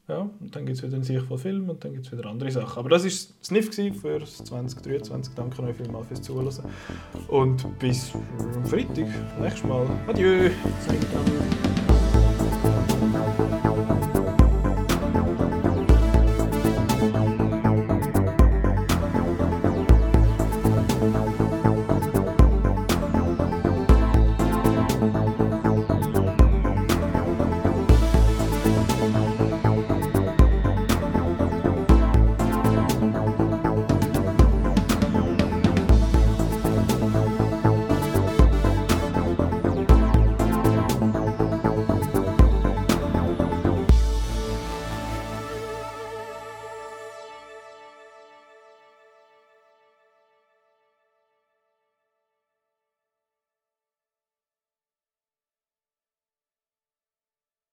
Ja, 0.10 0.28
und 0.40 0.56
dann 0.56 0.66
gibt 0.66 0.80
es 0.80 0.84
wieder 0.84 0.96
einen 0.96 1.04
sicher 1.04 1.38
Film 1.38 1.70
und 1.70 1.84
dann 1.84 1.94
gibt 1.94 2.08
es 2.08 2.12
wieder 2.12 2.26
andere 2.26 2.50
Sachen. 2.50 2.80
Aber 2.80 2.90
das 2.90 3.04
war 3.04 3.12
Sniff 3.44 3.70
für 3.76 4.20
2023. 4.26 5.36
Danke 5.36 5.62
euch 5.62 5.76
vielmals 5.76 6.08
fürs 6.08 6.24
Zuhören. 6.24 6.50
Und 7.28 7.80
bis 7.80 8.12
Freitag. 8.66 9.08
Nächstes 9.40 9.64
Mal. 9.66 9.86
Adieu. 10.08 10.50
Salut. 10.88 11.89